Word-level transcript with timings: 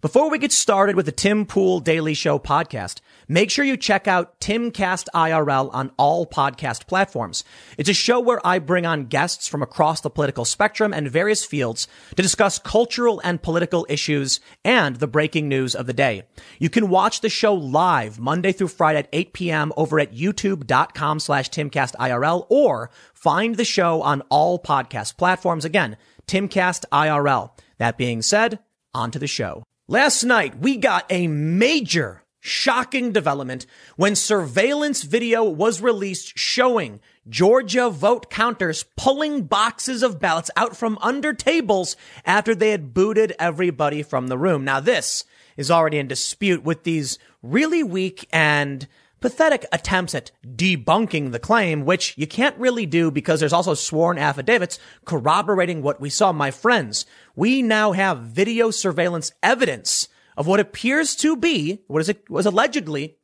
Before 0.00 0.30
we 0.30 0.38
get 0.38 0.50
started 0.50 0.96
with 0.96 1.04
the 1.04 1.12
Tim 1.12 1.44
Pool 1.44 1.78
Daily 1.78 2.14
Show 2.14 2.38
podcast, 2.38 3.00
make 3.28 3.50
sure 3.50 3.66
you 3.66 3.76
check 3.76 4.08
out 4.08 4.40
Timcast 4.40 5.08
IRL 5.14 5.68
on 5.74 5.92
all 5.98 6.24
podcast 6.24 6.86
platforms. 6.86 7.44
It's 7.76 7.90
a 7.90 7.92
show 7.92 8.18
where 8.18 8.40
I 8.42 8.60
bring 8.60 8.86
on 8.86 9.08
guests 9.08 9.46
from 9.46 9.60
across 9.60 10.00
the 10.00 10.08
political 10.08 10.46
spectrum 10.46 10.94
and 10.94 11.10
various 11.10 11.44
fields 11.44 11.86
to 12.16 12.22
discuss 12.22 12.58
cultural 12.58 13.20
and 13.22 13.42
political 13.42 13.84
issues 13.90 14.40
and 14.64 14.96
the 14.96 15.06
breaking 15.06 15.50
news 15.50 15.74
of 15.74 15.86
the 15.86 15.92
day. 15.92 16.22
You 16.58 16.70
can 16.70 16.88
watch 16.88 17.20
the 17.20 17.28
show 17.28 17.52
live 17.52 18.18
Monday 18.18 18.52
through 18.52 18.68
Friday 18.68 19.00
at 19.00 19.08
8 19.12 19.34
p.m. 19.34 19.70
over 19.76 20.00
at 20.00 20.14
youtube.com 20.14 21.20
slash 21.20 21.50
timcastirl 21.50 22.46
or 22.48 22.90
find 23.12 23.56
the 23.56 23.66
show 23.66 24.00
on 24.00 24.22
all 24.30 24.58
podcast 24.58 25.18
platforms. 25.18 25.66
Again, 25.66 25.98
Timcast 26.26 26.86
IRL. 26.90 27.50
That 27.76 27.98
being 27.98 28.22
said, 28.22 28.60
on 28.94 29.10
to 29.10 29.18
the 29.18 29.26
show. 29.26 29.62
Last 29.90 30.22
night, 30.22 30.56
we 30.60 30.76
got 30.76 31.04
a 31.10 31.26
major 31.26 32.22
shocking 32.38 33.10
development 33.10 33.66
when 33.96 34.14
surveillance 34.14 35.02
video 35.02 35.42
was 35.42 35.80
released 35.80 36.38
showing 36.38 37.00
Georgia 37.28 37.90
vote 37.90 38.30
counters 38.30 38.84
pulling 38.96 39.46
boxes 39.46 40.04
of 40.04 40.20
ballots 40.20 40.48
out 40.56 40.76
from 40.76 40.96
under 41.02 41.32
tables 41.32 41.96
after 42.24 42.54
they 42.54 42.70
had 42.70 42.94
booted 42.94 43.34
everybody 43.40 44.04
from 44.04 44.28
the 44.28 44.38
room. 44.38 44.64
Now, 44.64 44.78
this 44.78 45.24
is 45.56 45.72
already 45.72 45.98
in 45.98 46.06
dispute 46.06 46.62
with 46.62 46.84
these 46.84 47.18
really 47.42 47.82
weak 47.82 48.28
and 48.32 48.86
pathetic 49.20 49.66
attempts 49.72 50.14
at 50.14 50.32
debunking 50.44 51.32
the 51.32 51.38
claim, 51.38 51.84
which 51.84 52.14
you 52.16 52.26
can't 52.26 52.56
really 52.58 52.86
do 52.86 53.10
because 53.10 53.40
there's 53.40 53.52
also 53.52 53.74
sworn 53.74 54.18
affidavits 54.18 54.78
corroborating 55.04 55.82
what 55.82 56.00
we 56.00 56.10
saw. 56.10 56.32
My 56.32 56.50
friends, 56.50 57.06
we 57.36 57.62
now 57.62 57.92
have 57.92 58.20
video 58.20 58.70
surveillance 58.70 59.32
evidence 59.42 60.08
of 60.36 60.46
what 60.46 60.60
appears 60.60 61.14
to 61.16 61.36
be, 61.36 61.82
what 61.86 62.00
is 62.00 62.08
it, 62.08 62.28
was 62.30 62.46
allegedly 62.46 63.18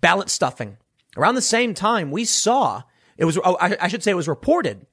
ballot 0.00 0.30
stuffing. 0.30 0.76
Around 1.16 1.34
the 1.34 1.42
same 1.42 1.74
time, 1.74 2.10
we 2.10 2.24
saw, 2.24 2.82
it 3.16 3.24
was, 3.24 3.38
oh, 3.44 3.56
I, 3.60 3.76
I 3.80 3.88
should 3.88 4.02
say 4.02 4.12
it 4.12 4.16
was 4.16 4.28
reported 4.28 4.86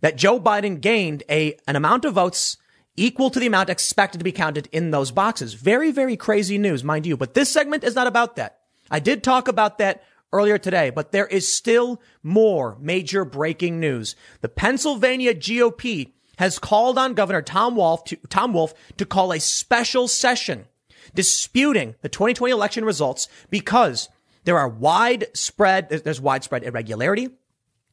that 0.00 0.16
Joe 0.16 0.40
Biden 0.40 0.80
gained 0.80 1.22
a, 1.30 1.56
an 1.66 1.76
amount 1.76 2.04
of 2.04 2.14
votes 2.14 2.56
equal 2.96 3.30
to 3.30 3.38
the 3.38 3.46
amount 3.46 3.70
expected 3.70 4.18
to 4.18 4.24
be 4.24 4.32
counted 4.32 4.68
in 4.72 4.90
those 4.90 5.10
boxes. 5.10 5.54
Very, 5.54 5.90
very 5.90 6.16
crazy 6.16 6.58
news, 6.58 6.82
mind 6.82 7.06
you. 7.06 7.16
But 7.16 7.34
this 7.34 7.50
segment 7.50 7.84
is 7.84 7.94
not 7.94 8.06
about 8.06 8.36
that. 8.36 8.57
I 8.90 9.00
did 9.00 9.22
talk 9.22 9.48
about 9.48 9.78
that 9.78 10.02
earlier 10.32 10.58
today, 10.58 10.90
but 10.90 11.12
there 11.12 11.26
is 11.26 11.52
still 11.52 12.00
more 12.22 12.76
major 12.80 13.24
breaking 13.24 13.80
news. 13.80 14.16
The 14.40 14.48
Pennsylvania 14.48 15.34
GOP 15.34 16.12
has 16.38 16.58
called 16.58 16.98
on 16.98 17.14
Governor 17.14 17.42
Tom 17.42 17.76
Wolf 17.76 18.04
to, 18.04 18.16
Tom 18.28 18.52
Wolf 18.52 18.74
to 18.96 19.06
call 19.06 19.32
a 19.32 19.40
special 19.40 20.06
session 20.08 20.66
disputing 21.14 21.94
the 22.02 22.08
2020 22.08 22.52
election 22.52 22.84
results 22.84 23.28
because 23.50 24.08
there 24.44 24.58
are 24.58 24.68
widespread, 24.68 25.88
there's 25.88 26.20
widespread 26.20 26.62
irregularity, 26.62 27.30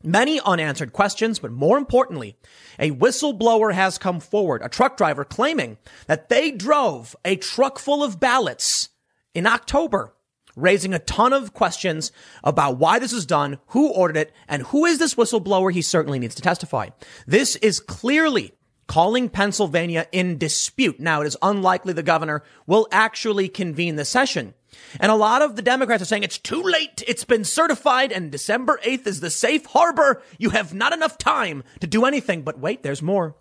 many 0.04 0.40
unanswered 0.42 0.94
questions, 0.94 1.40
but 1.40 1.52
more 1.52 1.78
importantly, 1.78 2.38
a 2.78 2.92
whistleblower 2.92 3.74
has 3.74 3.98
come 3.98 4.20
forward, 4.20 4.62
a 4.64 4.70
truck 4.70 4.98
driver 4.98 5.26
claiming 5.26 5.78
that 6.08 6.30
they 6.30 6.52
drove 6.52 7.16
a 7.26 7.36
truck 7.36 7.80
full 7.80 8.04
of 8.04 8.20
ballots 8.20 8.90
in 9.34 9.48
October 9.48 10.14
raising 10.56 10.94
a 10.94 11.00
ton 11.00 11.34
of 11.34 11.54
questions 11.54 12.12
about 12.44 12.78
why 12.78 13.00
this 13.00 13.14
was 13.14 13.26
done, 13.26 13.60
who 13.68 13.92
ordered 13.92 14.18
it, 14.18 14.34
and 14.48 14.64
who 14.64 14.86
is 14.86 15.00
this 15.00 15.16
whistleblower? 15.16 15.72
He 15.72 15.82
certainly 15.82 16.20
needs 16.20 16.36
to 16.36 16.42
testify. 16.42 16.90
This 17.28 17.56
is 17.58 17.80
clearly 17.80 18.54
calling 18.88 19.30
Pennsylvania 19.30 20.08
in 20.12 20.38
dispute. 20.38 21.00
Now, 21.00 21.22
it 21.22 21.28
is 21.28 21.38
unlikely 21.42 21.94
the 21.94 22.04
governor 22.04 22.44
will 22.68 22.88
actually 22.92 23.50
convene 23.50 23.96
the 23.96 24.06
session. 24.06 24.54
And 25.00 25.12
a 25.12 25.16
lot 25.16 25.42
of 25.42 25.56
the 25.56 25.62
Democrats 25.62 26.04
are 26.04 26.06
saying 26.06 26.24
it's 26.24 26.38
too 26.38 26.62
late. 26.62 27.04
It's 27.08 27.24
been 27.24 27.44
certified 27.44 28.12
and 28.12 28.32
December 28.32 28.80
8th 28.84 29.08
is 29.08 29.20
the 29.22 29.30
safe 29.30 29.66
harbor. 29.66 30.22
You 30.38 30.52
have 30.52 30.74
not 30.74 30.94
enough 30.94 31.18
time 31.18 31.64
to 31.80 31.88
do 31.88 32.06
anything. 32.06 32.44
But 32.44 32.60
wait, 32.60 32.84
there's 32.84 33.02
more. 33.02 33.36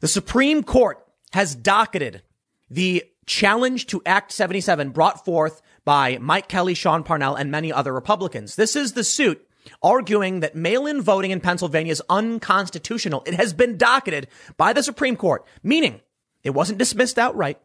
The 0.00 0.08
Supreme 0.08 0.62
Court 0.62 1.04
has 1.32 1.54
docketed 1.54 2.22
the 2.70 3.04
challenge 3.26 3.86
to 3.88 4.02
Act 4.06 4.32
77 4.32 4.90
brought 4.90 5.24
forth 5.24 5.60
by 5.88 6.18
Mike 6.20 6.48
Kelly, 6.48 6.74
Sean 6.74 7.02
Parnell, 7.02 7.34
and 7.34 7.50
many 7.50 7.72
other 7.72 7.94
Republicans. 7.94 8.56
This 8.56 8.76
is 8.76 8.92
the 8.92 9.02
suit 9.02 9.48
arguing 9.82 10.40
that 10.40 10.54
mail-in 10.54 11.00
voting 11.00 11.30
in 11.30 11.40
Pennsylvania 11.40 11.90
is 11.90 12.02
unconstitutional. 12.10 13.22
It 13.24 13.32
has 13.32 13.54
been 13.54 13.78
docketed 13.78 14.28
by 14.58 14.74
the 14.74 14.82
Supreme 14.82 15.16
Court, 15.16 15.46
meaning 15.62 16.02
it 16.44 16.50
wasn't 16.50 16.78
dismissed 16.78 17.18
outright. 17.18 17.58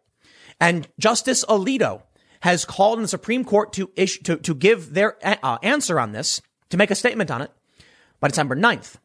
And 0.58 0.88
Justice 0.98 1.44
Alito 1.50 2.04
has 2.40 2.64
called 2.64 3.00
on 3.00 3.02
the 3.02 3.10
Supreme 3.10 3.44
Court 3.44 3.74
to 3.74 3.92
issue, 3.98 4.24
to, 4.24 4.38
to 4.38 4.56
give 4.56 4.94
their 4.94 5.18
uh, 5.22 5.58
answer 5.62 6.00
on 6.00 6.14
this, 6.14 6.42
to 6.70 6.78
make 6.78 6.92
a 6.92 6.96
statement 6.96 7.30
on 7.30 7.42
it 7.42 7.52
by 8.22 8.30
December 8.30 8.56
9th. 8.56 8.96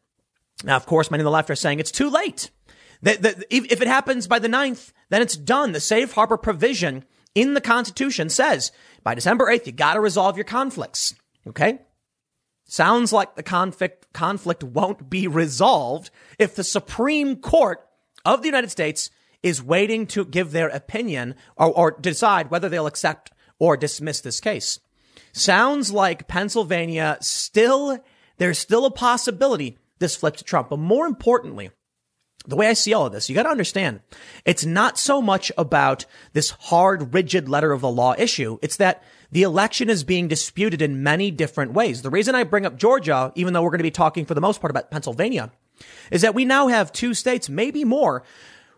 Now, 0.63 0.77
of 0.77 0.85
course, 0.85 1.11
many 1.11 1.23
on 1.23 1.25
the 1.25 1.31
left 1.31 1.49
are 1.49 1.55
saying 1.55 1.81
it's 1.81 1.91
too 1.91 2.09
late. 2.09 2.51
That, 3.01 3.21
that 3.23 3.43
if 3.49 3.81
it 3.81 3.87
happens 3.89 4.27
by 4.27 4.39
the 4.39 4.47
9th, 4.47 4.93
then 5.09 5.21
it's 5.21 5.35
done. 5.35 5.73
The 5.73 5.81
safe 5.81 6.13
harbor 6.13 6.37
provision 6.37 7.03
in 7.35 7.53
the 7.53 7.61
Constitution 7.61 8.29
says 8.29 8.71
by 9.03 9.15
December 9.15 9.45
8th, 9.45 9.65
you 9.65 9.71
got 9.71 9.93
to 9.93 10.01
resolve 10.01 10.37
your 10.37 10.45
conflicts. 10.45 11.15
Okay. 11.47 11.79
Sounds 12.65 13.11
like 13.11 13.35
the 13.35 13.43
conflict, 13.43 14.11
conflict 14.13 14.63
won't 14.63 15.09
be 15.09 15.27
resolved 15.27 16.11
if 16.37 16.55
the 16.55 16.63
Supreme 16.63 17.37
Court 17.37 17.79
of 18.25 18.41
the 18.41 18.47
United 18.47 18.69
States 18.69 19.09
is 19.41 19.63
waiting 19.63 20.05
to 20.07 20.25
give 20.25 20.51
their 20.51 20.67
opinion 20.67 21.35
or, 21.55 21.67
or 21.67 21.91
decide 21.99 22.51
whether 22.51 22.69
they'll 22.69 22.87
accept 22.87 23.31
or 23.57 23.75
dismiss 23.75 24.21
this 24.21 24.39
case. 24.39 24.79
Sounds 25.31 25.91
like 25.91 26.27
Pennsylvania 26.27 27.17
still, 27.21 27.99
there's 28.37 28.59
still 28.59 28.85
a 28.85 28.91
possibility 28.91 29.77
this 29.99 30.15
flips 30.15 30.39
to 30.39 30.45
Trump. 30.45 30.69
But 30.69 30.79
more 30.79 31.05
importantly, 31.05 31.71
the 32.49 32.55
way 32.55 32.67
I 32.67 32.73
see 32.73 32.93
all 32.93 33.05
of 33.05 33.13
this, 33.13 33.29
you 33.29 33.35
got 33.35 33.43
to 33.43 33.49
understand, 33.49 34.01
it's 34.45 34.65
not 34.65 34.97
so 34.97 35.21
much 35.21 35.51
about 35.57 36.05
this 36.33 36.49
hard, 36.49 37.13
rigid 37.13 37.47
letter 37.47 37.71
of 37.71 37.81
the 37.81 37.89
law 37.89 38.15
issue. 38.17 38.57
It's 38.61 38.77
that 38.77 39.03
the 39.31 39.43
election 39.43 39.89
is 39.89 40.03
being 40.03 40.27
disputed 40.27 40.81
in 40.81 41.03
many 41.03 41.31
different 41.31 41.73
ways. 41.73 42.01
The 42.01 42.09
reason 42.09 42.35
I 42.35 42.43
bring 42.43 42.65
up 42.65 42.77
Georgia, 42.77 43.31
even 43.35 43.53
though 43.53 43.61
we're 43.61 43.69
going 43.69 43.79
to 43.79 43.83
be 43.83 43.91
talking 43.91 44.25
for 44.25 44.33
the 44.33 44.41
most 44.41 44.59
part 44.59 44.71
about 44.71 44.91
Pennsylvania, 44.91 45.51
is 46.11 46.21
that 46.21 46.35
we 46.35 46.45
now 46.45 46.67
have 46.67 46.91
two 46.91 47.13
states, 47.13 47.49
maybe 47.49 47.83
more, 47.83 48.23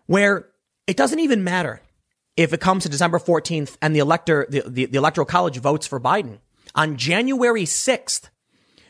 where 0.06 0.48
it 0.86 0.96
doesn't 0.96 1.20
even 1.20 1.42
matter 1.42 1.80
if 2.36 2.52
it 2.52 2.60
comes 2.60 2.82
to 2.82 2.88
December 2.88 3.18
14th 3.18 3.76
and 3.80 3.94
the 3.94 4.00
elector, 4.00 4.46
the, 4.48 4.62
the, 4.66 4.86
the 4.86 4.98
electoral 4.98 5.26
college 5.26 5.58
votes 5.58 5.86
for 5.86 6.00
Biden. 6.00 6.38
On 6.74 6.96
January 6.96 7.64
6th, 7.64 8.28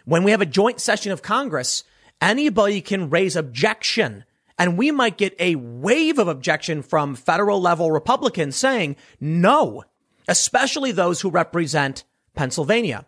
when 0.05 0.25
we 0.25 0.31
have 0.31 0.41
a 0.41 0.47
joint 0.47 0.81
session 0.81 1.13
of 1.13 1.23
Congress, 1.23 1.85
anybody 2.21 2.81
can 2.81 3.11
raise 3.11 3.37
objection 3.37 4.25
and 4.59 4.79
we 4.79 4.91
might 4.91 5.19
get 5.19 5.35
a 5.39 5.55
wave 5.57 6.19
of 6.19 6.29
objection 6.29 6.83
from 6.83 7.15
federal 7.15 7.61
level 7.61 7.91
Republicans 7.91 8.57
saying 8.57 8.97
no, 9.21 9.85
especially 10.29 10.93
those 10.93 11.21
who 11.21 11.31
represent 11.31 12.05
Pennsylvania, 12.35 13.07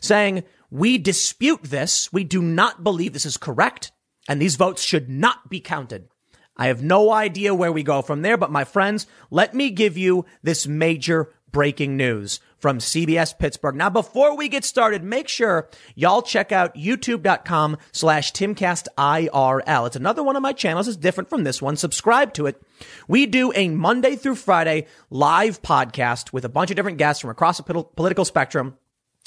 saying 0.00 0.44
we 0.70 0.98
dispute 0.98 1.62
this. 1.62 2.12
We 2.12 2.24
do 2.24 2.42
not 2.42 2.82
believe 2.82 3.12
this 3.12 3.26
is 3.26 3.36
correct. 3.36 3.92
And 4.28 4.42
these 4.42 4.56
votes 4.56 4.82
should 4.82 5.08
not 5.08 5.48
be 5.48 5.60
counted. 5.60 6.08
I 6.56 6.68
have 6.68 6.82
no 6.82 7.12
idea 7.12 7.54
where 7.54 7.70
we 7.70 7.82
go 7.82 8.02
from 8.02 8.22
there, 8.22 8.36
but 8.36 8.50
my 8.50 8.64
friends, 8.64 9.06
let 9.30 9.54
me 9.54 9.70
give 9.70 9.96
you 9.96 10.24
this 10.42 10.66
major 10.66 11.32
breaking 11.52 11.96
news 11.96 12.40
from 12.58 12.78
CBS 12.78 13.38
Pittsburgh. 13.38 13.74
Now, 13.74 13.90
before 13.90 14.36
we 14.36 14.48
get 14.48 14.64
started, 14.64 15.04
make 15.04 15.28
sure 15.28 15.68
y'all 15.94 16.22
check 16.22 16.52
out 16.52 16.74
youtube.com 16.74 17.76
slash 17.92 18.32
timcastirl. 18.32 19.86
It's 19.86 19.96
another 19.96 20.22
one 20.22 20.36
of 20.36 20.42
my 20.42 20.52
channels. 20.52 20.88
It's 20.88 20.96
different 20.96 21.30
from 21.30 21.44
this 21.44 21.60
one. 21.60 21.76
Subscribe 21.76 22.32
to 22.34 22.46
it. 22.46 22.60
We 23.08 23.26
do 23.26 23.52
a 23.54 23.68
Monday 23.68 24.16
through 24.16 24.36
Friday 24.36 24.86
live 25.10 25.62
podcast 25.62 26.32
with 26.32 26.44
a 26.44 26.48
bunch 26.48 26.70
of 26.70 26.76
different 26.76 26.98
guests 26.98 27.20
from 27.20 27.30
across 27.30 27.58
the 27.58 27.84
political 27.96 28.24
spectrum. 28.24 28.76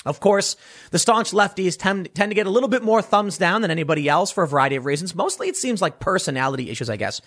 Of 0.05 0.21
course, 0.21 0.55
the 0.91 0.99
staunch 0.99 1.31
lefties 1.31 1.77
tend, 1.77 2.13
tend 2.15 2.31
to 2.31 2.35
get 2.35 2.47
a 2.47 2.49
little 2.49 2.69
bit 2.69 2.83
more 2.83 3.01
thumbs 3.01 3.37
down 3.37 3.61
than 3.61 3.71
anybody 3.71 4.07
else 4.07 4.31
for 4.31 4.43
a 4.43 4.47
variety 4.47 4.77
of 4.77 4.85
reasons. 4.85 5.13
Mostly 5.13 5.49
it 5.49 5.57
seems 5.57 5.81
like 5.81 5.99
personality 5.99 6.69
issues, 6.69 6.89
I 6.89 6.95
guess. 6.95 7.21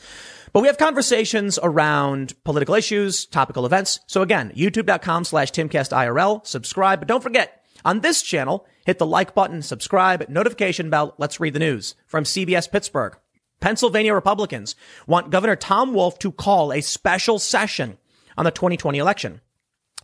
But 0.54 0.60
we 0.60 0.68
have 0.68 0.78
conversations 0.78 1.58
around 1.62 2.32
political 2.44 2.74
issues, 2.74 3.26
topical 3.26 3.66
events. 3.66 4.00
So 4.06 4.22
again, 4.22 4.52
youtube.com 4.56 5.24
slash 5.24 5.52
timcastirl, 5.52 6.46
subscribe. 6.46 7.00
But 7.00 7.08
don't 7.08 7.22
forget, 7.22 7.62
on 7.84 8.00
this 8.00 8.22
channel, 8.22 8.66
hit 8.86 8.98
the 8.98 9.06
like 9.06 9.34
button, 9.34 9.60
subscribe, 9.60 10.28
notification 10.30 10.88
bell. 10.88 11.14
Let's 11.18 11.40
read 11.40 11.52
the 11.52 11.58
news 11.58 11.94
from 12.06 12.24
CBS 12.24 12.70
Pittsburgh. 12.70 13.16
Pennsylvania 13.60 14.14
Republicans 14.14 14.76
want 15.06 15.30
Governor 15.30 15.56
Tom 15.56 15.92
Wolf 15.92 16.18
to 16.20 16.32
call 16.32 16.72
a 16.72 16.80
special 16.80 17.38
session 17.38 17.98
on 18.36 18.44
the 18.44 18.50
2020 18.50 18.98
election. 18.98 19.40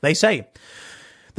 They 0.00 0.14
say 0.14 0.48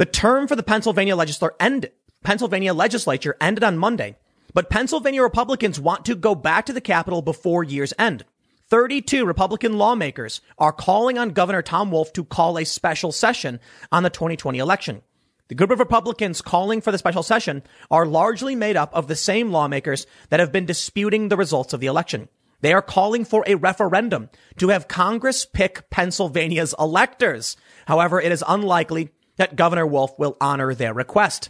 the 0.00 0.06
term 0.06 0.48
for 0.48 0.56
the 0.56 0.62
Pennsylvania 0.62 1.14
legislature 1.14 1.54
end, 1.60 1.90
Pennsylvania 2.24 2.72
legislature 2.72 3.36
ended 3.38 3.62
on 3.62 3.76
Monday, 3.76 4.16
but 4.54 4.70
Pennsylvania 4.70 5.22
Republicans 5.22 5.78
want 5.78 6.06
to 6.06 6.14
go 6.14 6.34
back 6.34 6.64
to 6.64 6.72
the 6.72 6.80
Capitol 6.80 7.20
before 7.20 7.62
year's 7.62 7.92
end. 7.98 8.24
32 8.70 9.26
Republican 9.26 9.76
lawmakers 9.76 10.40
are 10.56 10.72
calling 10.72 11.18
on 11.18 11.32
Governor 11.32 11.60
Tom 11.60 11.90
Wolf 11.90 12.14
to 12.14 12.24
call 12.24 12.56
a 12.56 12.64
special 12.64 13.12
session 13.12 13.60
on 13.92 14.02
the 14.02 14.08
2020 14.08 14.58
election. 14.58 15.02
The 15.48 15.54
group 15.54 15.70
of 15.70 15.80
Republicans 15.80 16.40
calling 16.40 16.80
for 16.80 16.92
the 16.92 16.96
special 16.96 17.22
session 17.22 17.62
are 17.90 18.06
largely 18.06 18.56
made 18.56 18.78
up 18.78 18.94
of 18.94 19.06
the 19.06 19.14
same 19.14 19.52
lawmakers 19.52 20.06
that 20.30 20.40
have 20.40 20.50
been 20.50 20.64
disputing 20.64 21.28
the 21.28 21.36
results 21.36 21.74
of 21.74 21.80
the 21.80 21.88
election. 21.88 22.30
They 22.62 22.72
are 22.72 22.80
calling 22.80 23.26
for 23.26 23.44
a 23.46 23.56
referendum 23.56 24.30
to 24.56 24.68
have 24.68 24.88
Congress 24.88 25.44
pick 25.44 25.90
Pennsylvania's 25.90 26.74
electors. 26.78 27.58
However, 27.86 28.18
it 28.18 28.32
is 28.32 28.42
unlikely 28.48 29.10
that 29.40 29.56
Governor 29.56 29.86
Wolf 29.86 30.18
will 30.18 30.36
honor 30.38 30.74
their 30.74 30.92
request. 30.92 31.48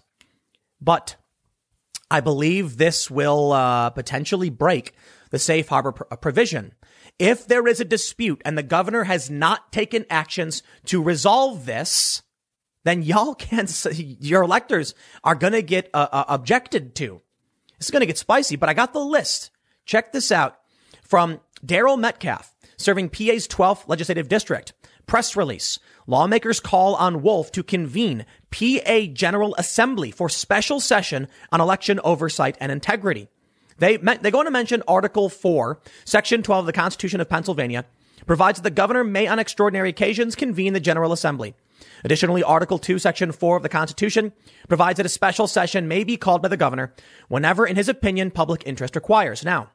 But 0.81 1.17
I 2.09 2.21
believe 2.21 2.77
this 2.77 3.11
will 3.11 3.51
uh, 3.51 3.91
potentially 3.91 4.49
break 4.49 4.95
the 5.31 5.41
safe 5.41 5.67
harbor 5.67 5.91
pr- 5.91 6.05
provision. 6.15 6.73
If 7.19 7.49
there 7.49 7.67
is 7.67 7.81
a 7.81 7.85
dispute 7.85 8.43
and 8.45 8.57
the 8.57 8.63
governor 8.63 9.03
has 9.05 9.29
not 9.29 9.73
taken 9.73 10.07
actions 10.09 10.63
to 10.85 11.03
resolve 11.03 11.67
this, 11.67 12.23
then 12.85 13.03
y'all 13.03 13.35
can 13.49 13.67
your 13.93 14.45
electors 14.45 14.95
are 15.25 15.35
going 15.35 15.55
to 15.55 15.61
get 15.61 15.91
uh, 15.93 16.07
uh, 16.13 16.25
objected 16.29 16.95
to. 16.95 17.21
It's 17.79 17.91
going 17.91 18.03
to 18.03 18.07
get 18.07 18.19
spicy, 18.19 18.55
but 18.55 18.69
I 18.69 18.75
got 18.75 18.93
the 18.93 19.01
list. 19.01 19.51
Check 19.85 20.13
this 20.13 20.31
out 20.31 20.61
from 21.03 21.41
Daryl 21.67 21.99
Metcalfe, 21.99 22.55
serving 22.77 23.09
PA's 23.09 23.49
12th 23.49 23.89
legislative 23.89 24.29
district. 24.29 24.75
Press 25.11 25.35
release. 25.35 25.81
Lawmakers 26.07 26.61
call 26.61 26.95
on 26.95 27.21
Wolf 27.21 27.51
to 27.51 27.65
convene 27.65 28.25
PA 28.53 29.01
General 29.13 29.57
Assembly 29.59 30.13
for 30.13 30.29
special 30.29 30.79
session 30.79 31.27
on 31.51 31.61
election 31.61 31.99
oversight 32.05 32.57
and 32.61 32.71
integrity. 32.71 33.27
They, 33.79 33.97
they 33.97 34.31
go 34.31 34.39
on 34.39 34.45
to 34.45 34.53
mention 34.53 34.85
Article 34.87 35.29
4, 35.29 35.81
Section 36.05 36.45
12 36.45 36.61
of 36.61 36.67
the 36.67 36.73
Constitution 36.73 37.21
of 37.21 37.29
Pennsylvania 37.29 37.87
provides 38.25 38.59
that 38.59 38.63
the 38.63 38.71
governor 38.71 39.03
may 39.03 39.27
on 39.27 39.41
extraordinary 39.41 39.89
occasions 39.89 40.37
convene 40.37 40.75
the 40.75 40.79
General 40.79 41.13
Assembly. 41.13 41.57
Additionally, 42.05 42.45
Article 42.45 42.79
2, 42.79 43.01
Section 43.01 43.33
4 43.33 43.57
of 43.57 43.65
the 43.65 43.69
Constitution 43.69 44.33
provides 44.69 44.99
that 44.99 45.07
a 45.07 45.09
special 45.09 45.49
session 45.49 45.89
may 45.89 46.05
be 46.05 46.17
called 46.17 46.41
by 46.41 46.47
the 46.47 46.57
governor 46.57 46.95
whenever, 47.27 47.67
in 47.67 47.75
his 47.75 47.89
opinion, 47.89 48.31
public 48.31 48.63
interest 48.65 48.95
requires. 48.95 49.45
Now, 49.45 49.71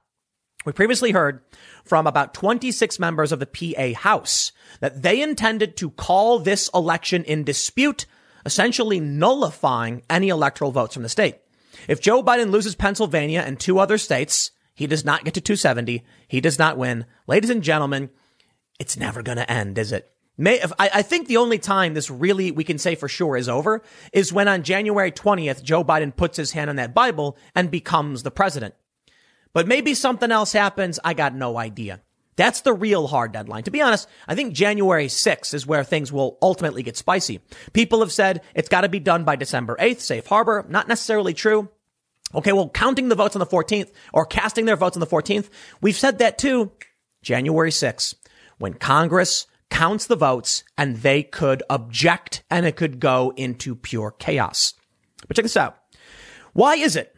we 0.66 0.72
previously 0.72 1.12
heard 1.12 1.42
from 1.84 2.08
about 2.08 2.34
26 2.34 3.00
members 3.00 3.32
of 3.32 3.40
the 3.40 3.46
PA 3.46 4.00
House 4.00 4.52
that 4.80 5.04
they 5.04 5.22
intended 5.22 5.78
to 5.78 5.92
call 5.92 6.40
this 6.40 6.70
election 6.74 7.24
in 7.24 7.44
dispute, 7.44 8.06
essentially 8.46 9.00
nullifying 9.00 10.02
any 10.10 10.30
electoral 10.30 10.72
votes 10.72 10.96
from 10.96 11.04
the 11.04 11.10
state. 11.10 11.38
If 11.88 12.02
Joe 12.02 12.24
Biden 12.24 12.52
loses 12.52 12.76
Pennsylvania 12.76 13.44
and 13.46 13.60
two 13.60 13.80
other 13.80 13.98
states, 13.98 14.52
he 14.74 14.88
does 14.88 15.06
not 15.06 15.24
get 15.24 15.36
to 15.36 15.42
270. 15.42 16.04
He 16.28 16.42
does 16.42 16.60
not 16.60 16.78
win. 16.78 17.06
Ladies 17.28 17.50
and 17.50 17.64
gentlemen, 17.64 18.10
it's 18.80 18.98
never 18.98 19.22
going 19.22 19.38
to 19.38 19.50
end, 19.50 19.78
is 19.78 19.92
it? 19.92 20.12
May, 20.38 20.56
if, 20.62 20.74
I, 20.78 20.90
I 20.96 21.02
think 21.02 21.28
the 21.28 21.38
only 21.38 21.60
time 21.60 21.94
this 21.94 22.10
really 22.10 22.52
we 22.52 22.66
can 22.66 22.78
say 22.78 22.96
for 22.96 23.08
sure 23.08 23.38
is 23.38 23.48
over 23.48 23.82
is 24.12 24.34
when 24.34 24.50
on 24.50 24.64
January 24.64 25.12
20th, 25.12 25.64
Joe 25.64 25.84
Biden 25.84 26.14
puts 26.14 26.36
his 26.36 26.52
hand 26.52 26.70
on 26.70 26.76
that 26.76 26.94
Bible 26.94 27.38
and 27.56 27.72
becomes 27.72 28.24
the 28.24 28.32
president. 28.32 28.76
But 29.56 29.70
maybe 29.70 29.94
something 29.94 30.34
else 30.34 30.52
happens. 30.52 31.00
I 31.02 31.14
got 31.14 31.34
no 31.34 31.58
idea. 31.58 32.02
That's 32.36 32.60
the 32.60 32.74
real 32.74 33.08
hard 33.08 33.32
deadline. 33.32 33.64
To 33.64 33.72
be 33.72 33.82
honest, 33.82 34.10
I 34.28 34.36
think 34.36 34.54
January 34.54 35.08
6th 35.08 35.54
is 35.54 35.66
where 35.66 35.86
things 35.86 36.12
will 36.12 36.38
ultimately 36.42 36.84
get 36.84 36.98
spicy. 36.98 37.40
People 37.72 38.02
have 38.02 38.12
said 38.12 38.42
it's 38.54 38.68
got 38.68 38.82
to 38.82 38.90
be 38.90 39.00
done 39.00 39.24
by 39.24 39.38
December 39.38 39.78
8th, 39.80 40.02
safe 40.02 40.28
harbor. 40.28 40.66
Not 40.68 40.90
necessarily 40.90 41.34
true. 41.34 41.70
Okay, 42.34 42.52
well, 42.52 42.68
counting 42.68 43.08
the 43.08 43.16
votes 43.16 43.34
on 43.34 43.40
the 43.40 43.46
14th 43.46 43.94
or 44.12 44.26
casting 44.26 44.66
their 44.66 44.76
votes 44.76 44.98
on 44.98 45.00
the 45.00 45.08
14th, 45.08 45.50
we've 45.80 45.96
said 45.96 46.18
that 46.18 46.38
too. 46.38 46.74
January 47.22 47.72
6th, 47.72 48.14
when 48.58 48.74
Congress 48.74 49.48
counts 49.70 50.06
the 50.06 50.18
votes 50.18 50.66
and 50.78 50.98
they 50.98 51.24
could 51.24 51.64
object 51.70 52.44
and 52.52 52.66
it 52.66 52.76
could 52.76 53.00
go 53.00 53.32
into 53.38 53.74
pure 53.74 54.12
chaos. 54.12 54.74
But 55.30 55.38
check 55.38 55.46
this 55.46 55.56
out. 55.56 55.78
Why 56.52 56.76
is 56.76 56.98
it 56.98 57.16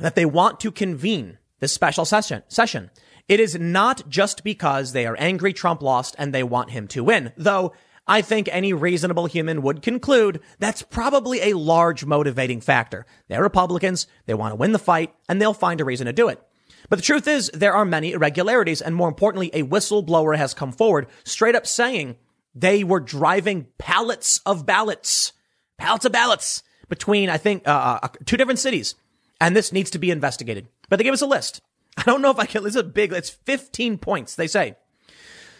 that 0.00 0.14
they 0.14 0.24
want 0.24 0.60
to 0.60 0.72
convene 0.72 1.36
this 1.60 1.72
special 1.72 2.04
session? 2.04 2.42
Session. 2.48 2.90
It 3.28 3.40
is 3.40 3.58
not 3.58 4.08
just 4.08 4.42
because 4.42 4.92
they 4.92 5.06
are 5.06 5.16
angry 5.18 5.52
Trump 5.52 5.82
lost 5.82 6.14
and 6.18 6.32
they 6.32 6.42
want 6.42 6.70
him 6.70 6.88
to 6.88 7.04
win, 7.04 7.32
though 7.36 7.74
I 8.06 8.22
think 8.22 8.48
any 8.50 8.72
reasonable 8.72 9.26
human 9.26 9.60
would 9.60 9.82
conclude 9.82 10.40
that's 10.58 10.82
probably 10.82 11.42
a 11.42 11.58
large 11.58 12.06
motivating 12.06 12.62
factor. 12.62 13.04
They're 13.28 13.42
Republicans, 13.42 14.06
they 14.24 14.32
want 14.32 14.52
to 14.52 14.56
win 14.56 14.72
the 14.72 14.78
fight, 14.78 15.14
and 15.28 15.40
they'll 15.40 15.52
find 15.52 15.80
a 15.80 15.84
reason 15.84 16.06
to 16.06 16.12
do 16.14 16.28
it. 16.28 16.42
But 16.88 16.96
the 16.96 17.04
truth 17.04 17.28
is, 17.28 17.50
there 17.52 17.74
are 17.74 17.84
many 17.84 18.12
irregularities, 18.12 18.80
and 18.80 18.94
more 18.94 19.08
importantly, 19.08 19.50
a 19.52 19.62
whistleblower 19.62 20.36
has 20.36 20.54
come 20.54 20.72
forward 20.72 21.06
straight 21.24 21.54
up 21.54 21.66
saying 21.66 22.16
they 22.54 22.82
were 22.82 23.00
driving 23.00 23.66
pallets 23.76 24.40
of 24.46 24.64
ballots, 24.64 25.32
pallets 25.76 26.06
of 26.06 26.12
ballots 26.12 26.62
between, 26.88 27.28
I 27.28 27.36
think, 27.36 27.68
uh, 27.68 27.70
uh, 27.70 27.98
uh, 28.04 28.08
two 28.24 28.38
different 28.38 28.58
cities. 28.58 28.94
And 29.38 29.54
this 29.54 29.72
needs 29.72 29.90
to 29.90 29.98
be 29.98 30.10
investigated. 30.10 30.66
But 30.88 30.98
they 30.98 31.04
gave 31.04 31.12
us 31.12 31.22
a 31.22 31.26
list. 31.26 31.60
I 31.96 32.02
don't 32.02 32.22
know 32.22 32.30
if 32.30 32.38
I 32.38 32.46
can, 32.46 32.62
this 32.62 32.74
is 32.74 32.80
a 32.80 32.84
big, 32.84 33.12
it's 33.12 33.30
15 33.30 33.98
points, 33.98 34.34
they 34.34 34.46
say. 34.46 34.76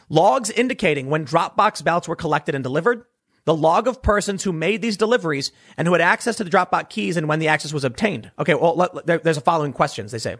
Logs 0.08 0.50
indicating 0.50 1.10
when 1.10 1.26
Dropbox 1.26 1.84
ballots 1.84 2.08
were 2.08 2.16
collected 2.16 2.54
and 2.54 2.64
delivered, 2.64 3.04
the 3.44 3.54
log 3.54 3.88
of 3.88 4.02
persons 4.02 4.44
who 4.44 4.52
made 4.52 4.82
these 4.82 4.96
deliveries 4.96 5.52
and 5.76 5.86
who 5.88 5.94
had 5.94 6.02
access 6.02 6.36
to 6.36 6.44
the 6.44 6.50
Dropbox 6.50 6.90
keys 6.90 7.16
and 7.16 7.28
when 7.28 7.38
the 7.38 7.48
access 7.48 7.72
was 7.72 7.84
obtained. 7.84 8.30
Okay, 8.38 8.54
well, 8.54 8.76
let, 8.76 9.06
there, 9.06 9.18
there's 9.18 9.38
a 9.38 9.42
following 9.42 9.72
questions, 9.72 10.12
they 10.12 10.18
say. 10.18 10.36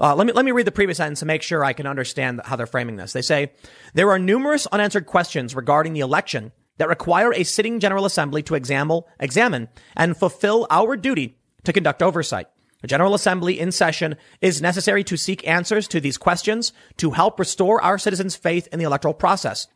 Uh, 0.00 0.14
let 0.14 0.26
me 0.26 0.32
let 0.32 0.44
me 0.44 0.52
read 0.52 0.66
the 0.66 0.72
previous 0.72 0.98
sentence 0.98 1.20
to 1.20 1.26
make 1.26 1.42
sure 1.42 1.64
I 1.64 1.72
can 1.72 1.86
understand 1.86 2.40
how 2.44 2.54
they're 2.54 2.66
framing 2.66 2.96
this. 2.96 3.12
They 3.12 3.22
say 3.22 3.52
there 3.94 4.10
are 4.10 4.18
numerous 4.18 4.66
unanswered 4.68 5.06
questions 5.06 5.56
regarding 5.56 5.92
the 5.92 6.00
election 6.00 6.52
that 6.78 6.88
require 6.88 7.32
a 7.32 7.42
sitting 7.42 7.80
General 7.80 8.04
Assembly 8.04 8.42
to 8.44 8.54
examine, 8.54 9.02
examine 9.18 9.68
and 9.96 10.16
fulfill 10.16 10.68
our 10.70 10.96
duty 10.96 11.38
to 11.64 11.72
conduct 11.72 12.02
oversight. 12.02 12.46
A 12.82 12.86
General 12.86 13.14
Assembly 13.14 13.58
in 13.58 13.72
session 13.72 14.16
is 14.40 14.62
necessary 14.62 15.02
to 15.04 15.16
seek 15.16 15.46
answers 15.46 15.88
to 15.88 16.00
these 16.00 16.16
questions 16.16 16.72
to 16.98 17.10
help 17.10 17.38
restore 17.38 17.82
our 17.82 17.98
citizens' 17.98 18.36
faith 18.36 18.68
in 18.70 18.78
the 18.78 18.84
electoral 18.84 19.14
process. 19.14 19.66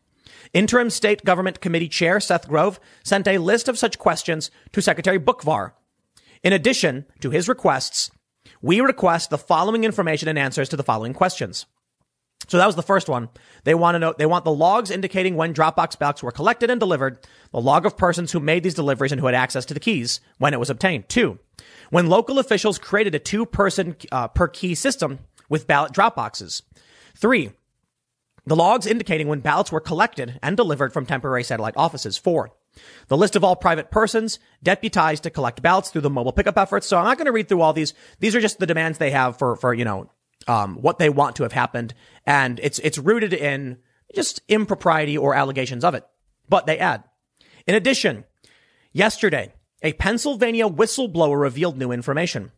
Interim 0.54 0.88
State 0.88 1.24
Government 1.24 1.60
Committee 1.60 1.88
Chair 1.88 2.20
Seth 2.20 2.48
Grove 2.48 2.78
sent 3.02 3.26
a 3.26 3.38
list 3.38 3.68
of 3.68 3.78
such 3.78 3.98
questions 3.98 4.50
to 4.72 4.80
Secretary 4.80 5.18
Boockvar. 5.18 5.72
In 6.44 6.52
addition 6.52 7.06
to 7.20 7.30
his 7.30 7.48
requests, 7.48 8.10
we 8.60 8.80
request 8.80 9.30
the 9.30 9.38
following 9.38 9.82
information 9.82 10.28
and 10.28 10.38
answers 10.38 10.68
to 10.68 10.76
the 10.76 10.84
following 10.84 11.12
questions. 11.12 11.66
So 12.48 12.58
that 12.58 12.66
was 12.66 12.76
the 12.76 12.82
first 12.82 13.08
one. 13.08 13.28
They 13.64 13.74
want 13.74 13.94
to 13.94 13.98
know, 14.00 14.14
they 14.16 14.26
want 14.26 14.44
the 14.44 14.52
logs 14.52 14.90
indicating 14.90 15.36
when 15.36 15.54
Dropbox 15.54 15.98
ballots 15.98 16.22
were 16.22 16.32
collected 16.32 16.70
and 16.70 16.80
delivered, 16.80 17.18
the 17.52 17.60
log 17.60 17.86
of 17.86 17.96
persons 17.96 18.32
who 18.32 18.40
made 18.40 18.62
these 18.62 18.74
deliveries 18.74 19.12
and 19.12 19.20
who 19.20 19.26
had 19.26 19.34
access 19.34 19.64
to 19.66 19.74
the 19.74 19.80
keys 19.80 20.20
when 20.38 20.52
it 20.52 20.60
was 20.60 20.70
obtained. 20.70 21.08
Two, 21.08 21.38
when 21.92 22.06
local 22.06 22.38
officials 22.38 22.78
created 22.78 23.14
a 23.14 23.18
two 23.18 23.44
person 23.44 23.94
uh, 24.10 24.26
per 24.26 24.48
key 24.48 24.74
system 24.74 25.18
with 25.50 25.66
ballot 25.66 25.92
drop 25.92 26.16
boxes. 26.16 26.62
Three, 27.14 27.52
the 28.46 28.56
logs 28.56 28.86
indicating 28.86 29.28
when 29.28 29.40
ballots 29.40 29.70
were 29.70 29.78
collected 29.78 30.40
and 30.42 30.56
delivered 30.56 30.94
from 30.94 31.04
temporary 31.04 31.44
satellite 31.44 31.76
offices. 31.76 32.16
Four, 32.16 32.50
the 33.08 33.16
list 33.18 33.36
of 33.36 33.44
all 33.44 33.56
private 33.56 33.90
persons 33.90 34.38
deputized 34.62 35.24
to 35.24 35.30
collect 35.30 35.60
ballots 35.60 35.90
through 35.90 36.00
the 36.00 36.08
mobile 36.08 36.32
pickup 36.32 36.56
efforts. 36.56 36.86
So 36.86 36.96
I'm 36.96 37.04
not 37.04 37.18
going 37.18 37.26
to 37.26 37.32
read 37.32 37.50
through 37.50 37.60
all 37.60 37.74
these. 37.74 37.92
These 38.20 38.34
are 38.34 38.40
just 38.40 38.58
the 38.58 38.66
demands 38.66 38.96
they 38.96 39.10
have 39.10 39.36
for, 39.36 39.56
for, 39.56 39.74
you 39.74 39.84
know, 39.84 40.10
um, 40.48 40.76
what 40.76 40.98
they 40.98 41.10
want 41.10 41.36
to 41.36 41.42
have 41.42 41.52
happened. 41.52 41.92
And 42.24 42.58
it's, 42.60 42.78
it's 42.78 42.96
rooted 42.96 43.34
in 43.34 43.76
just 44.14 44.40
impropriety 44.48 45.18
or 45.18 45.34
allegations 45.34 45.84
of 45.84 45.94
it. 45.94 46.06
But 46.48 46.64
they 46.64 46.78
add, 46.78 47.04
in 47.66 47.74
addition, 47.74 48.24
yesterday, 48.94 49.52
a 49.82 49.92
Pennsylvania 49.94 50.68
whistleblower 50.68 51.40
revealed 51.40 51.76
new 51.76 51.90
information. 51.90 52.52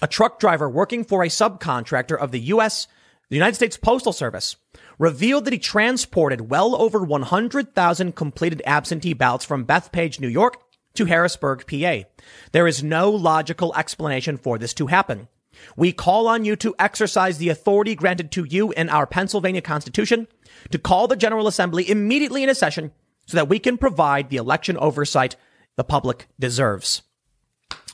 A 0.00 0.06
truck 0.06 0.38
driver 0.38 0.68
working 0.68 1.04
for 1.04 1.22
a 1.22 1.28
subcontractor 1.28 2.16
of 2.16 2.30
the 2.30 2.40
U.S. 2.40 2.86
the 3.28 3.36
United 3.36 3.54
States 3.54 3.76
Postal 3.76 4.12
Service 4.12 4.56
revealed 4.98 5.44
that 5.44 5.52
he 5.52 5.58
transported 5.58 6.50
well 6.50 6.80
over 6.80 7.02
100,000 7.02 8.14
completed 8.14 8.62
absentee 8.64 9.12
ballots 9.12 9.44
from 9.44 9.66
Bethpage, 9.66 10.20
New 10.20 10.28
York 10.28 10.60
to 10.94 11.06
Harrisburg, 11.06 11.66
PA. 11.66 12.08
There 12.52 12.66
is 12.66 12.82
no 12.82 13.10
logical 13.10 13.74
explanation 13.74 14.36
for 14.36 14.58
this 14.58 14.74
to 14.74 14.86
happen. 14.86 15.28
We 15.76 15.92
call 15.92 16.28
on 16.28 16.44
you 16.44 16.56
to 16.56 16.74
exercise 16.78 17.38
the 17.38 17.48
authority 17.48 17.94
granted 17.94 18.30
to 18.32 18.44
you 18.44 18.72
in 18.72 18.88
our 18.88 19.06
Pennsylvania 19.06 19.60
Constitution 19.60 20.28
to 20.70 20.78
call 20.78 21.08
the 21.08 21.16
General 21.16 21.46
Assembly 21.46 21.88
immediately 21.88 22.42
in 22.42 22.48
a 22.48 22.54
session 22.54 22.92
so 23.26 23.36
that 23.36 23.48
we 23.48 23.58
can 23.58 23.78
provide 23.78 24.28
the 24.28 24.36
election 24.36 24.76
oversight 24.76 25.36
the 25.76 25.84
public 25.84 26.28
deserves. 26.38 27.02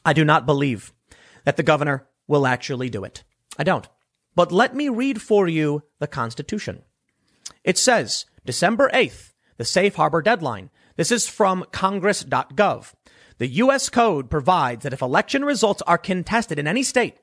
I 0.04 0.12
do 0.12 0.24
not 0.24 0.46
believe 0.46 0.92
that 1.44 1.56
the 1.56 1.62
governor 1.62 2.06
will 2.26 2.46
actually 2.46 2.88
do 2.88 3.04
it. 3.04 3.24
I 3.58 3.64
don't. 3.64 3.88
But 4.34 4.52
let 4.52 4.74
me 4.74 4.88
read 4.88 5.20
for 5.20 5.48
you 5.48 5.82
the 5.98 6.06
Constitution. 6.06 6.82
It 7.64 7.76
says 7.76 8.26
December 8.44 8.90
8th, 8.94 9.32
the 9.56 9.64
safe 9.64 9.96
harbor 9.96 10.22
deadline. 10.22 10.70
This 10.96 11.10
is 11.10 11.28
from 11.28 11.64
congress.gov. 11.72 12.94
The 13.38 13.48
U.S. 13.48 13.88
Code 13.88 14.30
provides 14.30 14.82
that 14.82 14.92
if 14.92 15.00
election 15.02 15.44
results 15.44 15.82
are 15.86 15.98
contested 15.98 16.58
in 16.58 16.66
any 16.66 16.82
state 16.82 17.16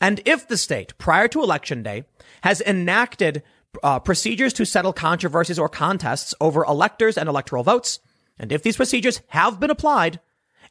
And 0.00 0.20
if 0.24 0.48
the 0.48 0.56
state, 0.56 0.98
prior 0.98 1.28
to 1.28 1.42
election 1.42 1.82
day, 1.82 2.04
has 2.42 2.60
enacted 2.60 3.42
uh, 3.82 4.00
procedures 4.00 4.52
to 4.54 4.66
settle 4.66 4.92
controversies 4.92 5.58
or 5.58 5.68
contests 5.68 6.34
over 6.40 6.64
electors 6.64 7.16
and 7.16 7.28
electoral 7.28 7.62
votes, 7.62 8.00
and 8.42 8.50
if 8.50 8.62
these 8.62 8.76
procedures 8.76 9.22
have 9.28 9.60
been 9.60 9.70
applied 9.70 10.20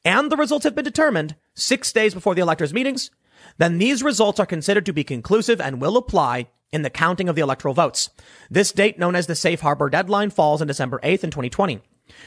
and 0.03 0.29
the 0.29 0.37
results 0.37 0.65
have 0.65 0.75
been 0.75 0.83
determined 0.83 1.35
six 1.55 1.91
days 1.93 2.13
before 2.13 2.35
the 2.35 2.41
electors' 2.41 2.73
meetings, 2.73 3.09
then 3.57 3.77
these 3.77 4.03
results 4.03 4.39
are 4.39 4.45
considered 4.45 4.85
to 4.85 4.93
be 4.93 5.05
conclusive 5.05 5.61
and 5.61 5.81
will 5.81 5.95
apply 5.95 6.49
in 6.73 6.81
the 6.81 6.89
counting 6.89 7.29
of 7.29 7.35
the 7.35 7.41
electoral 7.41 7.73
votes. 7.73 8.09
This 8.49 8.73
date, 8.73 8.99
known 8.99 9.15
as 9.15 9.27
the 9.27 9.35
safe 9.35 9.61
harbor 9.61 9.89
deadline, 9.89 10.29
falls 10.29 10.61
on 10.61 10.67
December 10.67 10.99
8th 11.01 11.23
in 11.23 11.31
2020, 11.31 11.79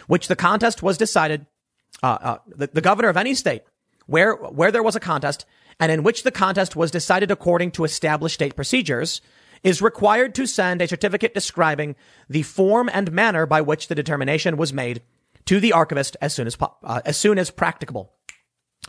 which 0.07 0.29
the 0.29 0.37
contest 0.37 0.83
was 0.83 0.97
decided, 0.97 1.47
uh, 2.03 2.19
uh, 2.21 2.39
the, 2.47 2.69
the 2.69 2.81
governor 2.81 3.09
of 3.09 3.17
any 3.17 3.35
state 3.35 3.63
where, 4.07 4.35
where 4.35 4.73
there 4.73 4.83
was 4.83 4.97
a 4.97 5.01
contest 5.01 5.45
and 5.79 5.93
in 5.93 6.03
which 6.03 6.23
the 6.23 6.31
contest 6.31 6.75
was 6.75 6.91
decided 6.91 7.31
according 7.31 7.71
to 7.73 7.85
established 7.85 8.35
state 8.35 8.57
procedures 8.57 9.21
is 9.63 9.83
required 9.83 10.35
to 10.35 10.47
send 10.47 10.81
a 10.81 10.89
certificate 10.89 11.35
describing 11.35 11.97
the 12.29 12.43
form 12.43 12.89
and 12.93 13.13
manner 13.13 13.47
by 13.47 13.61
which 13.61 13.89
the 13.89 13.95
determination 13.95 14.57
was 14.57 14.73
made 14.73 15.03
to 15.47 15.61
the 15.61 15.73
archivist 15.73 16.17
as 16.21 16.35
soon 16.35 16.47
as, 16.47 16.57
uh, 16.61 17.01
as 17.05 17.17
soon 17.17 17.39
as 17.39 17.51
practicable. 17.51 18.13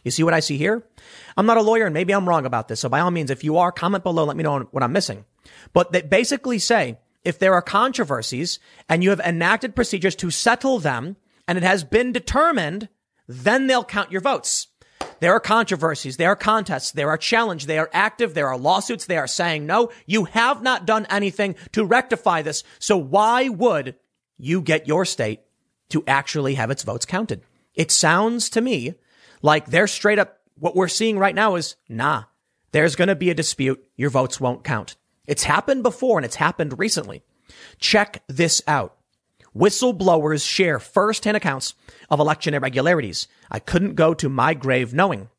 You 0.03 0.11
see 0.11 0.23
what 0.23 0.33
I 0.33 0.39
see 0.39 0.57
here? 0.57 0.87
I'm 1.37 1.45
not 1.45 1.57
a 1.57 1.61
lawyer 1.61 1.85
and 1.85 1.93
maybe 1.93 2.13
I'm 2.13 2.27
wrong 2.27 2.45
about 2.45 2.67
this. 2.67 2.79
So 2.79 2.89
by 2.89 2.99
all 2.99 3.11
means, 3.11 3.31
if 3.31 3.43
you 3.43 3.57
are, 3.57 3.71
comment 3.71 4.03
below, 4.03 4.25
let 4.25 4.37
me 4.37 4.43
know 4.43 4.67
what 4.71 4.83
I'm 4.83 4.91
missing. 4.91 5.25
But 5.73 5.91
they 5.91 6.01
basically 6.01 6.59
say 6.59 6.99
if 7.23 7.39
there 7.39 7.53
are 7.53 7.61
controversies 7.61 8.59
and 8.87 9.03
you 9.03 9.09
have 9.09 9.19
enacted 9.19 9.75
procedures 9.75 10.15
to 10.17 10.29
settle 10.29 10.79
them 10.79 11.17
and 11.47 11.57
it 11.57 11.63
has 11.63 11.83
been 11.83 12.11
determined, 12.11 12.89
then 13.27 13.67
they'll 13.67 13.83
count 13.83 14.11
your 14.11 14.21
votes. 14.21 14.67
There 15.19 15.33
are 15.33 15.39
controversies. 15.39 16.17
There 16.17 16.29
are 16.29 16.35
contests. 16.35 16.91
There 16.91 17.09
are 17.09 17.17
challenges. 17.17 17.67
They 17.67 17.79
are 17.79 17.89
active. 17.93 18.33
There 18.33 18.47
are 18.47 18.57
lawsuits. 18.57 19.05
They 19.05 19.17
are 19.17 19.27
saying, 19.27 19.65
no, 19.65 19.91
you 20.05 20.25
have 20.25 20.61
not 20.61 20.85
done 20.85 21.07
anything 21.09 21.55
to 21.71 21.85
rectify 21.85 22.41
this. 22.41 22.63
So 22.79 22.97
why 22.97 23.49
would 23.49 23.95
you 24.37 24.61
get 24.61 24.87
your 24.87 25.05
state 25.05 25.41
to 25.89 26.03
actually 26.07 26.55
have 26.55 26.71
its 26.71 26.83
votes 26.83 27.05
counted? 27.05 27.41
It 27.73 27.91
sounds 27.91 28.49
to 28.51 28.61
me 28.61 28.95
like 29.41 29.67
they're 29.67 29.87
straight 29.87 30.19
up. 30.19 30.39
What 30.57 30.75
we're 30.75 30.87
seeing 30.87 31.19
right 31.19 31.35
now 31.35 31.55
is, 31.55 31.75
nah, 31.89 32.23
there's 32.71 32.95
going 32.95 33.09
to 33.09 33.15
be 33.15 33.29
a 33.29 33.35
dispute. 33.35 33.83
Your 33.95 34.09
votes 34.09 34.39
won't 34.39 34.63
count. 34.63 34.95
It's 35.27 35.43
happened 35.43 35.83
before 35.83 36.17
and 36.17 36.25
it's 36.25 36.35
happened 36.35 36.79
recently. 36.79 37.23
Check 37.79 38.23
this 38.27 38.61
out. 38.67 38.95
Whistleblowers 39.55 40.47
share 40.47 40.79
firsthand 40.79 41.37
accounts 41.37 41.73
of 42.09 42.19
election 42.19 42.53
irregularities. 42.53 43.27
I 43.49 43.59
couldn't 43.59 43.95
go 43.95 44.13
to 44.13 44.29
my 44.29 44.53
grave 44.53 44.93
knowing. 44.93 45.29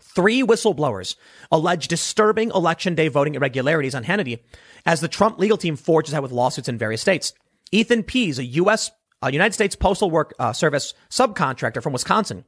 Three 0.00 0.42
whistleblowers 0.42 1.16
allege 1.50 1.88
disturbing 1.88 2.50
election 2.50 2.94
day 2.94 3.08
voting 3.08 3.34
irregularities 3.34 3.94
on 3.94 4.04
Hannity 4.04 4.40
as 4.84 5.00
the 5.00 5.08
Trump 5.08 5.38
legal 5.38 5.56
team 5.56 5.76
forges 5.76 6.12
ahead 6.12 6.22
with 6.22 6.32
lawsuits 6.32 6.68
in 6.68 6.78
various 6.78 7.00
states. 7.00 7.32
Ethan 7.70 8.02
Pease, 8.02 8.38
a 8.38 8.44
U.S. 8.44 8.90
Uh, 9.22 9.28
United 9.28 9.54
States 9.54 9.76
Postal 9.76 10.10
Work 10.10 10.34
uh, 10.38 10.52
Service 10.52 10.94
subcontractor 11.10 11.82
from 11.82 11.92
Wisconsin, 11.92 12.44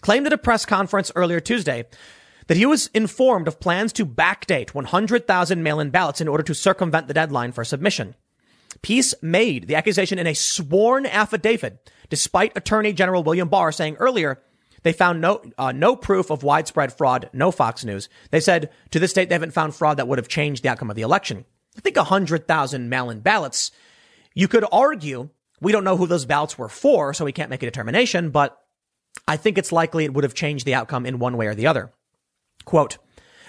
claimed 0.00 0.26
at 0.26 0.32
a 0.32 0.38
press 0.38 0.64
conference 0.66 1.12
earlier 1.14 1.40
Tuesday 1.40 1.84
that 2.46 2.56
he 2.56 2.66
was 2.66 2.88
informed 2.88 3.48
of 3.48 3.60
plans 3.60 3.92
to 3.94 4.06
backdate 4.06 4.74
100,000 4.74 5.62
mail-in 5.62 5.90
ballots 5.90 6.20
in 6.20 6.28
order 6.28 6.42
to 6.42 6.54
circumvent 6.54 7.08
the 7.08 7.14
deadline 7.14 7.52
for 7.52 7.64
submission. 7.64 8.14
Pease 8.82 9.14
made 9.22 9.66
the 9.66 9.74
accusation 9.74 10.18
in 10.18 10.26
a 10.26 10.34
sworn 10.34 11.06
affidavit, 11.06 11.90
despite 12.08 12.56
Attorney 12.56 12.92
General 12.92 13.22
William 13.22 13.48
Barr 13.48 13.72
saying 13.72 13.96
earlier 13.96 14.42
they 14.82 14.92
found 14.92 15.20
no 15.20 15.42
uh, 15.58 15.72
no 15.72 15.96
proof 15.96 16.30
of 16.30 16.44
widespread 16.44 16.92
fraud. 16.92 17.28
No 17.32 17.50
Fox 17.50 17.84
News. 17.84 18.08
They 18.30 18.38
said 18.38 18.70
to 18.90 19.00
this 19.00 19.12
date 19.12 19.28
they 19.28 19.34
haven't 19.34 19.52
found 19.52 19.74
fraud 19.74 19.96
that 19.96 20.06
would 20.06 20.18
have 20.18 20.28
changed 20.28 20.62
the 20.62 20.68
outcome 20.68 20.90
of 20.90 20.96
the 20.96 21.02
election. 21.02 21.44
I 21.76 21.80
think 21.80 21.96
100,000 21.96 22.88
mail-in 22.88 23.20
ballots. 23.20 23.72
You 24.34 24.46
could 24.48 24.64
argue 24.70 25.30
we 25.60 25.72
don't 25.72 25.84
know 25.84 25.96
who 25.96 26.06
those 26.06 26.26
ballots 26.26 26.58
were 26.58 26.68
for, 26.68 27.14
so 27.14 27.24
we 27.24 27.32
can't 27.32 27.50
make 27.50 27.62
a 27.62 27.66
determination, 27.66 28.30
but 28.30 28.58
I 29.26 29.36
think 29.36 29.58
it's 29.58 29.72
likely 29.72 30.04
it 30.04 30.14
would 30.14 30.24
have 30.24 30.34
changed 30.34 30.66
the 30.66 30.74
outcome 30.74 31.06
in 31.06 31.18
one 31.18 31.36
way 31.36 31.46
or 31.46 31.54
the 31.54 31.66
other. 31.66 31.92
Quote, 32.64 32.98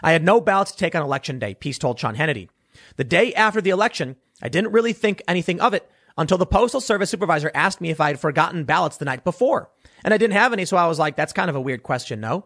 I 0.02 0.12
had 0.12 0.24
no 0.24 0.40
ballots 0.40 0.72
to 0.72 0.78
take 0.78 0.96
on 0.96 1.04
election 1.04 1.40
day, 1.40 1.54
Pease 1.54 1.80
told 1.80 2.00
Sean 2.00 2.16
Hannity. 2.16 2.50
The 2.96 3.04
day 3.04 3.34
after 3.34 3.62
the 3.62 3.72
election, 3.72 4.16
I 4.42 4.50
didn't 4.50 4.72
really 4.72 4.94
think 4.94 5.22
anything 5.28 5.60
of 5.60 5.74
it 5.74 5.90
until 6.18 6.38
the 6.38 6.46
Postal 6.46 6.82
Service 6.82 7.10
supervisor 7.10 7.52
asked 7.54 7.82
me 7.82 7.90
if 7.90 8.02
I 8.02 8.08
had 8.08 8.20
forgotten 8.20 8.64
ballots 8.64 8.98
the 8.98 9.06
night 9.06 9.24
before. 9.24 9.70
And 10.04 10.14
I 10.14 10.18
didn't 10.18 10.38
have 10.38 10.54
any, 10.54 10.66
so 10.66 10.78
I 10.78 10.88
was 10.88 11.00
like, 11.00 11.16
that's 11.16 11.34
kind 11.34 11.50
of 11.50 11.56
a 11.56 11.62
weird 11.62 11.84
question, 11.84 12.20
no? 12.20 12.46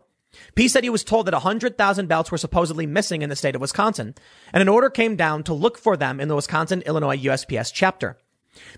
Pease 0.55 0.71
said 0.71 0.83
he 0.83 0.89
was 0.89 1.03
told 1.03 1.27
that 1.27 1.33
100,000 1.33 2.07
ballots 2.07 2.31
were 2.31 2.37
supposedly 2.37 2.85
missing 2.85 3.21
in 3.21 3.29
the 3.29 3.35
state 3.35 3.55
of 3.55 3.61
Wisconsin, 3.61 4.15
and 4.53 4.61
an 4.61 4.69
order 4.69 4.89
came 4.89 5.17
down 5.17 5.43
to 5.43 5.53
look 5.53 5.77
for 5.77 5.97
them 5.97 6.19
in 6.19 6.29
the 6.29 6.35
Wisconsin 6.35 6.81
Illinois 6.85 7.17
USPS 7.17 7.71
chapter. 7.73 8.17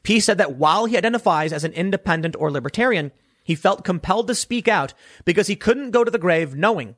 Pease 0.04 0.26
said 0.26 0.38
that 0.38 0.56
while 0.56 0.86
he 0.86 0.98
identifies 0.98 1.54
as 1.54 1.64
an 1.64 1.74
independent 1.74 2.36
or 2.38 2.52
libertarian, 2.52 3.12
he 3.44 3.56
felt 3.56 3.84
compelled 3.84 4.28
to 4.28 4.36
speak 4.36 4.68
out 4.68 4.94
because 5.26 5.48
he 5.48 5.56
couldn't 5.56 5.92
go 5.92 6.04
to 6.04 6.12
the 6.12 6.18
grave 6.18 6.56
knowing 6.56 6.96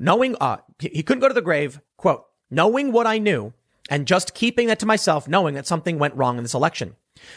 knowing, 0.00 0.34
uh, 0.40 0.56
he 0.78 1.02
couldn't 1.02 1.20
go 1.20 1.28
to 1.28 1.34
the 1.34 1.42
grave, 1.42 1.80
quote, 1.96 2.24
knowing 2.50 2.90
what 2.90 3.06
I 3.06 3.18
knew 3.18 3.52
and 3.88 4.06
just 4.06 4.34
keeping 4.34 4.68
that 4.68 4.78
to 4.80 4.86
myself, 4.86 5.28
knowing 5.28 5.54
that 5.54 5.66
something 5.66 5.98
went 5.98 6.16
wrong 6.16 6.38
in 6.38 6.42
this 6.42 6.54
election. 6.54 6.96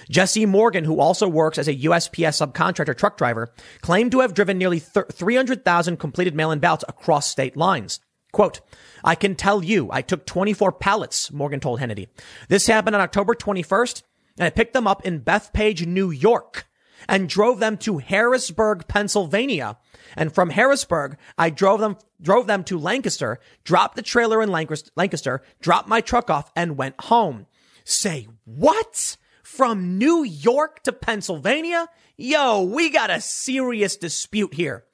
Jesse 0.09 0.45
Morgan, 0.45 0.85
who 0.85 0.99
also 0.99 1.27
works 1.27 1.57
as 1.57 1.67
a 1.67 1.75
USPS 1.75 2.45
subcontractor 2.47 2.95
truck 2.95 3.17
driver, 3.17 3.51
claimed 3.81 4.11
to 4.11 4.21
have 4.21 4.33
driven 4.33 4.57
nearly 4.57 4.79
300,000 4.79 5.97
completed 5.97 6.35
mail-in 6.35 6.59
ballots 6.59 6.85
across 6.87 7.27
state 7.27 7.57
lines. 7.57 7.99
Quote, 8.31 8.61
I 9.03 9.15
can 9.15 9.35
tell 9.35 9.63
you, 9.63 9.89
I 9.91 10.01
took 10.01 10.25
24 10.25 10.71
pallets, 10.73 11.31
Morgan 11.31 11.59
told 11.59 11.79
Hannity. 11.79 12.07
This 12.47 12.67
happened 12.67 12.95
on 12.95 13.01
October 13.01 13.35
21st, 13.35 14.03
and 14.37 14.45
I 14.45 14.49
picked 14.49 14.73
them 14.73 14.87
up 14.87 15.05
in 15.05 15.21
Bethpage, 15.21 15.85
New 15.85 16.09
York, 16.11 16.67
and 17.07 17.29
drove 17.29 17.59
them 17.59 17.77
to 17.77 17.97
Harrisburg, 17.97 18.87
Pennsylvania, 18.87 19.77
and 20.15 20.33
from 20.33 20.49
Harrisburg, 20.51 21.17
I 21.37 21.49
drove 21.49 21.79
them, 21.79 21.97
drove 22.21 22.47
them 22.47 22.63
to 22.65 22.79
Lancaster, 22.79 23.39
dropped 23.63 23.95
the 23.95 24.01
trailer 24.01 24.41
in 24.41 24.49
Lancaster, 24.49 25.41
dropped 25.61 25.87
my 25.87 26.01
truck 26.01 26.29
off 26.29 26.51
and 26.55 26.77
went 26.77 26.99
home. 27.01 27.47
Say 27.83 28.27
what? 28.45 29.17
From 29.43 29.97
New 29.97 30.23
York 30.23 30.83
to 30.83 30.93
Pennsylvania? 30.93 31.87
Yo, 32.15 32.63
we 32.63 32.89
got 32.89 33.09
a 33.09 33.21
serious 33.21 33.97
dispute 33.97 34.53
here. 34.53 34.85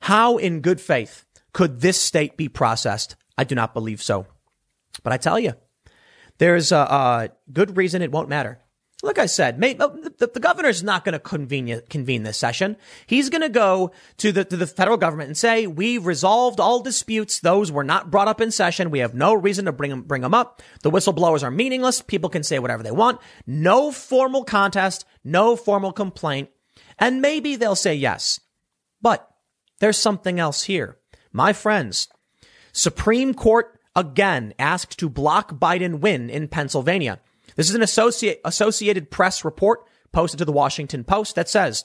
How 0.00 0.38
in 0.38 0.60
good 0.60 0.80
faith 0.80 1.26
could 1.52 1.80
this 1.80 2.00
state 2.00 2.36
be 2.36 2.48
processed? 2.48 3.16
I 3.36 3.44
do 3.44 3.54
not 3.54 3.74
believe 3.74 4.02
so. 4.02 4.26
But 5.02 5.12
I 5.12 5.18
tell 5.18 5.38
you, 5.38 5.52
there's 6.40 6.72
a, 6.72 6.76
a 6.76 7.28
good 7.52 7.76
reason 7.76 8.00
it 8.00 8.10
won't 8.10 8.30
matter. 8.30 8.58
Like 9.02 9.18
I 9.18 9.26
said, 9.26 9.58
may, 9.58 9.76
uh, 9.76 9.88
the, 9.88 10.30
the 10.32 10.40
governor's 10.40 10.82
not 10.82 11.04
going 11.04 11.12
to 11.12 11.18
convene, 11.18 11.82
convene 11.88 12.22
this 12.22 12.38
session. 12.38 12.76
He's 13.06 13.30
going 13.30 13.42
to 13.42 13.48
go 13.48 13.92
to 14.18 14.32
the, 14.32 14.44
to 14.44 14.56
the 14.56 14.66
federal 14.66 14.96
government 14.96 15.28
and 15.28 15.36
say, 15.36 15.66
we've 15.66 16.04
resolved 16.04 16.58
all 16.58 16.80
disputes. 16.80 17.40
Those 17.40 17.70
were 17.70 17.84
not 17.84 18.10
brought 18.10 18.28
up 18.28 18.40
in 18.40 18.50
session. 18.50 18.90
We 18.90 18.98
have 19.00 19.14
no 19.14 19.34
reason 19.34 19.66
to 19.66 19.72
bring 19.72 19.90
them, 19.90 20.02
bring 20.02 20.22
them 20.22 20.34
up. 20.34 20.62
The 20.82 20.90
whistleblowers 20.90 21.42
are 21.42 21.50
meaningless. 21.50 22.02
People 22.02 22.30
can 22.30 22.42
say 22.42 22.58
whatever 22.58 22.82
they 22.82 22.90
want. 22.90 23.20
No 23.46 23.92
formal 23.92 24.44
contest, 24.44 25.04
no 25.22 25.56
formal 25.56 25.92
complaint. 25.92 26.48
And 26.98 27.22
maybe 27.22 27.56
they'll 27.56 27.74
say 27.74 27.94
yes. 27.94 28.40
But 29.00 29.28
there's 29.78 29.98
something 29.98 30.38
else 30.38 30.64
here. 30.64 30.98
My 31.32 31.52
friends, 31.52 32.08
Supreme 32.72 33.34
Court 33.34 33.79
again 33.94 34.54
asked 34.58 34.98
to 34.98 35.08
block 35.08 35.54
Biden 35.58 36.00
win 36.00 36.30
in 36.30 36.48
Pennsylvania. 36.48 37.20
This 37.56 37.68
is 37.68 37.74
an 37.74 37.82
associate, 37.82 38.40
Associated 38.44 39.10
Press 39.10 39.44
report 39.44 39.86
posted 40.12 40.38
to 40.38 40.44
the 40.44 40.52
Washington 40.52 41.04
Post 41.04 41.34
that 41.34 41.48
says, 41.48 41.84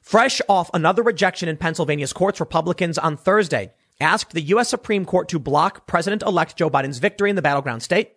fresh 0.00 0.40
off 0.48 0.70
another 0.72 1.02
rejection 1.02 1.48
in 1.48 1.56
Pennsylvania's 1.56 2.12
courts, 2.12 2.40
Republicans 2.40 2.98
on 2.98 3.16
Thursday 3.16 3.72
asked 4.00 4.32
the 4.32 4.40
U.S. 4.42 4.68
Supreme 4.68 5.04
Court 5.04 5.28
to 5.28 5.38
block 5.38 5.86
President-elect 5.86 6.56
Joe 6.56 6.70
Biden's 6.70 6.98
victory 6.98 7.30
in 7.30 7.36
the 7.36 7.42
battleground 7.42 7.82
state. 7.82 8.12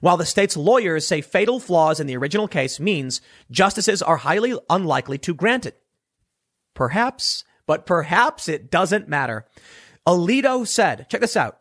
While 0.00 0.16
the 0.16 0.26
state's 0.26 0.56
lawyers 0.56 1.06
say 1.06 1.20
fatal 1.20 1.60
flaws 1.60 2.00
in 2.00 2.06
the 2.06 2.16
original 2.16 2.48
case 2.48 2.80
means 2.80 3.20
justices 3.50 4.02
are 4.02 4.16
highly 4.16 4.58
unlikely 4.68 5.18
to 5.18 5.34
grant 5.34 5.66
it. 5.66 5.80
Perhaps, 6.74 7.44
but 7.66 7.86
perhaps 7.86 8.48
it 8.48 8.70
doesn't 8.70 9.08
matter. 9.08 9.46
Alito 10.06 10.66
said, 10.66 11.06
check 11.08 11.20
this 11.20 11.36
out. 11.36 11.58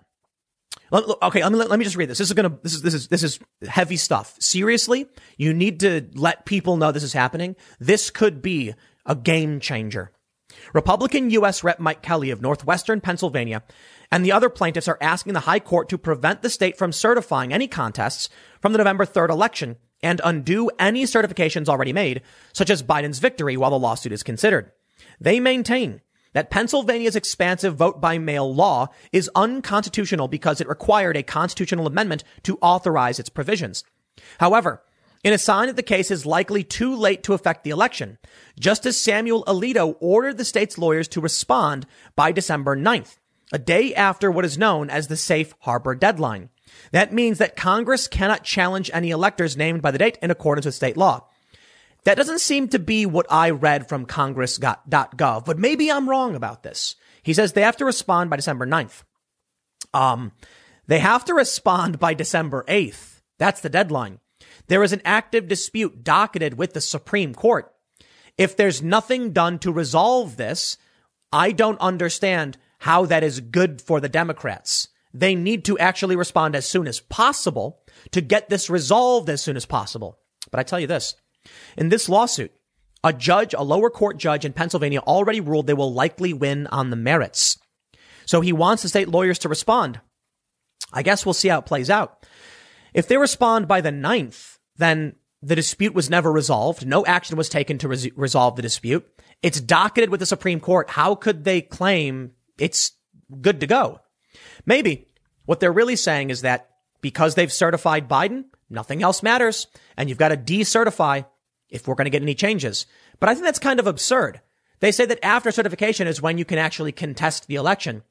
Okay, 0.92 1.44
let 1.44 1.52
me 1.52 1.58
let 1.58 1.80
me 1.80 1.86
just 1.86 1.98
read 1.98 2.10
this. 2.10 2.18
This 2.18 2.30
is 2.30 2.34
gonna 2.34 2.58
this 2.64 2.74
is 2.74 2.82
this 2.82 2.94
is 2.94 3.08
this 3.08 3.24
is 3.24 3.40
heavy 3.68 3.98
stuff. 3.98 4.36
Seriously, 4.40 5.08
you 5.38 5.54
need 5.54 5.80
to 5.82 6.08
let 6.14 6.46
people 6.46 6.78
know 6.78 6.92
this 6.92 7.04
is 7.04 7.14
happening. 7.14 7.56
This 7.80 8.10
could 8.10 8.42
be 8.42 8.74
a 9.06 9.16
game 9.16 9.60
changer. 9.60 10.12
Republican 10.74 11.30
U.S. 11.32 11.64
Rep 11.64 11.80
Mike 11.80 12.02
Kelly 12.02 12.30
of 12.30 12.42
Northwestern 12.42 13.02
Pennsylvania 13.02 13.64
and 14.12 14.26
the 14.26 14.32
other 14.32 14.50
plaintiffs 14.50 14.88
are 14.88 14.98
asking 15.02 15.34
the 15.34 15.42
High 15.42 15.60
Court 15.60 15.90
to 15.90 15.98
prevent 15.98 16.42
the 16.42 16.50
state 16.50 16.78
from 16.78 16.92
certifying 16.92 17.54
any 17.54 17.68
contests 17.68 18.30
from 18.62 18.72
the 18.72 18.78
November 18.78 19.06
3rd 19.06 19.30
election 19.30 19.78
and 20.02 20.22
undo 20.24 20.70
any 20.80 21.04
certifications 21.04 21.68
already 21.68 21.94
made, 21.94 22.22
such 22.54 22.70
as 22.70 22.84
Biden's 22.84 23.20
victory 23.20 23.58
while 23.58 23.72
the 23.72 23.80
lawsuit 23.80 24.12
is 24.12 24.24
considered. 24.24 24.72
They 25.20 25.40
maintain 25.40 26.02
that 26.38 26.52
Pennsylvania's 26.52 27.16
expansive 27.16 27.76
vote 27.76 28.00
by 28.00 28.20
mail 28.20 28.54
law 28.54 28.90
is 29.12 29.28
unconstitutional 29.34 30.28
because 30.28 30.62
it 30.62 30.70
required 30.70 31.18
a 31.18 31.24
constitutional 31.24 31.88
amendment 31.88 32.24
to 32.44 32.60
authorize 32.62 33.18
its 33.18 33.28
provisions. 33.28 33.84
However, 34.40 34.84
in 35.24 35.34
a 35.34 35.40
sign 35.40 35.66
that 35.66 35.76
the 35.76 35.82
case 35.82 36.12
is 36.12 36.28
likely 36.28 36.64
too 36.64 36.96
late 36.96 37.24
to 37.24 37.34
affect 37.34 37.64
the 37.64 37.72
election, 37.72 38.20
Justice 38.60 39.02
Samuel 39.02 39.46
Alito 39.46 39.96
ordered 40.00 40.38
the 40.38 40.46
state's 40.46 40.78
lawyers 40.78 41.08
to 41.08 41.22
respond 41.22 41.88
by 42.16 42.32
December 42.32 42.78
9th, 42.78 43.18
a 43.52 43.58
day 43.58 43.96
after 43.96 44.30
what 44.30 44.46
is 44.46 44.60
known 44.60 44.92
as 44.92 45.08
the 45.08 45.18
safe 45.18 45.56
harbor 45.62 45.96
deadline. 45.96 46.50
That 46.92 47.12
means 47.12 47.40
that 47.40 47.56
Congress 47.56 48.08
cannot 48.08 48.44
challenge 48.44 48.92
any 48.94 49.10
electors 49.10 49.58
named 49.58 49.82
by 49.82 49.90
the 49.90 49.98
date 49.98 50.20
in 50.22 50.30
accordance 50.30 50.68
with 50.68 50.76
state 50.76 50.98
law. 50.98 51.28
That 52.08 52.16
doesn't 52.16 52.40
seem 52.40 52.70
to 52.70 52.80
be 52.80 53.06
what 53.06 53.26
I 53.30 53.50
read 53.50 53.90
from 53.90 54.06
congress.gov, 54.06 55.44
but 55.44 55.60
maybe 55.60 55.92
I'm 55.92 56.08
wrong 56.10 56.36
about 56.36 56.64
this. 56.64 56.96
He 57.22 57.34
says 57.34 57.52
they 57.52 57.64
have 57.64 57.76
to 57.76 57.86
respond 57.86 58.30
by 58.30 58.38
December 58.38 58.66
9th. 58.66 59.04
Um, 59.94 60.32
they 60.88 61.00
have 61.00 61.26
to 61.26 61.34
respond 61.34 62.00
by 62.00 62.14
December 62.14 62.64
8th. 62.70 63.20
That's 63.40 63.60
the 63.60 63.68
deadline. 63.68 64.22
There 64.68 64.84
is 64.84 64.94
an 64.94 65.02
active 65.04 65.50
dispute 65.50 66.06
docketed 66.06 66.58
with 66.58 66.72
the 66.72 66.80
Supreme 66.80 67.36
Court. 67.36 67.74
If 68.38 68.56
there's 68.56 68.82
nothing 68.82 69.34
done 69.34 69.60
to 69.60 69.74
resolve 69.74 70.38
this, 70.38 70.78
I 71.34 71.52
don't 71.52 71.82
understand 71.82 72.58
how 72.80 73.06
that 73.08 73.26
is 73.26 73.42
good 73.42 73.82
for 73.82 74.00
the 74.00 74.08
Democrats. 74.08 74.88
They 75.14 75.36
need 75.36 75.66
to 75.66 75.78
actually 75.78 76.16
respond 76.16 76.56
as 76.56 76.70
soon 76.70 76.88
as 76.88 77.02
possible 77.02 77.82
to 78.12 78.22
get 78.22 78.48
this 78.48 78.70
resolved 78.70 79.30
as 79.30 79.42
soon 79.42 79.58
as 79.58 79.66
possible. 79.66 80.20
But 80.50 80.62
I 80.62 80.64
tell 80.64 80.80
you 80.80 80.88
this, 80.88 81.14
in 81.78 81.90
this 81.90 82.10
lawsuit, 82.10 82.52
a 83.04 83.14
judge, 83.14 83.54
a 83.54 83.64
lower 83.64 83.90
court 83.90 84.18
judge 84.18 84.46
in 84.46 84.54
Pennsylvania 84.54 85.00
already 85.00 85.40
ruled 85.40 85.68
they 85.68 85.74
will 85.74 85.94
likely 85.94 86.34
win 86.34 86.68
on 86.68 86.90
the 86.90 86.96
merits. 86.96 87.58
So 88.26 88.42
he 88.42 88.52
wants 88.52 88.84
the 88.84 88.90
state 88.90 89.08
lawyers 89.08 89.40
to 89.40 89.50
respond. 89.50 90.02
I 90.92 91.04
guess 91.04 91.26
we'll 91.26 91.34
see 91.34 91.48
how 91.48 91.60
it 91.60 91.66
plays 91.66 91.90
out. 91.90 92.26
If 92.94 93.08
they 93.08 93.18
respond 93.18 93.68
by 93.68 93.82
the 93.82 93.92
9th, 93.92 94.58
then 94.78 95.16
the 95.42 95.56
dispute 95.56 95.94
was 95.94 96.10
never 96.10 96.32
resolved. 96.32 96.86
No 96.86 97.06
action 97.06 97.38
was 97.38 97.50
taken 97.50 97.78
to 97.80 97.88
res- 97.88 98.10
resolve 98.16 98.56
the 98.56 98.62
dispute. 98.62 99.08
It's 99.42 99.62
docketed 99.62 100.10
with 100.10 100.20
the 100.20 100.26
Supreme 100.26 100.60
Court. 100.60 100.90
How 100.90 101.16
could 101.16 101.44
they 101.44 101.62
claim 101.62 102.32
it's 102.58 102.92
good 103.40 103.60
to 103.60 103.68
go? 103.68 104.00
Maybe 104.66 105.08
what 105.46 105.60
they're 105.60 105.72
really 105.72 105.96
saying 105.96 106.32
is 106.32 106.42
that 106.42 106.70
because 107.02 107.36
they've 107.36 107.54
certified 107.54 108.10
Biden, 108.10 108.46
nothing 108.70 109.04
else 109.04 109.22
matters. 109.22 109.68
And 109.96 110.10
you've 110.10 110.18
got 110.18 110.30
to 110.30 110.38
decertify 110.38 111.26
if 111.70 111.88
we're 111.88 111.96
going 111.96 112.06
to 112.06 112.12
get 112.12 112.22
any 112.22 112.36
changes. 112.36 112.86
But 113.20 113.30
I 113.30 113.34
think 113.34 113.46
that's 113.46 113.60
kind 113.60 113.80
of 113.80 113.88
absurd. 113.88 114.42
They 114.80 114.92
say 114.92 115.06
that 115.06 115.24
after 115.24 115.52
certification 115.52 116.08
is 116.08 116.22
when 116.22 116.38
you 116.38 116.46
can 116.46 116.58
actually 116.58 116.92
contest 116.92 117.48
the 117.48 117.56
election. 117.56 118.04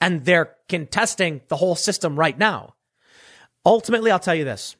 And 0.00 0.24
they're 0.24 0.54
contesting 0.68 1.40
the 1.48 1.56
whole 1.56 1.74
system 1.74 2.18
right 2.18 2.38
now. 2.38 2.74
Ultimately, 3.66 4.10
I'll 4.10 4.18
tell 4.18 4.34
you 4.34 4.44
this. 4.44 4.76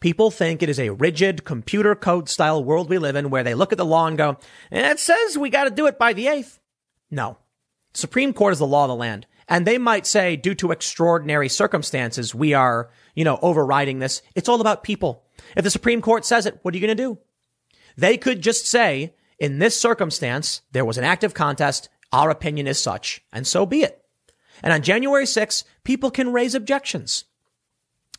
People 0.00 0.30
think 0.30 0.62
it 0.62 0.68
is 0.68 0.80
a 0.80 0.90
rigid 0.90 1.44
computer 1.44 1.94
code 1.94 2.28
style 2.28 2.64
world 2.64 2.88
we 2.88 2.98
live 2.98 3.14
in 3.14 3.30
where 3.30 3.44
they 3.44 3.54
look 3.54 3.72
at 3.72 3.78
the 3.78 3.84
law 3.84 4.06
and 4.06 4.18
go, 4.18 4.38
it 4.70 4.98
says 4.98 5.38
we 5.38 5.50
got 5.50 5.64
to 5.64 5.70
do 5.70 5.86
it 5.86 5.98
by 5.98 6.12
the 6.12 6.26
8th. 6.26 6.58
No. 7.10 7.38
Supreme 7.94 8.32
Court 8.32 8.52
is 8.52 8.58
the 8.58 8.66
law 8.66 8.84
of 8.84 8.88
the 8.88 8.96
land. 8.96 9.26
And 9.48 9.66
they 9.66 9.76
might 9.76 10.06
say, 10.06 10.36
due 10.36 10.54
to 10.56 10.70
extraordinary 10.70 11.48
circumstances, 11.48 12.34
we 12.34 12.54
are, 12.54 12.90
you 13.14 13.24
know, 13.24 13.38
overriding 13.42 13.98
this. 13.98 14.22
It's 14.34 14.48
all 14.48 14.60
about 14.60 14.82
people. 14.82 15.24
If 15.56 15.64
the 15.64 15.70
Supreme 15.70 16.00
Court 16.00 16.24
says 16.24 16.46
it, 16.46 16.58
what 16.62 16.72
are 16.72 16.78
you 16.78 16.86
going 16.86 16.96
to 16.96 17.02
do? 17.02 17.18
They 17.96 18.16
could 18.16 18.40
just 18.40 18.66
say, 18.66 19.14
in 19.38 19.58
this 19.58 19.78
circumstance, 19.78 20.62
there 20.72 20.84
was 20.84 20.98
an 20.98 21.04
active 21.04 21.34
contest. 21.34 21.88
Our 22.12 22.30
opinion 22.30 22.66
is 22.66 22.78
such, 22.78 23.24
and 23.32 23.46
so 23.46 23.66
be 23.66 23.82
it. 23.82 24.04
And 24.62 24.72
on 24.72 24.82
January 24.82 25.24
6th, 25.24 25.64
people 25.82 26.10
can 26.10 26.32
raise 26.32 26.54
objections. 26.54 27.24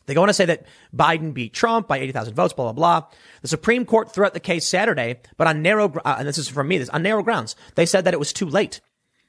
They 0.06 0.14
go 0.14 0.22
on 0.22 0.28
to 0.28 0.34
say 0.34 0.44
that 0.44 0.66
Biden 0.94 1.32
beat 1.32 1.54
Trump 1.54 1.88
by 1.88 1.98
80,000 1.98 2.34
votes, 2.34 2.52
blah, 2.52 2.72
blah, 2.72 2.72
blah. 2.72 3.08
The 3.40 3.48
Supreme 3.48 3.86
Court 3.86 4.12
threw 4.12 4.26
out 4.26 4.34
the 4.34 4.40
case 4.40 4.66
Saturday, 4.66 5.20
but 5.36 5.46
on 5.46 5.62
narrow, 5.62 5.92
uh, 6.04 6.16
and 6.18 6.28
this 6.28 6.38
is 6.38 6.48
from 6.48 6.68
me, 6.68 6.78
this 6.78 6.90
on 6.90 7.02
narrow 7.02 7.22
grounds. 7.22 7.56
They 7.74 7.86
said 7.86 8.04
that 8.04 8.14
it 8.14 8.20
was 8.20 8.32
too 8.32 8.46
late. 8.46 8.80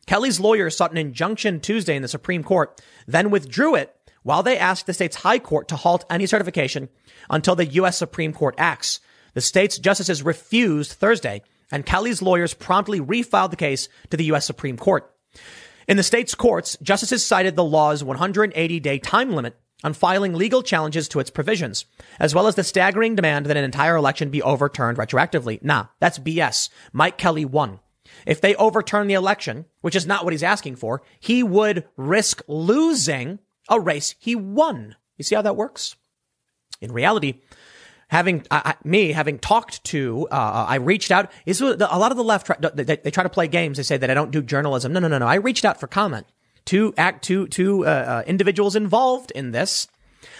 Kelly's 0.05 0.39
lawyers 0.39 0.75
sought 0.75 0.91
an 0.91 0.97
injunction 0.97 1.59
Tuesday 1.59 1.95
in 1.95 2.01
the 2.01 2.07
Supreme 2.07 2.43
Court, 2.43 2.79
then 3.07 3.31
withdrew 3.31 3.75
it 3.75 3.95
while 4.23 4.43
they 4.43 4.57
asked 4.57 4.85
the 4.85 4.93
state's 4.93 5.17
high 5.17 5.39
court 5.39 5.67
to 5.69 5.75
halt 5.75 6.03
any 6.09 6.25
certification 6.25 6.89
until 7.29 7.55
the 7.55 7.65
U.S. 7.65 7.97
Supreme 7.97 8.33
Court 8.33 8.55
acts. 8.57 8.99
The 9.35 9.41
state's 9.41 9.77
justices 9.77 10.23
refused 10.23 10.93
Thursday, 10.93 11.43
and 11.71 11.85
Kelly's 11.85 12.21
lawyers 12.21 12.53
promptly 12.53 12.99
refiled 12.99 13.51
the 13.51 13.57
case 13.57 13.87
to 14.09 14.17
the 14.17 14.25
U.S. 14.25 14.45
Supreme 14.45 14.77
Court. 14.77 15.11
In 15.87 15.97
the 15.97 16.03
state's 16.03 16.33
courts, 16.33 16.77
justices 16.81 17.25
cited 17.25 17.55
the 17.55 17.63
law's 17.63 18.03
180 18.03 18.79
day 18.79 18.97
time 18.97 19.33
limit 19.33 19.55
on 19.83 19.93
filing 19.93 20.33
legal 20.33 20.63
challenges 20.63 21.07
to 21.09 21.19
its 21.19 21.29
provisions, 21.29 21.85
as 22.19 22.33
well 22.33 22.47
as 22.47 22.55
the 22.55 22.63
staggering 22.63 23.13
demand 23.13 23.45
that 23.45 23.57
an 23.57 23.63
entire 23.63 23.97
election 23.97 24.29
be 24.29 24.41
overturned 24.41 24.97
retroactively. 24.97 25.61
Nah, 25.61 25.87
that's 25.99 26.17
BS. 26.17 26.69
Mike 26.91 27.17
Kelly 27.17 27.45
won. 27.45 27.79
If 28.25 28.39
they 28.39 28.55
overturn 28.55 29.07
the 29.07 29.13
election, 29.15 29.65
which 29.81 29.95
is 29.95 30.07
not 30.07 30.23
what 30.23 30.33
he's 30.33 30.43
asking 30.43 30.77
for, 30.77 31.03
he 31.19 31.43
would 31.43 31.85
risk 31.97 32.41
losing 32.47 33.39
a 33.69 33.79
race 33.79 34.15
he 34.17 34.35
won. 34.35 34.95
You 35.17 35.23
see 35.23 35.35
how 35.35 35.41
that 35.41 35.57
works? 35.57 35.95
In 36.81 36.91
reality, 36.91 37.41
having 38.07 38.45
uh, 38.51 38.73
me 38.83 39.11
having 39.11 39.39
talked 39.39 39.83
to, 39.85 40.27
uh, 40.31 40.65
I 40.67 40.75
reached 40.75 41.11
out. 41.11 41.31
Is 41.45 41.61
a 41.61 41.75
lot 41.75 42.11
of 42.11 42.17
the 42.17 42.23
left 42.23 42.45
try, 42.45 42.57
they, 42.73 42.83
they, 42.83 43.11
try 43.11 43.23
to 43.23 43.29
play 43.29 43.47
games. 43.47 43.77
They 43.77 43.83
say 43.83 43.97
that 43.97 44.09
I 44.09 44.13
don't 44.13 44.31
do 44.31 44.41
journalism. 44.41 44.93
No, 44.93 44.99
no, 44.99 45.07
no, 45.07 45.17
no. 45.17 45.27
I 45.27 45.35
reached 45.35 45.65
out 45.65 45.79
for 45.79 45.87
comment 45.87 46.27
to 46.65 46.93
act 46.97 47.25
to 47.25 47.47
to 47.47 47.85
uh, 47.85 47.89
uh, 47.89 48.23
individuals 48.27 48.75
involved 48.75 49.31
in 49.31 49.51
this. 49.51 49.87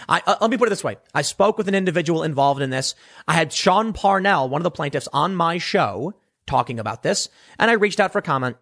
I, 0.08 0.22
uh, 0.26 0.36
let 0.40 0.50
me 0.50 0.56
put 0.56 0.68
it 0.68 0.70
this 0.70 0.84
way. 0.84 0.96
I 1.14 1.22
spoke 1.22 1.58
with 1.58 1.68
an 1.68 1.74
individual 1.74 2.22
involved 2.22 2.60
in 2.60 2.70
this. 2.70 2.94
I 3.26 3.34
had 3.34 3.52
Sean 3.52 3.92
Parnell, 3.92 4.48
one 4.48 4.60
of 4.60 4.64
the 4.64 4.70
plaintiffs, 4.70 5.08
on 5.12 5.34
my 5.34 5.58
show 5.58 6.14
talking 6.46 6.78
about 6.78 7.02
this, 7.02 7.28
and 7.58 7.70
I 7.70 7.74
reached 7.74 8.00
out 8.00 8.12
for 8.12 8.20
comment. 8.20 8.56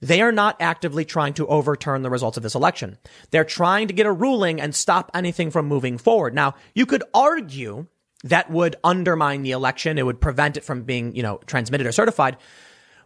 They 0.00 0.20
are 0.20 0.32
not 0.32 0.56
actively 0.60 1.04
trying 1.04 1.34
to 1.34 1.46
overturn 1.46 2.02
the 2.02 2.10
results 2.10 2.36
of 2.36 2.42
this 2.42 2.56
election. 2.56 2.98
They're 3.30 3.44
trying 3.44 3.86
to 3.86 3.94
get 3.94 4.04
a 4.04 4.12
ruling 4.12 4.60
and 4.60 4.74
stop 4.74 5.12
anything 5.14 5.52
from 5.52 5.68
moving 5.68 5.96
forward. 5.96 6.34
Now, 6.34 6.56
you 6.74 6.86
could 6.86 7.04
argue 7.14 7.86
that 8.24 8.50
would 8.50 8.76
undermine 8.84 9.42
the 9.42 9.50
election. 9.50 9.98
It 9.98 10.06
would 10.06 10.20
prevent 10.20 10.56
it 10.56 10.64
from 10.64 10.82
being, 10.82 11.14
you 11.14 11.22
know, 11.22 11.38
transmitted 11.46 11.86
or 11.86 11.92
certified. 11.92 12.36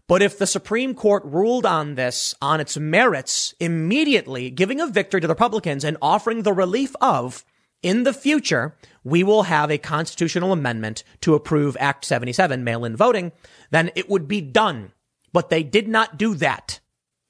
But 0.08 0.22
if 0.22 0.38
the 0.38 0.46
Supreme 0.46 0.94
Court 0.94 1.24
ruled 1.24 1.66
on 1.66 1.96
this 1.96 2.34
on 2.40 2.60
its 2.60 2.76
merits 2.76 3.54
immediately, 3.58 4.50
giving 4.50 4.80
a 4.80 4.86
victory 4.86 5.20
to 5.20 5.26
the 5.26 5.34
Republicans 5.34 5.84
and 5.84 5.96
offering 6.00 6.42
the 6.42 6.52
relief 6.52 6.94
of 7.00 7.44
in 7.82 8.04
the 8.04 8.12
future, 8.12 8.76
we 9.04 9.22
will 9.22 9.44
have 9.44 9.70
a 9.70 9.78
constitutional 9.78 10.52
amendment 10.52 11.02
to 11.22 11.34
approve 11.34 11.76
Act 11.80 12.04
77, 12.04 12.62
mail-in 12.62 12.96
voting, 12.96 13.32
then 13.70 13.90
it 13.94 14.08
would 14.08 14.28
be 14.28 14.40
done. 14.40 14.92
But 15.32 15.50
they 15.50 15.62
did 15.62 15.88
not 15.88 16.16
do 16.16 16.34
that. 16.36 16.80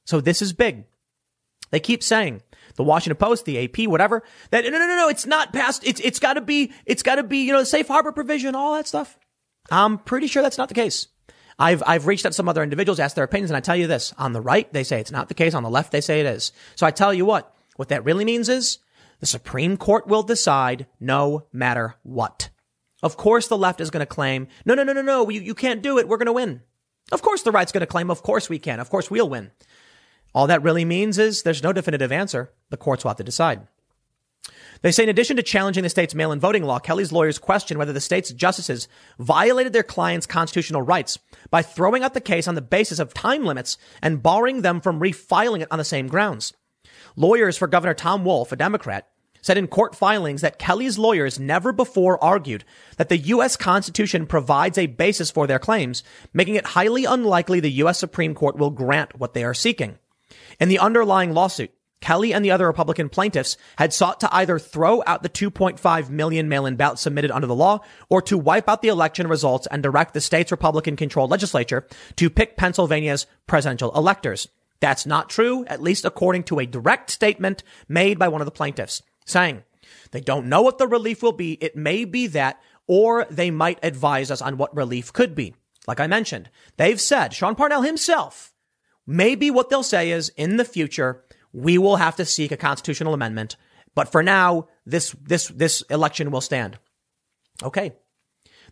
So 0.05 0.20
this 0.20 0.40
is 0.40 0.53
big. 0.53 0.85
They 1.70 1.81
keep 1.81 2.02
saying, 2.02 2.42
the 2.76 2.85
Washington 2.85 3.16
Post, 3.16 3.44
the 3.44 3.64
AP, 3.64 3.88
whatever, 3.88 4.22
that 4.50 4.64
no, 4.64 4.70
no, 4.70 4.79
no, 4.79 4.96
no, 4.96 5.09
it's 5.09 5.26
not 5.26 5.52
passed. 5.52 5.87
It's, 5.87 6.00
it's 6.00 6.18
gotta 6.18 6.40
be, 6.40 6.72
it's 6.85 7.02
gotta 7.02 7.22
be, 7.22 7.38
you 7.38 7.52
know, 7.52 7.61
the 7.61 7.66
safe 7.66 7.88
harbor 7.88 8.12
provision, 8.12 8.55
all 8.55 8.74
that 8.74 8.87
stuff. 8.87 9.18
I'm 9.70 9.98
pretty 9.98 10.26
sure 10.26 10.42
that's 10.42 10.59
not 10.59 10.68
the 10.68 10.74
case. 10.74 11.09
I've, 11.59 11.83
I've 11.87 12.07
reached 12.07 12.26
out 12.26 12.31
to 12.31 12.35
some 12.35 12.48
other 12.48 12.62
individuals, 12.62 13.00
asked 13.00 13.16
their 13.16 13.24
opinions, 13.24 13.50
and 13.50 13.57
I 13.57 13.61
tell 13.61 13.76
you 13.76 13.87
this, 13.87 14.12
on 14.18 14.33
the 14.33 14.42
right, 14.42 14.70
they 14.72 14.85
say 14.85 15.00
it's 15.00 15.11
not 15.11 15.29
the 15.29 15.35
case. 15.35 15.55
On 15.55 15.62
the 15.62 15.70
left, 15.70 15.90
they 15.90 16.02
say 16.02 16.20
it 16.20 16.26
is. 16.26 16.52
So 16.74 16.87
I 16.87 16.90
tell 16.90 17.14
you 17.14 17.24
what, 17.24 17.55
what 17.76 17.88
that 17.88 18.05
really 18.05 18.24
means 18.24 18.48
is 18.48 18.79
the 19.20 19.26
Supreme 19.26 19.76
Court 19.76 20.07
will 20.07 20.22
decide 20.22 20.87
no 21.00 21.46
matter 21.52 21.94
what. 22.02 22.50
Of 23.02 23.16
course, 23.16 23.48
the 23.48 23.57
left 23.57 23.81
is 23.81 23.90
going 23.90 24.00
to 24.00 24.07
claim, 24.07 24.48
no, 24.64 24.74
no, 24.74 24.83
no, 24.83 24.92
no, 24.92 25.02
no, 25.02 25.29
you, 25.31 25.40
you 25.40 25.55
can't 25.55 25.83
do 25.83 25.98
it. 25.98 26.09
We're 26.09 26.18
going 26.18 26.26
to 26.26 26.33
win. 26.33 26.62
Of 27.12 27.22
course, 27.22 27.42
the 27.42 27.52
right's 27.52 27.72
going 27.72 27.83
to 27.83 27.87
claim, 27.87 28.11
of 28.11 28.22
course 28.22 28.48
we 28.48 28.59
can. 28.59 28.81
Of 28.81 28.90
course, 28.90 29.11
we'll 29.11 29.29
win. 29.29 29.52
All 30.37 30.46
that 30.49 30.62
really 30.62 30.85
means 30.85 31.16
is 31.16 31.42
there's 31.42 31.62
no 31.62 31.72
definitive 31.72 32.12
answer. 32.12 32.53
The 32.68 32.77
courts 32.77 33.03
will 33.03 33.09
have 33.09 33.16
to 33.16 33.25
decide. 33.25 33.66
They 34.83 34.92
say 34.92 35.05
in 35.05 35.09
addition 35.09 35.38
to 35.38 35.42
challenging 35.42 35.83
the 35.83 35.88
state's 35.88 36.14
mail-in 36.14 36.40
voting 36.40 36.62
law, 36.62 36.79
Kelly's 36.79 37.11
lawyers 37.11 37.38
question 37.38 37.79
whether 37.79 37.94
the 37.94 38.03
state's 38.03 38.33
justices 38.33 38.87
violated 39.18 39.72
their 39.72 39.83
client's 39.83 40.27
constitutional 40.27 40.83
rights 40.83 41.18
by 41.49 41.62
throwing 41.62 42.05
out 42.05 42.12
the 42.12 42.20
case 42.20 42.46
on 42.46 42.55
the 42.55 42.61
basis 42.61 42.99
of 42.99 43.14
time 43.14 43.46
limits 43.46 43.79
and 44.03 44.22
barring 44.22 44.61
them 44.61 44.83
from 44.83 45.01
refiling 45.01 45.62
it 45.62 45.68
on 45.70 45.79
the 45.79 45.85
same 45.85 46.07
grounds. 46.07 46.53
Lawyers 47.16 47.57
for 47.57 47.66
Governor 47.66 47.94
Tom 47.94 48.22
Wolf, 48.22 48.53
a 48.53 48.57
Democrat, 48.57 49.09
said 49.40 49.57
in 49.57 49.66
court 49.66 49.96
filings 49.96 50.42
that 50.42 50.59
Kelly's 50.59 50.99
lawyers 50.99 51.40
never 51.40 51.72
before 51.72 52.22
argued 52.22 52.62
that 52.99 53.09
the 53.09 53.16
U.S. 53.16 53.57
Constitution 53.57 54.27
provides 54.27 54.77
a 54.77 54.85
basis 54.85 55.31
for 55.31 55.46
their 55.46 55.59
claims, 55.59 56.03
making 56.35 56.57
it 56.57 56.66
highly 56.66 57.07
unlikely 57.07 57.61
the 57.61 57.70
U.S. 57.70 57.99
Supreme 57.99 58.35
Court 58.35 58.59
will 58.59 58.70
grant 58.70 59.18
what 59.18 59.33
they 59.33 59.42
are 59.42 59.55
seeking. 59.55 59.99
In 60.59 60.69
the 60.69 60.79
underlying 60.79 61.33
lawsuit, 61.33 61.73
Kelly 62.01 62.33
and 62.33 62.45
the 62.45 62.51
other 62.51 62.66
Republican 62.66 63.09
plaintiffs 63.09 63.57
had 63.79 63.92
sought 63.92 64.21
to 64.21 64.35
either 64.35 64.59
throw 64.59 65.03
out 65.07 65.23
the 65.23 65.29
2.5 65.29 66.11
million 66.11 66.49
mail-in 66.49 66.77
ballots 66.77 67.03
submitted 67.03 67.31
under 67.31 67.47
the 67.47 67.55
law 67.55 67.81
or 68.09 68.21
to 68.23 68.38
wipe 68.38 68.69
out 68.69 68.83
the 68.83 68.88
election 68.88 69.27
results 69.27 69.66
and 69.71 69.83
direct 69.83 70.14
the 70.14 70.21
state's 70.21 70.51
Republican 70.51 70.97
controlled 70.97 71.31
legislature 71.31 71.87
to 72.16 72.31
pick 72.31 72.57
Pennsylvania's 72.57 73.27
presidential 73.47 73.95
electors. 73.97 74.49
That's 74.81 75.07
not 75.07 75.31
true, 75.31 75.64
at 75.66 75.83
least 75.83 76.05
according 76.05 76.45
to 76.45 76.59
a 76.59 76.66
direct 76.66 77.11
statement 77.11 77.62
made 77.88 78.19
by 78.19 78.29
one 78.29 78.40
of 78.40 78.47
the 78.47 78.51
plaintiffs 78.51 79.03
saying 79.25 79.64
they 80.11 80.21
don't 80.21 80.49
know 80.49 80.62
what 80.62 80.79
the 80.79 80.87
relief 80.87 81.23
will 81.23 81.33
be. 81.33 81.55
It 81.55 81.77
may 81.77 82.05
be 82.05 82.27
that, 82.29 82.61
or 82.87 83.27
they 83.31 83.51
might 83.51 83.79
advise 83.83 84.31
us 84.31 84.42
on 84.42 84.59
what 84.59 84.77
relief 84.77 85.12
could 85.12 85.35
be. 85.35 85.55
Like 85.87 86.01
I 86.01 86.07
mentioned, 86.07 86.51
they've 86.77 87.01
said, 87.01 87.33
Sean 87.33 87.55
Parnell 87.55 87.83
himself, 87.83 88.53
maybe 89.07 89.51
what 89.51 89.71
they'll 89.71 89.83
say 89.83 90.11
is 90.11 90.31
in 90.37 90.57
the 90.57 90.64
future, 90.64 91.25
we 91.53 91.79
will 91.79 91.97
have 91.97 92.16
to 92.16 92.25
seek 92.25 92.53
a 92.53 92.57
constitutional 92.57 93.14
amendment. 93.14 93.57
But 93.95 94.11
for 94.12 94.23
now, 94.23 94.69
this, 94.85 95.14
this, 95.23 95.49
this 95.49 95.83
election 95.83 96.31
will 96.31 96.40
stand. 96.40 96.79
Okay. 97.62 97.92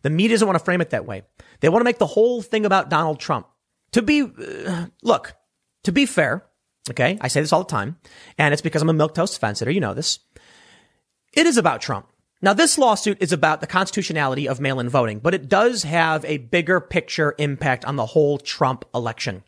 The 0.02 0.10
media 0.10 0.34
doesn't 0.34 0.46
want 0.46 0.58
to 0.58 0.64
frame 0.64 0.82
it 0.82 0.90
that 0.90 1.06
way. 1.06 1.22
They 1.60 1.70
want 1.70 1.80
to 1.80 1.84
make 1.84 1.98
the 1.98 2.06
whole 2.06 2.42
thing 2.42 2.66
about 2.66 2.90
Donald 2.90 3.20
Trump. 3.20 3.46
To 3.92 4.02
be, 4.02 4.22
uh, 4.22 4.86
look, 5.02 5.34
to 5.84 5.92
be 5.92 6.04
fair, 6.04 6.44
okay, 6.90 7.16
I 7.20 7.28
say 7.28 7.40
this 7.40 7.52
all 7.52 7.64
the 7.64 7.70
time, 7.70 7.96
and 8.36 8.52
it's 8.52 8.60
because 8.60 8.82
I'm 8.82 8.90
a 8.90 8.92
milquetoast 8.92 9.38
fence 9.38 9.60
sitter. 9.60 9.70
You 9.70 9.80
know 9.80 9.94
this. 9.94 10.18
It 11.32 11.46
is 11.46 11.56
about 11.56 11.80
Trump. 11.80 12.08
Now, 12.42 12.52
this 12.52 12.76
lawsuit 12.76 13.18
is 13.22 13.32
about 13.32 13.62
the 13.62 13.66
constitutionality 13.66 14.46
of 14.46 14.60
mail-in 14.60 14.90
voting, 14.90 15.20
but 15.20 15.32
it 15.32 15.48
does 15.48 15.84
have 15.84 16.22
a 16.26 16.36
bigger 16.36 16.80
picture 16.80 17.34
impact 17.38 17.86
on 17.86 17.96
the 17.96 18.04
whole 18.04 18.36
Trump 18.36 18.84
election. 18.94 19.42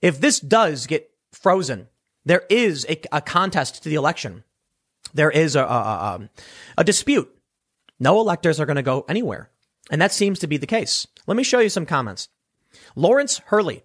If 0.00 0.20
this 0.20 0.40
does 0.40 0.86
get 0.86 1.10
frozen, 1.32 1.88
there 2.24 2.44
is 2.50 2.86
a, 2.88 3.00
a 3.12 3.20
contest 3.20 3.82
to 3.82 3.88
the 3.88 3.94
election. 3.94 4.44
There 5.14 5.30
is 5.30 5.56
a, 5.56 5.62
a, 5.62 6.14
um, 6.14 6.30
a 6.76 6.84
dispute. 6.84 7.32
No 7.98 8.20
electors 8.20 8.60
are 8.60 8.66
going 8.66 8.76
to 8.76 8.82
go 8.82 9.04
anywhere. 9.08 9.50
And 9.90 10.00
that 10.02 10.12
seems 10.12 10.38
to 10.40 10.46
be 10.46 10.56
the 10.56 10.66
case. 10.66 11.06
Let 11.26 11.36
me 11.36 11.44
show 11.44 11.60
you 11.60 11.68
some 11.68 11.86
comments. 11.86 12.28
Lawrence 12.94 13.40
Hurley, 13.46 13.84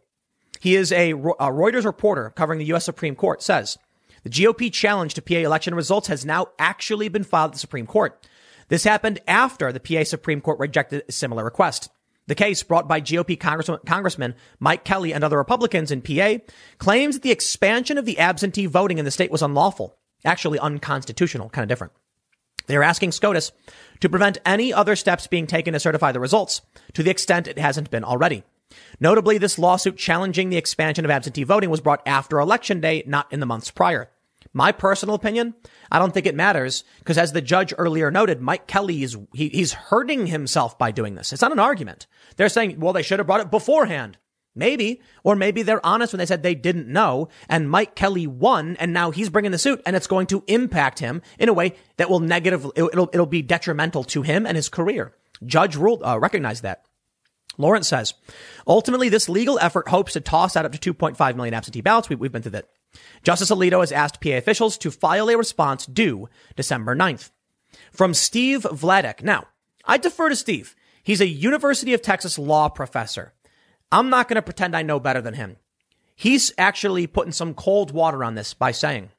he 0.60 0.76
is 0.76 0.91
a 0.91 1.13
Reuters 1.13 1.86
reporter 1.86 2.32
covering 2.36 2.60
the 2.60 2.65
U.S. 2.65 2.86
Supreme 2.86 3.15
Court, 3.15 3.41
says 3.41 3.78
the 4.24 4.30
GOP 4.30 4.71
challenge 4.71 5.13
to 5.13 5.21
PA 5.21 5.36
election 5.36 5.76
results 5.76 6.08
has 6.08 6.26
now 6.26 6.47
actually 6.60 7.08
been 7.10 7.24
filed 7.24 7.50
at 7.50 7.54
the 7.54 7.60
Supreme 7.60 7.88
Court. 7.88 8.28
This 8.67 8.84
happened 8.84 9.19
after 9.28 9.71
the 9.71 9.80
PA 9.80 10.04
Supreme 10.04 10.41
Court 10.41 10.60
rejected 10.60 11.04
a 11.08 11.12
similar 11.12 11.43
request. 11.43 11.89
The 12.27 12.36
case 12.36 12.63
brought 12.63 12.88
by 12.88 13.01
GOP 13.01 13.39
Congressman, 13.39 14.36
Mike 14.60 14.84
Kelly 14.84 15.13
and 15.13 15.23
other 15.23 15.38
Republicans 15.38 15.91
in 15.91 16.01
PA 16.01 16.38
claims 16.77 17.15
that 17.15 17.23
the 17.23 17.31
expansion 17.31 17.97
of 17.97 18.05
the 18.05 18.19
absentee 18.19 18.67
voting 18.67 18.99
in 18.99 19.05
the 19.05 19.12
state 19.12 19.31
was 19.31 19.41
unlawful, 19.41 19.97
actually 20.23 20.60
unconstitutional, 20.60 21.49
kind 21.49 21.63
of 21.63 21.69
different. 21.69 21.93
They 22.67 22.77
are 22.77 22.84
asking 22.84 23.12
SCOTUS 23.12 23.51
to 23.99 24.10
prevent 24.10 24.38
any 24.45 24.71
other 24.71 24.95
steps 24.95 25.27
being 25.27 25.47
taken 25.47 25.73
to 25.73 25.79
certify 25.79 26.12
the 26.12 26.19
results 26.19 26.62
to 26.93 27.03
the 27.03 27.10
extent 27.10 27.47
it 27.47 27.57
hasn't 27.57 27.89
been 27.89 28.03
already. 28.03 28.43
Notably, 28.99 29.38
this 29.38 29.60
lawsuit 29.60 29.97
challenging 29.97 30.49
the 30.49 30.57
expansion 30.57 31.03
of 31.03 31.12
absentee 31.12 31.43
voting 31.43 31.69
was 31.69 31.81
brought 31.81 32.03
after 32.05 32.39
election 32.39 32.79
day, 32.79 33.03
not 33.05 33.31
in 33.34 33.39
the 33.39 33.45
months 33.45 33.71
prior. 33.71 34.10
My 34.54 34.72
personal 34.72 35.16
opinion, 35.16 35.56
I 35.92 36.00
don't 36.00 36.14
think 36.14 36.26
it 36.26 36.36
matters 36.36 36.84
because 37.00 37.18
as 37.18 37.32
the 37.32 37.42
judge 37.42 37.74
earlier 37.78 38.12
noted, 38.12 38.42
Mike 38.42 38.68
Kelly 38.68 39.02
is, 39.04 39.18
he, 39.34 39.48
he's 39.50 39.74
hurting 39.74 40.28
himself 40.28 40.78
by 40.78 40.92
doing 40.92 41.16
this. 41.16 41.32
It's 41.32 41.42
not 41.42 41.54
an 41.54 41.60
argument. 41.60 42.08
They're 42.36 42.50
saying, 42.50 42.80
well, 42.80 42.94
they 42.94 43.02
should 43.02 43.20
have 43.20 43.28
brought 43.28 43.42
it 43.42 43.52
beforehand. 43.52 44.18
Maybe, 44.54 45.02
or 45.24 45.38
maybe 45.38 45.62
they're 45.64 45.86
honest 45.86 46.12
when 46.12 46.18
they 46.18 46.26
said 46.26 46.44
they 46.44 46.56
didn't 46.56 46.90
know 46.90 47.30
and 47.48 47.70
Mike 47.70 47.96
Kelly 47.96 48.28
won 48.28 48.76
and 48.82 48.92
now 48.92 49.10
he's 49.10 49.30
bringing 49.30 49.52
the 49.52 49.58
suit 49.58 49.82
and 49.86 49.96
it's 49.96 50.08
going 50.08 50.28
to 50.28 50.44
impact 50.48 51.00
him 51.00 51.22
in 51.40 51.48
a 51.48 51.54
way 51.54 51.76
that 51.96 52.10
will 52.10 52.20
negatively, 52.20 52.74
it'll, 52.76 53.10
it'll 53.14 53.26
be 53.26 53.42
detrimental 53.42 54.04
to 54.04 54.24
him 54.24 54.46
and 54.46 54.58
his 54.58 54.68
career. 54.68 55.14
Judge 55.46 55.78
ruled, 55.78 56.04
uh, 56.04 56.20
recognized 56.20 56.64
that. 56.64 56.84
Lawrence 57.58 57.88
says, 57.88 58.14
ultimately, 58.68 59.08
this 59.08 59.30
legal 59.30 59.60
effort 59.60 59.88
hopes 59.88 60.14
to 60.14 60.22
toss 60.22 60.56
out 60.56 60.66
up 60.66 60.72
to 60.74 60.94
2.5 60.94 61.36
million 61.36 61.54
absentee 61.54 61.82
ballots. 61.82 62.10
We, 62.10 62.16
have 62.16 62.32
been 62.32 62.42
through 62.42 62.52
that. 62.52 62.70
Justice 63.23 63.51
Alito 63.51 63.80
has 63.80 63.91
asked 63.91 64.21
PA 64.21 64.32
officials 64.32 64.77
to 64.80 64.91
file 64.91 65.30
a 65.30 65.38
response 65.38 65.86
due 65.86 66.30
December 66.56 66.95
9th. 66.95 67.32
From 67.91 68.13
Steve 68.13 68.63
Vladeck. 68.63 69.23
Now, 69.23 69.47
I 69.86 69.97
defer 69.97 70.30
to 70.30 70.36
Steve. 70.36 70.75
He's 71.04 71.21
a 71.21 71.27
University 71.27 71.93
of 71.93 72.01
Texas 72.01 72.38
law 72.38 72.69
professor. 72.69 73.34
I'm 73.91 74.10
not 74.10 74.27
going 74.27 74.36
to 74.36 74.41
pretend 74.41 74.75
I 74.75 74.84
know 74.84 74.99
better 74.99 75.21
than 75.21 75.34
him. 75.34 75.58
He's 76.15 76.54
actually 76.58 77.08
putting 77.08 77.32
some 77.32 77.54
cold 77.54 77.91
water 77.91 78.23
on 78.23 78.36
this 78.36 78.54
by 78.54 78.71
saying, 78.71 79.10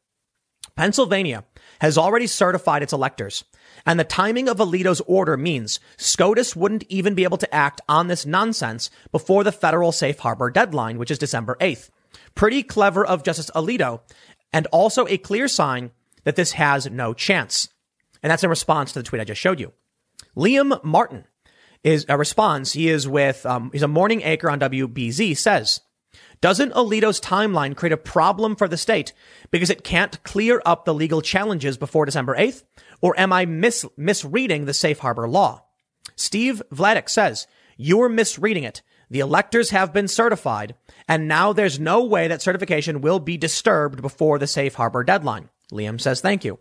Pennsylvania 0.76 1.44
has 1.80 1.98
already 1.98 2.26
certified 2.26 2.82
its 2.82 2.92
electors. 2.92 3.44
And 3.84 3.98
the 3.98 4.04
timing 4.04 4.48
of 4.48 4.58
Alito's 4.58 5.00
order 5.02 5.36
means 5.36 5.80
SCOTUS 5.96 6.54
wouldn't 6.54 6.84
even 6.88 7.14
be 7.14 7.24
able 7.24 7.38
to 7.38 7.54
act 7.54 7.80
on 7.88 8.06
this 8.06 8.24
nonsense 8.24 8.90
before 9.10 9.44
the 9.44 9.52
federal 9.52 9.92
safe 9.92 10.20
harbor 10.20 10.50
deadline, 10.50 10.98
which 10.98 11.10
is 11.10 11.18
December 11.18 11.56
8th. 11.60 11.90
Pretty 12.34 12.62
clever 12.62 13.04
of 13.04 13.22
Justice 13.22 13.50
Alito, 13.54 14.00
and 14.52 14.66
also 14.68 15.06
a 15.06 15.18
clear 15.18 15.48
sign 15.48 15.90
that 16.24 16.36
this 16.36 16.52
has 16.52 16.90
no 16.90 17.14
chance. 17.14 17.68
And 18.22 18.30
that's 18.30 18.44
in 18.44 18.50
response 18.50 18.92
to 18.92 19.00
the 19.00 19.02
tweet 19.02 19.20
I 19.20 19.24
just 19.24 19.40
showed 19.40 19.60
you. 19.60 19.72
Liam 20.36 20.82
Martin 20.84 21.24
is 21.82 22.06
a 22.08 22.16
response. 22.16 22.72
He 22.72 22.88
is 22.88 23.08
with, 23.08 23.44
um, 23.44 23.70
he's 23.72 23.82
a 23.82 23.88
morning 23.88 24.22
anchor 24.22 24.48
on 24.48 24.60
WBZ 24.60 25.36
says, 25.36 25.80
doesn't 26.40 26.74
Alito's 26.74 27.20
timeline 27.20 27.76
create 27.76 27.92
a 27.92 27.96
problem 27.96 28.56
for 28.56 28.66
the 28.66 28.76
state 28.76 29.12
because 29.50 29.70
it 29.70 29.84
can't 29.84 30.22
clear 30.24 30.60
up 30.66 30.84
the 30.84 30.94
legal 30.94 31.22
challenges 31.22 31.78
before 31.78 32.04
December 32.04 32.36
8th? 32.36 32.64
Or 33.00 33.18
am 33.18 33.32
I 33.32 33.46
mis- 33.46 33.86
misreading 33.96 34.64
the 34.64 34.74
safe 34.74 34.98
harbor 34.98 35.28
law? 35.28 35.64
Steve 36.16 36.62
Vladeck 36.72 37.08
says, 37.08 37.46
you're 37.76 38.08
misreading 38.08 38.64
it. 38.64 38.82
The 39.12 39.20
electors 39.20 39.68
have 39.70 39.92
been 39.92 40.08
certified, 40.08 40.74
and 41.06 41.28
now 41.28 41.52
there's 41.52 41.78
no 41.78 42.02
way 42.02 42.28
that 42.28 42.40
certification 42.40 43.02
will 43.02 43.20
be 43.20 43.36
disturbed 43.36 44.00
before 44.00 44.38
the 44.38 44.46
safe 44.46 44.72
harbor 44.72 45.04
deadline. 45.04 45.50
Liam 45.70 46.00
says, 46.00 46.22
thank 46.22 46.46
you. 46.46 46.58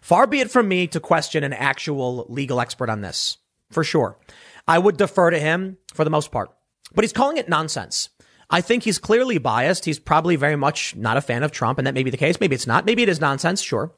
Far 0.00 0.26
be 0.26 0.40
it 0.40 0.50
from 0.50 0.66
me 0.66 0.86
to 0.86 0.98
question 0.98 1.44
an 1.44 1.52
actual 1.52 2.24
legal 2.30 2.58
expert 2.58 2.88
on 2.88 3.02
this, 3.02 3.36
for 3.70 3.84
sure. 3.84 4.16
I 4.66 4.78
would 4.78 4.96
defer 4.96 5.28
to 5.28 5.38
him 5.38 5.76
for 5.92 6.04
the 6.04 6.10
most 6.10 6.32
part, 6.32 6.52
but 6.94 7.04
he's 7.04 7.12
calling 7.12 7.36
it 7.36 7.50
nonsense. 7.50 8.08
I 8.48 8.62
think 8.62 8.84
he's 8.84 8.98
clearly 8.98 9.36
biased. 9.36 9.84
He's 9.84 9.98
probably 9.98 10.36
very 10.36 10.56
much 10.56 10.96
not 10.96 11.18
a 11.18 11.20
fan 11.20 11.42
of 11.42 11.52
Trump, 11.52 11.76
and 11.76 11.86
that 11.86 11.92
may 11.92 12.02
be 12.02 12.10
the 12.10 12.16
case. 12.16 12.40
Maybe 12.40 12.54
it's 12.54 12.66
not. 12.66 12.86
Maybe 12.86 13.02
it 13.02 13.10
is 13.10 13.20
nonsense, 13.20 13.60
sure. 13.60 13.92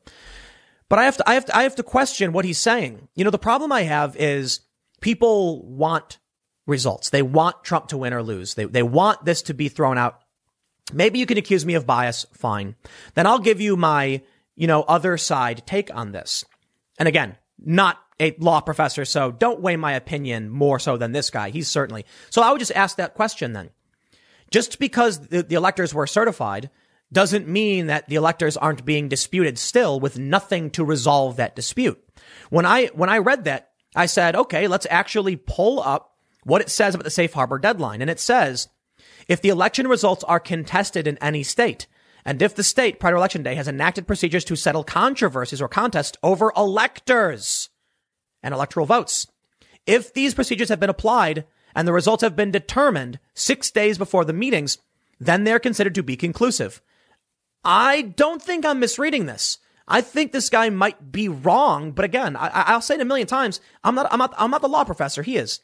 But 0.89 0.99
I 0.99 1.05
have 1.05 1.19
to, 1.19 1.31
I 1.31 1.35
have 1.35 1.45
to, 1.45 1.57
I 1.57 1.63
have 1.63 1.77
to 1.77 1.85
question 1.85 2.33
what 2.33 2.45
he's 2.45 2.59
saying. 2.59 3.07
You 3.15 3.23
know, 3.23 3.31
the 3.31 3.39
problem 3.39 3.71
I 3.71 3.83
have 3.83 4.17
is 4.17 4.63
people 5.01 5.65
want 5.65 6.19
results. 6.67 7.11
They 7.11 7.23
want 7.23 7.65
Trump 7.65 7.89
to 7.89 7.99
win 7.99 8.13
or 8.13 8.23
lose. 8.23 8.55
They, 8.55 8.65
they 8.65 8.83
want 8.83 9.25
this 9.25 9.43
to 9.43 9.55
be 9.55 9.69
thrown 9.69 9.99
out. 9.99 10.21
Maybe 10.93 11.19
you 11.19 11.27
can 11.27 11.39
accuse 11.39 11.65
me 11.65 11.75
of 11.75 11.87
bias. 11.87 12.27
Fine. 12.33 12.77
Then 13.15 13.27
I'll 13.27 13.39
give 13.39 13.61
you 13.61 13.77
my, 13.77 14.23
you 14.57 14.67
know, 14.67 14.83
other 14.83 15.17
side 15.17 15.63
take 15.67 15.95
on 15.95 16.13
this. 16.13 16.45
And 16.99 17.09
again, 17.09 17.37
not 17.59 17.99
a 18.21 18.37
law 18.39 18.61
professor, 18.61 19.05
so 19.05 19.33
don't 19.33 19.61
weigh 19.61 19.77
my 19.77 19.93
opinion 19.93 20.51
more 20.51 20.79
so 20.79 20.97
than 20.97 21.13
this 21.13 21.31
guy. 21.31 21.51
He's 21.51 21.69
certainly. 21.69 22.05
So 22.31 22.43
I 22.43 22.51
would 22.51 22.61
just 22.61 22.73
ask 22.73 22.97
that 22.97 23.15
question 23.15 23.53
then. 23.53 23.71
Just 24.51 24.79
because 24.79 25.29
the, 25.29 25.43
the 25.43 25.55
electors 25.55 25.95
were 25.95 26.07
certified 26.07 26.71
doesn't 27.11 27.49
mean 27.49 27.87
that 27.87 28.09
the 28.09 28.17
electors 28.17 28.57
aren't 28.57 28.85
being 28.85 29.09
disputed 29.09 29.59
still 29.59 29.99
with 29.99 30.19
nothing 30.19 30.71
to 30.71 30.85
resolve 30.85 31.37
that 31.37 31.57
dispute. 31.57 32.03
When 32.51 32.67
I, 32.67 32.87
when 32.89 33.11
I 33.11 33.19
read 33.19 33.45
that, 33.45 33.71
I 33.95 34.07
said, 34.07 34.37
okay, 34.37 34.69
let's 34.69 34.87
actually 34.89 35.37
pull 35.37 35.81
up 35.81 36.12
what 36.45 36.61
it 36.61 36.71
says 36.71 36.95
about 36.95 37.05
the 37.05 37.11
safe 37.11 37.33
harbor 37.33 37.59
deadline. 37.59 38.01
And 38.01 38.11
it 38.11 38.21
says, 38.21 38.69
if 39.29 39.41
the 39.41 39.49
election 39.49 39.87
results 39.87 40.25
are 40.25 40.41
contested 40.41 41.07
in 41.07 41.19
any 41.19 41.43
state, 41.43 41.87
and 42.25 42.41
if 42.41 42.55
the 42.55 42.65
state 42.65 43.01
prior 43.01 43.13
to 43.13 43.19
election 43.19 43.43
day 43.43 43.55
has 43.55 43.69
enacted 43.69 44.07
procedures 44.07 44.45
to 44.45 44.57
settle 44.57 44.85
controversies 44.85 45.61
or 45.61 45.69
contests 45.69 46.17
over 46.23 46.53
electors 46.57 47.71
and 48.43 48.55
electoral 48.55 48.87
votes, 48.87 49.27
if 49.87 50.13
these 50.15 50.35
procedures 50.35 50.69
have 50.69 50.81
been 50.81 50.91
applied 50.91 51.45
and 51.75 51.89
the 51.89 51.93
results 51.93 52.23
have 52.23 52.37
been 52.37 52.51
determined 52.51 53.19
six 53.35 53.71
days 53.71 53.99
before 53.99 54.25
the 54.25 54.33
meetings, 54.33 54.79
then 55.19 55.45
they're 55.45 55.59
considered 55.59 55.95
to 55.95 56.03
be 56.03 56.17
conclusive. 56.17 56.81
I 57.65 58.03
don't 58.03 58.43
think 58.43 58.65
I'm 58.65 58.81
misreading 58.81 59.27
this. 59.27 59.59
I 59.89 60.01
think 60.01 60.33
this 60.33 60.49
guy 60.49 60.71
might 60.71 61.11
be 61.11 61.29
wrong, 61.29 61.93
but 61.93 62.05
again, 62.05 62.37
I, 62.37 62.75
will 62.75 62.81
say 62.81 62.95
it 62.95 63.01
a 63.01 63.05
million 63.05 63.27
times. 63.27 63.61
I'm 63.83 63.95
not, 63.95 64.13
I'm 64.13 64.19
not, 64.19 64.33
I'm 64.39 64.51
not 64.51 64.63
the 64.63 64.69
law 64.69 64.85
professor. 64.85 65.23
He 65.23 65.37
is. 65.37 65.61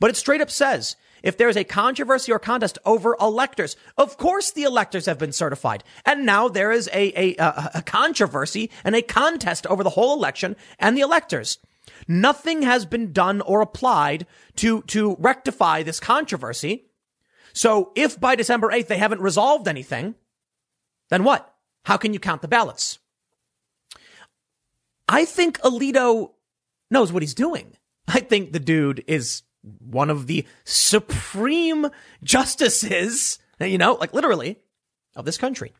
But 0.00 0.10
it 0.10 0.16
straight 0.16 0.40
up 0.40 0.50
says, 0.50 0.96
if 1.22 1.36
there 1.36 1.48
is 1.48 1.56
a 1.56 1.64
controversy 1.64 2.30
or 2.30 2.38
contest 2.38 2.78
over 2.84 3.16
electors, 3.20 3.76
of 3.96 4.16
course 4.16 4.50
the 4.52 4.62
electors 4.62 5.06
have 5.06 5.18
been 5.18 5.32
certified. 5.32 5.82
And 6.06 6.24
now 6.24 6.48
there 6.48 6.70
is 6.70 6.88
a, 6.92 7.34
a, 7.38 7.70
a 7.74 7.82
controversy 7.82 8.70
and 8.84 8.94
a 8.94 9.02
contest 9.02 9.66
over 9.66 9.82
the 9.82 9.90
whole 9.90 10.16
election 10.16 10.56
and 10.78 10.96
the 10.96 11.00
electors. 11.02 11.58
Nothing 12.06 12.62
has 12.62 12.86
been 12.86 13.12
done 13.12 13.40
or 13.40 13.60
applied 13.60 14.26
to, 14.56 14.82
to 14.82 15.16
rectify 15.18 15.82
this 15.82 16.00
controversy. 16.00 16.84
So 17.52 17.92
if 17.96 18.20
by 18.20 18.36
December 18.36 18.68
8th 18.68 18.86
they 18.86 18.98
haven't 18.98 19.20
resolved 19.20 19.66
anything, 19.66 20.14
then 21.10 21.24
what? 21.24 21.52
How 21.84 21.96
can 21.96 22.12
you 22.12 22.20
count 22.20 22.42
the 22.42 22.48
ballots? 22.48 22.98
I 25.08 25.24
think 25.24 25.58
Alito 25.60 26.32
knows 26.90 27.12
what 27.12 27.22
he's 27.22 27.34
doing. 27.34 27.76
I 28.06 28.20
think 28.20 28.52
the 28.52 28.60
dude 28.60 29.04
is 29.06 29.42
one 29.62 30.10
of 30.10 30.26
the 30.26 30.46
supreme 30.64 31.88
justices, 32.22 33.38
you 33.60 33.78
know, 33.78 33.94
like 33.94 34.14
literally 34.14 34.58
of 35.16 35.24
this 35.24 35.38
country. 35.38 35.72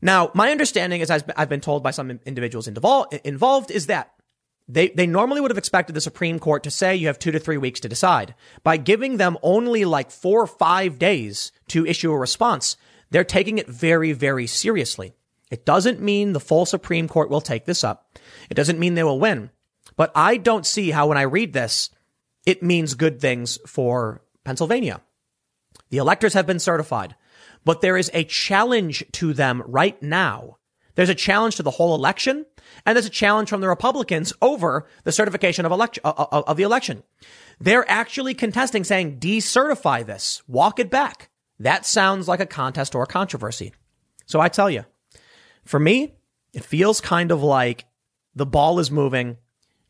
Now, 0.00 0.30
my 0.34 0.50
understanding, 0.50 1.00
as 1.00 1.10
I've 1.10 1.48
been 1.48 1.60
told 1.60 1.82
by 1.82 1.92
some 1.92 2.18
individuals 2.26 2.66
involved, 2.66 3.70
is 3.70 3.86
that 3.86 4.12
they, 4.68 4.88
they 4.88 5.06
normally 5.06 5.40
would 5.40 5.50
have 5.50 5.58
expected 5.58 5.94
the 5.94 6.00
Supreme 6.00 6.38
Court 6.38 6.62
to 6.64 6.70
say 6.70 6.96
you 6.96 7.06
have 7.08 7.18
two 7.18 7.30
to 7.30 7.38
three 7.38 7.56
weeks 7.56 7.80
to 7.80 7.88
decide. 7.88 8.34
By 8.62 8.76
giving 8.78 9.16
them 9.16 9.38
only 9.42 9.84
like 9.84 10.10
four 10.10 10.42
or 10.42 10.46
five 10.46 10.98
days 10.98 11.52
to 11.68 11.86
issue 11.86 12.10
a 12.10 12.18
response, 12.18 12.76
they're 13.10 13.24
taking 13.24 13.58
it 13.58 13.68
very, 13.68 14.12
very 14.12 14.46
seriously. 14.46 15.14
It 15.50 15.66
doesn't 15.66 16.00
mean 16.00 16.32
the 16.32 16.40
full 16.40 16.64
Supreme 16.64 17.08
Court 17.08 17.28
will 17.28 17.40
take 17.40 17.66
this 17.66 17.84
up. 17.84 18.18
It 18.48 18.54
doesn't 18.54 18.78
mean 18.78 18.94
they 18.94 19.04
will 19.04 19.20
win. 19.20 19.50
But 19.96 20.10
I 20.14 20.36
don't 20.36 20.66
see 20.66 20.90
how 20.90 21.08
when 21.08 21.18
I 21.18 21.22
read 21.22 21.52
this, 21.52 21.90
it 22.46 22.62
means 22.62 22.94
good 22.94 23.20
things 23.20 23.58
for 23.66 24.22
Pennsylvania. 24.44 25.00
The 25.90 25.98
electors 25.98 26.34
have 26.34 26.46
been 26.46 26.58
certified, 26.58 27.14
but 27.64 27.80
there 27.80 27.96
is 27.96 28.10
a 28.14 28.24
challenge 28.24 29.04
to 29.12 29.32
them 29.32 29.62
right 29.66 30.00
now. 30.02 30.58
There's 30.94 31.08
a 31.08 31.14
challenge 31.14 31.56
to 31.56 31.62
the 31.62 31.70
whole 31.70 31.94
election, 31.94 32.44
and 32.84 32.96
there's 32.96 33.06
a 33.06 33.10
challenge 33.10 33.48
from 33.48 33.60
the 33.60 33.68
Republicans 33.68 34.32
over 34.42 34.86
the 35.04 35.12
certification 35.12 35.64
of 35.64 35.72
election 35.72 36.02
uh, 36.04 36.10
uh, 36.10 36.42
of 36.46 36.56
the 36.56 36.64
election. 36.64 37.02
They're 37.60 37.90
actually 37.90 38.34
contesting, 38.34 38.84
saying, 38.84 39.18
decertify 39.18 40.04
this, 40.04 40.42
walk 40.46 40.78
it 40.78 40.90
back. 40.90 41.30
That 41.60 41.86
sounds 41.86 42.28
like 42.28 42.40
a 42.40 42.46
contest 42.46 42.94
or 42.94 43.04
a 43.04 43.06
controversy. 43.06 43.72
So 44.26 44.40
I 44.40 44.48
tell 44.48 44.68
you, 44.68 44.84
for 45.64 45.78
me, 45.78 46.14
it 46.52 46.64
feels 46.64 47.00
kind 47.00 47.30
of 47.30 47.42
like 47.42 47.86
the 48.34 48.46
ball 48.46 48.78
is 48.78 48.90
moving. 48.90 49.38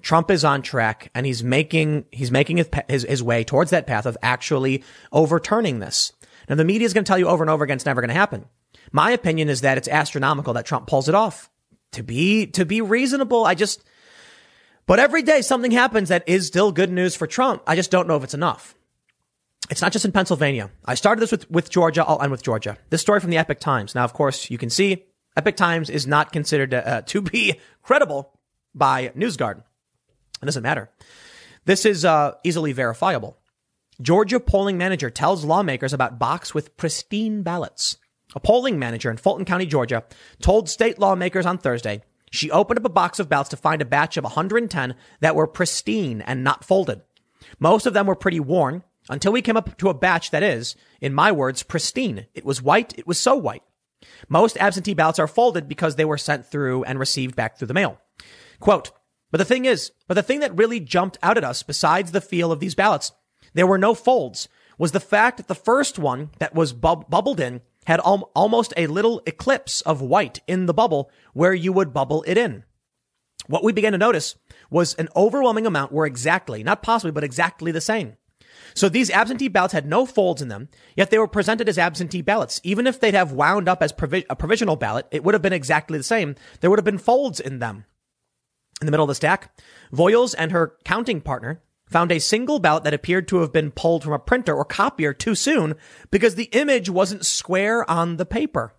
Trump 0.02 0.30
is 0.30 0.44
on 0.44 0.62
track 0.62 1.10
and 1.14 1.24
he's 1.24 1.42
making, 1.42 2.04
he's 2.10 2.30
making 2.30 2.58
his, 2.58 2.68
his, 2.88 3.02
his 3.04 3.22
way 3.22 3.44
towards 3.44 3.70
that 3.70 3.86
path 3.86 4.04
of 4.04 4.18
actually 4.22 4.84
overturning 5.12 5.78
this. 5.78 6.12
Now 6.48 6.56
the 6.56 6.64
media 6.64 6.86
is 6.86 6.92
going 6.92 7.04
to 7.04 7.08
tell 7.08 7.18
you 7.18 7.28
over 7.28 7.42
and 7.42 7.50
over 7.50 7.64
again 7.64 7.76
it's 7.76 7.86
never 7.86 8.00
going 8.00 8.08
to 8.08 8.14
happen. 8.14 8.46
My 8.90 9.12
opinion 9.12 9.48
is 9.48 9.62
that 9.62 9.78
it's 9.78 9.88
astronomical 9.88 10.54
that 10.54 10.66
Trump 10.66 10.86
pulls 10.86 11.08
it 11.08 11.14
off. 11.14 11.48
To 11.92 12.02
be, 12.02 12.46
to 12.48 12.64
be 12.64 12.80
reasonable, 12.80 13.44
I 13.44 13.54
just, 13.54 13.84
but 14.86 14.98
every 14.98 15.22
day 15.22 15.42
something 15.42 15.70
happens 15.70 16.08
that 16.08 16.24
is 16.26 16.46
still 16.46 16.72
good 16.72 16.90
news 16.90 17.14
for 17.14 17.26
Trump. 17.26 17.62
I 17.66 17.76
just 17.76 17.90
don't 17.90 18.08
know 18.08 18.16
if 18.16 18.24
it's 18.24 18.34
enough. 18.34 18.74
It's 19.70 19.82
not 19.82 19.92
just 19.92 20.04
in 20.04 20.12
Pennsylvania. 20.12 20.70
I 20.84 20.94
started 20.94 21.20
this 21.20 21.30
with, 21.30 21.50
with 21.50 21.70
Georgia. 21.70 22.04
I'll 22.04 22.20
end 22.20 22.30
with 22.30 22.42
Georgia. 22.42 22.78
This 22.90 23.02
story 23.02 23.20
from 23.20 23.30
the 23.30 23.36
Epoch 23.36 23.60
Times. 23.60 23.94
Now, 23.94 24.04
of 24.04 24.14
course, 24.14 24.50
you 24.50 24.58
can 24.58 24.70
see 24.70 25.04
Epoch 25.36 25.56
Times 25.56 25.90
is 25.90 26.06
not 26.06 26.32
considered 26.32 26.74
uh, 26.74 27.02
to 27.02 27.20
be 27.20 27.60
credible 27.82 28.32
by 28.74 29.08
NewsGuard. 29.10 29.62
It 30.42 30.46
doesn't 30.46 30.62
matter. 30.62 30.90
This 31.64 31.84
is 31.84 32.04
uh, 32.04 32.32
easily 32.44 32.72
verifiable. 32.72 33.38
Georgia 34.00 34.40
polling 34.40 34.76
manager 34.76 35.10
tells 35.10 35.44
lawmakers 35.44 35.92
about 35.92 36.18
box 36.18 36.54
with 36.54 36.76
pristine 36.76 37.42
ballots. 37.42 37.96
A 38.34 38.40
polling 38.40 38.78
manager 38.78 39.10
in 39.10 39.18
Fulton 39.18 39.44
County, 39.44 39.66
Georgia, 39.66 40.04
told 40.40 40.68
state 40.68 40.98
lawmakers 40.98 41.46
on 41.46 41.58
Thursday 41.58 42.02
she 42.32 42.50
opened 42.50 42.78
up 42.78 42.86
a 42.86 42.88
box 42.88 43.20
of 43.20 43.28
ballots 43.28 43.50
to 43.50 43.58
find 43.58 43.82
a 43.82 43.86
batch 43.86 44.16
of 44.16 44.24
110 44.24 44.94
that 45.20 45.36
were 45.36 45.46
pristine 45.46 46.22
and 46.22 46.42
not 46.42 46.64
folded. 46.64 47.02
Most 47.60 47.84
of 47.84 47.92
them 47.92 48.06
were 48.06 48.16
pretty 48.16 48.40
worn 48.40 48.82
until 49.10 49.32
we 49.32 49.42
came 49.42 49.56
up 49.56 49.76
to 49.76 49.90
a 49.90 49.94
batch 49.94 50.30
that 50.30 50.42
is, 50.42 50.74
in 51.00 51.12
my 51.12 51.30
words, 51.30 51.62
pristine. 51.62 52.26
It 52.32 52.44
was 52.44 52.62
white. 52.62 52.98
It 52.98 53.06
was 53.06 53.20
so 53.20 53.36
white. 53.36 53.62
Most 54.30 54.56
absentee 54.56 54.94
ballots 54.94 55.18
are 55.18 55.28
folded 55.28 55.68
because 55.68 55.96
they 55.96 56.06
were 56.06 56.16
sent 56.16 56.46
through 56.46 56.84
and 56.84 56.98
received 56.98 57.36
back 57.36 57.58
through 57.58 57.68
the 57.68 57.74
mail. 57.74 58.00
Quote, 58.60 58.92
but 59.32 59.38
the 59.38 59.44
thing 59.44 59.64
is, 59.64 59.90
but 60.06 60.14
the 60.14 60.22
thing 60.22 60.40
that 60.40 60.56
really 60.56 60.78
jumped 60.78 61.18
out 61.22 61.36
at 61.36 61.42
us 61.42 61.64
besides 61.64 62.12
the 62.12 62.20
feel 62.20 62.52
of 62.52 62.60
these 62.60 62.76
ballots, 62.76 63.10
there 63.54 63.66
were 63.66 63.78
no 63.78 63.94
folds, 63.94 64.48
was 64.78 64.92
the 64.92 65.00
fact 65.00 65.38
that 65.38 65.48
the 65.48 65.54
first 65.54 65.98
one 65.98 66.30
that 66.38 66.54
was 66.54 66.72
bub- 66.72 67.10
bubbled 67.10 67.40
in 67.40 67.62
had 67.86 68.00
al- 68.00 68.30
almost 68.36 68.72
a 68.76 68.86
little 68.86 69.22
eclipse 69.26 69.80
of 69.80 70.00
white 70.00 70.40
in 70.46 70.66
the 70.66 70.74
bubble 70.74 71.10
where 71.32 71.54
you 71.54 71.72
would 71.72 71.92
bubble 71.92 72.22
it 72.26 72.38
in. 72.38 72.62
What 73.46 73.64
we 73.64 73.72
began 73.72 73.92
to 73.92 73.98
notice 73.98 74.36
was 74.70 74.94
an 74.94 75.08
overwhelming 75.16 75.66
amount 75.66 75.92
were 75.92 76.06
exactly, 76.06 76.62
not 76.62 76.82
possibly, 76.82 77.10
but 77.10 77.24
exactly 77.24 77.72
the 77.72 77.80
same. 77.80 78.16
So 78.74 78.88
these 78.88 79.10
absentee 79.10 79.48
ballots 79.48 79.72
had 79.72 79.86
no 79.86 80.06
folds 80.06 80.42
in 80.42 80.48
them, 80.48 80.68
yet 80.96 81.10
they 81.10 81.18
were 81.18 81.26
presented 81.26 81.68
as 81.68 81.78
absentee 81.78 82.22
ballots. 82.22 82.60
Even 82.62 82.86
if 82.86 83.00
they'd 83.00 83.14
have 83.14 83.32
wound 83.32 83.68
up 83.68 83.82
as 83.82 83.92
provi- 83.92 84.26
a 84.30 84.36
provisional 84.36 84.76
ballot, 84.76 85.06
it 85.10 85.24
would 85.24 85.34
have 85.34 85.42
been 85.42 85.52
exactly 85.52 85.98
the 85.98 86.04
same. 86.04 86.36
There 86.60 86.70
would 86.70 86.78
have 86.78 86.84
been 86.84 86.98
folds 86.98 87.40
in 87.40 87.58
them. 87.58 87.84
In 88.82 88.86
the 88.86 88.90
middle 88.90 89.04
of 89.04 89.08
the 89.08 89.14
stack, 89.14 89.56
Voyles 89.92 90.34
and 90.34 90.50
her 90.50 90.74
counting 90.84 91.20
partner 91.20 91.62
found 91.86 92.10
a 92.10 92.18
single 92.18 92.58
ballot 92.58 92.82
that 92.82 92.92
appeared 92.92 93.28
to 93.28 93.36
have 93.36 93.52
been 93.52 93.70
pulled 93.70 94.02
from 94.02 94.12
a 94.12 94.18
printer 94.18 94.56
or 94.56 94.64
copier 94.64 95.14
too 95.14 95.36
soon 95.36 95.76
because 96.10 96.34
the 96.34 96.50
image 96.50 96.90
wasn't 96.90 97.24
square 97.24 97.88
on 97.88 98.16
the 98.16 98.26
paper. 98.26 98.74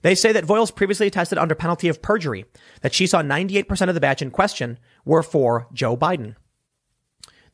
They 0.00 0.14
say 0.14 0.32
that 0.32 0.46
Voyles 0.46 0.74
previously 0.74 1.06
attested 1.06 1.36
under 1.36 1.54
penalty 1.54 1.88
of 1.88 2.00
perjury 2.00 2.46
that 2.80 2.94
she 2.94 3.06
saw 3.06 3.20
98% 3.20 3.90
of 3.90 3.94
the 3.94 4.00
batch 4.00 4.22
in 4.22 4.30
question 4.30 4.78
were 5.04 5.22
for 5.22 5.68
Joe 5.74 5.94
Biden. 5.94 6.36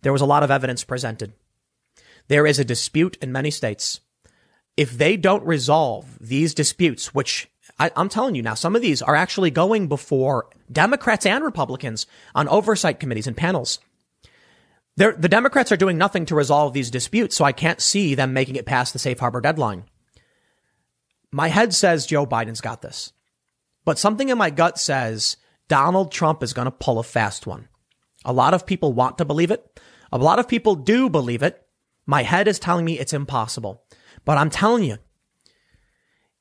There 0.02 0.12
was 0.12 0.22
a 0.22 0.26
lot 0.26 0.44
of 0.44 0.52
evidence 0.52 0.84
presented. 0.84 1.32
There 2.28 2.46
is 2.46 2.60
a 2.60 2.64
dispute 2.64 3.18
in 3.20 3.32
many 3.32 3.50
states. 3.50 3.98
If 4.76 4.96
they 4.96 5.16
don't 5.16 5.44
resolve 5.44 6.16
these 6.20 6.54
disputes, 6.54 7.12
which 7.12 7.48
I, 7.78 7.90
am 7.96 8.08
telling 8.08 8.34
you 8.34 8.42
now, 8.42 8.54
some 8.54 8.76
of 8.76 8.82
these 8.82 9.02
are 9.02 9.16
actually 9.16 9.50
going 9.50 9.88
before 9.88 10.48
Democrats 10.70 11.26
and 11.26 11.44
Republicans 11.44 12.06
on 12.34 12.48
oversight 12.48 13.00
committees 13.00 13.26
and 13.26 13.36
panels. 13.36 13.80
They're, 14.96 15.12
the 15.12 15.28
Democrats 15.28 15.72
are 15.72 15.76
doing 15.76 15.98
nothing 15.98 16.24
to 16.26 16.36
resolve 16.36 16.72
these 16.72 16.90
disputes, 16.90 17.36
so 17.36 17.44
I 17.44 17.52
can't 17.52 17.80
see 17.80 18.14
them 18.14 18.32
making 18.32 18.56
it 18.56 18.66
past 18.66 18.92
the 18.92 18.98
safe 19.00 19.18
harbor 19.18 19.40
deadline. 19.40 19.84
My 21.32 21.48
head 21.48 21.74
says 21.74 22.06
Joe 22.06 22.26
Biden's 22.26 22.60
got 22.60 22.80
this, 22.80 23.12
but 23.84 23.98
something 23.98 24.28
in 24.28 24.38
my 24.38 24.50
gut 24.50 24.78
says 24.78 25.36
Donald 25.66 26.12
Trump 26.12 26.44
is 26.44 26.52
going 26.52 26.66
to 26.66 26.70
pull 26.70 27.00
a 27.00 27.02
fast 27.02 27.44
one. 27.44 27.68
A 28.24 28.32
lot 28.32 28.54
of 28.54 28.66
people 28.66 28.92
want 28.92 29.18
to 29.18 29.24
believe 29.24 29.50
it. 29.50 29.80
A 30.12 30.18
lot 30.18 30.38
of 30.38 30.46
people 30.46 30.76
do 30.76 31.10
believe 31.10 31.42
it. 31.42 31.60
My 32.06 32.22
head 32.22 32.46
is 32.46 32.60
telling 32.60 32.84
me 32.84 32.98
it's 32.98 33.12
impossible. 33.12 33.82
But 34.24 34.38
I'm 34.38 34.50
telling 34.50 34.84
you, 34.84 34.98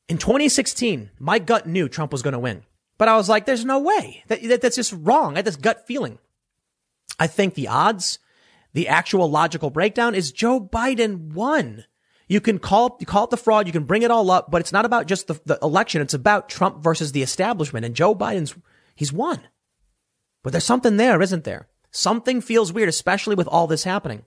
in 0.09 0.17
2016, 0.17 1.11
my 1.19 1.39
gut 1.39 1.67
knew 1.67 1.87
Trump 1.87 2.11
was 2.11 2.21
going 2.21 2.33
to 2.33 2.39
win. 2.39 2.63
But 2.97 3.07
I 3.07 3.15
was 3.15 3.29
like, 3.29 3.45
there's 3.45 3.65
no 3.65 3.79
way. 3.79 4.23
That, 4.27 4.43
that, 4.43 4.61
that's 4.61 4.75
just 4.75 4.93
wrong. 4.97 5.33
I 5.33 5.39
had 5.39 5.45
this 5.45 5.55
gut 5.55 5.87
feeling. 5.87 6.19
I 7.19 7.27
think 7.27 7.53
the 7.53 7.67
odds, 7.67 8.19
the 8.73 8.87
actual 8.87 9.29
logical 9.29 9.69
breakdown 9.69 10.15
is 10.15 10.31
Joe 10.31 10.59
Biden 10.59 11.33
won. 11.33 11.85
You 12.27 12.39
can 12.41 12.59
call, 12.59 12.97
you 12.99 13.05
call 13.05 13.25
it 13.25 13.29
the 13.29 13.37
fraud. 13.37 13.67
You 13.67 13.73
can 13.73 13.83
bring 13.83 14.03
it 14.03 14.11
all 14.11 14.31
up, 14.31 14.49
but 14.49 14.61
it's 14.61 14.71
not 14.71 14.85
about 14.85 15.07
just 15.07 15.27
the, 15.27 15.39
the 15.45 15.59
election. 15.61 16.01
It's 16.01 16.13
about 16.13 16.49
Trump 16.49 16.81
versus 16.81 17.11
the 17.11 17.23
establishment 17.23 17.85
and 17.85 17.95
Joe 17.95 18.15
Biden's, 18.15 18.55
he's 18.95 19.13
won. 19.13 19.41
But 20.43 20.51
there's 20.51 20.63
something 20.63 20.97
there, 20.97 21.21
isn't 21.21 21.43
there? 21.43 21.67
Something 21.91 22.41
feels 22.41 22.73
weird, 22.73 22.89
especially 22.89 23.35
with 23.35 23.47
all 23.47 23.67
this 23.67 23.83
happening. 23.83 24.23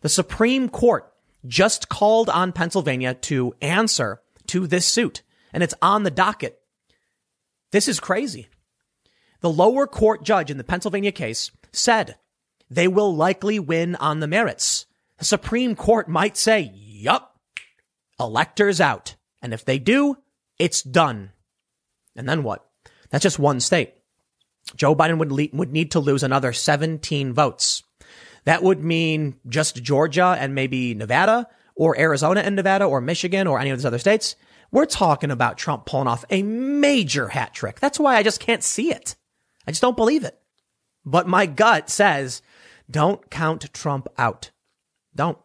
The 0.00 0.08
Supreme 0.08 0.68
Court 0.68 1.10
just 1.46 1.88
called 1.88 2.28
on 2.28 2.52
Pennsylvania 2.52 3.14
to 3.14 3.54
answer 3.60 4.20
to 4.48 4.66
this 4.66 4.86
suit, 4.86 5.22
and 5.52 5.62
it's 5.62 5.74
on 5.80 6.02
the 6.02 6.10
docket. 6.10 6.58
This 7.72 7.88
is 7.88 8.00
crazy. 8.00 8.48
The 9.40 9.50
lower 9.50 9.86
court 9.86 10.24
judge 10.24 10.50
in 10.50 10.58
the 10.58 10.64
Pennsylvania 10.64 11.12
case 11.12 11.50
said 11.72 12.16
they 12.70 12.88
will 12.88 13.14
likely 13.14 13.58
win 13.58 13.94
on 13.96 14.20
the 14.20 14.26
merits. 14.26 14.86
The 15.18 15.24
Supreme 15.24 15.76
Court 15.76 16.08
might 16.08 16.36
say, 16.36 16.72
yup, 16.74 17.38
electors 18.18 18.80
out. 18.80 19.16
And 19.42 19.52
if 19.52 19.64
they 19.64 19.78
do, 19.78 20.16
it's 20.58 20.82
done. 20.82 21.32
And 22.16 22.28
then 22.28 22.42
what? 22.42 22.64
That's 23.10 23.22
just 23.22 23.38
one 23.38 23.60
state. 23.60 23.94
Joe 24.76 24.94
Biden 24.94 25.18
would, 25.18 25.30
le- 25.30 25.48
would 25.52 25.72
need 25.72 25.90
to 25.92 26.00
lose 26.00 26.22
another 26.22 26.52
17 26.52 27.32
votes. 27.32 27.82
That 28.44 28.62
would 28.62 28.82
mean 28.82 29.36
just 29.48 29.82
Georgia 29.82 30.36
and 30.38 30.54
maybe 30.54 30.94
Nevada 30.94 31.48
or 31.76 31.98
Arizona 31.98 32.40
and 32.40 32.56
Nevada 32.56 32.84
or 32.84 33.00
Michigan 33.00 33.46
or 33.46 33.58
any 33.58 33.70
of 33.70 33.78
those 33.78 33.84
other 33.84 33.98
states. 33.98 34.36
We're 34.70 34.86
talking 34.86 35.30
about 35.30 35.58
Trump 35.58 35.86
pulling 35.86 36.08
off 36.08 36.24
a 36.30 36.42
major 36.42 37.28
hat 37.28 37.54
trick. 37.54 37.80
That's 37.80 37.98
why 37.98 38.16
I 38.16 38.22
just 38.22 38.40
can't 38.40 38.62
see 38.62 38.92
it. 38.92 39.16
I 39.66 39.70
just 39.70 39.82
don't 39.82 39.96
believe 39.96 40.24
it. 40.24 40.38
But 41.04 41.28
my 41.28 41.46
gut 41.46 41.90
says 41.90 42.42
don't 42.90 43.30
count 43.30 43.72
Trump 43.72 44.08
out. 44.18 44.50
Don't. 45.14 45.38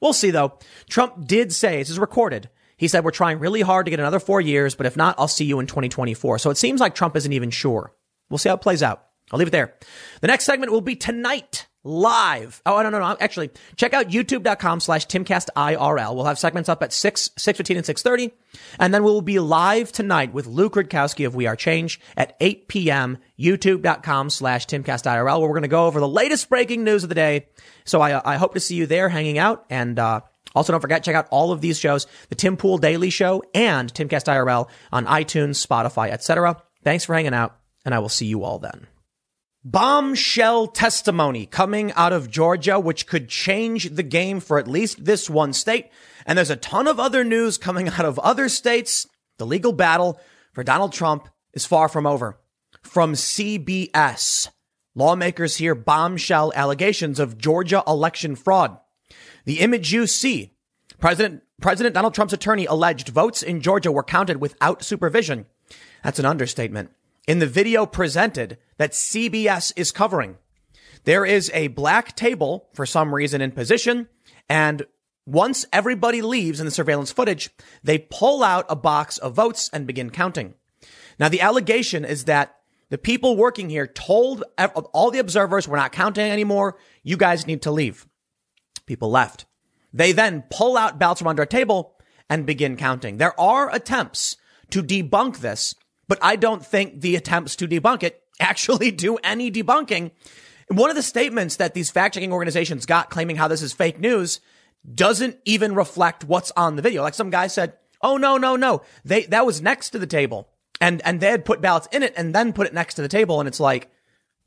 We'll 0.00 0.12
see 0.12 0.30
though. 0.30 0.58
Trump 0.88 1.26
did 1.26 1.52
say, 1.52 1.78
this 1.78 1.90
is 1.90 1.98
recorded. 1.98 2.48
He 2.76 2.88
said, 2.88 3.04
we're 3.04 3.12
trying 3.12 3.38
really 3.38 3.60
hard 3.60 3.86
to 3.86 3.90
get 3.90 4.00
another 4.00 4.18
four 4.18 4.40
years, 4.40 4.74
but 4.74 4.86
if 4.86 4.96
not, 4.96 5.14
I'll 5.18 5.28
see 5.28 5.44
you 5.44 5.60
in 5.60 5.66
2024. 5.66 6.38
So 6.38 6.50
it 6.50 6.56
seems 6.56 6.80
like 6.80 6.94
Trump 6.94 7.16
isn't 7.16 7.32
even 7.32 7.50
sure. 7.50 7.94
We'll 8.28 8.38
see 8.38 8.48
how 8.48 8.56
it 8.56 8.62
plays 8.62 8.82
out. 8.82 9.04
I'll 9.30 9.38
leave 9.38 9.48
it 9.48 9.52
there. 9.52 9.74
The 10.20 10.26
next 10.26 10.44
segment 10.44 10.72
will 10.72 10.80
be 10.80 10.96
tonight 10.96 11.66
live. 11.84 12.60
Oh, 12.66 12.82
no, 12.82 12.90
no, 12.90 12.98
no. 12.98 13.16
Actually, 13.20 13.50
check 13.76 13.94
out 13.94 14.08
youtube.com 14.08 14.80
slash 14.80 15.06
timcastirl. 15.06 16.14
We'll 16.14 16.24
have 16.24 16.38
segments 16.38 16.68
up 16.68 16.82
at 16.82 16.92
6, 16.92 17.30
6.15 17.36 17.76
and 17.76 17.84
6.30. 17.86 18.32
And 18.80 18.92
then 18.92 19.04
we'll 19.04 19.20
be 19.20 19.38
live 19.38 19.92
tonight 19.92 20.32
with 20.32 20.46
Luke 20.46 20.74
Rudkowski 20.74 21.26
of 21.26 21.34
We 21.34 21.46
Are 21.46 21.56
Change 21.56 22.00
at 22.16 22.36
8 22.40 22.68
p.m. 22.68 23.18
youtube.com 23.38 24.30
slash 24.30 24.66
timcastirl, 24.66 25.24
where 25.24 25.38
we're 25.38 25.48
going 25.48 25.62
to 25.62 25.68
go 25.68 25.86
over 25.86 26.00
the 26.00 26.08
latest 26.08 26.48
breaking 26.48 26.82
news 26.84 27.02
of 27.02 27.08
the 27.10 27.14
day. 27.14 27.46
So 27.84 28.00
I, 28.00 28.34
I 28.34 28.36
hope 28.36 28.54
to 28.54 28.60
see 28.60 28.74
you 28.74 28.86
there 28.86 29.08
hanging 29.08 29.38
out 29.38 29.66
and, 29.70 29.98
uh, 29.98 30.22
Also, 30.54 30.72
don't 30.72 30.80
forget, 30.80 31.02
check 31.02 31.16
out 31.16 31.26
all 31.30 31.50
of 31.52 31.60
these 31.60 31.78
shows, 31.78 32.06
the 32.28 32.36
Tim 32.36 32.56
Pool 32.56 32.78
Daily 32.78 33.10
Show 33.10 33.42
and 33.54 33.92
Timcast 33.92 34.26
IRL 34.32 34.68
on 34.92 35.04
iTunes, 35.06 35.64
Spotify, 35.66 36.10
etc. 36.10 36.62
Thanks 36.84 37.04
for 37.04 37.14
hanging 37.14 37.34
out, 37.34 37.56
and 37.84 37.92
I 37.92 37.98
will 37.98 38.08
see 38.08 38.26
you 38.26 38.44
all 38.44 38.60
then. 38.60 38.86
Bombshell 39.66 40.66
testimony 40.66 41.46
coming 41.46 41.90
out 41.92 42.12
of 42.12 42.30
Georgia, 42.30 42.78
which 42.78 43.06
could 43.06 43.30
change 43.30 43.88
the 43.88 44.02
game 44.02 44.40
for 44.40 44.58
at 44.58 44.68
least 44.68 45.06
this 45.06 45.30
one 45.30 45.54
state. 45.54 45.88
And 46.26 46.36
there's 46.36 46.50
a 46.50 46.56
ton 46.56 46.86
of 46.86 47.00
other 47.00 47.24
news 47.24 47.56
coming 47.56 47.88
out 47.98 48.04
of 48.04 48.18
other 48.18 48.50
states. 48.50 49.06
The 49.38 49.46
legal 49.46 49.72
battle 49.72 50.20
for 50.52 50.62
Donald 50.62 50.92
Trump 50.92 51.28
is 51.54 51.64
far 51.64 51.88
from 51.88 52.06
over. 52.06 52.38
From 52.82 53.14
CBS, 53.14 54.48
lawmakers 54.94 55.56
hear 55.56 55.74
bombshell 55.74 56.52
allegations 56.54 57.18
of 57.18 57.38
Georgia 57.38 57.82
election 57.86 58.36
fraud. 58.36 58.78
The 59.46 59.60
image 59.60 59.92
you 59.94 60.06
see, 60.06 60.52
President, 60.98 61.42
President 61.62 61.94
Donald 61.94 62.14
Trump's 62.14 62.34
attorney 62.34 62.66
alleged 62.66 63.08
votes 63.08 63.42
in 63.42 63.62
Georgia 63.62 63.90
were 63.90 64.02
counted 64.02 64.42
without 64.42 64.84
supervision. 64.84 65.46
That's 66.02 66.18
an 66.18 66.26
understatement. 66.26 66.90
In 67.26 67.38
the 67.38 67.46
video 67.46 67.86
presented 67.86 68.58
that 68.76 68.92
CBS 68.92 69.72
is 69.76 69.92
covering, 69.92 70.36
there 71.04 71.24
is 71.24 71.50
a 71.54 71.68
black 71.68 72.14
table 72.14 72.68
for 72.74 72.84
some 72.84 73.14
reason 73.14 73.40
in 73.40 73.50
position. 73.50 74.08
And 74.48 74.84
once 75.24 75.64
everybody 75.72 76.20
leaves 76.20 76.60
in 76.60 76.66
the 76.66 76.70
surveillance 76.70 77.12
footage, 77.12 77.48
they 77.82 77.98
pull 77.98 78.44
out 78.44 78.66
a 78.68 78.76
box 78.76 79.16
of 79.16 79.34
votes 79.34 79.70
and 79.72 79.86
begin 79.86 80.10
counting. 80.10 80.54
Now, 81.18 81.30
the 81.30 81.40
allegation 81.40 82.04
is 82.04 82.24
that 82.24 82.56
the 82.90 82.98
people 82.98 83.36
working 83.36 83.70
here 83.70 83.86
told 83.86 84.44
all 84.92 85.10
the 85.10 85.18
observers, 85.18 85.66
we're 85.66 85.76
not 85.76 85.92
counting 85.92 86.30
anymore. 86.30 86.76
You 87.02 87.16
guys 87.16 87.46
need 87.46 87.62
to 87.62 87.70
leave. 87.70 88.06
People 88.84 89.10
left. 89.10 89.46
They 89.94 90.12
then 90.12 90.44
pull 90.50 90.76
out 90.76 90.98
ballots 90.98 91.20
from 91.20 91.28
under 91.28 91.44
a 91.44 91.46
table 91.46 91.96
and 92.28 92.44
begin 92.44 92.76
counting. 92.76 93.16
There 93.16 93.38
are 93.40 93.74
attempts 93.74 94.36
to 94.70 94.82
debunk 94.82 95.38
this, 95.38 95.74
but 96.08 96.18
I 96.22 96.36
don't 96.36 96.64
think 96.64 97.00
the 97.00 97.16
attempts 97.16 97.56
to 97.56 97.68
debunk 97.68 98.02
it 98.02 98.22
actually 98.40 98.90
do 98.90 99.16
any 99.18 99.50
debunking. 99.50 100.10
One 100.68 100.90
of 100.90 100.96
the 100.96 101.02
statements 101.02 101.56
that 101.56 101.74
these 101.74 101.90
fact 101.90 102.14
checking 102.14 102.32
organizations 102.32 102.86
got 102.86 103.10
claiming 103.10 103.36
how 103.36 103.48
this 103.48 103.62
is 103.62 103.72
fake 103.72 104.00
news 104.00 104.40
doesn't 104.92 105.38
even 105.44 105.74
reflect 105.74 106.24
what's 106.24 106.52
on 106.52 106.76
the 106.76 106.82
video. 106.82 107.02
Like 107.02 107.14
some 107.14 107.30
guy 107.30 107.46
said, 107.46 107.74
Oh, 108.02 108.18
no, 108.18 108.36
no, 108.36 108.54
no. 108.54 108.82
They, 109.04 109.22
that 109.26 109.46
was 109.46 109.62
next 109.62 109.90
to 109.90 109.98
the 109.98 110.06
table 110.06 110.50
and, 110.78 111.00
and 111.06 111.20
they 111.20 111.30
had 111.30 111.46
put 111.46 111.62
ballots 111.62 111.88
in 111.90 112.02
it 112.02 112.12
and 112.16 112.34
then 112.34 112.52
put 112.52 112.66
it 112.66 112.74
next 112.74 112.94
to 112.94 113.02
the 113.02 113.08
table. 113.08 113.40
And 113.40 113.48
it's 113.48 113.60
like, 113.60 113.90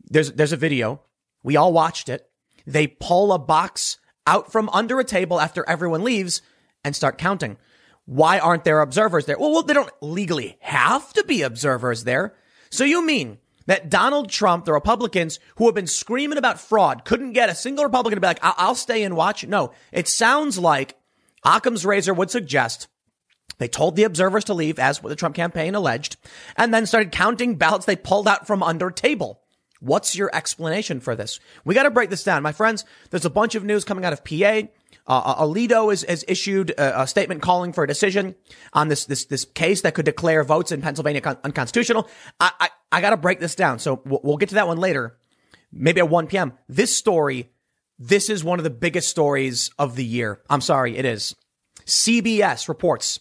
there's, 0.03 0.31
there's 0.33 0.51
a 0.51 0.57
video. 0.57 1.01
We 1.43 1.55
all 1.55 1.73
watched 1.73 2.07
it. 2.07 2.29
They 2.67 2.85
pull 2.85 3.33
a 3.33 3.39
box 3.39 3.97
out 4.27 4.51
from 4.51 4.69
under 4.69 4.99
a 4.99 5.03
table 5.03 5.41
after 5.41 5.67
everyone 5.67 6.03
leaves 6.03 6.43
and 6.83 6.95
start 6.95 7.17
counting. 7.17 7.57
Why 8.07 8.39
aren't 8.39 8.63
there 8.63 8.79
observers 8.79 9.25
there? 9.25 9.37
Well, 9.37 9.61
they 9.63 9.73
don't 9.73 9.91
legally 10.01 10.57
have 10.61 11.11
to 11.13 11.25
be 11.25 11.41
observers 11.41 12.05
there. 12.05 12.33
So 12.69 12.85
you 12.85 13.05
mean 13.05 13.37
that 13.65 13.89
Donald 13.89 14.29
Trump, 14.29 14.63
the 14.63 14.71
Republicans 14.71 15.39
who 15.57 15.65
have 15.65 15.75
been 15.75 15.87
screaming 15.87 16.37
about 16.37 16.59
fraud, 16.59 17.03
couldn't 17.03 17.33
get 17.33 17.49
a 17.49 17.55
single 17.55 17.83
Republican 17.83 18.15
to 18.15 18.21
be 18.21 18.27
like, 18.27 18.39
I'll, 18.41 18.55
I'll 18.57 18.75
stay 18.75 19.03
and 19.03 19.17
watch? 19.17 19.45
No, 19.45 19.73
it 19.91 20.07
sounds 20.07 20.57
like 20.57 20.95
Occam's 21.43 21.85
razor 21.85 22.13
would 22.13 22.31
suggest 22.31 22.87
they 23.57 23.67
told 23.67 23.97
the 23.97 24.03
observers 24.03 24.45
to 24.45 24.53
leave, 24.53 24.79
as 24.79 24.99
the 24.99 25.15
Trump 25.15 25.35
campaign 25.35 25.75
alleged, 25.75 26.15
and 26.55 26.73
then 26.73 26.85
started 26.85 27.11
counting 27.11 27.55
ballots 27.55 27.85
they 27.85 27.95
pulled 27.97 28.27
out 28.27 28.47
from 28.47 28.63
under 28.63 28.89
table. 28.89 29.41
What's 29.79 30.15
your 30.15 30.33
explanation 30.33 31.01
for 31.01 31.15
this? 31.15 31.39
We 31.65 31.75
got 31.75 31.83
to 31.83 31.91
break 31.91 32.09
this 32.09 32.23
down. 32.23 32.41
My 32.41 32.51
friends, 32.51 32.85
there's 33.09 33.25
a 33.25 33.29
bunch 33.29 33.55
of 33.55 33.63
news 33.63 33.83
coming 33.83 34.05
out 34.05 34.13
of 34.13 34.23
PA. 34.23 34.61
Uh, 35.07 35.21
uh 35.25 35.45
Alito 35.45 35.89
has, 35.89 36.03
has 36.03 36.25
issued 36.27 36.71
a, 36.71 37.01
a, 37.01 37.07
statement 37.07 37.41
calling 37.41 37.73
for 37.73 37.83
a 37.83 37.87
decision 37.87 38.35
on 38.73 38.87
this, 38.87 39.05
this, 39.05 39.25
this 39.25 39.45
case 39.45 39.81
that 39.81 39.93
could 39.93 40.05
declare 40.05 40.43
votes 40.43 40.71
in 40.71 40.81
Pennsylvania 40.81 41.21
con- 41.21 41.37
unconstitutional. 41.43 42.07
I, 42.39 42.51
I, 42.59 42.69
I 42.91 43.01
got 43.01 43.11
to 43.11 43.17
break 43.17 43.39
this 43.39 43.55
down. 43.55 43.79
So 43.79 44.01
we'll, 44.05 44.21
we'll 44.23 44.37
get 44.37 44.49
to 44.49 44.55
that 44.55 44.67
one 44.67 44.77
later, 44.77 45.17
maybe 45.71 45.99
at 45.99 46.09
1 46.09 46.27
p.m. 46.27 46.53
This 46.67 46.95
story, 46.95 47.51
this 47.97 48.29
is 48.29 48.43
one 48.43 48.59
of 48.59 48.63
the 48.63 48.69
biggest 48.69 49.09
stories 49.09 49.71
of 49.79 49.95
the 49.95 50.05
year. 50.05 50.41
I'm 50.49 50.61
sorry, 50.61 50.97
it 50.97 51.05
is. 51.05 51.35
CBS 51.85 52.67
reports 52.67 53.19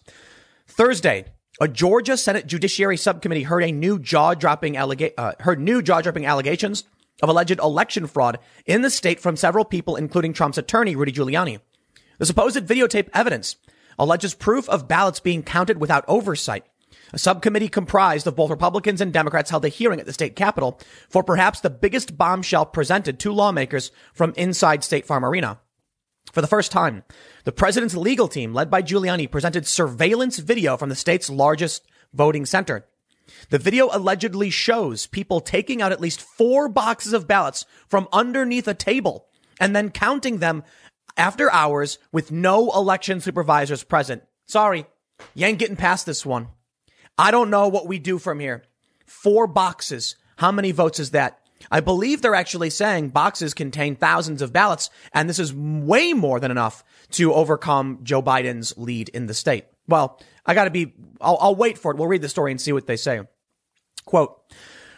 Thursday, 0.66 1.26
a 1.60 1.68
Georgia 1.68 2.16
Senate 2.16 2.46
Judiciary 2.46 2.96
Subcommittee 2.96 3.44
heard 3.44 3.62
a 3.62 3.72
new 3.72 3.98
jaw-dropping 3.98 4.74
allega- 4.74 5.14
uh, 5.16 5.32
heard 5.40 5.60
new 5.60 5.80
jaw-dropping 5.80 6.26
allegations 6.26 6.84
of 7.22 7.28
alleged 7.28 7.58
election 7.58 8.06
fraud 8.06 8.38
in 8.66 8.82
the 8.82 8.90
state 8.90 9.20
from 9.20 9.36
several 9.36 9.64
people, 9.64 9.96
including 9.96 10.32
Trump's 10.32 10.58
attorney 10.58 10.96
Rudy 10.96 11.12
Giuliani. 11.12 11.60
The 12.18 12.26
supposed 12.26 12.66
videotape 12.66 13.08
evidence 13.14 13.56
alleges 13.98 14.34
proof 14.34 14.68
of 14.68 14.88
ballots 14.88 15.20
being 15.20 15.42
counted 15.42 15.78
without 15.80 16.04
oversight. 16.08 16.64
A 17.12 17.18
subcommittee 17.18 17.68
comprised 17.68 18.26
of 18.26 18.36
both 18.36 18.50
Republicans 18.50 19.00
and 19.00 19.12
Democrats 19.12 19.50
held 19.50 19.64
a 19.64 19.68
hearing 19.68 20.00
at 20.00 20.06
the 20.06 20.12
state 20.12 20.34
capitol 20.34 20.80
for 21.08 21.22
perhaps 21.22 21.60
the 21.60 21.70
biggest 21.70 22.16
bombshell 22.16 22.66
presented 22.66 23.18
to 23.20 23.32
lawmakers 23.32 23.92
from 24.12 24.34
inside 24.36 24.82
State 24.82 25.06
Farm 25.06 25.24
Arena. 25.24 25.60
For 26.32 26.40
the 26.40 26.48
first 26.48 26.72
time, 26.72 27.04
the 27.44 27.52
president's 27.52 27.94
legal 27.94 28.28
team, 28.28 28.52
led 28.52 28.70
by 28.70 28.82
Giuliani, 28.82 29.30
presented 29.30 29.66
surveillance 29.66 30.38
video 30.38 30.76
from 30.76 30.88
the 30.88 30.96
state's 30.96 31.30
largest 31.30 31.84
voting 32.12 32.44
center. 32.44 32.86
The 33.50 33.58
video 33.58 33.88
allegedly 33.92 34.50
shows 34.50 35.06
people 35.06 35.40
taking 35.40 35.80
out 35.80 35.92
at 35.92 36.00
least 36.00 36.20
four 36.20 36.68
boxes 36.68 37.12
of 37.12 37.28
ballots 37.28 37.64
from 37.88 38.08
underneath 38.12 38.68
a 38.68 38.74
table 38.74 39.28
and 39.58 39.74
then 39.74 39.90
counting 39.90 40.38
them 40.38 40.64
after 41.16 41.50
hours 41.52 41.98
with 42.12 42.30
no 42.30 42.70
election 42.70 43.20
supervisors 43.20 43.84
present. 43.84 44.22
Sorry, 44.46 44.86
you 45.34 45.46
ain't 45.46 45.58
getting 45.58 45.76
past 45.76 46.06
this 46.06 46.24
one. 46.24 46.48
I 47.18 47.30
don't 47.30 47.50
know 47.50 47.68
what 47.68 47.86
we 47.86 47.98
do 47.98 48.18
from 48.18 48.40
here. 48.40 48.64
Four 49.06 49.46
boxes. 49.46 50.16
How 50.36 50.52
many 50.52 50.72
votes 50.72 50.98
is 50.98 51.12
that? 51.12 51.40
I 51.70 51.80
believe 51.80 52.20
they're 52.20 52.34
actually 52.34 52.70
saying 52.70 53.08
boxes 53.08 53.54
contain 53.54 53.96
thousands 53.96 54.42
of 54.42 54.52
ballots, 54.52 54.90
and 55.12 55.28
this 55.28 55.38
is 55.38 55.54
way 55.54 56.12
more 56.12 56.38
than 56.38 56.50
enough 56.50 56.84
to 57.12 57.32
overcome 57.32 58.00
Joe 58.02 58.22
Biden's 58.22 58.76
lead 58.76 59.08
in 59.08 59.26
the 59.26 59.34
state. 59.34 59.64
Well, 59.88 60.20
I 60.44 60.54
gotta 60.54 60.70
be, 60.70 60.94
I'll, 61.20 61.38
I'll 61.40 61.54
wait 61.54 61.78
for 61.78 61.90
it. 61.90 61.96
We'll 61.96 62.08
read 62.08 62.22
the 62.22 62.28
story 62.28 62.50
and 62.50 62.60
see 62.60 62.72
what 62.72 62.86
they 62.86 62.96
say. 62.96 63.20
Quote, 64.04 64.38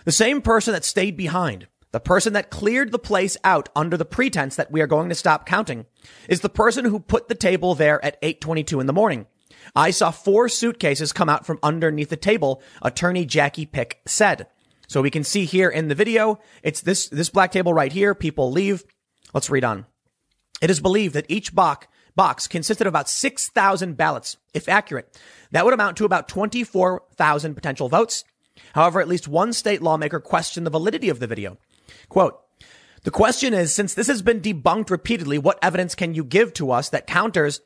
the 0.04 0.12
same 0.12 0.42
person 0.42 0.72
that 0.72 0.85
stayed 0.85 1.16
behind, 1.16 1.68
the 1.90 2.01
person 2.01 2.33
that 2.35 2.51
cleared 2.51 2.92
the 2.92 2.98
place 2.98 3.37
out 3.44 3.68
under 3.74 3.96
the 3.96 4.05
pretense 4.05 4.57
that 4.57 4.70
we 4.70 4.81
are 4.81 4.87
going 4.87 5.09
to 5.09 5.14
stop 5.14 5.46
counting, 5.46 5.87
is 6.29 6.40
the 6.40 6.48
person 6.48 6.85
who 6.85 7.01
put 7.01 7.29
the 7.29 7.35
table 7.35 7.74
there 7.74 8.05
at 8.05 8.18
822 8.22 8.81
in 8.81 8.87
the 8.87 8.92
morning. 8.92 9.27
I 9.74 9.90
saw 9.90 10.11
four 10.11 10.48
suitcases 10.48 11.12
come 11.12 11.29
out 11.29 11.46
from 11.46 11.59
underneath 11.62 12.11
the 12.11 12.16
table, 12.16 12.62
attorney 12.83 13.24
Jackie 13.24 13.66
Pick 13.66 14.01
said. 14.07 14.46
So 14.87 15.03
we 15.03 15.11
can 15.11 15.24
see 15.24 15.44
here 15.44 15.68
in 15.68 15.88
the 15.88 15.94
video, 15.94 16.40
it's 16.62 16.81
this, 16.81 17.09
this 17.09 17.29
black 17.29 17.53
table 17.53 17.74
right 17.74 17.92
here. 17.92 18.14
People 18.14 18.51
leave. 18.51 18.85
Let's 19.35 19.51
read 19.51 19.64
on. 19.64 19.87
It 20.62 20.70
is 20.70 20.81
believed 20.81 21.14
that 21.14 21.27
each 21.29 21.55
box, 21.55 21.87
box 22.16 22.48
consisted 22.48 22.87
of 22.87 22.92
about 22.92 23.09
6,000 23.09 23.96
ballots. 23.96 24.38
If 24.55 24.68
accurate, 24.68 25.20
that 25.53 25.64
would 25.64 25.74
amount 25.74 25.98
to 25.98 26.05
about 26.05 26.29
24,000 26.29 27.55
potential 27.55 27.88
votes. 27.88 28.24
However, 28.74 29.01
at 29.01 29.09
least 29.09 29.29
one 29.29 29.53
state 29.53 29.83
lawmaker 29.83 30.20
questioned 30.20 30.66
the 30.66 30.70
validity 30.70 31.11
of 31.11 31.20
the 31.20 31.27
video. 31.27 31.59
Quote, 32.09 32.38
the 33.05 33.11
question 33.11 33.55
is, 33.55 33.74
since 33.74 33.94
this 33.94 34.09
has 34.09 34.22
been 34.22 34.40
debunked 34.40 34.90
repeatedly, 34.90 35.38
what 35.38 35.59
evidence 35.62 35.94
can 35.94 36.14
you 36.14 36.24
give 36.24 36.53
to 36.55 36.70
us 36.70 36.90
that 36.90 37.07
counters 37.07 37.61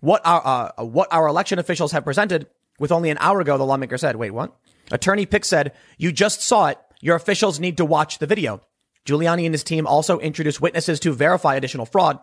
what 0.00 0.22
our, 0.24 0.72
uh, 0.78 0.84
what 0.84 1.12
our 1.12 1.26
election 1.26 1.58
officials 1.58 1.92
have 1.92 2.04
presented 2.04 2.46
with 2.78 2.92
only 2.92 3.10
an 3.10 3.18
hour 3.20 3.40
ago? 3.40 3.58
The 3.58 3.66
lawmaker 3.66 3.98
said, 3.98 4.16
wait, 4.16 4.30
what? 4.30 4.56
Attorney 4.90 5.26
Pick 5.26 5.44
said, 5.44 5.72
you 5.98 6.12
just 6.12 6.42
saw 6.42 6.68
it. 6.68 6.78
Your 7.00 7.16
officials 7.16 7.60
need 7.60 7.76
to 7.76 7.84
watch 7.84 8.18
the 8.18 8.26
video. 8.26 8.60
Giuliani 9.04 9.44
and 9.44 9.54
his 9.54 9.64
team 9.64 9.86
also 9.86 10.18
introduced 10.18 10.60
witnesses 10.60 11.00
to 11.00 11.12
verify 11.12 11.54
additional 11.54 11.86
fraud. 11.86 12.18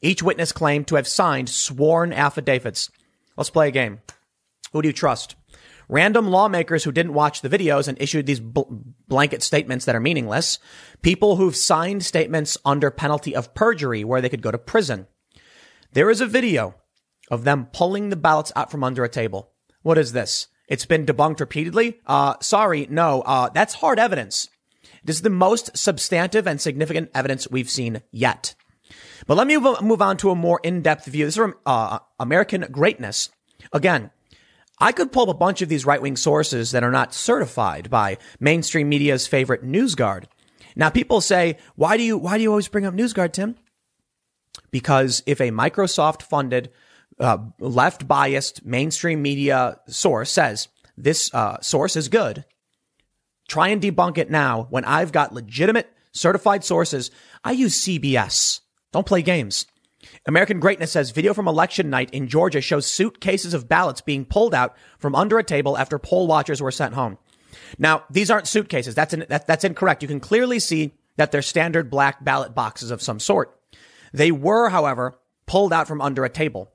Each 0.00 0.22
witness 0.22 0.52
claimed 0.52 0.88
to 0.88 0.96
have 0.96 1.08
signed 1.08 1.48
sworn 1.48 2.12
affidavits. 2.12 2.90
Let's 3.36 3.50
play 3.50 3.68
a 3.68 3.72
game. 3.72 4.00
Who 4.72 4.82
do 4.82 4.88
you 4.88 4.92
trust? 4.92 5.36
Random 5.88 6.28
lawmakers 6.28 6.84
who 6.84 6.92
didn't 6.92 7.14
watch 7.14 7.40
the 7.40 7.48
videos 7.48 7.86
and 7.86 8.00
issued 8.00 8.26
these 8.26 8.40
bl- 8.40 8.62
blanket 9.06 9.42
statements 9.42 9.84
that 9.84 9.94
are 9.94 10.00
meaningless. 10.00 10.58
People 11.02 11.36
who've 11.36 11.54
signed 11.54 12.04
statements 12.04 12.58
under 12.64 12.90
penalty 12.90 13.36
of 13.36 13.54
perjury 13.54 14.02
where 14.02 14.20
they 14.20 14.28
could 14.28 14.42
go 14.42 14.50
to 14.50 14.58
prison. 14.58 15.06
There 15.92 16.10
is 16.10 16.20
a 16.20 16.26
video 16.26 16.74
of 17.30 17.44
them 17.44 17.68
pulling 17.72 18.10
the 18.10 18.16
ballots 18.16 18.52
out 18.56 18.70
from 18.70 18.84
under 18.84 19.04
a 19.04 19.08
table. 19.08 19.52
What 19.82 19.98
is 19.98 20.12
this? 20.12 20.48
It's 20.68 20.86
been 20.86 21.06
debunked 21.06 21.40
repeatedly. 21.40 22.00
Uh, 22.06 22.34
sorry, 22.40 22.88
no, 22.90 23.22
uh, 23.22 23.48
that's 23.50 23.74
hard 23.74 23.98
evidence. 24.00 24.48
This 25.04 25.16
is 25.16 25.22
the 25.22 25.30
most 25.30 25.76
substantive 25.76 26.48
and 26.48 26.60
significant 26.60 27.10
evidence 27.14 27.48
we've 27.48 27.70
seen 27.70 28.02
yet. 28.10 28.56
But 29.28 29.36
let 29.36 29.46
me 29.46 29.56
move 29.56 30.02
on 30.02 30.16
to 30.18 30.30
a 30.30 30.34
more 30.34 30.60
in-depth 30.64 31.06
view. 31.06 31.24
This 31.24 31.34
is 31.34 31.38
from 31.38 31.54
uh, 31.64 32.00
American 32.18 32.66
Greatness. 32.72 33.30
Again, 33.72 34.10
I 34.78 34.92
could 34.92 35.12
pull 35.12 35.24
up 35.24 35.34
a 35.34 35.38
bunch 35.38 35.62
of 35.62 35.68
these 35.68 35.86
right-wing 35.86 36.16
sources 36.16 36.72
that 36.72 36.84
are 36.84 36.90
not 36.90 37.14
certified 37.14 37.88
by 37.88 38.18
mainstream 38.40 38.88
media's 38.88 39.26
favorite 39.26 39.64
NewsGuard. 39.64 40.24
Now, 40.74 40.90
people 40.90 41.20
say, 41.20 41.56
"Why 41.76 41.96
do 41.96 42.02
you 42.02 42.18
why 42.18 42.36
do 42.36 42.42
you 42.42 42.50
always 42.50 42.68
bring 42.68 42.84
up 42.84 42.94
NewsGuard, 42.94 43.32
Tim?" 43.32 43.56
Because 44.70 45.22
if 45.26 45.40
a 45.40 45.50
Microsoft-funded 45.50 46.70
uh, 47.18 47.38
left 47.58 48.06
biased 48.06 48.64
mainstream 48.64 49.22
media 49.22 49.78
source 49.86 50.30
says 50.30 50.68
this 50.96 51.32
uh, 51.34 51.58
source 51.60 51.96
is 51.96 52.08
good. 52.08 52.44
Try 53.48 53.68
and 53.68 53.80
debunk 53.80 54.18
it 54.18 54.30
now 54.30 54.66
when 54.70 54.84
I've 54.84 55.12
got 55.12 55.32
legitimate 55.32 55.90
certified 56.12 56.64
sources. 56.64 57.10
I 57.44 57.52
use 57.52 57.80
CBS. 57.80 58.60
Don't 58.92 59.06
play 59.06 59.22
games. 59.22 59.66
American 60.26 60.60
Greatness 60.60 60.92
says 60.92 61.10
video 61.10 61.34
from 61.34 61.48
election 61.48 61.90
night 61.90 62.10
in 62.10 62.28
Georgia 62.28 62.60
shows 62.60 62.86
suitcases 62.86 63.54
of 63.54 63.68
ballots 63.68 64.00
being 64.00 64.24
pulled 64.24 64.54
out 64.54 64.76
from 64.98 65.14
under 65.14 65.38
a 65.38 65.44
table 65.44 65.76
after 65.76 65.98
poll 65.98 66.26
watchers 66.26 66.60
were 66.60 66.70
sent 66.70 66.94
home. 66.94 67.18
Now, 67.78 68.04
these 68.10 68.30
aren't 68.30 68.46
suitcases. 68.46 68.94
That's, 68.94 69.14
that, 69.14 69.46
that's 69.46 69.64
incorrect. 69.64 70.02
You 70.02 70.08
can 70.08 70.20
clearly 70.20 70.58
see 70.58 70.92
that 71.16 71.32
they're 71.32 71.42
standard 71.42 71.90
black 71.90 72.24
ballot 72.24 72.54
boxes 72.54 72.90
of 72.90 73.02
some 73.02 73.20
sort. 73.20 73.58
They 74.12 74.30
were, 74.30 74.68
however, 74.68 75.18
pulled 75.46 75.72
out 75.72 75.88
from 75.88 76.00
under 76.00 76.24
a 76.24 76.30
table. 76.30 76.72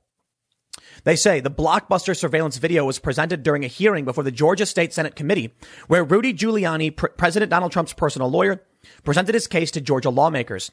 They 1.04 1.16
say 1.16 1.40
the 1.40 1.50
blockbuster 1.50 2.16
surveillance 2.16 2.58
video 2.58 2.84
was 2.84 2.98
presented 2.98 3.42
during 3.42 3.64
a 3.64 3.68
hearing 3.68 4.04
before 4.04 4.24
the 4.24 4.30
Georgia 4.30 4.66
State 4.66 4.92
Senate 4.92 5.16
Committee, 5.16 5.52
where 5.88 6.04
Rudy 6.04 6.32
Giuliani, 6.32 6.94
Pr- 6.94 7.08
President 7.08 7.50
Donald 7.50 7.72
Trump's 7.72 7.92
personal 7.92 8.30
lawyer, 8.30 8.62
presented 9.04 9.34
his 9.34 9.46
case 9.46 9.70
to 9.72 9.80
Georgia 9.80 10.10
lawmakers. 10.10 10.70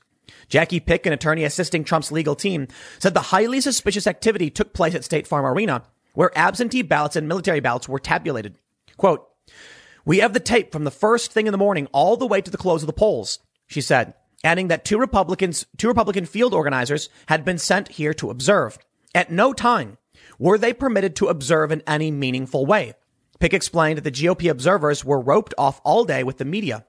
Jackie 0.48 0.80
Pick, 0.80 1.06
an 1.06 1.14
attorney 1.14 1.44
assisting 1.44 1.84
Trump's 1.84 2.12
legal 2.12 2.36
team, 2.36 2.68
said 3.00 3.14
the 3.14 3.20
highly 3.22 3.62
suspicious 3.62 4.08
activity 4.08 4.50
took 4.50 4.74
place 4.74 4.96
at 4.96 5.04
State 5.04 5.28
Farm 5.28 5.46
Arena, 5.46 5.84
where 6.14 6.38
absentee 6.38 6.82
ballots 6.82 7.16
and 7.16 7.28
military 7.28 7.60
ballots 7.60 7.88
were 7.88 8.00
tabulated. 8.00 8.58
Quote, 8.98 9.28
we 10.06 10.20
have 10.20 10.34
the 10.34 10.40
tape 10.40 10.72
from 10.72 10.86
the 10.86 10.92
first 10.92 11.32
thing 11.32 11.48
in 11.48 11.52
the 11.52 11.58
morning 11.58 11.88
all 11.92 12.18
the 12.18 12.28
way 12.28 12.42
to 12.42 12.52
the 12.52 12.58
close 12.58 12.82
of 12.84 12.88
the 12.88 12.94
polls, 12.94 13.40
she 13.68 13.82
said, 13.82 14.14
adding 14.44 14.68
that 14.70 14.86
two 14.86 14.98
Republicans, 14.98 15.66
two 15.78 15.88
Republican 15.88 16.26
field 16.26 16.54
organizers 16.54 17.10
had 17.28 17.46
been 17.46 17.58
sent 17.58 17.90
here 17.90 18.14
to 18.16 18.30
observe. 18.30 18.80
At 19.14 19.32
no 19.32 19.54
time 19.54 19.98
were 20.38 20.58
they 20.58 20.74
permitted 20.74 21.16
to 21.18 21.28
observe 21.28 21.72
in 21.72 21.84
any 21.86 22.12
meaningful 22.12 22.66
way. 22.66 22.94
Pick 23.40 23.54
explained 23.54 23.98
that 23.98 24.04
the 24.04 24.12
GOP 24.12 24.50
observers 24.50 25.06
were 25.06 25.20
roped 25.20 25.54
off 25.58 25.82
all 25.84 26.04
day 26.04 26.24
with 26.24 26.38
the 26.38 26.46
media. 26.46 26.86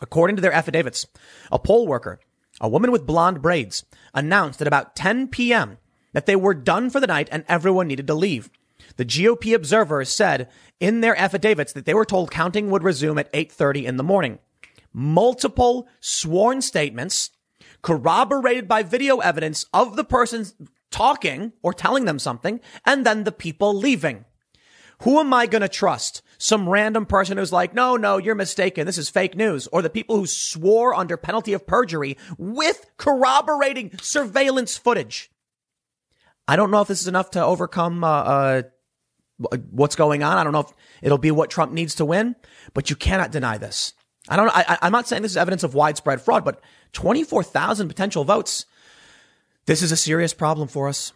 According 0.00 0.36
to 0.36 0.42
their 0.42 0.52
affidavits, 0.52 1.06
a 1.52 1.58
poll 1.58 1.86
worker, 1.86 2.20
a 2.60 2.68
woman 2.68 2.92
with 2.92 3.06
blonde 3.06 3.42
braids, 3.42 3.84
announced 4.12 4.60
at 4.60 4.66
about 4.66 4.94
10 4.96 5.28
p.m. 5.28 5.78
that 6.12 6.26
they 6.26 6.36
were 6.36 6.54
done 6.54 6.90
for 6.90 7.00
the 7.00 7.06
night 7.06 7.28
and 7.32 7.44
everyone 7.48 7.88
needed 7.88 8.06
to 8.06 8.14
leave. 8.14 8.50
The 8.96 9.04
GOP 9.04 9.54
observers 9.54 10.08
said 10.08 10.48
in 10.78 11.00
their 11.00 11.16
affidavits 11.16 11.72
that 11.72 11.84
they 11.84 11.94
were 11.94 12.04
told 12.04 12.30
counting 12.30 12.70
would 12.70 12.82
resume 12.82 13.18
at 13.18 13.32
8:30 13.32 13.84
in 13.84 13.96
the 13.96 14.04
morning. 14.04 14.38
Multiple 14.92 15.88
sworn 16.00 16.62
statements 16.62 17.30
corroborated 17.82 18.68
by 18.68 18.82
video 18.82 19.18
evidence 19.18 19.66
of 19.72 19.96
the 19.96 20.04
person 20.04 20.46
talking 20.90 21.52
or 21.62 21.72
telling 21.72 22.04
them 22.04 22.18
something 22.18 22.60
and 22.84 23.04
then 23.04 23.24
the 23.24 23.32
people 23.32 23.74
leaving. 23.74 24.24
Who 25.02 25.18
am 25.18 25.34
I 25.34 25.46
going 25.46 25.62
to 25.62 25.68
trust? 25.68 26.22
Some 26.38 26.68
random 26.68 27.06
person 27.06 27.38
who's 27.38 27.52
like, 27.52 27.74
no, 27.74 27.96
no, 27.96 28.18
you're 28.18 28.34
mistaken. 28.34 28.86
This 28.86 28.98
is 28.98 29.08
fake 29.08 29.36
news. 29.36 29.66
Or 29.68 29.82
the 29.82 29.90
people 29.90 30.16
who 30.16 30.26
swore 30.26 30.94
under 30.94 31.16
penalty 31.16 31.52
of 31.52 31.66
perjury 31.66 32.16
with 32.38 32.86
corroborating 32.96 33.96
surveillance 34.00 34.76
footage. 34.76 35.30
I 36.46 36.56
don't 36.56 36.70
know 36.70 36.80
if 36.80 36.88
this 36.88 37.00
is 37.00 37.08
enough 37.08 37.30
to 37.32 37.44
overcome 37.44 38.04
uh, 38.04 38.08
uh, 38.08 38.62
what's 39.70 39.96
going 39.96 40.22
on. 40.22 40.36
I 40.36 40.44
don't 40.44 40.52
know 40.52 40.60
if 40.60 40.72
it'll 41.02 41.18
be 41.18 41.30
what 41.30 41.50
Trump 41.50 41.72
needs 41.72 41.94
to 41.96 42.04
win, 42.04 42.36
but 42.74 42.90
you 42.90 42.96
cannot 42.96 43.32
deny 43.32 43.58
this. 43.58 43.94
I 44.28 44.36
don't. 44.36 44.50
I, 44.54 44.78
I'm 44.82 44.92
not 44.92 45.06
saying 45.06 45.22
this 45.22 45.32
is 45.32 45.36
evidence 45.36 45.62
of 45.64 45.74
widespread 45.74 46.20
fraud, 46.20 46.44
but 46.44 46.60
24,000 46.92 47.88
potential 47.88 48.24
votes. 48.24 48.66
This 49.66 49.82
is 49.82 49.92
a 49.92 49.96
serious 49.96 50.34
problem 50.34 50.68
for 50.68 50.88
us. 50.88 51.12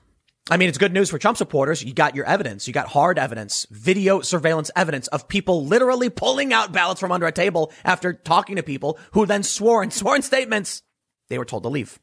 I 0.51 0.57
mean, 0.57 0.71
it's 0.71 0.79
good 0.79 0.95
news 0.95 1.11
for 1.11 1.19
Trump 1.19 1.37
supporters. 1.37 1.85
You 1.85 1.93
got 1.93 2.15
your 2.15 2.25
evidence. 2.25 2.67
You 2.67 2.73
got 2.73 2.89
hard 2.89 3.19
evidence, 3.19 3.67
video 3.71 4.23
surveillance 4.23 4.71
evidence 4.75 5.07
of 5.09 5.29
people 5.29 5.67
literally 5.67 6.09
pulling 6.09 6.55
out 6.55 6.73
ballots 6.73 7.01
from 7.01 7.13
under 7.13 7.27
a 7.27 7.33
table 7.33 7.71
after 7.85 8.15
talking 8.15 8.57
to 8.57 8.63
people 8.63 8.99
who 9.13 9.27
then 9.27 9.43
swore 9.43 9.83
in 9.85 9.91
sworn 9.91 10.23
statements 10.23 10.83
they 11.29 11.39
were 11.39 11.45
told 11.45 11.65
to 11.65 11.69
leave. 11.69 11.99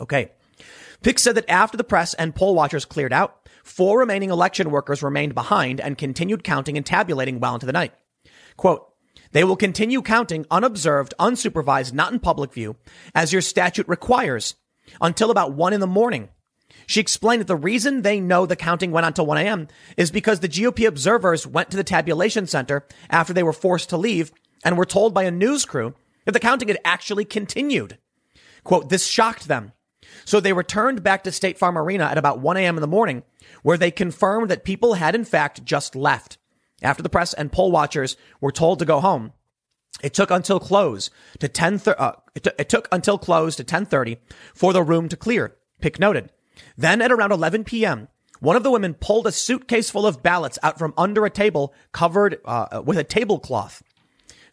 Okay. 0.00 0.32
Pick 1.02 1.18
said 1.18 1.36
that 1.36 1.48
after 1.48 1.76
the 1.76 1.84
press 1.84 2.14
and 2.14 2.34
poll 2.34 2.54
watchers 2.54 2.84
cleared 2.84 3.12
out, 3.12 3.48
four 3.62 4.00
remaining 4.00 4.30
election 4.30 4.70
workers 4.70 5.02
remained 5.02 5.34
behind 5.34 5.80
and 5.80 5.98
continued 5.98 6.42
counting 6.42 6.76
and 6.76 6.86
tabulating 6.86 7.38
well 7.38 7.54
into 7.54 7.66
the 7.66 7.72
night. 7.72 7.92
Quote, 8.56 8.88
they 9.30 9.44
will 9.44 9.56
continue 9.56 10.02
counting 10.02 10.46
unobserved, 10.50 11.14
unsupervised, 11.18 11.92
not 11.92 12.12
in 12.12 12.20
public 12.20 12.52
view, 12.52 12.76
as 13.14 13.32
your 13.32 13.42
statute 13.42 13.88
requires, 13.88 14.56
until 15.00 15.30
about 15.30 15.54
one 15.54 15.72
in 15.72 15.80
the 15.80 15.86
morning. 15.86 16.28
She 16.86 17.00
explained 17.00 17.40
that 17.40 17.46
the 17.46 17.56
reason 17.56 18.02
they 18.02 18.20
know 18.20 18.46
the 18.46 18.56
counting 18.56 18.92
went 18.92 19.06
on 19.06 19.12
till 19.12 19.26
1 19.26 19.38
a.m. 19.38 19.68
is 19.96 20.10
because 20.10 20.40
the 20.40 20.48
GOP 20.48 20.86
observers 20.86 21.46
went 21.46 21.70
to 21.70 21.76
the 21.76 21.84
tabulation 21.84 22.46
center 22.46 22.86
after 23.08 23.32
they 23.32 23.42
were 23.42 23.52
forced 23.52 23.88
to 23.90 23.96
leave 23.96 24.32
and 24.64 24.76
were 24.76 24.84
told 24.84 25.14
by 25.14 25.24
a 25.24 25.30
news 25.30 25.64
crew 25.64 25.94
that 26.24 26.32
the 26.32 26.40
counting 26.40 26.68
had 26.68 26.78
actually 26.84 27.24
continued. 27.24 27.98
Quote, 28.64 28.88
this 28.88 29.06
shocked 29.06 29.48
them. 29.48 29.72
So 30.24 30.40
they 30.40 30.52
returned 30.52 31.02
back 31.02 31.24
to 31.24 31.32
State 31.32 31.58
Farm 31.58 31.78
Arena 31.78 32.04
at 32.04 32.18
about 32.18 32.40
1 32.40 32.56
a.m. 32.56 32.76
in 32.76 32.80
the 32.80 32.86
morning, 32.86 33.22
where 33.62 33.78
they 33.78 33.90
confirmed 33.90 34.50
that 34.50 34.64
people 34.64 34.94
had 34.94 35.14
in 35.14 35.24
fact 35.24 35.64
just 35.64 35.96
left. 35.96 36.38
After 36.82 37.02
the 37.02 37.08
press 37.08 37.32
and 37.32 37.52
poll 37.52 37.70
watchers 37.70 38.16
were 38.40 38.52
told 38.52 38.78
to 38.80 38.84
go 38.84 39.00
home, 39.00 39.32
it 40.02 40.14
took 40.14 40.30
until 40.30 40.58
close 40.58 41.10
to 41.38 41.48
10, 41.48 41.80
uh, 41.86 42.12
it, 42.34 42.44
t- 42.44 42.50
it 42.58 42.68
took 42.68 42.88
until 42.90 43.18
close 43.18 43.56
to 43.56 43.62
1030 43.62 44.18
for 44.54 44.72
the 44.72 44.82
room 44.82 45.08
to 45.08 45.16
clear. 45.16 45.56
Pick 45.80 45.98
noted. 45.98 46.30
Then 46.76 47.00
at 47.02 47.12
around 47.12 47.32
11 47.32 47.64
p.m., 47.64 48.08
one 48.40 48.56
of 48.56 48.64
the 48.64 48.70
women 48.70 48.94
pulled 48.94 49.26
a 49.26 49.32
suitcase 49.32 49.88
full 49.90 50.06
of 50.06 50.22
ballots 50.22 50.58
out 50.62 50.78
from 50.78 50.94
under 50.96 51.24
a 51.24 51.30
table 51.30 51.72
covered 51.92 52.40
uh, 52.44 52.82
with 52.84 52.98
a 52.98 53.04
tablecloth. 53.04 53.82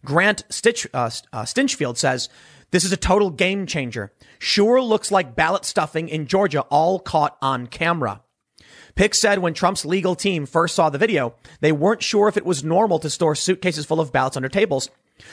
Grant 0.05 0.43
Stitch, 0.49 0.87
uh, 0.93 1.09
uh, 1.33 1.43
Stinchfield 1.43 1.97
says, 1.97 2.29
this 2.71 2.83
is 2.83 2.91
a 2.91 2.97
total 2.97 3.31
game 3.31 3.65
changer. 3.65 4.13
Sure 4.37 4.81
looks 4.81 5.11
like 5.11 5.35
ballot 5.35 5.65
stuffing 5.65 6.07
in 6.07 6.27
Georgia 6.27 6.61
all 6.69 6.99
caught 6.99 7.35
on 7.41 7.67
camera. 7.67 8.21
Pick 8.95 9.15
said 9.15 9.39
when 9.39 9.53
Trump's 9.53 9.85
legal 9.85 10.15
team 10.15 10.45
first 10.45 10.75
saw 10.75 10.89
the 10.89 10.97
video, 10.97 11.33
they 11.61 11.71
weren't 11.71 12.03
sure 12.03 12.27
if 12.27 12.37
it 12.37 12.45
was 12.45 12.63
normal 12.63 12.99
to 12.99 13.09
store 13.09 13.35
suitcases 13.35 13.85
full 13.85 13.99
of 13.99 14.11
ballots 14.11 14.37
under 14.37 14.49
tables. 14.49 14.89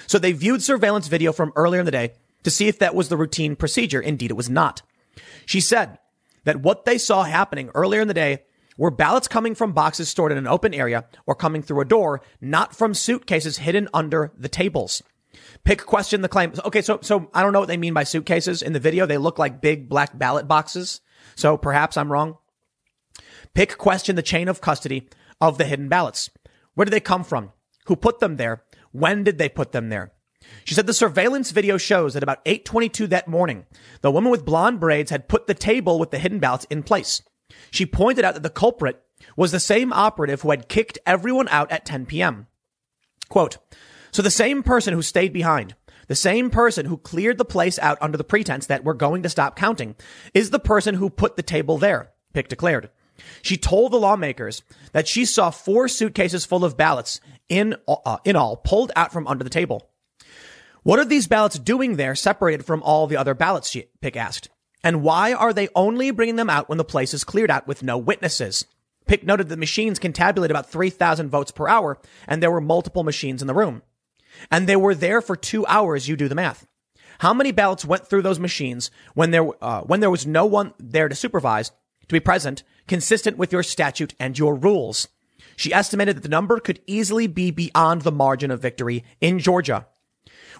So 0.06 0.18
they 0.18 0.32
viewed 0.32 0.62
surveillance 0.62 1.08
video 1.08 1.32
from 1.32 1.52
earlier 1.56 1.80
in 1.80 1.86
the 1.86 1.92
day 1.92 2.12
to 2.42 2.50
see 2.50 2.68
if 2.68 2.78
that 2.78 2.94
was 2.94 3.08
the 3.08 3.16
routine 3.16 3.56
procedure. 3.56 4.00
Indeed, 4.00 4.30
it 4.30 4.36
was 4.36 4.50
not. 4.50 4.82
She 5.44 5.60
said 5.60 5.98
that 6.46 6.62
what 6.62 6.84
they 6.84 6.96
saw 6.96 7.24
happening 7.24 7.70
earlier 7.74 8.00
in 8.00 8.08
the 8.08 8.14
day 8.14 8.44
were 8.78 8.90
ballots 8.90 9.28
coming 9.28 9.54
from 9.54 9.72
boxes 9.72 10.08
stored 10.08 10.32
in 10.32 10.38
an 10.38 10.46
open 10.46 10.72
area 10.72 11.04
or 11.26 11.34
coming 11.34 11.62
through 11.62 11.80
a 11.80 11.84
door, 11.84 12.22
not 12.40 12.74
from 12.74 12.94
suitcases 12.94 13.58
hidden 13.58 13.88
under 13.92 14.32
the 14.38 14.48
tables. 14.48 15.02
Pick 15.64 15.84
question 15.84 16.22
the 16.22 16.28
claim. 16.28 16.52
Okay, 16.64 16.82
so 16.82 17.00
so 17.02 17.30
I 17.34 17.42
don't 17.42 17.52
know 17.52 17.60
what 17.60 17.68
they 17.68 17.76
mean 17.76 17.94
by 17.94 18.04
suitcases 18.04 18.62
in 18.62 18.72
the 18.72 18.80
video. 18.80 19.04
They 19.04 19.18
look 19.18 19.38
like 19.38 19.60
big 19.60 19.88
black 19.88 20.16
ballot 20.16 20.48
boxes. 20.48 21.00
So 21.34 21.56
perhaps 21.56 21.96
I'm 21.96 22.10
wrong. 22.10 22.36
Pick 23.52 23.76
question 23.76 24.16
the 24.16 24.22
chain 24.22 24.48
of 24.48 24.60
custody 24.60 25.08
of 25.40 25.58
the 25.58 25.64
hidden 25.64 25.88
ballots. 25.88 26.30
Where 26.74 26.84
did 26.84 26.92
they 26.92 27.00
come 27.00 27.24
from? 27.24 27.52
Who 27.86 27.96
put 27.96 28.20
them 28.20 28.36
there? 28.36 28.62
When 28.92 29.24
did 29.24 29.38
they 29.38 29.48
put 29.48 29.72
them 29.72 29.88
there? 29.88 30.12
She 30.64 30.74
said 30.74 30.86
the 30.86 30.94
surveillance 30.94 31.50
video 31.50 31.76
shows 31.76 32.14
that 32.14 32.22
about 32.22 32.40
822 32.44 33.06
that 33.08 33.28
morning, 33.28 33.66
the 34.00 34.10
woman 34.10 34.30
with 34.30 34.44
blonde 34.44 34.80
braids 34.80 35.10
had 35.10 35.28
put 35.28 35.46
the 35.46 35.54
table 35.54 35.98
with 35.98 36.10
the 36.10 36.18
hidden 36.18 36.38
ballots 36.38 36.66
in 36.70 36.82
place. 36.82 37.22
She 37.70 37.86
pointed 37.86 38.24
out 38.24 38.34
that 38.34 38.42
the 38.42 38.50
culprit 38.50 39.02
was 39.36 39.52
the 39.52 39.60
same 39.60 39.92
operative 39.92 40.42
who 40.42 40.50
had 40.50 40.68
kicked 40.68 40.98
everyone 41.06 41.48
out 41.48 41.70
at 41.70 41.84
10 41.84 42.06
p.m. 42.06 42.46
Quote, 43.28 43.58
so 44.10 44.22
the 44.22 44.30
same 44.30 44.62
person 44.62 44.94
who 44.94 45.02
stayed 45.02 45.32
behind, 45.32 45.74
the 46.08 46.14
same 46.14 46.50
person 46.50 46.86
who 46.86 46.96
cleared 46.96 47.38
the 47.38 47.44
place 47.44 47.78
out 47.78 47.98
under 48.00 48.16
the 48.16 48.24
pretense 48.24 48.66
that 48.66 48.84
we're 48.84 48.94
going 48.94 49.22
to 49.22 49.28
stop 49.28 49.56
counting 49.56 49.96
is 50.34 50.50
the 50.50 50.58
person 50.58 50.94
who 50.94 51.10
put 51.10 51.36
the 51.36 51.42
table 51.42 51.78
there, 51.78 52.10
Pick 52.32 52.48
declared. 52.48 52.90
She 53.42 53.56
told 53.56 53.92
the 53.92 53.98
lawmakers 53.98 54.62
that 54.92 55.08
she 55.08 55.24
saw 55.24 55.50
four 55.50 55.88
suitcases 55.88 56.44
full 56.44 56.64
of 56.64 56.76
ballots 56.76 57.20
in, 57.48 57.76
uh, 57.88 58.18
in 58.24 58.36
all 58.36 58.56
pulled 58.56 58.92
out 58.94 59.12
from 59.12 59.26
under 59.26 59.42
the 59.42 59.50
table. 59.50 59.88
What 60.86 61.00
are 61.00 61.04
these 61.04 61.26
ballots 61.26 61.58
doing 61.58 61.96
there 61.96 62.14
separated 62.14 62.64
from 62.64 62.80
all 62.84 63.08
the 63.08 63.16
other 63.16 63.34
ballots? 63.34 63.70
She, 63.70 63.88
Pick 64.00 64.16
asked. 64.16 64.50
And 64.84 65.02
why 65.02 65.32
are 65.32 65.52
they 65.52 65.68
only 65.74 66.12
bringing 66.12 66.36
them 66.36 66.48
out 66.48 66.68
when 66.68 66.78
the 66.78 66.84
place 66.84 67.12
is 67.12 67.24
cleared 67.24 67.50
out 67.50 67.66
with 67.66 67.82
no 67.82 67.98
witnesses? 67.98 68.66
Pick 69.04 69.24
noted 69.24 69.48
the 69.48 69.56
machines 69.56 69.98
can 69.98 70.12
tabulate 70.12 70.52
about 70.52 70.70
3,000 70.70 71.28
votes 71.28 71.50
per 71.50 71.66
hour, 71.66 71.98
and 72.28 72.40
there 72.40 72.52
were 72.52 72.60
multiple 72.60 73.02
machines 73.02 73.40
in 73.40 73.48
the 73.48 73.52
room. 73.52 73.82
And 74.48 74.68
they 74.68 74.76
were 74.76 74.94
there 74.94 75.20
for 75.20 75.34
two 75.34 75.66
hours, 75.66 76.06
you 76.06 76.14
do 76.14 76.28
the 76.28 76.36
math. 76.36 76.68
How 77.18 77.34
many 77.34 77.50
ballots 77.50 77.84
went 77.84 78.06
through 78.06 78.22
those 78.22 78.38
machines 78.38 78.92
when 79.14 79.32
there, 79.32 79.48
uh, 79.60 79.80
when 79.80 79.98
there 79.98 80.08
was 80.08 80.24
no 80.24 80.46
one 80.46 80.72
there 80.78 81.08
to 81.08 81.16
supervise, 81.16 81.70
to 81.70 82.12
be 82.12 82.20
present, 82.20 82.62
consistent 82.86 83.36
with 83.36 83.52
your 83.52 83.64
statute 83.64 84.14
and 84.20 84.38
your 84.38 84.54
rules. 84.54 85.08
She 85.56 85.74
estimated 85.74 86.14
that 86.14 86.22
the 86.22 86.28
number 86.28 86.60
could 86.60 86.78
easily 86.86 87.26
be 87.26 87.50
beyond 87.50 88.02
the 88.02 88.12
margin 88.12 88.52
of 88.52 88.62
victory 88.62 89.02
in 89.20 89.40
Georgia. 89.40 89.88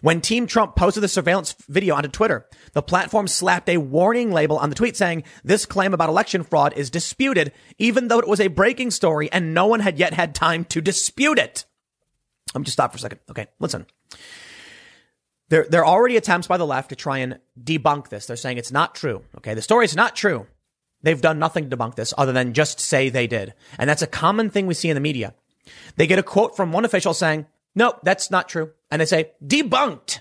When 0.00 0.20
Team 0.20 0.46
Trump 0.46 0.76
posted 0.76 1.02
the 1.02 1.08
surveillance 1.08 1.54
video 1.68 1.94
onto 1.94 2.08
Twitter, 2.08 2.46
the 2.72 2.82
platform 2.82 3.28
slapped 3.28 3.68
a 3.68 3.78
warning 3.78 4.30
label 4.30 4.58
on 4.58 4.68
the 4.68 4.74
tweet 4.74 4.96
saying 4.96 5.24
this 5.44 5.66
claim 5.66 5.94
about 5.94 6.08
election 6.08 6.42
fraud 6.42 6.74
is 6.76 6.90
disputed, 6.90 7.52
even 7.78 8.08
though 8.08 8.18
it 8.18 8.28
was 8.28 8.40
a 8.40 8.48
breaking 8.48 8.90
story 8.90 9.30
and 9.32 9.54
no 9.54 9.66
one 9.66 9.80
had 9.80 9.98
yet 9.98 10.14
had 10.14 10.34
time 10.34 10.64
to 10.66 10.80
dispute 10.80 11.38
it. 11.38 11.64
Let 12.54 12.60
me 12.60 12.64
just 12.64 12.74
stop 12.74 12.92
for 12.92 12.96
a 12.96 13.00
second. 13.00 13.20
Okay, 13.30 13.46
listen. 13.58 13.86
There, 15.48 15.66
there 15.68 15.84
are 15.84 15.94
already 15.94 16.16
attempts 16.16 16.48
by 16.48 16.56
the 16.56 16.66
left 16.66 16.88
to 16.88 16.96
try 16.96 17.18
and 17.18 17.38
debunk 17.62 18.08
this. 18.08 18.26
They're 18.26 18.36
saying 18.36 18.58
it's 18.58 18.72
not 18.72 18.94
true. 18.94 19.22
Okay, 19.38 19.54
the 19.54 19.62
story 19.62 19.84
is 19.84 19.94
not 19.94 20.16
true. 20.16 20.46
They've 21.02 21.20
done 21.20 21.38
nothing 21.38 21.70
to 21.70 21.76
debunk 21.76 21.94
this 21.94 22.12
other 22.18 22.32
than 22.32 22.52
just 22.52 22.80
say 22.80 23.08
they 23.08 23.26
did. 23.26 23.54
And 23.78 23.88
that's 23.88 24.02
a 24.02 24.08
common 24.08 24.50
thing 24.50 24.66
we 24.66 24.74
see 24.74 24.88
in 24.88 24.96
the 24.96 25.00
media. 25.00 25.34
They 25.96 26.06
get 26.06 26.18
a 26.18 26.22
quote 26.22 26.56
from 26.56 26.72
one 26.72 26.84
official 26.84 27.14
saying, 27.14 27.46
nope, 27.76 28.00
that's 28.02 28.30
not 28.30 28.48
true. 28.48 28.72
And 28.90 29.00
they 29.00 29.06
say, 29.06 29.30
debunked. 29.44 30.20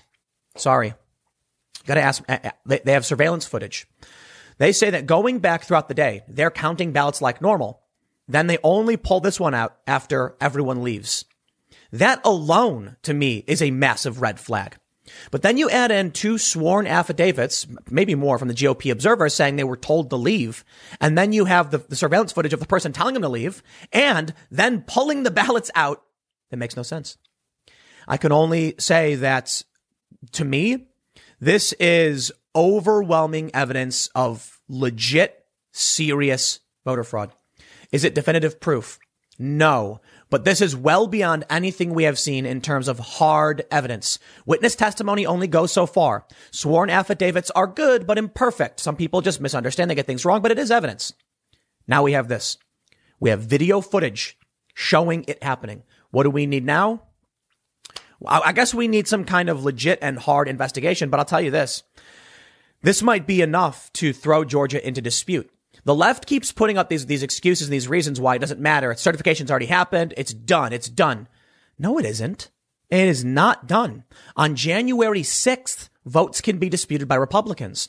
Sorry. 0.56 0.94
Got 1.86 1.94
to 1.94 2.02
ask. 2.02 2.22
Eh, 2.28 2.50
eh, 2.68 2.78
they 2.84 2.92
have 2.92 3.04
surveillance 3.04 3.46
footage. 3.46 3.86
They 4.58 4.72
say 4.72 4.90
that 4.90 5.06
going 5.06 5.40
back 5.40 5.64
throughout 5.64 5.88
the 5.88 5.94
day, 5.94 6.22
they're 6.28 6.50
counting 6.50 6.92
ballots 6.92 7.20
like 7.20 7.42
normal. 7.42 7.82
Then 8.28 8.46
they 8.46 8.58
only 8.62 8.96
pull 8.96 9.20
this 9.20 9.38
one 9.38 9.54
out 9.54 9.76
after 9.86 10.34
everyone 10.40 10.82
leaves. 10.82 11.24
That 11.92 12.20
alone 12.24 12.96
to 13.02 13.14
me 13.14 13.44
is 13.46 13.62
a 13.62 13.70
massive 13.70 14.20
red 14.20 14.40
flag. 14.40 14.76
But 15.30 15.42
then 15.42 15.56
you 15.56 15.70
add 15.70 15.92
in 15.92 16.10
two 16.10 16.36
sworn 16.36 16.86
affidavits, 16.86 17.66
maybe 17.88 18.16
more 18.16 18.38
from 18.38 18.48
the 18.48 18.54
GOP 18.54 18.90
observers 18.90 19.34
saying 19.34 19.54
they 19.54 19.62
were 19.62 19.76
told 19.76 20.10
to 20.10 20.16
leave. 20.16 20.64
And 21.00 21.16
then 21.16 21.32
you 21.32 21.44
have 21.44 21.70
the, 21.70 21.78
the 21.78 21.94
surveillance 21.94 22.32
footage 22.32 22.52
of 22.52 22.58
the 22.58 22.66
person 22.66 22.92
telling 22.92 23.14
them 23.14 23.22
to 23.22 23.28
leave 23.28 23.62
and 23.92 24.34
then 24.50 24.82
pulling 24.82 25.22
the 25.22 25.30
ballots 25.30 25.70
out. 25.76 26.02
It 26.50 26.58
makes 26.58 26.76
no 26.76 26.82
sense. 26.82 27.18
I 28.06 28.16
can 28.16 28.32
only 28.32 28.74
say 28.78 29.16
that 29.16 29.62
to 30.32 30.44
me, 30.44 30.86
this 31.40 31.72
is 31.74 32.32
overwhelming 32.54 33.50
evidence 33.54 34.08
of 34.14 34.60
legit, 34.68 35.44
serious 35.72 36.60
voter 36.84 37.04
fraud. 37.04 37.32
Is 37.92 38.04
it 38.04 38.14
definitive 38.14 38.60
proof? 38.60 38.98
No, 39.38 40.00
but 40.30 40.44
this 40.44 40.62
is 40.62 40.74
well 40.74 41.06
beyond 41.06 41.44
anything 41.50 41.92
we 41.92 42.04
have 42.04 42.18
seen 42.18 42.46
in 42.46 42.60
terms 42.60 42.88
of 42.88 42.98
hard 42.98 43.64
evidence. 43.70 44.18
Witness 44.46 44.74
testimony 44.74 45.26
only 45.26 45.46
goes 45.46 45.72
so 45.72 45.86
far. 45.86 46.26
Sworn 46.50 46.88
affidavits 46.88 47.50
are 47.50 47.66
good, 47.66 48.06
but 48.06 48.18
imperfect. 48.18 48.80
Some 48.80 48.96
people 48.96 49.20
just 49.20 49.40
misunderstand. 49.40 49.90
They 49.90 49.94
get 49.94 50.06
things 50.06 50.24
wrong, 50.24 50.40
but 50.40 50.50
it 50.50 50.58
is 50.58 50.70
evidence. 50.70 51.12
Now 51.86 52.02
we 52.02 52.12
have 52.12 52.28
this. 52.28 52.56
We 53.20 53.30
have 53.30 53.40
video 53.40 53.80
footage 53.80 54.38
showing 54.74 55.24
it 55.28 55.42
happening. 55.42 55.82
What 56.10 56.24
do 56.24 56.30
we 56.30 56.46
need 56.46 56.64
now? 56.64 57.02
I 58.24 58.52
guess 58.52 58.72
we 58.72 58.88
need 58.88 59.06
some 59.06 59.24
kind 59.24 59.48
of 59.48 59.64
legit 59.64 59.98
and 60.00 60.18
hard 60.18 60.48
investigation, 60.48 61.10
but 61.10 61.18
I'll 61.18 61.26
tell 61.26 61.40
you 61.40 61.50
this. 61.50 61.82
This 62.82 63.02
might 63.02 63.26
be 63.26 63.42
enough 63.42 63.92
to 63.94 64.12
throw 64.12 64.44
Georgia 64.44 64.86
into 64.86 65.02
dispute. 65.02 65.50
The 65.84 65.94
left 65.94 66.26
keeps 66.26 66.52
putting 66.52 66.78
up 66.78 66.88
these, 66.88 67.06
these 67.06 67.22
excuses 67.22 67.68
and 67.68 67.72
these 67.72 67.88
reasons 67.88 68.20
why 68.20 68.34
it 68.34 68.40
doesn't 68.40 68.60
matter. 68.60 68.94
Certification's 68.94 69.50
already 69.50 69.66
happened. 69.66 70.14
It's 70.16 70.32
done. 70.32 70.72
It's 70.72 70.88
done. 70.88 71.28
No, 71.78 71.98
it 71.98 72.06
isn't. 72.06 72.50
It 72.90 73.06
is 73.06 73.24
not 73.24 73.66
done. 73.66 74.04
On 74.36 74.56
January 74.56 75.22
6th, 75.22 75.88
votes 76.04 76.40
can 76.40 76.58
be 76.58 76.68
disputed 76.68 77.08
by 77.08 77.16
Republicans. 77.16 77.88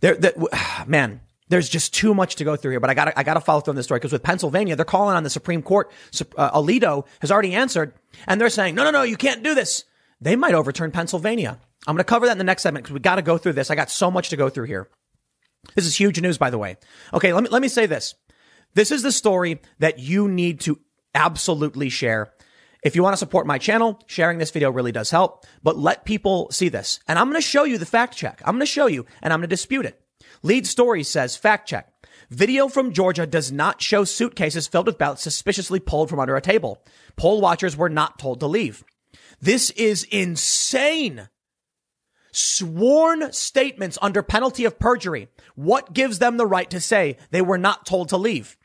There, 0.00 0.14
that, 0.16 0.36
man, 0.88 1.20
there's 1.48 1.68
just 1.68 1.94
too 1.94 2.14
much 2.14 2.36
to 2.36 2.44
go 2.44 2.56
through 2.56 2.72
here, 2.72 2.80
but 2.80 2.90
I 2.90 2.94
gotta, 2.94 3.18
I 3.18 3.22
gotta 3.22 3.40
follow 3.40 3.60
through 3.60 3.72
on 3.72 3.76
this 3.76 3.86
story 3.86 3.98
because 3.98 4.12
with 4.12 4.22
Pennsylvania, 4.22 4.76
they're 4.76 4.84
calling 4.84 5.16
on 5.16 5.22
the 5.22 5.30
Supreme 5.30 5.62
Court. 5.62 5.90
Uh, 6.36 6.60
Alito 6.60 7.06
has 7.20 7.30
already 7.30 7.54
answered 7.54 7.94
and 8.26 8.40
they're 8.40 8.50
saying, 8.50 8.74
no, 8.74 8.84
no, 8.84 8.90
no, 8.90 9.02
you 9.02 9.16
can't 9.16 9.42
do 9.42 9.54
this. 9.54 9.84
They 10.20 10.36
might 10.36 10.54
overturn 10.54 10.90
Pennsylvania. 10.90 11.60
I'm 11.86 11.94
going 11.94 11.98
to 11.98 12.04
cover 12.04 12.26
that 12.26 12.32
in 12.32 12.38
the 12.38 12.44
next 12.44 12.62
segment 12.62 12.84
because 12.84 12.94
we 12.94 13.00
got 13.00 13.16
to 13.16 13.22
go 13.22 13.38
through 13.38 13.52
this. 13.52 13.70
I 13.70 13.74
got 13.74 13.90
so 13.90 14.10
much 14.10 14.30
to 14.30 14.36
go 14.36 14.48
through 14.48 14.66
here. 14.66 14.88
This 15.74 15.86
is 15.86 15.96
huge 15.96 16.20
news, 16.20 16.38
by 16.38 16.50
the 16.50 16.58
way. 16.58 16.76
Okay. 17.12 17.32
Let 17.32 17.44
me, 17.44 17.48
let 17.50 17.62
me 17.62 17.68
say 17.68 17.86
this. 17.86 18.14
This 18.74 18.90
is 18.90 19.02
the 19.02 19.12
story 19.12 19.60
that 19.78 19.98
you 19.98 20.28
need 20.28 20.60
to 20.60 20.80
absolutely 21.14 21.88
share. 21.88 22.32
If 22.82 22.94
you 22.94 23.02
want 23.02 23.14
to 23.14 23.18
support 23.18 23.46
my 23.46 23.58
channel, 23.58 24.00
sharing 24.06 24.38
this 24.38 24.50
video 24.50 24.70
really 24.70 24.92
does 24.92 25.10
help, 25.10 25.44
but 25.62 25.78
let 25.78 26.04
people 26.04 26.48
see 26.50 26.68
this. 26.68 27.00
And 27.08 27.18
I'm 27.18 27.26
going 27.26 27.40
to 27.40 27.46
show 27.46 27.64
you 27.64 27.78
the 27.78 27.86
fact 27.86 28.16
check. 28.16 28.42
I'm 28.44 28.54
going 28.54 28.60
to 28.60 28.66
show 28.66 28.86
you 28.86 29.06
and 29.22 29.32
I'm 29.32 29.40
going 29.40 29.48
to 29.48 29.54
dispute 29.54 29.86
it. 29.86 30.00
Lead 30.46 30.64
story 30.64 31.02
says 31.02 31.36
fact 31.36 31.68
check. 31.68 31.92
Video 32.30 32.68
from 32.68 32.92
Georgia 32.92 33.26
does 33.26 33.50
not 33.50 33.82
show 33.82 34.04
suitcases 34.04 34.68
filled 34.68 34.86
with 34.86 34.96
ballots 34.96 35.22
suspiciously 35.22 35.80
pulled 35.80 36.08
from 36.08 36.20
under 36.20 36.36
a 36.36 36.40
table. 36.40 36.84
Poll 37.16 37.40
watchers 37.40 37.76
were 37.76 37.88
not 37.88 38.16
told 38.16 38.38
to 38.38 38.46
leave. 38.46 38.84
This 39.40 39.70
is 39.72 40.04
insane. 40.04 41.28
Sworn 42.30 43.32
statements 43.32 43.98
under 44.00 44.22
penalty 44.22 44.64
of 44.64 44.78
perjury. 44.78 45.26
What 45.56 45.92
gives 45.92 46.20
them 46.20 46.36
the 46.36 46.46
right 46.46 46.70
to 46.70 46.80
say 46.80 47.16
they 47.32 47.42
were 47.42 47.58
not 47.58 47.84
told 47.84 48.10
to 48.10 48.16
leave? 48.16 48.56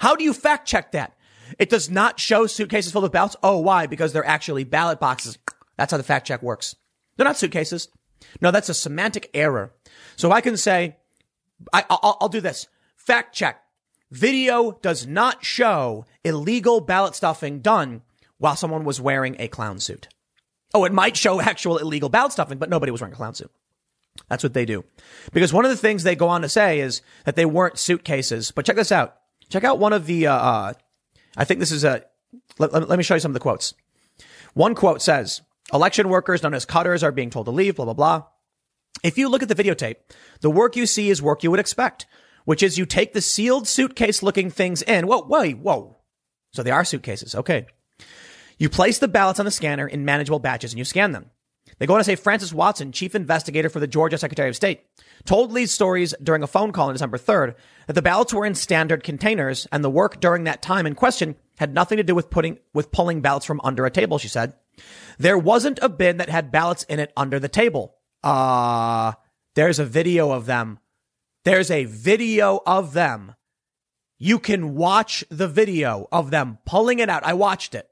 How 0.00 0.16
do 0.16 0.24
you 0.24 0.34
fact 0.34 0.68
check 0.68 0.92
that? 0.92 1.16
It 1.58 1.70
does 1.70 1.88
not 1.88 2.20
show 2.20 2.46
suitcases 2.46 2.92
filled 2.92 3.04
with 3.04 3.12
ballots. 3.12 3.36
Oh, 3.42 3.60
why? 3.60 3.86
Because 3.86 4.12
they're 4.12 4.26
actually 4.26 4.64
ballot 4.64 5.00
boxes. 5.00 5.38
That's 5.78 5.90
how 5.90 5.96
the 5.96 6.04
fact 6.04 6.26
check 6.26 6.42
works. 6.42 6.76
They're 7.16 7.24
not 7.24 7.38
suitcases. 7.38 7.88
No, 8.42 8.50
that's 8.50 8.68
a 8.68 8.74
semantic 8.74 9.30
error. 9.32 9.72
So 10.16 10.30
I 10.30 10.42
can 10.42 10.58
say, 10.58 10.96
I, 11.72 11.84
I'll, 11.90 12.18
I'll 12.20 12.28
do 12.28 12.40
this. 12.40 12.68
Fact 12.96 13.34
check. 13.34 13.60
Video 14.10 14.78
does 14.82 15.06
not 15.06 15.44
show 15.44 16.04
illegal 16.24 16.80
ballot 16.80 17.14
stuffing 17.14 17.60
done 17.60 18.02
while 18.38 18.56
someone 18.56 18.84
was 18.84 19.00
wearing 19.00 19.36
a 19.38 19.48
clown 19.48 19.80
suit. 19.80 20.08
Oh, 20.72 20.84
it 20.84 20.92
might 20.92 21.16
show 21.16 21.40
actual 21.40 21.78
illegal 21.78 22.08
ballot 22.08 22.32
stuffing, 22.32 22.58
but 22.58 22.70
nobody 22.70 22.92
was 22.92 23.00
wearing 23.00 23.14
a 23.14 23.16
clown 23.16 23.34
suit. 23.34 23.50
That's 24.28 24.42
what 24.42 24.54
they 24.54 24.64
do. 24.64 24.84
Because 25.32 25.52
one 25.52 25.64
of 25.64 25.70
the 25.70 25.76
things 25.76 26.02
they 26.02 26.16
go 26.16 26.28
on 26.28 26.42
to 26.42 26.48
say 26.48 26.80
is 26.80 27.02
that 27.24 27.36
they 27.36 27.44
weren't 27.44 27.78
suitcases. 27.78 28.50
But 28.50 28.64
check 28.64 28.76
this 28.76 28.92
out. 28.92 29.16
Check 29.48 29.64
out 29.64 29.78
one 29.78 29.92
of 29.92 30.06
the, 30.06 30.26
uh, 30.26 30.34
uh 30.34 30.72
I 31.36 31.44
think 31.44 31.60
this 31.60 31.72
is 31.72 31.84
a, 31.84 32.04
let, 32.58 32.72
let 32.72 32.96
me 32.96 33.02
show 33.02 33.14
you 33.14 33.20
some 33.20 33.30
of 33.30 33.34
the 33.34 33.40
quotes. 33.40 33.74
One 34.54 34.74
quote 34.74 35.02
says, 35.02 35.42
election 35.72 36.08
workers 36.08 36.42
known 36.42 36.54
as 36.54 36.64
cutters 36.64 37.02
are 37.02 37.12
being 37.12 37.30
told 37.30 37.46
to 37.46 37.52
leave, 37.52 37.76
blah, 37.76 37.86
blah, 37.86 37.94
blah. 37.94 38.24
If 39.04 39.18
you 39.18 39.28
look 39.28 39.42
at 39.42 39.50
the 39.50 39.54
videotape, 39.54 39.96
the 40.40 40.50
work 40.50 40.76
you 40.76 40.86
see 40.86 41.10
is 41.10 41.20
work 41.20 41.42
you 41.42 41.50
would 41.50 41.60
expect, 41.60 42.06
which 42.46 42.62
is 42.62 42.78
you 42.78 42.86
take 42.86 43.12
the 43.12 43.20
sealed 43.20 43.68
suitcase 43.68 44.22
looking 44.22 44.50
things 44.50 44.80
in. 44.80 45.06
Whoa, 45.06 45.26
wait, 45.28 45.58
whoa. 45.58 45.98
So 46.54 46.62
they 46.62 46.70
are 46.70 46.86
suitcases. 46.86 47.34
Okay. 47.34 47.66
You 48.58 48.70
place 48.70 48.98
the 48.98 49.06
ballots 49.06 49.38
on 49.38 49.44
the 49.44 49.50
scanner 49.50 49.86
in 49.86 50.06
manageable 50.06 50.38
batches 50.38 50.72
and 50.72 50.78
you 50.78 50.86
scan 50.86 51.12
them. 51.12 51.30
They 51.78 51.86
go 51.86 51.94
on 51.94 52.00
to 52.00 52.04
say 52.04 52.14
Frances 52.14 52.54
Watson, 52.54 52.92
chief 52.92 53.14
investigator 53.14 53.68
for 53.68 53.80
the 53.80 53.86
Georgia 53.86 54.16
Secretary 54.16 54.48
of 54.48 54.56
State, 54.56 54.84
told 55.26 55.52
lead 55.52 55.68
stories 55.68 56.14
during 56.22 56.42
a 56.42 56.46
phone 56.46 56.72
call 56.72 56.88
on 56.88 56.94
December 56.94 57.18
3rd 57.18 57.56
that 57.86 57.92
the 57.92 58.02
ballots 58.02 58.32
were 58.32 58.46
in 58.46 58.54
standard 58.54 59.04
containers 59.04 59.66
and 59.70 59.84
the 59.84 59.90
work 59.90 60.18
during 60.18 60.44
that 60.44 60.62
time 60.62 60.86
in 60.86 60.94
question 60.94 61.36
had 61.58 61.74
nothing 61.74 61.98
to 61.98 62.04
do 62.04 62.14
with 62.14 62.30
putting, 62.30 62.58
with 62.72 62.90
pulling 62.90 63.20
ballots 63.20 63.44
from 63.44 63.60
under 63.64 63.84
a 63.84 63.90
table, 63.90 64.16
she 64.16 64.28
said. 64.28 64.54
There 65.18 65.36
wasn't 65.36 65.78
a 65.82 65.90
bin 65.90 66.16
that 66.16 66.30
had 66.30 66.50
ballots 66.50 66.84
in 66.84 67.00
it 67.00 67.12
under 67.18 67.38
the 67.38 67.48
table. 67.48 67.96
Uh, 68.24 69.12
there's 69.54 69.78
a 69.78 69.84
video 69.84 70.32
of 70.32 70.46
them. 70.46 70.78
There's 71.44 71.70
a 71.70 71.84
video 71.84 72.60
of 72.66 72.94
them. 72.94 73.34
You 74.18 74.38
can 74.38 74.74
watch 74.74 75.24
the 75.28 75.46
video 75.46 76.08
of 76.10 76.30
them 76.30 76.58
pulling 76.64 77.00
it 77.00 77.10
out. 77.10 77.24
I 77.24 77.34
watched 77.34 77.74
it. 77.74 77.88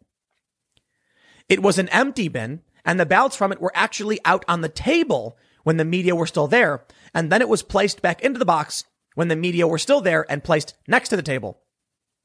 It 1.49 1.63
was 1.63 1.79
an 1.79 1.91
empty 1.91 2.29
bin 2.29 2.63
and 2.85 2.99
the 2.99 3.05
ballots 3.05 3.37
from 3.37 3.53
it 3.53 3.61
were 3.61 3.73
actually 3.75 4.21
out 4.25 4.45
on 4.49 4.63
the 4.63 4.71
table 4.71 5.37
when 5.65 5.77
the 5.77 5.85
media 5.85 6.17
were 6.17 6.27
still 6.27 6.49
there. 6.49 6.85
And 7.13 7.31
then 7.31 7.43
it 7.43 7.49
was 7.49 7.63
placed 7.63 8.01
back 8.01 8.23
into 8.23 8.39
the 8.39 8.47
box 8.47 8.85
when 9.15 9.29
the 9.29 9.37
media 9.37 9.69
were 9.69 9.79
still 9.79 10.01
there 10.01 10.25
and 10.31 10.43
placed 10.43 10.75
next 10.89 11.11
to 11.11 11.17
the 11.17 11.23
table. 11.23 11.61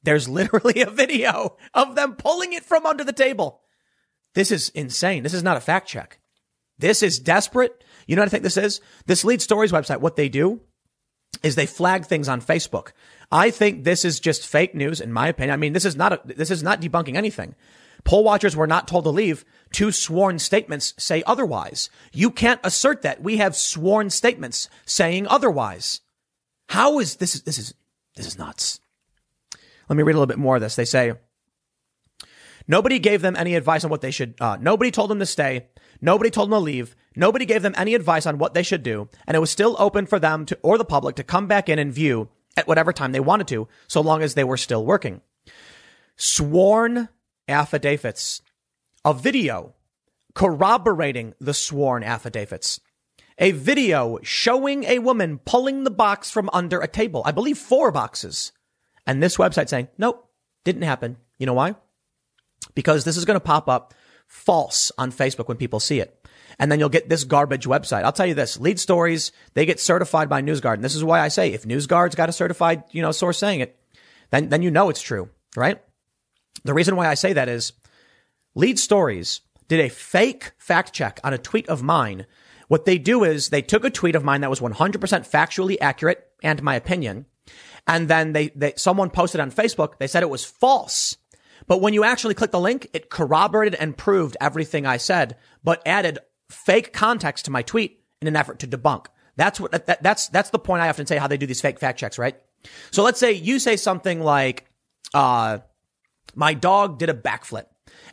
There's 0.02 0.30
literally 0.30 0.82
a 0.82 0.90
video 0.90 1.58
of 1.74 1.96
them 1.96 2.16
pulling 2.16 2.54
it 2.54 2.64
from 2.64 2.86
under 2.86 3.04
the 3.04 3.12
table. 3.12 3.62
This 4.34 4.52
is 4.52 4.70
insane. 4.70 5.24
This 5.24 5.34
is 5.34 5.44
not 5.44 5.58
a 5.58 5.62
fact 5.62 5.90
check. 5.90 6.20
This 6.80 7.04
is 7.04 7.20
desperate. 7.20 7.84
You 8.08 8.16
know 8.16 8.22
what 8.22 8.28
I 8.28 8.32
think 8.32 8.44
this 8.44 8.58
is? 8.58 8.82
This 9.06 9.24
lead 9.24 9.42
stories 9.42 9.72
website, 9.72 10.00
what 10.00 10.16
they 10.16 10.30
do 10.30 10.62
is 11.44 11.56
they 11.56 11.66
flag 11.66 12.06
things 12.06 12.30
on 12.30 12.42
Facebook. 12.42 12.94
I 13.32 13.52
think 13.52 13.84
this 13.84 14.06
is 14.06 14.20
just 14.20 14.48
fake 14.48 14.74
news, 14.74 15.02
in 15.02 15.12
my 15.12 15.28
opinion. 15.28 15.54
I 15.54 15.58
mean, 15.58 15.74
this 15.74 15.86
is 15.86 15.96
not 15.96 16.14
a, 16.14 16.22
this 16.26 16.50
is 16.50 16.64
not 16.64 16.82
debunking 16.82 17.16
anything. 17.16 17.56
Poll 18.06 18.24
watchers 18.24 18.56
were 18.56 18.68
not 18.68 18.88
told 18.88 19.04
to 19.04 19.10
leave. 19.10 19.44
Two 19.74 19.92
sworn 19.92 20.40
statements 20.40 20.94
say 20.98 21.24
otherwise. 21.28 21.90
You 22.14 22.32
can't 22.32 22.62
assert 22.64 23.02
that. 23.02 23.22
We 23.22 23.38
have 23.38 23.56
sworn 23.56 24.10
statements 24.10 24.70
saying 24.86 25.28
otherwise. 25.28 26.00
How 26.70 27.00
is 27.00 27.18
this? 27.18 27.42
This 27.42 27.58
is 27.58 27.74
this 28.16 28.26
is 28.26 28.38
nuts. 28.38 28.80
Let 29.90 29.98
me 29.98 30.04
read 30.04 30.14
a 30.14 30.18
little 30.18 30.28
bit 30.28 30.38
more 30.38 30.56
of 30.56 30.62
this. 30.62 30.76
They 30.76 30.86
say 30.86 31.14
nobody 32.68 33.00
gave 33.00 33.22
them 33.22 33.36
any 33.36 33.56
advice 33.56 33.84
on 33.84 33.90
what 33.90 34.02
they 34.02 34.12
should. 34.12 34.36
Uh, 34.40 34.58
nobody 34.60 34.92
told 34.92 35.10
them 35.10 35.20
to 35.20 35.26
stay. 35.26 35.68
Nobody 36.02 36.30
told 36.30 36.50
them 36.50 36.58
to 36.58 36.64
leave. 36.64 36.96
Nobody 37.16 37.46
gave 37.46 37.62
them 37.62 37.74
any 37.78 37.96
advice 37.96 38.26
on 38.26 38.38
what 38.38 38.54
they 38.54 38.64
should 38.64 38.84
do, 38.84 39.10
and 39.26 39.36
it 39.36 39.40
was 39.40 39.50
still 39.50 39.76
open 39.80 40.06
for 40.06 40.20
them 40.20 40.46
to, 40.46 40.58
or 40.62 40.78
the 40.78 40.86
public 40.86 41.16
to 41.16 41.24
come 41.24 41.48
back 41.48 41.68
in 41.70 41.80
and 41.80 41.92
view 41.92 42.30
at 42.56 42.68
whatever 42.68 42.94
time 42.94 43.12
they 43.12 43.20
wanted 43.20 43.48
to, 43.48 43.68
so 43.88 44.02
long 44.02 44.22
as 44.22 44.34
they 44.34 44.44
were 44.44 44.58
still 44.58 44.86
working. 44.86 45.22
Sworn 46.16 47.10
affidavits, 47.48 48.42
a 49.04 49.14
video 49.14 49.74
corroborating 50.34 51.34
the 51.40 51.54
sworn 51.54 52.04
affidavits. 52.04 52.80
A 53.40 53.52
video 53.52 54.20
showing 54.22 54.84
a 54.84 55.00
woman 55.00 55.40
pulling 55.40 55.84
the 55.84 55.92
box 55.92 56.30
from 56.30 56.50
under 56.54 56.80
a 56.80 56.88
table. 56.88 57.24
I 57.26 57.32
believe 57.32 57.58
four 57.58 57.92
boxes. 57.92 58.52
And 59.06 59.22
this 59.22 59.38
website 59.38 59.70
saying, 59.70 59.88
nope, 59.98 60.30
didn't 60.64 60.84
happen. 60.84 61.18
You 61.40 61.46
know 61.46 61.54
why? 61.54 61.76
Because 62.78 63.06
this 63.06 63.18
is 63.18 63.26
going 63.26 63.38
to 63.38 63.44
pop 63.44 63.68
up 63.68 63.96
false 64.28 64.92
on 65.00 65.12
Facebook 65.12 65.48
when 65.48 65.58
people 65.58 65.80
see 65.80 66.00
it. 66.00 66.24
And 66.60 66.72
then 66.72 66.78
you'll 66.78 66.90
get 66.90 67.10
this 67.10 67.24
garbage 67.24 67.66
website. 67.66 68.04
I'll 68.04 68.12
tell 68.12 68.28
you 68.28 68.36
this, 68.36 68.60
lead 68.60 68.80
stories, 68.80 69.32
they 69.56 69.66
get 69.66 69.80
certified 69.80 70.30
by 70.30 70.44
NewsGuard. 70.44 70.76
And 70.76 70.84
this 70.84 70.94
is 70.94 71.04
why 71.04 71.20
I 71.20 71.30
say 71.30 71.54
if 71.54 71.64
NewsGuard's 71.64 72.14
got 72.14 72.30
a 72.30 72.34
certified, 72.34 72.84
you 72.92 73.02
know, 73.02 73.12
source 73.12 73.40
saying 73.40 73.62
it, 73.62 73.80
then, 74.30 74.50
then 74.50 74.62
you 74.62 74.70
know 74.70 74.90
it's 74.90 75.02
true, 75.02 75.30
right? 75.56 75.82
The 76.66 76.76
reason 76.76 76.96
why 76.96 77.08
I 77.08 77.16
say 77.16 77.34
that 77.34 77.50
is 77.50 77.74
lead 78.54 78.78
stories 78.78 79.42
did 79.68 79.80
a 79.80 79.90
fake 79.90 80.52
fact 80.60 80.94
check 80.94 81.20
on 81.24 81.34
a 81.34 81.40
tweet 81.40 81.68
of 81.68 81.82
mine. 81.82 82.28
What 82.68 82.86
they 82.86 83.00
do 83.00 83.24
is 83.24 83.50
they 83.50 83.64
took 83.64 83.86
a 83.86 83.90
tweet 83.90 84.16
of 84.16 84.24
mine 84.24 84.42
that 84.42 84.52
was 84.52 84.60
100% 84.60 84.76
factually 84.78 85.78
accurate 85.82 86.28
and 86.44 86.62
my 86.62 86.76
opinion. 86.76 87.26
And 87.88 88.08
then 88.08 88.34
they, 88.34 88.50
they, 88.50 88.74
someone 88.78 89.10
posted 89.10 89.42
on 89.42 89.52
Facebook. 89.52 89.98
They 89.98 90.08
said 90.08 90.22
it 90.22 90.30
was 90.30 90.46
false. 90.46 91.18
But 91.68 91.82
when 91.82 91.94
you 91.94 92.04
actually 92.04 92.34
click 92.34 92.52
the 92.52 92.60
link, 92.60 92.90
it 92.94 93.10
corroborated 93.10 93.76
and 93.76 93.98
proved 93.98 94.38
everything 94.40 94.86
I 94.86 94.98
said, 94.98 95.38
but 95.64 95.82
added 95.86 96.20
fake 96.50 96.94
context 96.94 97.46
to 97.46 97.52
my 97.52 97.62
tweet 97.62 98.02
in 98.22 98.28
an 98.28 98.36
effort 98.36 98.60
to 98.60 98.68
debunk. 98.68 99.08
That's 99.36 99.60
what, 99.60 99.86
that, 99.86 100.02
that's, 100.02 100.30
that's 100.30 100.50
the 100.50 100.60
point 100.60 100.82
I 100.82 100.90
often 100.90 101.06
say 101.06 101.18
how 101.18 101.28
they 101.28 101.38
do 101.38 101.46
these 101.46 101.62
fake 101.62 101.80
fact 101.80 102.00
checks, 102.00 102.18
right? 102.18 102.36
So 102.92 103.04
let's 103.04 103.20
say 103.20 103.34
you 103.34 103.60
say 103.60 103.76
something 103.76 104.22
like, 104.22 104.66
uh, 105.14 105.60
my 106.36 106.54
dog 106.54 107.00
did 107.00 107.10
a 107.10 107.14
backflip 107.14 107.66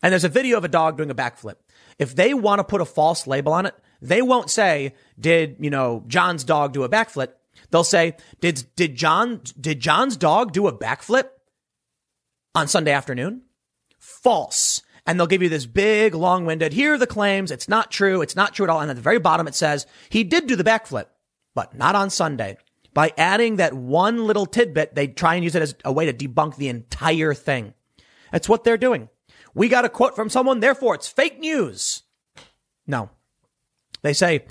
and 0.03 0.13
there's 0.13 0.25
a 0.25 0.29
video 0.29 0.59
of 0.59 0.65
a 0.65 0.69
dog 0.69 0.97
doing 0.97 1.11
a 1.11 1.15
backflip. 1.15 1.57
If 1.99 2.15
they 2.15 2.35
want 2.35 2.59
to 2.59 2.65
put 2.65 2.81
a 2.81 2.85
false 2.85 3.27
label 3.27 3.53
on 3.53 3.67
it, 3.67 3.75
they 4.03 4.21
won't 4.21 4.51
say, 4.51 4.95
did, 5.19 5.57
you 5.61 5.71
know, 5.71 6.05
John's 6.07 6.45
dog 6.45 6.73
do 6.73 6.83
a 6.83 6.89
backflip? 6.89 7.29
They'll 7.71 7.85
say, 7.85 8.17
did, 8.41 8.65
did 8.77 8.97
John, 8.97 9.41
did 9.59 9.81
John's 9.81 10.17
dog 10.17 10.53
do 10.53 10.67
a 10.67 10.77
backflip 10.77 11.29
on 12.55 12.69
Sunday 12.69 12.93
afternoon? 12.93 13.43
False. 13.99 14.83
And 15.07 15.19
they'll 15.19 15.27
give 15.27 15.43
you 15.43 15.49
this 15.49 15.67
big, 15.67 16.15
long-winded, 16.15 16.73
here 16.73 16.95
are 16.95 16.99
the 16.99 17.07
claims. 17.07 17.51
It's 17.51 17.69
not 17.69 17.91
true. 17.91 18.23
It's 18.23 18.37
not 18.37 18.55
true 18.55 18.65
at 18.65 18.71
all. 18.71 18.81
And 18.81 18.91
at 18.91 18.97
the 18.97 19.03
very 19.03 19.19
bottom, 19.19 19.47
it 19.47 19.55
says 19.55 19.87
he 20.09 20.25
did 20.25 20.47
do 20.47 20.57
the 20.57 20.65
backflip, 20.65 21.07
but 21.55 21.77
not 21.77 21.95
on 21.95 22.09
Sunday. 22.09 22.57
By 22.95 23.13
adding 23.19 23.57
that 23.57 23.75
one 23.75 24.25
little 24.27 24.47
tidbit, 24.47 24.95
they 24.95 25.09
try 25.09 25.35
and 25.35 25.45
use 25.45 25.55
it 25.55 25.63
as 25.63 25.75
a 25.85 25.93
way 25.93 26.11
to 26.11 26.13
debunk 26.13 26.57
the 26.57 26.69
entire 26.69 27.35
thing. 27.35 27.75
That's 28.33 28.49
what 28.49 28.65
they're 28.65 28.79
doing. 28.79 29.09
We 29.53 29.69
got 29.69 29.85
a 29.85 29.89
quote 29.89 30.17
from 30.17 30.31
someone, 30.31 30.61
therefore 30.61 30.95
it's 30.95 31.09
fake 31.09 31.39
news. 31.39 32.03
No. 32.87 33.11
They 34.03 34.13
say, 34.13 34.45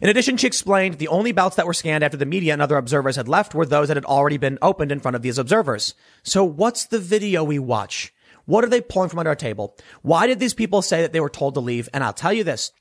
in 0.00 0.08
addition, 0.08 0.36
she 0.36 0.46
explained 0.46 0.98
the 0.98 1.08
only 1.08 1.32
ballots 1.32 1.56
that 1.56 1.66
were 1.66 1.74
scanned 1.74 2.04
after 2.04 2.16
the 2.16 2.26
media 2.26 2.52
and 2.52 2.60
other 2.60 2.76
observers 2.76 3.16
had 3.16 3.28
left 3.28 3.54
were 3.54 3.66
those 3.66 3.88
that 3.88 3.96
had 3.96 4.04
already 4.04 4.36
been 4.36 4.58
opened 4.62 4.92
in 4.92 5.00
front 5.00 5.14
of 5.16 5.22
these 5.22 5.38
observers. 5.38 5.94
So 6.22 6.44
what's 6.44 6.86
the 6.86 6.98
video 6.98 7.42
we 7.44 7.58
watch? 7.58 8.12
What 8.44 8.64
are 8.64 8.68
they 8.68 8.80
pulling 8.80 9.08
from 9.08 9.18
under 9.18 9.30
our 9.30 9.36
table? 9.36 9.76
Why 10.02 10.26
did 10.26 10.38
these 10.38 10.54
people 10.54 10.82
say 10.82 11.02
that 11.02 11.12
they 11.12 11.20
were 11.20 11.30
told 11.30 11.54
to 11.54 11.60
leave? 11.60 11.88
And 11.92 12.04
I'll 12.04 12.12
tell 12.12 12.32
you 12.32 12.44
this. 12.44 12.72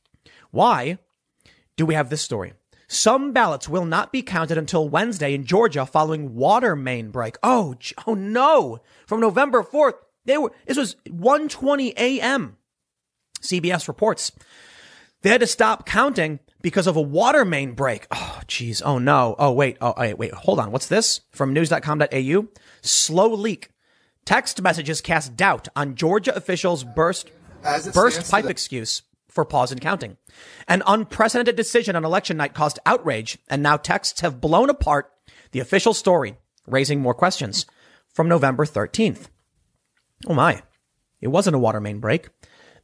Why 0.51 0.99
do 1.75 1.85
we 1.85 1.95
have 1.95 2.09
this 2.09 2.21
story? 2.21 2.53
Some 2.87 3.33
ballots 3.33 3.67
will 3.67 3.85
not 3.85 4.11
be 4.11 4.21
counted 4.21 4.57
until 4.57 4.87
Wednesday 4.87 5.33
in 5.33 5.45
Georgia 5.45 5.85
following 5.85 6.35
water 6.35 6.75
main 6.75 7.09
break. 7.09 7.37
Oh, 7.41 7.75
oh 8.05 8.13
no. 8.13 8.79
From 9.07 9.19
November 9.19 9.63
4th, 9.63 9.95
they 10.25 10.37
were, 10.37 10.51
this 10.67 10.77
was 10.77 10.95
1:20 11.07 11.93
a.m. 11.97 12.57
CBS 13.41 13.87
reports. 13.87 14.31
They 15.25 15.31
had 15.31 15.41
to 15.41 15.47
stop 15.47 15.87
counting 15.87 16.39
because 16.61 16.85
of 16.85 16.97
a 16.97 17.01
water 17.01 17.45
main 17.45 17.71
break. 17.71 18.05
Oh, 18.11 18.41
geez. 18.45 18.83
Oh 18.83 18.99
no. 18.99 19.35
Oh, 19.39 19.53
wait. 19.53 19.75
Oh, 19.81 19.95
wait, 19.97 20.19
wait. 20.19 20.31
Hold 20.31 20.59
on. 20.59 20.69
What's 20.71 20.85
this? 20.85 21.21
From 21.31 21.51
news.com.au. 21.51 22.47
Slow 22.83 23.33
leak. 23.33 23.71
Text 24.23 24.61
messages 24.61 25.01
cast 25.01 25.35
doubt 25.35 25.67
on 25.75 25.95
Georgia 25.95 26.35
officials 26.35 26.83
burst, 26.83 27.31
burst 27.91 28.29
pipe 28.29 28.45
excuse 28.45 29.01
for 29.27 29.45
pause 29.45 29.71
in 29.71 29.79
counting. 29.79 30.17
An 30.67 30.83
unprecedented 30.85 31.55
decision 31.55 31.95
on 31.95 32.05
election 32.05 32.37
night 32.37 32.53
caused 32.53 32.77
outrage, 32.85 33.39
and 33.49 33.63
now 33.63 33.77
texts 33.77 34.21
have 34.21 34.39
blown 34.39 34.69
apart 34.69 35.11
the 35.53 35.59
official 35.59 35.95
story, 35.95 36.37
raising 36.67 37.01
more 37.01 37.15
questions. 37.15 37.65
From 38.13 38.29
November 38.29 38.63
13th. 38.63 39.29
Oh 40.27 40.35
my. 40.35 40.61
It 41.19 41.29
wasn't 41.29 41.55
a 41.55 41.59
water 41.59 41.81
main 41.81 41.99
break. 41.99 42.29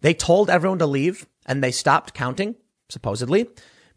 They 0.02 0.16
told 0.16 0.50
everyone 0.50 0.80
to 0.80 0.88
leave 0.88 1.28
and 1.46 1.64
they 1.64 1.72
stopped 1.72 2.14
counting, 2.14 2.56
supposedly, 2.90 3.48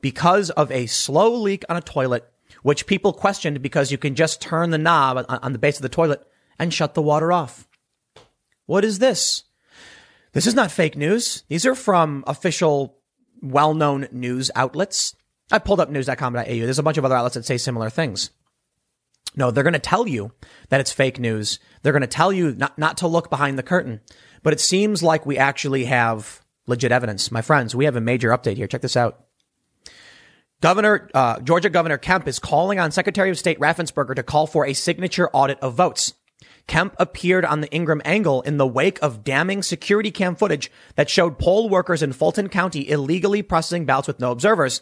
because 0.00 0.50
of 0.50 0.70
a 0.70 0.86
slow 0.86 1.34
leak 1.34 1.64
on 1.68 1.76
a 1.76 1.80
toilet, 1.80 2.28
which 2.62 2.86
people 2.86 3.12
questioned 3.12 3.62
because 3.62 3.90
you 3.90 3.98
can 3.98 4.14
just 4.14 4.40
turn 4.40 4.70
the 4.70 4.78
knob 4.78 5.24
on 5.28 5.52
the 5.52 5.58
base 5.58 5.76
of 5.76 5.82
the 5.82 5.88
toilet 5.88 6.26
and 6.58 6.72
shut 6.72 6.94
the 6.94 7.02
water 7.02 7.32
off. 7.32 7.68
What 8.66 8.84
is 8.84 8.98
this? 8.98 9.44
This 10.32 10.46
is 10.46 10.54
not 10.54 10.70
fake 10.70 10.96
news. 10.96 11.44
These 11.48 11.66
are 11.66 11.74
from 11.74 12.24
official, 12.26 12.98
well-known 13.40 14.08
news 14.10 14.50
outlets. 14.54 15.14
I 15.52 15.58
pulled 15.58 15.80
up 15.80 15.90
news.com.au. 15.90 16.44
There's 16.44 16.78
a 16.78 16.82
bunch 16.82 16.98
of 16.98 17.04
other 17.04 17.14
outlets 17.14 17.34
that 17.34 17.44
say 17.44 17.58
similar 17.58 17.90
things. 17.90 18.30
No, 19.36 19.50
they're 19.50 19.64
going 19.64 19.74
to 19.74 19.78
tell 19.78 20.06
you 20.08 20.32
that 20.68 20.80
it's 20.80 20.92
fake 20.92 21.18
news. 21.18 21.58
They're 21.82 21.92
going 21.92 22.02
to 22.02 22.06
tell 22.06 22.32
you 22.32 22.54
not, 22.54 22.78
not 22.78 22.96
to 22.98 23.08
look 23.08 23.30
behind 23.30 23.58
the 23.58 23.62
curtain. 23.62 24.00
But 24.42 24.52
it 24.52 24.60
seems 24.60 25.02
like 25.02 25.26
we 25.26 25.38
actually 25.38 25.86
have 25.86 26.43
legit 26.66 26.92
evidence. 26.92 27.30
My 27.30 27.42
friends, 27.42 27.74
we 27.74 27.84
have 27.84 27.96
a 27.96 28.00
major 28.00 28.30
update 28.30 28.56
here. 28.56 28.66
Check 28.66 28.82
this 28.82 28.96
out. 28.96 29.24
Governor, 30.60 31.10
uh, 31.12 31.40
Georgia 31.40 31.68
Governor 31.68 31.98
Kemp 31.98 32.26
is 32.26 32.38
calling 32.38 32.78
on 32.78 32.90
Secretary 32.90 33.28
of 33.30 33.38
State 33.38 33.58
Raffensperger 33.58 34.14
to 34.16 34.22
call 34.22 34.46
for 34.46 34.64
a 34.66 34.72
signature 34.72 35.28
audit 35.32 35.58
of 35.60 35.74
votes. 35.74 36.14
Kemp 36.66 36.96
appeared 36.98 37.44
on 37.44 37.60
the 37.60 37.70
Ingraham 37.74 38.00
Angle 38.04 38.40
in 38.42 38.56
the 38.56 38.66
wake 38.66 38.98
of 39.02 39.22
damning 39.22 39.62
security 39.62 40.10
cam 40.10 40.34
footage 40.34 40.70
that 40.94 41.10
showed 41.10 41.38
poll 41.38 41.68
workers 41.68 42.02
in 42.02 42.14
Fulton 42.14 42.48
County 42.48 42.88
illegally 42.88 43.42
processing 43.42 43.84
ballots 43.84 44.08
with 44.08 44.20
no 44.20 44.30
observers 44.30 44.80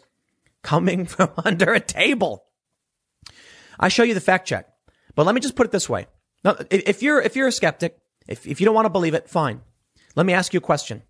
coming 0.61 1.05
from 1.05 1.31
under 1.43 1.73
a 1.73 1.79
table. 1.81 2.45
I 3.77 3.89
show 3.89 4.03
you 4.03 4.13
the 4.13 4.21
fact 4.21 4.47
check, 4.47 4.69
but 5.15 5.25
let 5.25 5.35
me 5.35 5.41
just 5.41 5.55
put 5.55 5.65
it 5.65 5.71
this 5.71 5.89
way. 5.89 6.07
Now, 6.45 6.55
if 6.69 7.01
you're, 7.03 7.21
if 7.21 7.35
you're 7.35 7.47
a 7.47 7.51
skeptic, 7.51 7.97
if, 8.27 8.47
if 8.47 8.61
you 8.61 8.65
don't 8.65 8.75
want 8.75 8.85
to 8.85 8.89
believe 8.89 9.13
it, 9.13 9.29
fine. 9.29 9.61
Let 10.15 10.25
me 10.25 10.33
ask 10.33 10.53
you 10.53 10.59
a 10.59 10.61
question. 10.61 11.03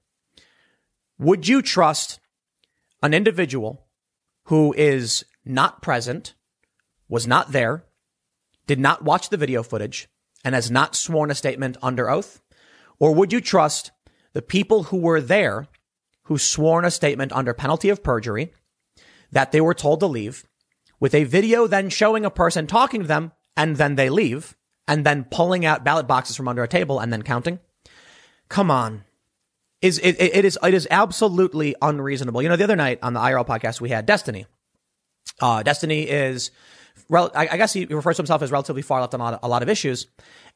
Would 1.20 1.48
you 1.48 1.62
trust 1.62 2.20
an 3.02 3.14
individual 3.14 3.86
who 4.46 4.74
is 4.74 5.24
not 5.46 5.82
present, 5.82 6.34
was 7.08 7.28
not 7.28 7.52
there, 7.52 7.86
did 8.66 8.80
not 8.80 9.04
watch 9.04 9.30
the 9.30 9.38
video 9.38 9.62
footage, 9.62 10.08
and 10.44 10.56
has 10.56 10.72
not 10.72 10.96
sworn 10.96 11.30
a 11.30 11.36
statement 11.36 11.78
under 11.82 12.10
oath? 12.10 12.42
Or 13.00 13.14
would 13.14 13.32
you 13.32 13.42
trust 13.42 13.92
the 14.34 14.42
people 14.42 14.84
who 14.84 14.98
were 14.98 15.22
there, 15.22 15.68
who 16.24 16.38
sworn 16.38 16.86
a 16.86 16.92
statement 16.92 17.32
under 17.32 17.54
penalty 17.54 17.90
of 17.90 18.04
perjury, 18.04 18.52
that 19.32 19.52
they 19.52 19.62
were 19.62 19.74
told 19.74 20.00
to 20.00 20.08
leave, 20.08 20.46
with 21.00 21.14
a 21.14 21.26
video 21.26 21.68
then 21.68 21.90
showing 21.90 22.26
a 22.26 22.32
person 22.32 22.66
talking 22.66 23.02
to 23.02 23.08
them, 23.08 23.34
and 23.56 23.76
then 23.76 23.96
they 23.96 24.10
leave, 24.10 24.56
and 24.88 25.06
then 25.06 25.26
pulling 25.26 25.66
out 25.66 25.84
ballot 25.84 26.08
boxes 26.08 26.36
from 26.36 26.48
under 26.48 26.64
a 26.64 26.68
table 26.68 27.00
and 27.00 27.14
then 27.14 27.22
counting? 27.22 27.60
Come 28.50 28.72
on 28.72 29.04
is 29.84 30.00
it, 30.00 30.16
it 30.20 30.46
is 30.46 30.58
it 30.64 30.74
is 30.74 30.88
absolutely 30.90 31.76
unreasonable. 31.82 32.42
You 32.42 32.48
know, 32.48 32.56
the 32.56 32.64
other 32.64 32.78
night 32.78 33.00
on 33.04 33.14
the 33.14 33.20
IRL 33.20 33.46
podcast 33.46 33.82
we 33.82 33.90
had 33.90 34.06
Destiny. 34.06 34.46
Uh, 35.42 35.62
Destiny 35.62 36.04
is, 36.04 36.52
rel- 37.10 37.32
I, 37.36 37.50
I, 37.52 37.58
guess 37.58 37.74
he 37.74 37.86
refers 37.86 38.16
to 38.16 38.22
himself 38.22 38.42
as 38.44 38.52
relatively 38.52 38.82
far 38.82 39.02
left 39.02 39.14
on 39.14 39.20
a 39.20 39.24
lot, 39.24 39.34
of, 39.34 39.40
a 39.44 39.48
lot 39.48 39.64
of 39.64 39.68
issues, 39.68 40.08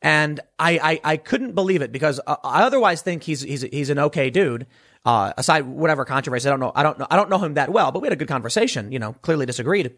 and 0.01 0.39
I, 0.59 0.80
I, 1.03 1.13
I 1.13 1.17
couldn't 1.17 1.53
believe 1.53 1.82
it 1.82 1.91
because 1.91 2.21
uh, 2.25 2.38
I 2.43 2.63
otherwise 2.63 3.01
think 3.01 3.23
he's 3.23 3.41
he's 3.41 3.63
he's 3.63 3.89
an 3.89 3.99
okay 3.99 4.30
dude. 4.30 4.65
Uh, 5.05 5.34
aside 5.38 5.65
whatever 5.65 6.05
controversy, 6.05 6.47
I 6.47 6.51
don't 6.51 6.59
know, 6.59 6.71
I 6.73 6.84
don't 6.84 6.99
know, 6.99 7.07
I 7.09 7.15
don't 7.17 7.30
know 7.30 7.39
him 7.39 7.55
that 7.55 7.71
well, 7.71 7.91
but 7.91 8.01
we 8.01 8.05
had 8.05 8.13
a 8.13 8.17
good 8.17 8.28
conversation. 8.30 8.93
You 8.93 8.99
know, 8.99 9.13
clearly 9.21 9.45
disagreed. 9.45 9.93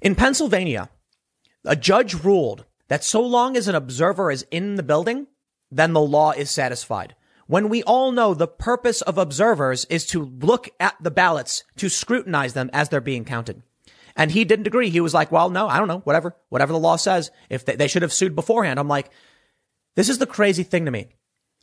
In 0.00 0.14
Pennsylvania, 0.14 0.88
a 1.64 1.74
judge 1.74 2.14
ruled 2.14 2.64
that 2.88 3.02
so 3.02 3.22
long 3.22 3.56
as 3.56 3.66
an 3.66 3.74
observer 3.74 4.30
is 4.30 4.46
in 4.52 4.76
the 4.76 4.84
building, 4.84 5.26
then 5.70 5.94
the 5.94 6.00
law 6.00 6.30
is 6.30 6.48
satisfied 6.48 7.16
when 7.46 7.68
we 7.68 7.82
all 7.84 8.12
know 8.12 8.34
the 8.34 8.48
purpose 8.48 9.02
of 9.02 9.18
observers 9.18 9.84
is 9.86 10.06
to 10.06 10.24
look 10.40 10.68
at 10.80 10.96
the 11.00 11.10
ballots, 11.10 11.64
to 11.76 11.88
scrutinize 11.88 12.54
them 12.54 12.70
as 12.72 12.88
they're 12.88 13.00
being 13.00 13.24
counted. 13.24 13.62
And 14.16 14.30
he 14.30 14.44
didn't 14.44 14.66
agree. 14.66 14.90
He 14.90 15.00
was 15.00 15.14
like, 15.14 15.30
well, 15.30 15.50
no, 15.50 15.68
I 15.68 15.78
don't 15.78 15.88
know, 15.88 16.00
whatever, 16.00 16.34
whatever 16.48 16.72
the 16.72 16.78
law 16.78 16.96
says. 16.96 17.30
If 17.50 17.64
they, 17.64 17.76
they 17.76 17.88
should 17.88 18.02
have 18.02 18.12
sued 18.12 18.34
beforehand. 18.34 18.80
I'm 18.80 18.88
like, 18.88 19.10
this 19.94 20.08
is 20.08 20.18
the 20.18 20.26
crazy 20.26 20.62
thing 20.62 20.86
to 20.86 20.90
me. 20.90 21.08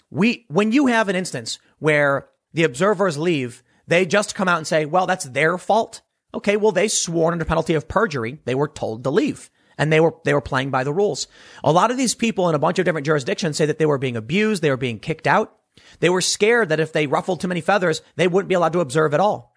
We, 0.10 0.46
when 0.50 0.72
you 0.72 0.88
have 0.88 1.10
an 1.10 1.16
instance 1.16 1.58
where 1.80 2.30
the 2.54 2.64
observers 2.64 3.18
leave, 3.18 3.64
they 3.88 4.06
just 4.06 4.36
come 4.36 4.48
out 4.48 4.60
and 4.60 4.68
say, 4.68 4.86
well, 4.86 5.08
that's 5.08 5.26
their 5.26 5.58
fault. 5.58 6.02
Okay. 6.34 6.56
Well, 6.56 6.72
they 6.72 6.88
swore 6.88 7.32
under 7.32 7.46
penalty 7.46 7.74
of 7.74 7.88
perjury. 7.88 8.40
They 8.46 8.56
were 8.56 8.68
told 8.68 9.04
to 9.04 9.10
leave 9.10 9.50
and 9.78 9.92
they 9.92 10.00
were, 10.00 10.14
they 10.24 10.34
were 10.34 10.42
playing 10.42 10.70
by 10.70 10.84
the 10.84 10.94
rules. 10.94 11.28
A 11.64 11.72
lot 11.72 11.92
of 11.92 11.98
these 11.98 12.14
people 12.14 12.50
in 12.50 12.56
a 12.56 12.60
bunch 12.60 12.78
of 12.78 12.86
different 12.86 13.06
jurisdictions 13.06 13.58
say 13.58 13.66
that 13.66 13.80
they 13.80 13.86
were 13.88 13.98
being 13.98 14.16
abused. 14.16 14.62
They 14.62 14.70
were 14.70 14.78
being 14.78 15.00
kicked 15.00 15.28
out. 15.28 15.58
They 16.00 16.10
were 16.10 16.22
scared 16.22 16.70
that 16.70 16.80
if 16.80 16.94
they 16.94 17.08
ruffled 17.08 17.42
too 17.42 17.48
many 17.48 17.62
feathers, 17.62 18.02
they 18.16 18.28
wouldn't 18.28 18.50
be 18.50 18.56
allowed 18.56 18.74
to 18.74 18.80
observe 18.80 19.14
at 19.14 19.20
all. 19.20 19.54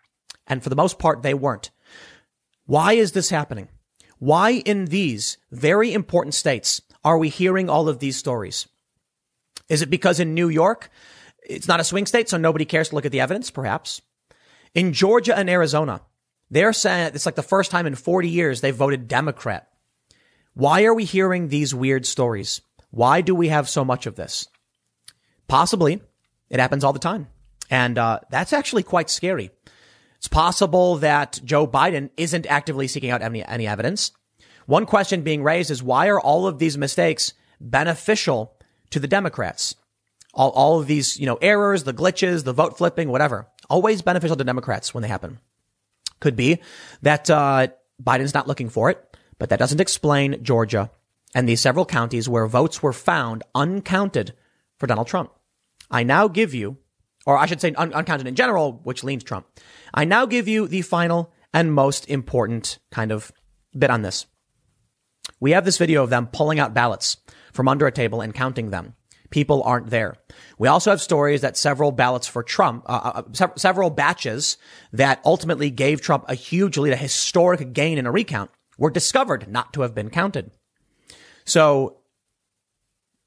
And 0.47 0.63
for 0.63 0.69
the 0.69 0.77
most 0.77 0.99
part, 0.99 1.23
they 1.23 1.35
weren't. 1.35 1.71
Why 2.67 2.95
is 2.95 3.13
this 3.13 3.31
happening? 3.31 3.69
Why 4.19 4.51
in 4.51 4.87
these 4.87 5.39
very 5.51 5.93
important 5.93 6.35
states 6.35 6.81
are 7.05 7.19
we 7.19 7.29
hearing 7.29 7.69
all 7.69 7.89
of 7.89 7.99
these 7.99 8.17
stories? 8.17 8.67
Is 9.69 9.83
it 9.83 9.91
because 9.91 10.21
in 10.21 10.35
New 10.35 10.49
York, 10.49 10.91
it's 11.43 11.69
not 11.69 11.81
a 11.81 11.85
swing 11.85 12.07
state, 12.07 12.29
so 12.29 12.37
nobody 12.37 12.65
cares 12.65 12.89
to 12.89 12.95
look 12.95 13.07
at 13.07 13.13
the 13.13 13.21
evidence? 13.21 13.51
Perhaps. 13.51 14.01
In 14.75 14.93
Georgia 14.93 15.37
and 15.37 15.51
Arizona, 15.51 16.01
they're 16.51 16.73
saying 16.73 17.13
it's 17.15 17.27
like 17.27 17.35
the 17.35 17.43
first 17.43 17.71
time 17.71 17.87
in 17.87 17.95
40 17.95 18.29
years 18.29 18.61
they 18.61 18.71
voted 18.71 19.09
Democrat. 19.09 19.69
Why 20.55 20.85
are 20.85 20.95
we 20.95 21.05
hearing 21.05 21.49
these 21.49 21.75
weird 21.75 22.07
stories? 22.07 22.63
Why 22.91 23.21
do 23.21 23.35
we 23.35 23.49
have 23.49 23.69
so 23.69 23.85
much 23.85 24.07
of 24.07 24.17
this? 24.17 24.49
Possibly 25.49 26.01
it 26.51 26.61
happens 26.61 26.85
all 26.85 26.93
the 26.93 26.99
time. 26.99 27.29
And 27.71 27.99
uh, 27.99 28.21
that's 28.31 28.53
actually 28.53 28.83
quite 28.83 29.11
scary. 29.11 29.51
It's 30.19 30.29
possible 30.29 30.97
that 30.97 31.41
Joe 31.45 31.67
Biden 31.67 32.11
isn't 32.17 32.47
actively 32.47 32.89
seeking 32.89 33.11
out 33.11 33.23
any, 33.23 33.45
any 33.45 33.67
evidence. 33.67 34.13
One 34.67 34.87
question 34.87 35.23
being 35.23 35.43
raised 35.43 35.71
is 35.71 35.83
why 35.83 36.09
are 36.09 36.21
all 36.21 36.47
of 36.47 36.59
these 36.59 36.79
mistakes 36.79 37.33
beneficial 37.61 38.57
to 38.91 38.99
the 38.99 39.09
Democrats? 39.09 39.77
All, 40.35 40.51
all 40.51 40.81
of 40.81 40.87
these, 40.87 41.19
you 41.19 41.27
know, 41.27 41.39
errors, 41.41 41.85
the 41.85 41.95
glitches, 41.95 42.45
the 42.45 42.53
vote 42.53 42.77
flipping, 42.77 43.09
whatever, 43.09 43.47
always 43.71 44.03
beneficial 44.03 44.37
to 44.37 44.45
Democrats 44.45 44.93
when 44.93 45.03
they 45.03 45.09
happen. 45.09 45.39
Could 46.21 46.37
be 46.37 46.61
that 47.03 47.31
uh, 47.31 47.69
Biden's 48.03 48.35
not 48.35 48.49
looking 48.49 48.69
for 48.69 48.91
it, 48.91 49.17
but 49.39 49.51
that 49.51 49.59
doesn't 49.59 49.81
explain 49.81 50.43
Georgia 50.43 50.91
and 51.35 51.49
the 51.49 51.57
several 51.57 51.85
counties 51.85 52.29
where 52.29 52.47
votes 52.47 52.83
were 52.83 52.93
found 52.93 53.43
uncounted 53.55 54.35
for 54.79 54.87
Donald 54.87 55.07
Trump. 55.07 55.31
I 55.91 56.03
now 56.03 56.29
give 56.29 56.55
you, 56.55 56.79
or 57.27 57.39
I 57.39 57.47
should 57.47 57.61
say 57.61 57.73
un- 57.73 57.93
uncounted 57.93 58.27
in 58.27 58.35
general, 58.35 58.81
which 58.85 59.05
leans 59.05 59.25
Trump. 59.25 59.47
I 59.95 60.05
now 60.05 60.27
give 60.27 60.49
you 60.49 60.69
the 60.69 60.83
final 60.83 61.33
and 61.53 61.73
most 61.73 62.09
important 62.09 62.79
kind 62.91 63.13
of 63.13 63.33
bit 63.77 63.91
on 63.91 64.03
this. 64.03 64.27
We 65.41 65.53
have 65.53 65.65
this 65.65 65.79
video 65.79 66.03
of 66.03 66.11
them 66.11 66.29
pulling 66.29 66.59
out 66.59 66.75
ballots 66.75 67.17
from 67.53 67.69
under 67.69 67.87
a 67.87 67.93
table 67.93 68.21
and 68.21 68.35
counting 68.35 68.71
them. 68.71 68.95
People 69.31 69.63
aren't 69.65 69.91
there. 69.91 70.15
We 70.59 70.69
also 70.69 70.91
have 70.91 71.01
stories 71.01 71.41
that 71.41 71.57
several 71.57 71.91
ballots 71.91 72.29
for 72.29 72.43
Trump, 72.43 72.85
uh, 72.87 73.13
uh, 73.15 73.23
se- 73.33 73.57
several 73.57 73.91
batches 73.91 74.57
that 74.93 75.21
ultimately 75.25 75.71
gave 75.71 76.01
Trump 76.01 76.25
a 76.29 76.35
huge 76.35 76.79
lead, 76.79 76.93
a 76.93 76.97
historic 76.97 77.73
gain 77.73 77.99
in 77.99 78.07
a 78.07 78.13
recount, 78.13 78.51
were 78.79 78.91
discovered 78.91 79.49
not 79.49 79.73
to 79.73 79.83
have 79.83 79.95
been 79.95 80.11
counted. 80.11 80.53
So 81.45 81.99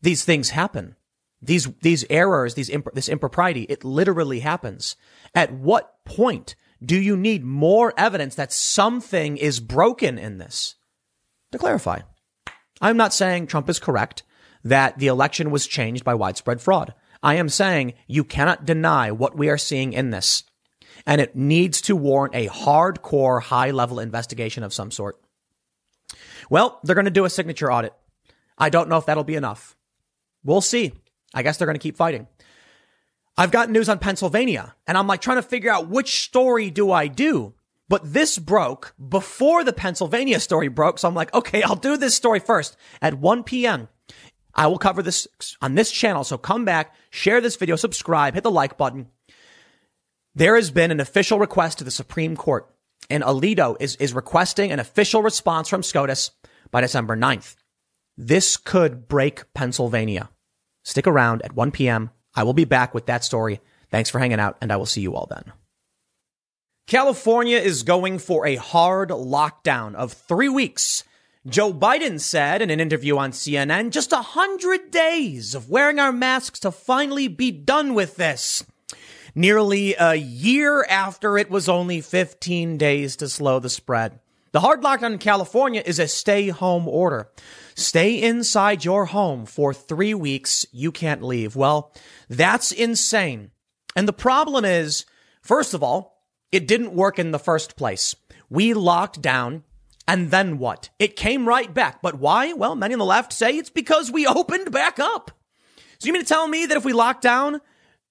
these 0.01 0.23
things 0.23 0.51
happen. 0.51 0.95
These, 1.41 1.69
these 1.81 2.05
errors, 2.09 2.55
these, 2.55 2.69
imp- 2.69 2.93
this 2.93 3.09
impropriety, 3.09 3.63
it 3.63 3.83
literally 3.83 4.41
happens. 4.41 4.95
At 5.33 5.53
what 5.53 6.03
point 6.05 6.55
do 6.83 6.99
you 6.99 7.15
need 7.15 7.43
more 7.43 7.93
evidence 7.97 8.35
that 8.35 8.53
something 8.53 9.37
is 9.37 9.59
broken 9.59 10.17
in 10.17 10.37
this? 10.37 10.75
To 11.51 11.57
clarify, 11.57 12.01
I'm 12.81 12.97
not 12.97 13.13
saying 13.13 13.47
Trump 13.47 13.69
is 13.69 13.79
correct 13.79 14.23
that 14.63 14.97
the 14.97 15.07
election 15.07 15.51
was 15.51 15.67
changed 15.67 16.03
by 16.03 16.13
widespread 16.13 16.61
fraud. 16.61 16.93
I 17.21 17.35
am 17.35 17.49
saying 17.49 17.93
you 18.07 18.23
cannot 18.23 18.65
deny 18.65 19.11
what 19.11 19.37
we 19.37 19.49
are 19.49 19.57
seeing 19.57 19.93
in 19.93 20.09
this. 20.09 20.43
And 21.05 21.21
it 21.21 21.35
needs 21.35 21.81
to 21.81 21.95
warrant 21.95 22.35
a 22.35 22.47
hardcore, 22.47 23.41
high 23.41 23.71
level 23.71 23.99
investigation 23.99 24.63
of 24.63 24.73
some 24.73 24.91
sort. 24.91 25.19
Well, 26.49 26.79
they're 26.83 26.95
going 26.95 27.05
to 27.05 27.11
do 27.11 27.25
a 27.25 27.29
signature 27.29 27.71
audit. 27.71 27.93
I 28.57 28.69
don't 28.69 28.89
know 28.89 28.97
if 28.97 29.05
that'll 29.05 29.23
be 29.23 29.35
enough. 29.35 29.75
We'll 30.43 30.61
see. 30.61 30.93
I 31.33 31.43
guess 31.43 31.57
they're 31.57 31.67
going 31.67 31.77
to 31.77 31.83
keep 31.83 31.97
fighting. 31.97 32.27
I've 33.37 33.51
got 33.51 33.69
news 33.69 33.87
on 33.87 33.99
Pennsylvania 33.99 34.75
and 34.85 34.97
I'm 34.97 35.07
like 35.07 35.21
trying 35.21 35.37
to 35.37 35.43
figure 35.43 35.71
out 35.71 35.87
which 35.87 36.23
story 36.23 36.69
do 36.69 36.91
I 36.91 37.07
do? 37.07 37.53
But 37.87 38.13
this 38.13 38.37
broke 38.37 38.93
before 39.09 39.63
the 39.63 39.73
Pennsylvania 39.73 40.39
story 40.39 40.67
broke. 40.67 40.99
So 40.99 41.07
I'm 41.07 41.15
like, 41.15 41.33
okay, 41.33 41.63
I'll 41.63 41.75
do 41.75 41.97
this 41.97 42.13
story 42.15 42.39
first 42.39 42.77
at 43.01 43.15
1 43.15 43.43
p.m. 43.43 43.87
I 44.53 44.67
will 44.67 44.77
cover 44.77 45.01
this 45.01 45.27
on 45.61 45.75
this 45.75 45.91
channel. 45.91 46.23
So 46.23 46.37
come 46.37 46.65
back, 46.65 46.93
share 47.09 47.41
this 47.41 47.55
video, 47.55 47.75
subscribe, 47.75 48.33
hit 48.33 48.43
the 48.43 48.51
like 48.51 48.77
button. 48.77 49.07
There 50.35 50.55
has 50.55 50.69
been 50.69 50.91
an 50.91 50.99
official 50.99 51.39
request 51.39 51.79
to 51.79 51.83
the 51.83 51.91
Supreme 51.91 52.35
Court 52.35 52.69
and 53.09 53.23
Alito 53.23 53.75
is, 53.79 53.95
is 53.95 54.13
requesting 54.13 54.71
an 54.71 54.79
official 54.79 55.23
response 55.23 55.69
from 55.69 55.81
SCOTUS 55.81 56.31
by 56.71 56.81
December 56.81 57.15
9th. 57.15 57.55
This 58.17 58.57
could 58.57 59.07
break 59.07 59.51
Pennsylvania. 59.53 60.29
Stick 60.83 61.07
around 61.07 61.41
at 61.43 61.55
1 61.55 61.71
p.m. 61.71 62.11
I 62.35 62.43
will 62.43 62.53
be 62.53 62.65
back 62.65 62.93
with 62.93 63.05
that 63.07 63.23
story. 63.23 63.59
Thanks 63.91 64.09
for 64.09 64.19
hanging 64.19 64.39
out, 64.39 64.57
and 64.61 64.71
I 64.71 64.77
will 64.77 64.85
see 64.85 65.01
you 65.01 65.15
all 65.15 65.27
then. 65.29 65.51
California 66.87 67.57
is 67.57 67.83
going 67.83 68.17
for 68.17 68.47
a 68.47 68.55
hard 68.55 69.09
lockdown 69.09 69.93
of 69.93 70.13
three 70.13 70.49
weeks. 70.49 71.03
Joe 71.47 71.71
Biden 71.71 72.19
said 72.19 72.61
in 72.61 72.69
an 72.69 72.79
interview 72.79 73.17
on 73.17 73.31
CNN, 73.31 73.91
just 73.91 74.11
a 74.11 74.17
hundred 74.17 74.91
days 74.91 75.55
of 75.55 75.69
wearing 75.69 75.99
our 75.99 76.11
masks 76.11 76.59
to 76.61 76.71
finally 76.71 77.27
be 77.27 77.51
done 77.51 77.93
with 77.93 78.15
this. 78.15 78.63
Nearly 79.35 79.95
a 79.99 80.15
year 80.15 80.83
after 80.83 81.37
it 81.37 81.49
was 81.49 81.69
only 81.69 82.01
15 82.01 82.77
days 82.77 83.15
to 83.17 83.29
slow 83.29 83.59
the 83.59 83.69
spread. 83.69 84.19
The 84.51 84.61
hard 84.61 84.81
lockdown 84.81 85.13
in 85.13 85.19
California 85.19 85.83
is 85.85 85.99
a 85.99 86.07
stay 86.07 86.49
home 86.49 86.87
order. 86.87 87.29
Stay 87.75 88.21
inside 88.21 88.85
your 88.85 89.05
home 89.05 89.45
for 89.45 89.73
three 89.73 90.13
weeks. 90.13 90.65
You 90.71 90.91
can't 90.91 91.23
leave. 91.23 91.55
Well, 91.55 91.93
that's 92.29 92.71
insane. 92.71 93.51
And 93.95 94.07
the 94.07 94.13
problem 94.13 94.65
is, 94.65 95.05
first 95.41 95.73
of 95.73 95.83
all, 95.83 96.23
it 96.51 96.67
didn't 96.67 96.93
work 96.93 97.19
in 97.19 97.31
the 97.31 97.39
first 97.39 97.75
place. 97.75 98.15
We 98.49 98.73
locked 98.73 99.21
down 99.21 99.63
and 100.07 100.31
then 100.31 100.57
what? 100.57 100.89
It 100.97 101.15
came 101.15 101.47
right 101.47 101.71
back. 101.71 102.01
But 102.01 102.15
why? 102.15 102.53
Well, 102.53 102.75
many 102.75 102.95
on 102.95 102.99
the 102.99 103.05
left 103.05 103.31
say 103.31 103.55
it's 103.55 103.69
because 103.69 104.11
we 104.11 104.25
opened 104.27 104.71
back 104.71 104.99
up. 104.99 105.31
So 105.99 106.07
you 106.07 106.13
mean 106.13 106.23
to 106.23 106.27
tell 106.27 106.47
me 106.47 106.65
that 106.65 106.77
if 106.77 106.85
we 106.85 106.93
lock 106.93 107.21
down, 107.21 107.61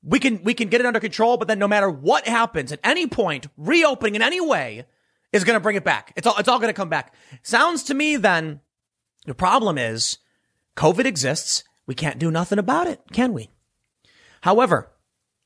we 0.02 0.20
can, 0.20 0.42
we 0.44 0.54
can 0.54 0.68
get 0.68 0.80
it 0.80 0.86
under 0.86 1.00
control, 1.00 1.36
but 1.38 1.48
then 1.48 1.58
no 1.58 1.66
matter 1.66 1.90
what 1.90 2.28
happens 2.28 2.70
at 2.70 2.80
any 2.84 3.06
point, 3.06 3.48
reopening 3.56 4.14
in 4.14 4.22
any 4.22 4.40
way 4.40 4.84
is 5.32 5.42
going 5.42 5.56
to 5.56 5.60
bring 5.60 5.74
it 5.74 5.84
back. 5.84 6.12
It's 6.14 6.26
all, 6.26 6.36
it's 6.38 6.48
all 6.48 6.58
going 6.58 6.68
to 6.68 6.74
come 6.74 6.88
back. 6.88 7.14
Sounds 7.42 7.82
to 7.84 7.94
me 7.94 8.16
then 8.16 8.60
the 9.26 9.34
problem 9.34 9.78
is 9.78 10.18
COVID 10.76 11.04
exists. 11.04 11.64
We 11.86 11.94
can't 11.94 12.18
do 12.18 12.30
nothing 12.30 12.58
about 12.58 12.86
it, 12.86 13.00
can 13.12 13.32
we? 13.32 13.50
However, 14.42 14.90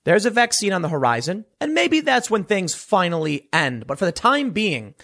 there's 0.05 0.27
a 0.27 0.31
vaccine 0.31 0.73
on 0.73 0.83
the 0.83 0.89
horizon, 0.89 1.45
and 1.61 1.75
maybe 1.75 2.01
that's 2.01 2.31
when 2.31 2.45
things 2.45 2.75
finally 2.75 3.49
end. 3.53 3.87
But 3.87 3.99
for 3.99 4.05
the 4.05 4.13
time 4.13 4.51
being, 4.51 4.95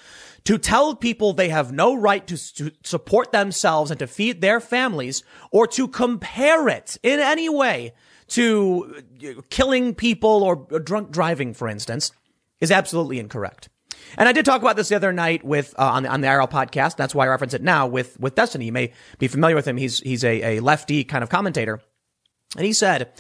to 0.45 0.59
tell 0.59 0.97
people 0.97 1.33
they 1.33 1.51
have 1.51 1.73
no 1.73 1.95
right 1.95 2.27
to, 2.27 2.55
to, 2.55 2.73
support 2.83 3.31
themselves 3.31 3.91
and 3.91 3.99
to 4.01 4.07
feed 4.07 4.41
their 4.41 4.61
families, 4.61 5.23
or 5.51 5.67
to 5.69 5.87
compare 5.87 6.69
it 6.69 6.97
in 7.03 7.21
any 7.21 7.49
way 7.49 7.93
to 8.29 9.03
uh, 9.25 9.41
killing 9.51 9.95
people 9.95 10.43
or 10.43 10.57
drunk 10.81 11.11
driving, 11.11 11.55
for 11.55 11.69
instance, 11.69 12.13
is 12.61 12.71
absolutely 12.71 13.19
incorrect. 13.19 13.69
And 14.17 14.29
I 14.29 14.33
did 14.33 14.45
talk 14.45 14.61
about 14.63 14.77
this 14.77 14.89
the 14.89 14.97
other 14.97 15.13
night 15.13 15.45
with 15.45 15.75
uh, 15.79 15.85
on 15.85 16.03
the 16.03 16.09
on 16.09 16.21
the 16.21 16.27
IRL 16.27 16.51
podcast. 16.51 16.97
That's 16.97 17.15
why 17.15 17.27
I 17.27 17.29
reference 17.29 17.55
it 17.55 17.63
now 17.63 17.87
with 17.87 18.19
with 18.19 18.35
Destiny. 18.35 18.67
You 18.67 18.73
may 18.73 18.93
be 19.19 19.29
familiar 19.29 19.57
with 19.57 19.67
him. 19.67 19.77
He's 19.77 20.01
he's 20.01 20.25
a, 20.25 20.57
a 20.57 20.61
lefty 20.61 21.05
kind 21.05 21.23
of 21.23 21.31
commentator, 21.31 21.81
and 22.57 22.65
he 22.65 22.73
said 22.73 23.13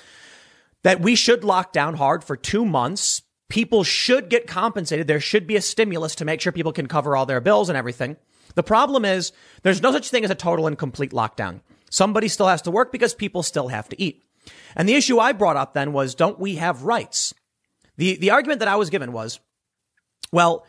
that 0.84 1.01
we 1.01 1.14
should 1.14 1.45
lock 1.45 1.72
down 1.72 1.95
hard 1.95 2.24
for 2.24 2.36
two 2.36 2.64
months. 2.64 3.22
People 3.49 3.82
should 3.82 4.28
get 4.28 4.47
compensated. 4.47 5.07
There 5.07 5.20
should 5.20 5.47
be 5.47 5.57
a 5.57 5.62
stimulus 5.62 6.14
to 6.16 6.24
make 6.24 6.41
sure 6.41 6.53
people 6.53 6.72
can 6.72 6.86
cover 6.86 7.16
all 7.16 7.26
their 7.26 7.41
bills 7.41 7.68
and 7.68 7.78
everything. 7.78 8.16
The 8.55 8.62
problem 8.62 9.05
is 9.05 9.32
there's 9.62 9.82
no 9.82 9.93
such 9.93 10.11
thing 10.11 10.24
as 10.24 10.30
a 10.30 10.34
total 10.34 10.66
and 10.66 10.76
complete 10.76 11.12
lockdown. 11.12 11.61
Somebody 11.91 12.28
still 12.28 12.49
has 12.49 12.62
to 12.62 12.70
work 12.70 12.93
because 12.93 13.14
people 13.14 13.43
still 13.43 13.68
have 13.68 13.89
to 13.89 14.01
eat. 14.01 14.22
And 14.76 14.89
the 14.89 14.95
issue 14.95 15.18
I 15.18 15.32
brought 15.32 15.57
up 15.57 15.74
then 15.74 15.93
was, 15.93 16.14
don't 16.14 16.39
we 16.39 16.57
have 16.57 16.82
rights? 16.82 17.34
The, 17.97 18.16
the 18.16 18.30
argument 18.30 18.61
that 18.61 18.68
I 18.68 18.76
was 18.76 18.91
given 18.91 19.12
was, 19.12 19.41
well, 20.32 20.66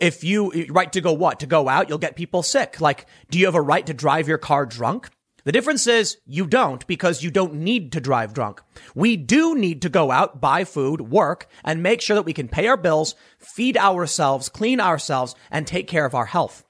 if 0.00 0.24
you 0.24 0.66
right 0.70 0.92
to 0.92 1.00
go 1.00 1.12
what? 1.12 1.40
To 1.40 1.46
go 1.46 1.68
out? 1.68 1.88
You'll 1.88 1.98
get 1.98 2.16
people 2.16 2.42
sick. 2.42 2.80
Like 2.80 3.06
do 3.30 3.38
you 3.38 3.46
have 3.46 3.54
a 3.54 3.60
right 3.60 3.86
to 3.86 3.94
drive 3.94 4.28
your 4.28 4.38
car 4.38 4.66
drunk? 4.66 5.10
The 5.44 5.52
difference 5.52 5.86
is 5.86 6.18
you 6.26 6.46
don't 6.46 6.86
because 6.86 7.22
you 7.22 7.30
don't 7.30 7.54
need 7.54 7.92
to 7.92 8.00
drive 8.00 8.34
drunk. 8.34 8.60
We 8.94 9.16
do 9.16 9.54
need 9.54 9.82
to 9.82 9.88
go 9.88 10.10
out 10.10 10.40
buy 10.40 10.64
food 10.64 11.00
work 11.00 11.48
and 11.64 11.82
make 11.82 12.00
sure 12.00 12.14
that 12.14 12.26
we 12.26 12.32
can 12.32 12.48
pay 12.48 12.66
our 12.66 12.76
bills 12.76 13.14
feed 13.38 13.76
ourselves 13.76 14.48
clean 14.48 14.80
ourselves 14.80 15.34
and 15.50 15.66
take 15.66 15.88
care 15.88 16.04
of 16.04 16.14
our 16.14 16.26
health. 16.26 16.64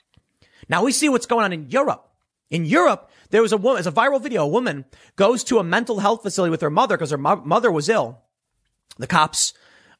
Now 0.68 0.84
we 0.84 0.92
see 0.92 1.08
what's 1.08 1.26
going 1.26 1.44
on 1.44 1.52
in 1.52 1.70
europe. 1.70 2.08
In 2.48 2.64
europe 2.64 3.10
there 3.30 3.42
was 3.42 3.52
a 3.52 3.56
woman 3.56 3.78
it's 3.78 3.88
a 3.88 3.92
viral 3.92 4.22
video. 4.22 4.44
A 4.44 4.48
woman 4.48 4.84
goes 5.16 5.42
to 5.44 5.58
a 5.58 5.64
mental 5.64 5.98
health 5.98 6.22
facility 6.22 6.50
with 6.50 6.60
her 6.60 6.70
mother 6.70 6.96
because 6.96 7.10
her 7.10 7.18
mo- 7.18 7.42
mother 7.44 7.70
was 7.72 7.88
ill. 7.88 8.22
The 8.98 9.06
cops 9.06 9.52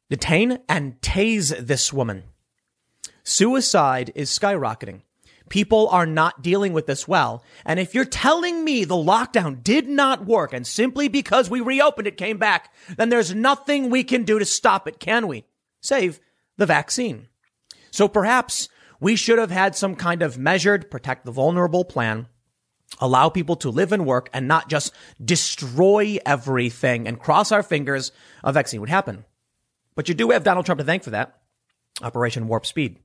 detain 0.09 0.59
and 0.69 1.01
tase 1.01 1.57
this 1.59 1.93
woman 1.93 2.25
Suicide 3.25 4.13
is 4.15 4.31
skyrocketing. 4.31 5.03
People 5.49 5.89
are 5.89 6.07
not 6.07 6.43
dealing 6.43 6.73
with 6.73 6.87
this 6.87 7.09
well. 7.09 7.43
And 7.65 7.81
if 7.81 7.95
you're 7.95 8.05
telling 8.05 8.65
me 8.65 8.85
the 8.85 8.95
lockdown 8.95 9.63
did 9.65 9.89
not 9.89 10.25
work 10.25 10.53
and 10.53 10.67
simply 10.67 11.09
because 11.09 11.51
we 11.51 11.61
reopened 11.61 12.07
it 12.07 12.17
came 12.17 12.39
back, 12.39 12.73
then 12.97 13.09
there's 13.09 13.35
nothing 13.35 13.91
we 13.91 14.05
can 14.05 14.23
do 14.23 14.39
to 14.39 14.45
stop 14.45 14.87
it, 14.87 15.01
can 15.01 15.27
we? 15.27 15.45
Save 15.81 16.21
the 16.57 16.67
vaccine. 16.67 17.27
So 17.91 18.07
perhaps 18.07 18.69
we 19.01 19.17
should 19.17 19.39
have 19.39 19.51
had 19.51 19.75
some 19.75 19.97
kind 19.97 20.23
of 20.23 20.39
measured 20.39 20.91
protect 20.91 21.25
the 21.25 21.33
vulnerable 21.33 21.85
plan 21.85 22.29
allow 22.99 23.29
people 23.29 23.57
to 23.57 23.71
live 23.71 23.93
and 23.93 24.07
work 24.07 24.29
and 24.33 24.49
not 24.49 24.69
just 24.69 24.93
destroy 25.25 26.19
everything 26.27 27.07
and 27.07 27.21
cross 27.21 27.53
our 27.53 27.63
fingers 27.63 28.13
a 28.43 28.53
vaccine 28.53 28.81
would 28.81 28.91
happen. 28.91 29.25
But 29.95 30.09
you 30.09 30.15
do 30.15 30.31
have 30.31 30.45
Donald 30.45 30.67
Trump 30.67 30.79
to 30.81 30.85
thank 30.85 31.05
for 31.05 31.11
that. 31.11 31.40
Operation 32.03 32.49
Warp 32.49 32.67
Speed. 32.67 32.99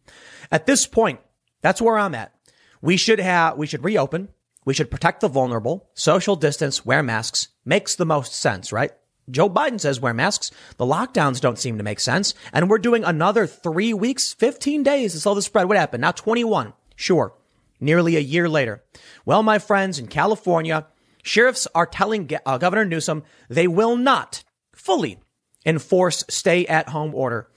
At 0.52 0.66
this 0.66 0.88
point, 0.88 1.20
that's 1.62 1.82
where 1.82 1.98
I'm 1.98 2.16
at. 2.16 2.34
We 2.82 2.98
should 2.98 3.20
have, 3.20 3.58
we 3.58 3.68
should 3.68 3.84
reopen. 3.84 4.30
We 4.66 4.74
should 4.74 4.92
protect 4.92 5.22
the 5.22 5.28
vulnerable, 5.28 5.90
social 5.94 6.36
distance, 6.36 6.86
wear 6.86 7.04
masks. 7.04 7.50
Makes 7.64 7.96
the 7.96 8.06
most 8.06 8.34
sense, 8.34 8.72
right? 8.74 8.92
Joe 9.30 9.50
Biden 9.50 9.80
says 9.80 10.00
wear 10.00 10.14
masks. 10.14 10.52
The 10.78 10.86
lockdowns 10.86 11.40
don't 11.40 11.60
seem 11.60 11.78
to 11.78 11.84
make 11.84 12.00
sense. 12.00 12.34
And 12.54 12.70
we're 12.70 12.78
doing 12.80 13.04
another 13.04 13.48
three 13.48 13.94
weeks, 13.94 14.34
15 14.34 14.84
days 14.84 15.14
to 15.14 15.20
slow 15.20 15.36
the 15.36 15.42
spread. 15.42 15.68
What 15.68 15.78
happened? 15.78 16.02
Now 16.02 16.12
21. 16.12 16.74
Sure. 16.96 17.34
Nearly 17.80 18.16
a 18.16 18.22
year 18.22 18.48
later. 18.50 18.84
Well, 19.26 19.44
my 19.44 19.60
friends 19.60 20.00
in 20.00 20.08
California, 20.08 20.88
sheriffs 21.24 21.68
are 21.76 21.86
telling 21.86 22.30
uh, 22.46 22.58
Governor 22.58 22.86
Newsom 22.86 23.24
they 23.50 23.68
will 23.68 23.96
not 23.96 24.44
fully 24.74 25.20
enforce 25.66 26.24
stay 26.30 26.66
at 26.68 26.90
home 26.90 27.14
order. 27.16 27.50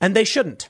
And 0.00 0.16
they 0.16 0.24
shouldn't. 0.24 0.68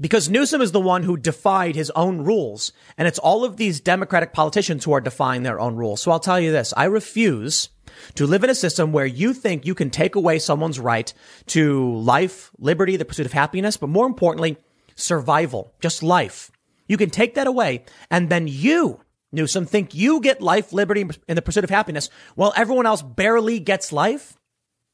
Because 0.00 0.28
Newsom 0.28 0.60
is 0.60 0.72
the 0.72 0.80
one 0.80 1.04
who 1.04 1.16
defied 1.16 1.76
his 1.76 1.90
own 1.90 2.22
rules. 2.22 2.72
And 2.98 3.06
it's 3.06 3.18
all 3.20 3.44
of 3.44 3.56
these 3.56 3.80
Democratic 3.80 4.32
politicians 4.32 4.84
who 4.84 4.92
are 4.92 5.00
defying 5.00 5.44
their 5.44 5.60
own 5.60 5.76
rules. 5.76 6.02
So 6.02 6.10
I'll 6.10 6.20
tell 6.20 6.40
you 6.40 6.50
this. 6.50 6.74
I 6.76 6.84
refuse 6.84 7.68
to 8.16 8.26
live 8.26 8.42
in 8.42 8.50
a 8.50 8.54
system 8.56 8.92
where 8.92 9.06
you 9.06 9.32
think 9.32 9.64
you 9.64 9.74
can 9.74 9.90
take 9.90 10.16
away 10.16 10.40
someone's 10.40 10.80
right 10.80 11.12
to 11.46 11.94
life, 11.94 12.50
liberty, 12.58 12.96
the 12.96 13.04
pursuit 13.04 13.26
of 13.26 13.32
happiness, 13.32 13.76
but 13.76 13.88
more 13.88 14.06
importantly, 14.06 14.56
survival, 14.96 15.72
just 15.80 16.02
life. 16.02 16.50
You 16.88 16.96
can 16.96 17.10
take 17.10 17.34
that 17.34 17.46
away 17.46 17.84
and 18.10 18.28
then 18.28 18.48
you, 18.48 19.00
Newsom, 19.32 19.64
think 19.66 19.94
you 19.94 20.20
get 20.20 20.42
life, 20.42 20.72
liberty, 20.72 21.08
and 21.28 21.38
the 21.38 21.42
pursuit 21.42 21.64
of 21.64 21.70
happiness 21.70 22.10
while 22.34 22.52
everyone 22.56 22.86
else 22.86 23.02
barely 23.02 23.60
gets 23.60 23.92
life? 23.92 24.36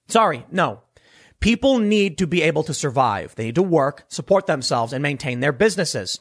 Sorry, 0.08 0.44
no. 0.50 0.82
People 1.40 1.78
need 1.78 2.18
to 2.18 2.26
be 2.26 2.42
able 2.42 2.62
to 2.64 2.74
survive. 2.74 3.34
They 3.34 3.46
need 3.46 3.54
to 3.54 3.62
work, 3.62 4.04
support 4.08 4.46
themselves, 4.46 4.92
and 4.92 5.02
maintain 5.02 5.40
their 5.40 5.52
businesses. 5.52 6.20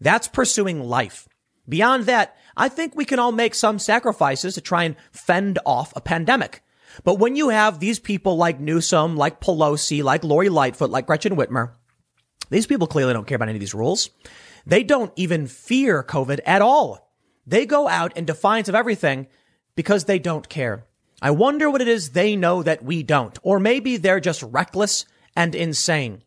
That's 0.00 0.26
pursuing 0.26 0.82
life. 0.82 1.28
Beyond 1.68 2.04
that, 2.04 2.36
I 2.56 2.68
think 2.68 2.94
we 2.94 3.04
can 3.04 3.18
all 3.18 3.32
make 3.32 3.54
some 3.54 3.78
sacrifices 3.78 4.54
to 4.54 4.60
try 4.60 4.84
and 4.84 4.96
fend 5.12 5.58
off 5.66 5.92
a 5.94 6.00
pandemic. 6.00 6.62
But 7.02 7.18
when 7.18 7.36
you 7.36 7.48
have 7.48 7.80
these 7.80 7.98
people 7.98 8.36
like 8.36 8.60
Newsom, 8.60 9.16
like 9.16 9.40
Pelosi, 9.40 10.02
like 10.02 10.24
Lori 10.24 10.48
Lightfoot, 10.48 10.90
like 10.90 11.06
Gretchen 11.06 11.36
Whitmer, 11.36 11.72
these 12.50 12.66
people 12.66 12.86
clearly 12.86 13.12
don't 13.12 13.26
care 13.26 13.36
about 13.36 13.48
any 13.48 13.56
of 13.56 13.60
these 13.60 13.74
rules. 13.74 14.10
They 14.66 14.82
don't 14.82 15.12
even 15.16 15.46
fear 15.46 16.02
COVID 16.02 16.40
at 16.46 16.62
all. 16.62 17.12
They 17.46 17.66
go 17.66 17.88
out 17.88 18.16
in 18.16 18.24
defiance 18.24 18.68
of 18.68 18.74
everything 18.74 19.26
because 19.74 20.04
they 20.04 20.18
don't 20.18 20.48
care. 20.48 20.86
I 21.24 21.30
wonder 21.30 21.70
what 21.70 21.80
it 21.80 21.88
is 21.88 22.10
they 22.10 22.36
know 22.36 22.62
that 22.62 22.84
we 22.84 23.02
don't. 23.02 23.38
Or 23.42 23.58
maybe 23.58 23.96
they're 23.96 24.20
just 24.20 24.42
reckless 24.42 25.06
and 25.34 25.54
insane. 25.54 26.22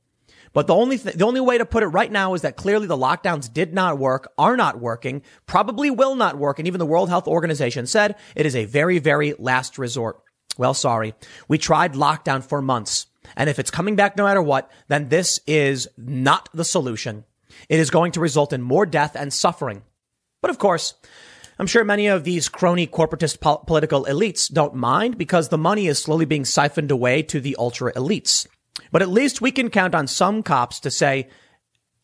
But 0.53 0.65
the 0.65 0.73
only 0.73 0.97
th- 0.97 1.15
the 1.15 1.25
only 1.25 1.39
way 1.39 1.59
to 1.59 1.67
put 1.67 1.83
it 1.83 1.87
right 1.89 2.11
now 2.11 2.33
is 2.33 2.41
that 2.41 2.55
clearly 2.55 2.87
the 2.87 2.97
lockdowns 2.97 3.53
did 3.53 3.75
not 3.75 3.99
work, 3.99 4.33
are 4.39 4.57
not 4.57 4.79
working, 4.79 5.21
probably 5.45 5.91
will 5.91 6.15
not 6.15 6.39
work, 6.39 6.57
and 6.57 6.67
even 6.67 6.79
the 6.79 6.85
World 6.87 7.09
Health 7.09 7.27
Organization 7.27 7.85
said 7.85 8.15
it 8.35 8.47
is 8.47 8.55
a 8.55 8.65
very 8.65 8.97
very 8.97 9.35
last 9.37 9.77
resort. 9.77 10.19
Well, 10.57 10.73
sorry. 10.73 11.13
We 11.47 11.59
tried 11.59 11.93
lockdown 11.93 12.43
for 12.43 12.59
months. 12.59 13.05
And 13.35 13.51
if 13.51 13.59
it's 13.59 13.69
coming 13.69 13.95
back 13.95 14.17
no 14.17 14.23
matter 14.23 14.41
what, 14.41 14.71
then 14.87 15.09
this 15.09 15.39
is 15.45 15.87
not 15.95 16.49
the 16.55 16.65
solution. 16.65 17.23
It 17.69 17.79
is 17.79 17.91
going 17.91 18.13
to 18.13 18.19
result 18.19 18.51
in 18.51 18.63
more 18.63 18.87
death 18.87 19.15
and 19.15 19.31
suffering. 19.31 19.83
But 20.41 20.49
of 20.49 20.57
course, 20.57 20.95
I'm 21.59 21.67
sure 21.67 21.83
many 21.83 22.07
of 22.07 22.23
these 22.23 22.49
crony 22.49 22.85
corporatist 22.85 23.39
po- 23.39 23.57
political 23.57 24.05
elites 24.05 24.51
don't 24.51 24.75
mind 24.75 25.17
because 25.17 25.49
the 25.49 25.57
money 25.57 25.87
is 25.87 26.01
slowly 26.01 26.25
being 26.25 26.45
siphoned 26.45 26.91
away 26.91 27.23
to 27.23 27.39
the 27.39 27.55
ultra 27.57 27.91
elites. 27.93 28.45
But 28.91 29.01
at 29.01 29.09
least 29.09 29.41
we 29.41 29.51
can 29.51 29.69
count 29.69 29.95
on 29.95 30.07
some 30.07 30.43
cops 30.43 30.79
to 30.81 30.91
say, 30.91 31.29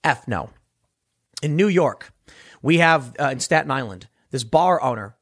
F 0.03 0.27
no. 0.27 0.49
In 1.43 1.55
New 1.55 1.67
York, 1.67 2.11
we 2.61 2.79
have, 2.79 3.13
uh, 3.19 3.29
in 3.29 3.39
Staten 3.39 3.69
Island, 3.69 4.07
this 4.31 4.43
bar 4.43 4.81
owner 4.81 5.15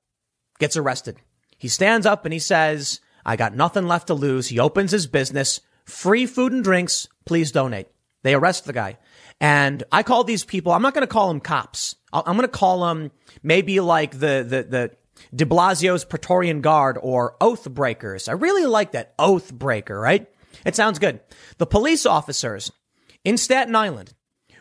gets 0.59 0.77
arrested. 0.77 1.17
He 1.57 1.67
stands 1.67 2.05
up 2.05 2.25
and 2.25 2.32
he 2.32 2.39
says, 2.39 3.01
I 3.25 3.36
got 3.36 3.55
nothing 3.55 3.88
left 3.88 4.07
to 4.07 4.13
lose. 4.13 4.47
He 4.47 4.59
opens 4.59 4.91
his 4.91 5.07
business, 5.07 5.59
free 5.86 6.25
food 6.25 6.53
and 6.53 6.63
drinks. 6.63 7.07
Please 7.25 7.51
donate. 7.51 7.88
They 8.23 8.34
arrest 8.34 8.65
the 8.65 8.73
guy. 8.73 8.97
And 9.42 9.84
I 9.92 10.04
call 10.04 10.24
these 10.24 10.46
people, 10.46 10.72
I'm 10.72 10.84
not 10.84 10.94
going 10.94 11.02
to 11.02 11.12
call 11.12 11.28
them 11.28 11.39
cops. 11.39 11.96
I'm 12.14 12.38
going 12.38 12.42
to 12.42 12.48
call 12.48 12.86
them 12.86 13.12
maybe 13.42 13.80
like 13.80 14.12
the, 14.12 14.46
the, 14.48 14.64
the 14.70 14.92
de 15.36 15.46
Blasio's 15.46 16.06
Praetorian 16.06 16.62
Guard 16.62 17.00
or 17.02 17.36
oath 17.42 17.68
breakers. 17.70 18.28
I 18.28 18.34
really 18.34 18.68
like 18.68 18.92
that 18.92 19.16
oath 19.18 19.52
breaker, 19.52 20.00
right? 20.00 20.30
It 20.64 20.76
sounds 20.76 21.00
good. 21.00 21.22
The 21.58 21.66
police 21.66 22.06
officers 22.06 22.72
in 23.24 23.36
Staten 23.36 23.76
Island 23.76 24.14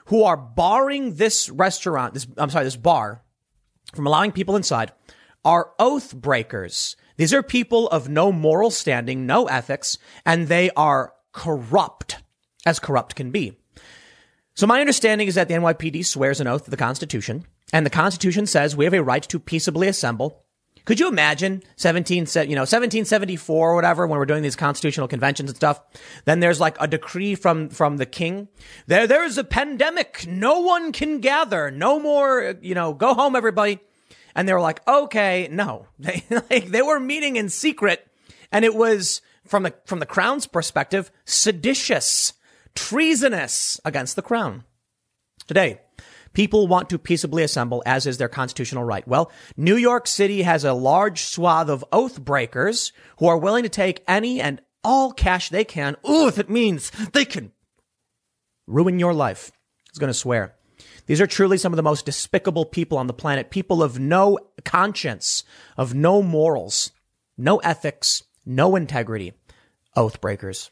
who 0.06 0.24
are 0.24 0.36
barring 0.36 1.14
this 1.16 1.50
restaurant, 1.50 2.14
this, 2.14 2.26
I'm 2.38 2.48
sorry, 2.48 2.64
this 2.64 2.76
bar 2.76 3.22
from 3.94 4.06
allowing 4.06 4.32
people 4.32 4.56
inside 4.56 4.92
are 5.44 5.72
oath 5.78 6.16
breakers. 6.16 6.96
These 7.18 7.34
are 7.34 7.42
people 7.42 7.86
of 7.88 8.08
no 8.08 8.32
moral 8.32 8.70
standing, 8.70 9.26
no 9.26 9.46
ethics, 9.46 9.98
and 10.24 10.48
they 10.48 10.70
are 10.70 11.12
corrupt 11.32 12.22
as 12.64 12.78
corrupt 12.78 13.14
can 13.14 13.30
be. 13.30 13.59
So 14.60 14.66
my 14.66 14.80
understanding 14.80 15.26
is 15.26 15.36
that 15.36 15.48
the 15.48 15.54
NYPD 15.54 16.04
swears 16.04 16.38
an 16.38 16.46
oath 16.46 16.64
to 16.64 16.70
the 16.70 16.76
Constitution, 16.76 17.46
and 17.72 17.86
the 17.86 17.88
Constitution 17.88 18.44
says 18.44 18.76
we 18.76 18.84
have 18.84 18.92
a 18.92 19.02
right 19.02 19.22
to 19.22 19.38
peaceably 19.38 19.88
assemble. 19.88 20.44
Could 20.84 21.00
you 21.00 21.08
imagine 21.08 21.62
17, 21.76 22.26
you 22.46 22.56
know, 22.56 22.68
1774 22.68 23.70
or 23.70 23.74
whatever 23.74 24.06
when 24.06 24.18
we're 24.18 24.26
doing 24.26 24.42
these 24.42 24.56
constitutional 24.56 25.08
conventions 25.08 25.48
and 25.48 25.56
stuff? 25.56 25.80
Then 26.26 26.40
there's 26.40 26.60
like 26.60 26.76
a 26.78 26.86
decree 26.86 27.36
from, 27.36 27.70
from 27.70 27.96
the 27.96 28.04
king. 28.04 28.48
There, 28.86 29.06
there's 29.06 29.38
a 29.38 29.44
pandemic. 29.44 30.26
No 30.28 30.60
one 30.60 30.92
can 30.92 31.20
gather. 31.20 31.70
No 31.70 31.98
more, 31.98 32.54
you 32.60 32.74
know, 32.74 32.92
go 32.92 33.14
home, 33.14 33.36
everybody. 33.36 33.80
And 34.34 34.46
they 34.46 34.52
were 34.52 34.60
like, 34.60 34.86
okay, 34.86 35.48
no. 35.50 35.86
They, 35.98 36.22
like, 36.50 36.66
they 36.66 36.82
were 36.82 37.00
meeting 37.00 37.36
in 37.36 37.48
secret 37.48 38.06
and 38.52 38.66
it 38.66 38.74
was 38.74 39.22
from 39.46 39.62
the, 39.62 39.74
from 39.86 40.00
the 40.00 40.06
crown's 40.06 40.46
perspective, 40.46 41.10
seditious 41.24 42.34
treasonous 42.88 43.78
against 43.84 44.16
the 44.16 44.22
crown. 44.22 44.64
Today, 45.46 45.80
people 46.32 46.66
want 46.66 46.88
to 46.90 46.98
peaceably 46.98 47.42
assemble, 47.42 47.82
as 47.84 48.06
is 48.06 48.16
their 48.18 48.28
constitutional 48.28 48.84
right. 48.84 49.06
Well, 49.06 49.30
New 49.56 49.76
York 49.76 50.06
City 50.06 50.42
has 50.42 50.64
a 50.64 50.72
large 50.72 51.22
swath 51.22 51.68
of 51.68 51.84
oath 51.92 52.24
breakers 52.24 52.92
who 53.18 53.26
are 53.26 53.36
willing 53.36 53.64
to 53.64 53.68
take 53.68 54.02
any 54.08 54.40
and 54.40 54.62
all 54.82 55.12
cash 55.12 55.50
they 55.50 55.64
can. 55.64 55.96
Ooh, 56.08 56.26
if 56.26 56.38
it 56.38 56.48
means 56.48 56.90
they 57.12 57.24
can 57.24 57.52
ruin 58.66 58.98
your 58.98 59.12
life. 59.12 59.52
He's 59.92 59.98
going 59.98 60.08
to 60.08 60.14
swear. 60.14 60.54
These 61.06 61.20
are 61.20 61.26
truly 61.26 61.58
some 61.58 61.72
of 61.72 61.76
the 61.76 61.82
most 61.82 62.06
despicable 62.06 62.64
people 62.64 62.96
on 62.96 63.08
the 63.08 63.12
planet. 63.12 63.50
People 63.50 63.82
of 63.82 63.98
no 63.98 64.38
conscience, 64.64 65.44
of 65.76 65.92
no 65.92 66.22
morals, 66.22 66.92
no 67.36 67.58
ethics, 67.58 68.22
no 68.46 68.74
integrity. 68.74 69.34
Oath 69.96 70.20
breakers. 70.20 70.70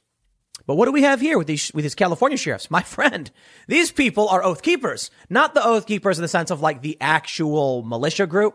But 0.69 0.75
what 0.75 0.85
do 0.85 0.93
we 0.93 1.01
have 1.01 1.23
here 1.23 1.39
with 1.39 1.47
these, 1.47 1.73
with 1.73 1.87
these 1.87 1.95
California 1.95 2.37
sheriffs? 2.37 2.71
My 2.71 2.83
friend, 2.83 3.31
these 3.69 3.91
people 3.91 4.29
are 4.29 4.45
oath 4.45 4.61
keepers, 4.61 5.11
not 5.31 5.55
the 5.55 5.65
oath 5.65 5.87
keepers 5.87 6.19
in 6.19 6.23
the 6.23 6.29
sense 6.29 6.51
of 6.51 6.61
like 6.61 6.83
the 6.83 6.99
actual 7.01 7.83
militia 7.83 8.27
group, 8.27 8.55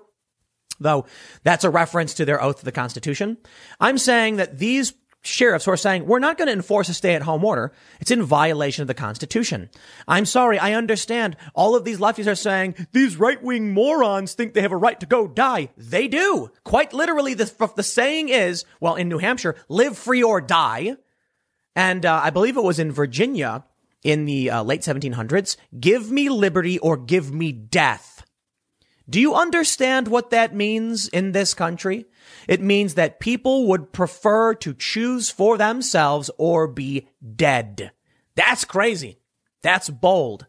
though 0.79 1.07
that's 1.41 1.63
a 1.63 1.71
reference 1.71 2.13
to 2.13 2.25
their 2.25 2.39
oath 2.39 2.59
to 2.59 2.65
the 2.65 2.71
Constitution. 2.71 3.37
I'm 3.79 3.97
saying 3.97 4.35
that 4.35 4.59
these 4.59 4.93
sheriffs 5.23 5.65
who 5.65 5.71
are 5.71 5.77
saying, 5.77 6.05
we're 6.05 6.19
not 6.19 6.37
going 6.37 6.49
to 6.49 6.53
enforce 6.53 6.87
a 6.87 6.93
stay 6.93 7.15
at 7.15 7.23
home 7.23 7.43
order. 7.43 7.71
It's 7.99 8.11
in 8.11 8.21
violation 8.21 8.83
of 8.83 8.87
the 8.87 8.93
Constitution. 8.93 9.71
I'm 10.07 10.27
sorry. 10.27 10.59
I 10.59 10.73
understand 10.73 11.35
all 11.55 11.75
of 11.75 11.83
these 11.83 11.97
lefties 11.97 12.31
are 12.31 12.35
saying 12.35 12.75
these 12.91 13.17
right 13.17 13.41
wing 13.41 13.73
morons 13.73 14.35
think 14.35 14.53
they 14.53 14.61
have 14.61 14.71
a 14.71 14.77
right 14.77 14.99
to 14.99 15.07
go 15.07 15.27
die. 15.27 15.69
They 15.77 16.07
do. 16.07 16.51
Quite 16.63 16.93
literally, 16.93 17.33
the, 17.33 17.71
the 17.75 17.81
saying 17.81 18.29
is, 18.29 18.65
well, 18.79 18.93
in 18.93 19.09
New 19.09 19.17
Hampshire, 19.17 19.55
live 19.67 19.97
free 19.97 20.21
or 20.21 20.41
die. 20.41 20.97
And 21.75 22.05
uh, 22.05 22.21
I 22.23 22.29
believe 22.29 22.57
it 22.57 22.63
was 22.63 22.79
in 22.79 22.91
Virginia 22.91 23.65
in 24.03 24.25
the 24.25 24.49
uh, 24.49 24.63
late 24.63 24.81
1700s. 24.81 25.57
Give 25.79 26.11
me 26.11 26.29
liberty 26.29 26.77
or 26.79 26.97
give 26.97 27.33
me 27.33 27.51
death. 27.51 28.25
Do 29.09 29.19
you 29.19 29.35
understand 29.35 30.07
what 30.07 30.29
that 30.29 30.55
means 30.55 31.09
in 31.09 31.33
this 31.33 31.53
country? 31.53 32.05
It 32.47 32.61
means 32.61 32.93
that 32.93 33.19
people 33.19 33.67
would 33.67 33.91
prefer 33.91 34.53
to 34.55 34.73
choose 34.73 35.29
for 35.29 35.57
themselves 35.57 36.29
or 36.37 36.67
be 36.67 37.09
dead. 37.35 37.91
That's 38.35 38.63
crazy. 38.63 39.19
That's 39.61 39.89
bold. 39.89 40.45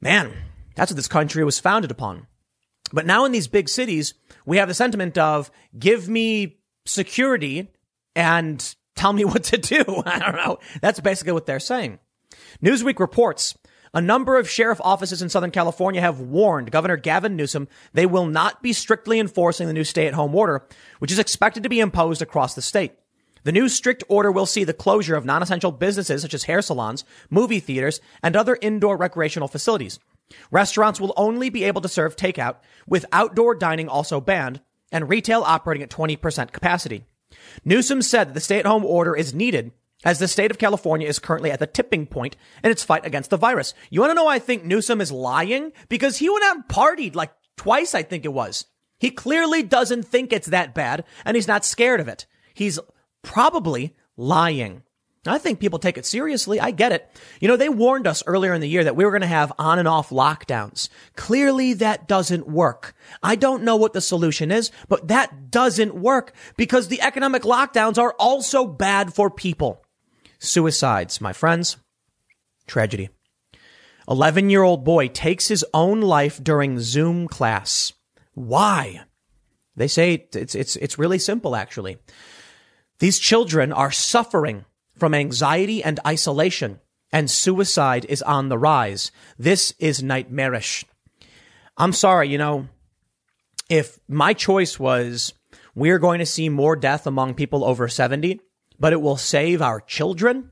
Man, 0.00 0.32
That's 0.74 0.90
what 0.90 0.96
this 0.96 1.08
country 1.08 1.44
was 1.44 1.58
founded 1.58 1.90
upon. 1.90 2.26
But 2.92 3.06
now 3.06 3.24
in 3.24 3.32
these 3.32 3.48
big 3.48 3.68
cities, 3.68 4.14
we 4.46 4.56
have 4.56 4.68
the 4.68 4.74
sentiment 4.74 5.18
of 5.18 5.50
give 5.78 6.08
me 6.08 6.58
security 6.86 7.70
and 8.14 8.74
tell 8.94 9.12
me 9.12 9.24
what 9.26 9.44
to 9.44 9.58
do. 9.58 9.84
I 10.06 10.18
don't 10.18 10.36
know. 10.36 10.58
That's 10.80 11.00
basically 11.00 11.32
what 11.32 11.46
they're 11.46 11.60
saying. 11.60 11.98
Newsweek 12.62 12.98
reports 12.98 13.56
a 13.94 14.00
number 14.00 14.38
of 14.38 14.48
sheriff 14.48 14.80
offices 14.82 15.20
in 15.20 15.28
Southern 15.28 15.50
California 15.50 16.00
have 16.00 16.18
warned 16.18 16.70
Governor 16.70 16.96
Gavin 16.96 17.36
Newsom 17.36 17.68
they 17.92 18.06
will 18.06 18.24
not 18.24 18.62
be 18.62 18.72
strictly 18.72 19.20
enforcing 19.20 19.66
the 19.66 19.74
new 19.74 19.84
stay 19.84 20.06
at 20.06 20.14
home 20.14 20.34
order, 20.34 20.66
which 20.98 21.12
is 21.12 21.18
expected 21.18 21.62
to 21.62 21.68
be 21.68 21.80
imposed 21.80 22.22
across 22.22 22.54
the 22.54 22.62
state. 22.62 22.94
The 23.44 23.52
new 23.52 23.68
strict 23.68 24.02
order 24.08 24.32
will 24.32 24.46
see 24.46 24.64
the 24.64 24.72
closure 24.72 25.16
of 25.16 25.26
non-essential 25.26 25.72
businesses 25.72 26.22
such 26.22 26.32
as 26.32 26.44
hair 26.44 26.62
salons, 26.62 27.04
movie 27.28 27.60
theaters, 27.60 28.00
and 28.22 28.34
other 28.34 28.56
indoor 28.62 28.96
recreational 28.96 29.48
facilities. 29.48 29.98
Restaurants 30.50 31.00
will 31.00 31.12
only 31.16 31.50
be 31.50 31.64
able 31.64 31.82
to 31.82 31.88
serve 31.88 32.16
takeout, 32.16 32.56
with 32.86 33.04
outdoor 33.12 33.54
dining 33.54 33.88
also 33.88 34.20
banned, 34.20 34.60
and 34.90 35.08
retail 35.08 35.42
operating 35.42 35.82
at 35.82 35.90
20% 35.90 36.52
capacity. 36.52 37.04
Newsom 37.64 38.02
said 38.02 38.28
that 38.28 38.34
the 38.34 38.40
stay-at-home 38.40 38.84
order 38.84 39.16
is 39.16 39.34
needed 39.34 39.72
as 40.04 40.18
the 40.18 40.28
state 40.28 40.50
of 40.50 40.58
California 40.58 41.06
is 41.06 41.18
currently 41.18 41.50
at 41.50 41.58
the 41.58 41.66
tipping 41.66 42.06
point 42.06 42.36
in 42.64 42.70
its 42.70 42.82
fight 42.82 43.06
against 43.06 43.30
the 43.30 43.36
virus. 43.36 43.74
You 43.90 44.00
want 44.00 44.10
to 44.10 44.14
know 44.14 44.24
why 44.24 44.34
I 44.34 44.40
think 44.40 44.64
Newsom 44.64 45.00
is 45.00 45.12
lying? 45.12 45.72
Because 45.88 46.18
he 46.18 46.28
went 46.28 46.44
out 46.44 46.56
and 46.56 46.68
partied 46.68 47.14
like 47.14 47.32
twice, 47.56 47.94
I 47.94 48.02
think 48.02 48.24
it 48.24 48.32
was. 48.32 48.66
He 48.98 49.10
clearly 49.10 49.62
doesn't 49.62 50.04
think 50.04 50.32
it's 50.32 50.48
that 50.48 50.74
bad, 50.74 51.04
and 51.24 51.36
he's 51.36 51.48
not 51.48 51.64
scared 51.64 52.00
of 52.00 52.08
it. 52.08 52.26
He's 52.54 52.78
probably 53.22 53.94
lying. 54.16 54.82
I 55.24 55.38
think 55.38 55.60
people 55.60 55.78
take 55.78 55.98
it 55.98 56.04
seriously. 56.04 56.58
I 56.60 56.72
get 56.72 56.90
it. 56.90 57.08
You 57.40 57.46
know, 57.46 57.56
they 57.56 57.68
warned 57.68 58.08
us 58.08 58.24
earlier 58.26 58.54
in 58.54 58.60
the 58.60 58.68
year 58.68 58.82
that 58.82 58.96
we 58.96 59.04
were 59.04 59.12
going 59.12 59.20
to 59.20 59.28
have 59.28 59.52
on 59.56 59.78
and 59.78 59.86
off 59.86 60.10
lockdowns. 60.10 60.88
Clearly 61.14 61.74
that 61.74 62.08
doesn't 62.08 62.48
work. 62.48 62.94
I 63.22 63.36
don't 63.36 63.62
know 63.62 63.76
what 63.76 63.92
the 63.92 64.00
solution 64.00 64.50
is, 64.50 64.72
but 64.88 65.08
that 65.08 65.48
doesn't 65.50 65.94
work 65.94 66.34
because 66.56 66.88
the 66.88 67.00
economic 67.00 67.42
lockdowns 67.42 67.98
are 67.98 68.16
also 68.18 68.66
bad 68.66 69.14
for 69.14 69.30
people. 69.30 69.84
Suicides, 70.40 71.20
my 71.20 71.32
friends. 71.32 71.76
Tragedy. 72.66 73.08
11 74.08 74.50
year 74.50 74.64
old 74.64 74.84
boy 74.84 75.06
takes 75.06 75.46
his 75.46 75.64
own 75.72 76.00
life 76.00 76.42
during 76.42 76.80
Zoom 76.80 77.28
class. 77.28 77.92
Why? 78.34 79.02
They 79.76 79.86
say 79.86 80.26
it's, 80.34 80.56
it's, 80.56 80.74
it's 80.74 80.98
really 80.98 81.20
simple, 81.20 81.54
actually. 81.54 81.98
These 82.98 83.20
children 83.20 83.72
are 83.72 83.92
suffering 83.92 84.64
from 84.96 85.14
anxiety 85.14 85.82
and 85.82 86.00
isolation, 86.06 86.80
and 87.12 87.30
suicide 87.30 88.06
is 88.08 88.22
on 88.22 88.48
the 88.48 88.58
rise. 88.58 89.10
This 89.38 89.74
is 89.78 90.02
nightmarish. 90.02 90.84
I'm 91.76 91.92
sorry, 91.92 92.28
you 92.28 92.38
know, 92.38 92.68
if 93.68 93.98
my 94.08 94.34
choice 94.34 94.78
was 94.78 95.32
we're 95.74 95.98
going 95.98 96.18
to 96.18 96.26
see 96.26 96.48
more 96.48 96.76
death 96.76 97.06
among 97.06 97.34
people 97.34 97.64
over 97.64 97.88
70, 97.88 98.40
but 98.78 98.92
it 98.92 99.00
will 99.00 99.16
save 99.16 99.62
our 99.62 99.80
children, 99.80 100.50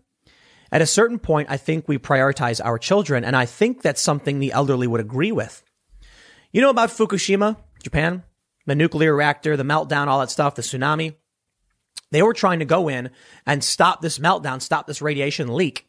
at 0.72 0.82
a 0.82 0.86
certain 0.86 1.18
point, 1.18 1.50
I 1.50 1.56
think 1.56 1.88
we 1.88 1.98
prioritize 1.98 2.64
our 2.64 2.78
children, 2.78 3.24
and 3.24 3.36
I 3.36 3.44
think 3.44 3.82
that's 3.82 4.00
something 4.00 4.38
the 4.38 4.52
elderly 4.52 4.86
would 4.86 5.00
agree 5.00 5.32
with. 5.32 5.64
You 6.52 6.60
know 6.60 6.70
about 6.70 6.90
Fukushima, 6.90 7.56
Japan? 7.82 8.22
The 8.66 8.74
nuclear 8.76 9.14
reactor, 9.14 9.56
the 9.56 9.64
meltdown, 9.64 10.06
all 10.06 10.20
that 10.20 10.30
stuff, 10.30 10.54
the 10.54 10.62
tsunami. 10.62 11.16
They 12.10 12.22
were 12.22 12.34
trying 12.34 12.58
to 12.58 12.64
go 12.64 12.88
in 12.88 13.10
and 13.46 13.62
stop 13.62 14.00
this 14.00 14.18
meltdown, 14.18 14.60
stop 14.60 14.86
this 14.86 15.02
radiation 15.02 15.54
leak. 15.54 15.86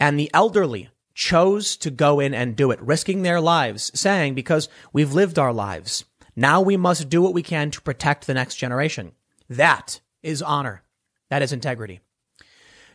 And 0.00 0.18
the 0.18 0.30
elderly 0.32 0.90
chose 1.14 1.76
to 1.78 1.90
go 1.90 2.20
in 2.20 2.32
and 2.32 2.56
do 2.56 2.70
it, 2.70 2.80
risking 2.80 3.22
their 3.22 3.40
lives, 3.40 3.90
saying, 3.98 4.34
because 4.34 4.68
we've 4.92 5.12
lived 5.12 5.38
our 5.38 5.52
lives. 5.52 6.04
Now 6.36 6.60
we 6.60 6.76
must 6.76 7.08
do 7.08 7.20
what 7.20 7.34
we 7.34 7.42
can 7.42 7.70
to 7.72 7.82
protect 7.82 8.26
the 8.26 8.34
next 8.34 8.54
generation. 8.54 9.12
That 9.48 10.00
is 10.22 10.42
honor. 10.42 10.82
That 11.30 11.42
is 11.42 11.52
integrity. 11.52 12.00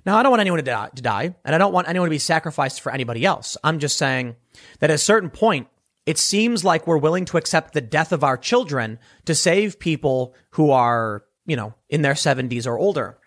Now, 0.05 0.17
I 0.17 0.23
don't 0.23 0.31
want 0.31 0.41
anyone 0.41 0.59
to 0.59 0.63
die, 0.63 0.89
to 0.95 1.01
die, 1.01 1.35
and 1.45 1.55
I 1.55 1.57
don't 1.57 1.73
want 1.73 1.87
anyone 1.87 2.07
to 2.07 2.13
be 2.13 2.19
sacrificed 2.19 2.81
for 2.81 2.91
anybody 2.91 3.25
else. 3.25 3.55
I'm 3.63 3.79
just 3.79 3.97
saying 3.97 4.35
that 4.79 4.89
at 4.89 4.95
a 4.95 4.97
certain 4.97 5.29
point, 5.29 5.67
it 6.05 6.17
seems 6.17 6.65
like 6.65 6.85
we're 6.85 6.97
willing 6.97 7.25
to 7.25 7.37
accept 7.37 7.73
the 7.73 7.81
death 7.81 8.11
of 8.11 8.23
our 8.23 8.37
children 8.37 8.99
to 9.25 9.33
save 9.33 9.79
people 9.79 10.35
who 10.51 10.71
are 10.71 11.23
you 11.45 11.55
know, 11.55 11.73
in 11.89 12.01
their 12.01 12.13
70s 12.13 12.65
or 12.67 12.77
older. 12.77 13.17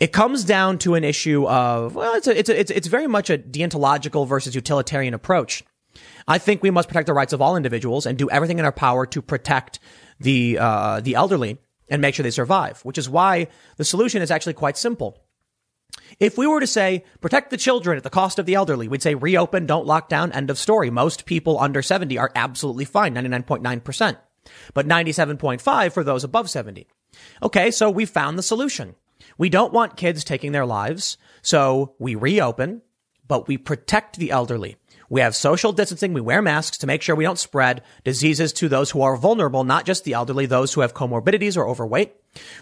It 0.00 0.12
comes 0.12 0.44
down 0.44 0.78
to 0.78 0.94
an 0.94 1.02
issue 1.02 1.46
of, 1.46 1.94
well, 1.94 2.14
it's 2.14 2.28
a, 2.28 2.38
it's 2.38 2.48
a, 2.48 2.60
it's, 2.60 2.70
it's 2.70 2.86
very 2.86 3.08
much 3.08 3.30
a 3.30 3.38
deontological 3.38 4.28
versus 4.28 4.54
utilitarian 4.54 5.12
approach. 5.12 5.64
I 6.28 6.38
think 6.38 6.62
we 6.62 6.70
must 6.70 6.88
protect 6.88 7.06
the 7.06 7.14
rights 7.14 7.32
of 7.32 7.42
all 7.42 7.56
individuals 7.56 8.06
and 8.06 8.16
do 8.16 8.30
everything 8.30 8.58
in 8.58 8.64
our 8.64 8.72
power 8.72 9.06
to 9.06 9.22
protect 9.22 9.80
the, 10.20 10.58
uh, 10.60 11.00
the 11.00 11.14
elderly 11.16 11.58
and 11.90 12.00
make 12.00 12.14
sure 12.14 12.22
they 12.22 12.30
survive, 12.30 12.80
which 12.82 12.98
is 12.98 13.08
why 13.08 13.48
the 13.76 13.84
solution 13.84 14.22
is 14.22 14.30
actually 14.30 14.52
quite 14.52 14.76
simple. 14.76 15.18
If 16.20 16.38
we 16.38 16.46
were 16.46 16.60
to 16.60 16.66
say 16.66 17.04
protect 17.20 17.50
the 17.50 17.56
children 17.56 17.96
at 17.96 18.04
the 18.04 18.10
cost 18.10 18.38
of 18.38 18.46
the 18.46 18.54
elderly, 18.54 18.86
we'd 18.86 19.02
say 19.02 19.14
reopen, 19.14 19.66
don't 19.66 19.86
lock 19.86 20.08
down, 20.08 20.30
end 20.30 20.50
of 20.50 20.58
story. 20.58 20.90
Most 20.90 21.26
people 21.26 21.58
under 21.58 21.82
70 21.82 22.18
are 22.18 22.30
absolutely 22.36 22.84
fine, 22.84 23.14
99.9% 23.14 24.16
but 24.74 24.86
97.5 24.86 25.92
for 25.92 26.04
those 26.04 26.24
above 26.24 26.50
70. 26.50 26.86
Okay, 27.42 27.70
so 27.70 27.90
we 27.90 28.04
found 28.04 28.38
the 28.38 28.42
solution. 28.42 28.94
We 29.36 29.48
don't 29.48 29.72
want 29.72 29.96
kids 29.96 30.24
taking 30.24 30.52
their 30.52 30.66
lives, 30.66 31.16
so 31.42 31.94
we 31.98 32.14
reopen, 32.14 32.82
but 33.26 33.48
we 33.48 33.56
protect 33.56 34.16
the 34.16 34.30
elderly. 34.30 34.76
We 35.10 35.20
have 35.20 35.34
social 35.34 35.72
distancing. 35.72 36.12
We 36.12 36.20
wear 36.20 36.42
masks 36.42 36.78
to 36.78 36.86
make 36.86 37.02
sure 37.02 37.16
we 37.16 37.24
don't 37.24 37.38
spread 37.38 37.82
diseases 38.04 38.52
to 38.54 38.68
those 38.68 38.90
who 38.90 39.02
are 39.02 39.16
vulnerable, 39.16 39.64
not 39.64 39.86
just 39.86 40.04
the 40.04 40.12
elderly, 40.12 40.46
those 40.46 40.74
who 40.74 40.82
have 40.82 40.94
comorbidities 40.94 41.56
or 41.56 41.66
overweight. 41.66 42.14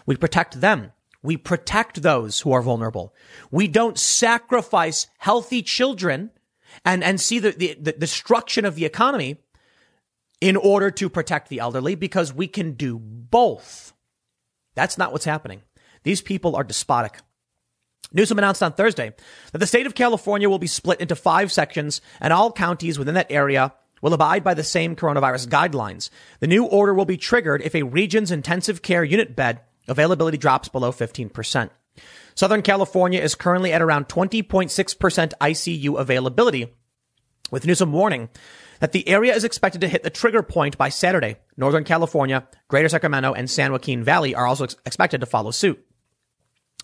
We 0.05 0.17
protect 0.17 0.61
them. 0.61 0.93
We 1.23 1.37
protect 1.37 2.03
those 2.03 2.41
who 2.41 2.53
are 2.53 2.63
vulnerable. 2.63 3.13
We 3.51 3.67
don't 3.67 3.99
sacrifice 3.99 5.09
healthy 5.19 5.63
children 5.63 6.31
and, 6.85 7.03
and 7.03 7.21
see 7.21 7.39
the, 7.41 7.51
the, 7.51 7.77
the 7.81 7.93
destruction 7.93 8.65
of 8.65 8.77
the 8.77 8.85
economy 8.85 9.39
in 10.41 10.57
order 10.57 10.91
to 10.91 11.09
protect 11.09 11.49
the 11.49 11.61
elderly 11.61 11.95
because 11.95 12.33
we 12.33 12.47
can 12.47 12.73
do 12.73 12.99
both. 12.99 13.93
That's 14.75 14.99
not 14.99 15.13
what's 15.13 15.25
happening. 15.25 15.63
These 16.03 16.21
people 16.21 16.55
are 16.57 16.65
despotic. 16.65 17.19
Newsom 18.13 18.39
announced 18.39 18.63
on 18.63 18.73
Thursday 18.73 19.15
that 19.53 19.59
the 19.59 19.67
state 19.67 19.87
of 19.87 19.95
California 19.95 20.49
will 20.49 20.59
be 20.59 20.67
split 20.67 21.01
into 21.01 21.17
five 21.17 21.51
sections 21.51 22.01
and 22.21 22.33
all 22.33 22.53
counties 22.53 22.99
within 22.99 23.15
that 23.15 23.31
area 23.31 23.73
will 24.03 24.15
abide 24.15 24.45
by 24.45 24.55
the 24.55 24.63
same 24.63 24.95
coronavirus 24.95 25.49
guidelines. 25.49 26.11
The 26.41 26.47
new 26.47 26.65
order 26.65 26.95
will 26.95 27.07
be 27.07 27.17
triggered 27.17 27.63
if 27.63 27.75
a 27.75 27.83
region's 27.83 28.31
intensive 28.31 28.83
care 28.83 29.03
unit 29.03 29.35
bed 29.35 29.61
availability 29.89 30.39
drops 30.39 30.69
below 30.69 30.93
15%. 30.93 31.71
Southern 32.35 32.63
California 32.63 33.21
is 33.21 33.35
currently 33.35 33.73
at 33.73 33.83
around 33.83 34.09
20.6% 34.09 35.33
ICU 35.41 35.99
availability, 35.99 36.73
with 37.51 37.67
Newsom 37.67 37.93
warning 37.93 38.29
that 38.81 38.93
the 38.93 39.09
area 39.09 39.35
is 39.35 39.45
expected 39.45 39.81
to 39.81 39.89
hit 39.89 40.03
the 40.03 40.11
trigger 40.11 40.43
point 40.43 40.79
by 40.79 40.89
Saturday. 40.89 41.37
Northern 41.57 41.85
California, 41.85 42.47
Greater 42.69 42.89
Sacramento, 42.89 43.33
and 43.33 43.51
San 43.51 43.73
Joaquin 43.73 44.03
Valley 44.05 44.35
are 44.35 44.47
also 44.47 44.65
ex- 44.65 44.77
expected 44.85 45.21
to 45.21 45.27
follow 45.27 45.51
suit. 45.51 45.85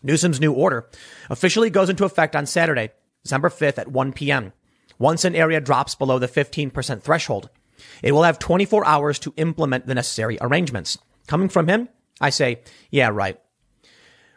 Newsom's 0.03 0.41
new 0.41 0.53
order 0.53 0.89
officially 1.31 1.71
goes 1.71 1.89
into 1.89 2.05
effect 2.05 2.35
on 2.35 2.47
Saturday, 2.47 2.91
December 3.23 3.49
5th 3.49 3.79
at 3.79 3.89
1 3.89 4.13
p.m. 4.13 4.53
Once 4.99 5.25
an 5.25 5.35
area 5.35 5.61
drops 5.61 5.95
below 5.95 6.19
the 6.19 6.29
15% 6.29 7.03
threshold, 7.03 7.51
it 8.03 8.13
will 8.13 8.23
have 8.23 8.39
24 8.39 8.87
hours 8.87 9.19
to 9.21 9.35
implement 9.37 9.87
the 9.87 9.95
necessary 9.95 10.39
arrangements. 10.41 10.99
Coming 11.27 11.49
from 11.49 11.69
him, 11.69 11.89
I 12.21 12.31
say, 12.31 12.63
yeah, 12.91 13.09
right. 13.09 13.41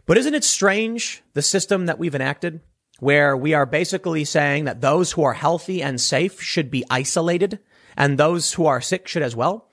But 0.06 0.18
isn't 0.18 0.36
it 0.36 0.44
strange, 0.44 1.24
the 1.34 1.42
system 1.42 1.88
that 1.88 1.98
we've 1.98 2.16
enacted? 2.16 2.62
Where 3.00 3.36
we 3.36 3.54
are 3.54 3.66
basically 3.66 4.24
saying 4.24 4.66
that 4.66 4.82
those 4.82 5.12
who 5.12 5.24
are 5.24 5.34
healthy 5.34 5.82
and 5.82 6.00
safe 6.00 6.42
should 6.42 6.72
be 6.72 6.86
isolated 6.90 7.60
and 7.98 8.18
those 8.18 8.54
who 8.54 8.66
are 8.66 8.82
sick 8.82 9.08
should 9.08 9.22
as 9.22 9.36
well. 9.36 9.70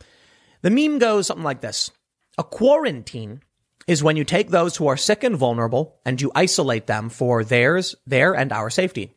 The 0.63 0.71
meme 0.71 0.99
goes 0.99 1.27
something 1.27 1.45
like 1.45 1.61
this. 1.61 1.91
A 2.39 2.45
quarantine 2.45 3.43
is 3.87 4.03
when 4.03 4.17
you 4.17 4.25
take 4.25 4.51
those 4.51 4.77
who 4.77 4.87
are 4.87 4.97
sick 4.97 5.25
and 5.25 5.37
vulnerable 5.37 5.99
and 6.05 6.21
you 6.21 6.31
isolate 6.35 6.87
them 6.87 7.09
for 7.09 7.45
theirs, 7.45 7.95
their 8.07 8.35
and 8.35 8.53
our 8.53 8.71
safety. 8.71 9.13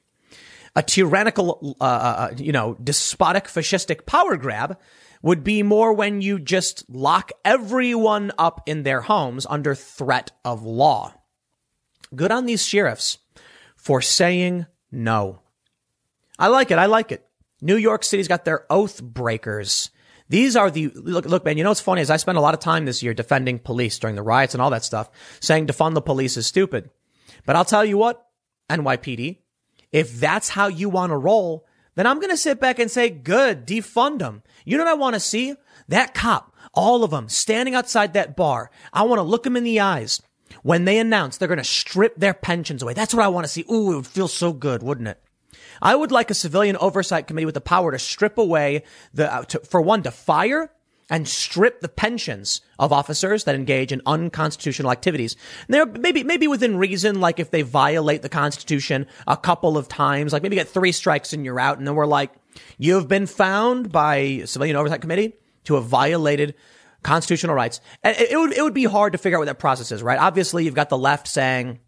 A 0.76 0.84
tyrannical, 0.84 1.78
uh, 1.80 1.84
uh, 1.84 1.88
uh 1.88 2.36
you 2.38 2.52
know, 2.52 2.76
despotic 2.84 3.46
fascistic 3.46 4.06
power 4.06 4.38
grab 4.38 4.78
would 5.22 5.44
be 5.44 5.64
more 5.64 5.94
when 5.94 6.22
you 6.22 6.40
just 6.40 6.88
lock 6.90 7.32
everyone 7.44 8.32
up 8.38 8.62
in 8.66 8.84
their 8.84 9.02
homes 9.02 9.48
under 9.50 9.74
threat 9.74 10.32
of 10.44 10.64
law. 10.64 11.14
Good 12.16 12.32
on 12.32 12.46
these 12.46 12.66
sheriffs 12.66 13.20
for 13.86 14.02
saying 14.02 14.66
no. 14.92 15.42
I 16.40 16.48
like 16.48 16.72
it. 16.72 16.80
I 16.80 16.88
like 16.88 17.12
it. 17.12 17.24
New 17.62 17.76
York 17.76 18.04
City's 18.04 18.28
got 18.28 18.44
their 18.44 18.66
oath 18.68 19.02
breakers. 19.02 19.92
These 20.28 20.56
are 20.56 20.72
the, 20.72 20.88
look, 20.96 21.28
look, 21.28 21.46
man, 21.46 21.56
you 21.56 21.64
know 21.64 21.70
what's 21.70 21.82
funny 21.82 22.02
is 22.02 22.10
I 22.10 22.18
spent 22.18 22.40
a 22.40 22.42
lot 22.42 22.56
of 22.56 22.60
time 22.60 22.86
this 22.86 23.04
year 23.04 23.14
defending 23.14 23.60
police 23.60 24.00
during 24.00 24.16
the 24.16 24.24
riots 24.24 24.56
and 24.56 24.62
all 24.62 24.72
that 24.72 24.84
stuff, 24.84 25.12
saying 25.40 25.68
defund 25.68 25.94
the 25.94 26.02
police 26.02 26.36
is 26.36 26.48
stupid. 26.48 26.90
But 27.46 27.56
I'll 27.56 27.64
tell 27.64 27.86
you 27.86 27.96
what, 27.96 28.26
NYPD, 28.72 29.38
if 29.92 30.20
that's 30.20 30.50
how 30.50 30.68
you 30.68 30.90
want 30.90 31.12
to 31.12 31.18
roll, 31.18 31.68
then 31.94 32.08
I'm 32.08 32.20
going 32.20 32.32
to 32.32 32.38
sit 32.38 32.60
back 32.60 32.80
and 32.80 32.90
say, 32.90 33.12
good, 33.12 33.68
defund 33.68 34.18
them. 34.18 34.42
You 34.66 34.78
know 34.78 34.84
what 34.86 34.94
I 34.94 34.96
want 34.96 35.14
to 35.14 35.20
see? 35.20 35.54
That 35.90 36.16
cop, 36.16 36.56
all 36.74 37.04
of 37.04 37.12
them 37.12 37.30
standing 37.30 37.76
outside 37.76 38.14
that 38.14 38.36
bar. 38.36 38.72
I 38.92 39.04
want 39.04 39.20
to 39.20 39.24
look 39.24 39.44
them 39.44 39.56
in 39.56 39.64
the 39.64 39.80
eyes 39.80 40.24
when 40.64 40.86
they 40.86 40.98
announce 40.98 41.38
they're 41.38 41.48
going 41.48 41.58
to 41.58 41.64
strip 41.64 42.16
their 42.16 42.34
pensions 42.34 42.82
away. 42.82 42.94
That's 42.94 43.14
what 43.14 43.24
I 43.24 43.30
want 43.30 43.46
to 43.46 43.52
see. 43.52 43.66
Ooh, 43.72 43.94
it 43.94 43.96
would 43.96 44.08
feel 44.08 44.28
so 44.28 44.54
good, 44.54 44.84
wouldn't 44.84 45.08
it? 45.08 45.22
I 45.82 45.96
would 45.96 46.12
like 46.12 46.32
a 46.32 46.36
civilian 46.36 46.78
oversight 46.78 47.28
committee 47.28 47.46
with 47.46 47.56
the 47.56 47.62
power 47.62 47.92
to 47.92 48.00
strip 48.00 48.38
away 48.38 48.84
the, 49.14 49.34
uh, 49.34 49.44
to, 49.46 49.60
for 49.60 49.82
one, 49.82 50.04
to 50.04 50.12
fire 50.12 50.72
and 51.10 51.28
strip 51.28 51.82
the 51.82 51.90
pensions 51.90 52.62
of 52.80 52.92
officers 52.92 53.44
that 53.44 53.56
engage 53.56 53.92
in 53.92 54.02
unconstitutional 54.06 54.92
activities. 54.92 55.36
There, 55.68 55.86
maybe, 55.86 56.24
maybe 56.24 56.48
within 56.48 56.78
reason, 56.78 57.20
like 57.20 57.40
if 57.40 57.52
they 57.52 57.62
violate 57.62 58.22
the 58.22 58.30
Constitution 58.30 59.06
a 59.28 59.38
couple 59.38 59.78
of 59.78 59.88
times, 59.88 60.34
like 60.34 60.42
maybe 60.42 60.56
get 60.56 60.68
three 60.68 60.92
strikes 60.92 61.34
and 61.34 61.46
you're 61.46 61.60
out. 61.60 61.78
And 61.78 61.88
then 61.88 61.96
we're 61.96 62.08
like, 62.08 62.32
you 62.78 62.96
have 62.96 63.08
been 63.08 63.28
found 63.28 63.92
by 63.92 64.44
civilian 64.46 64.76
oversight 64.76 65.02
committee 65.02 65.34
to 65.66 65.76
have 65.76 65.86
violated 65.86 66.56
constitutional 67.06 67.56
rights. 67.56 67.80
And 68.04 68.18
it, 68.18 68.36
would, 68.36 68.52
it 68.52 68.62
would 68.64 68.74
be 68.74 68.86
hard 68.86 69.14
to 69.14 69.20
figure 69.20 69.38
out 69.38 69.42
what 69.42 69.46
that 69.46 69.60
process 69.60 69.92
is, 69.92 70.02
right? 70.02 70.20
Obviously, 70.20 70.66
you've 70.66 70.74
got 70.74 70.90
the 70.90 70.98
left 70.98 71.28
saying, 71.28 71.80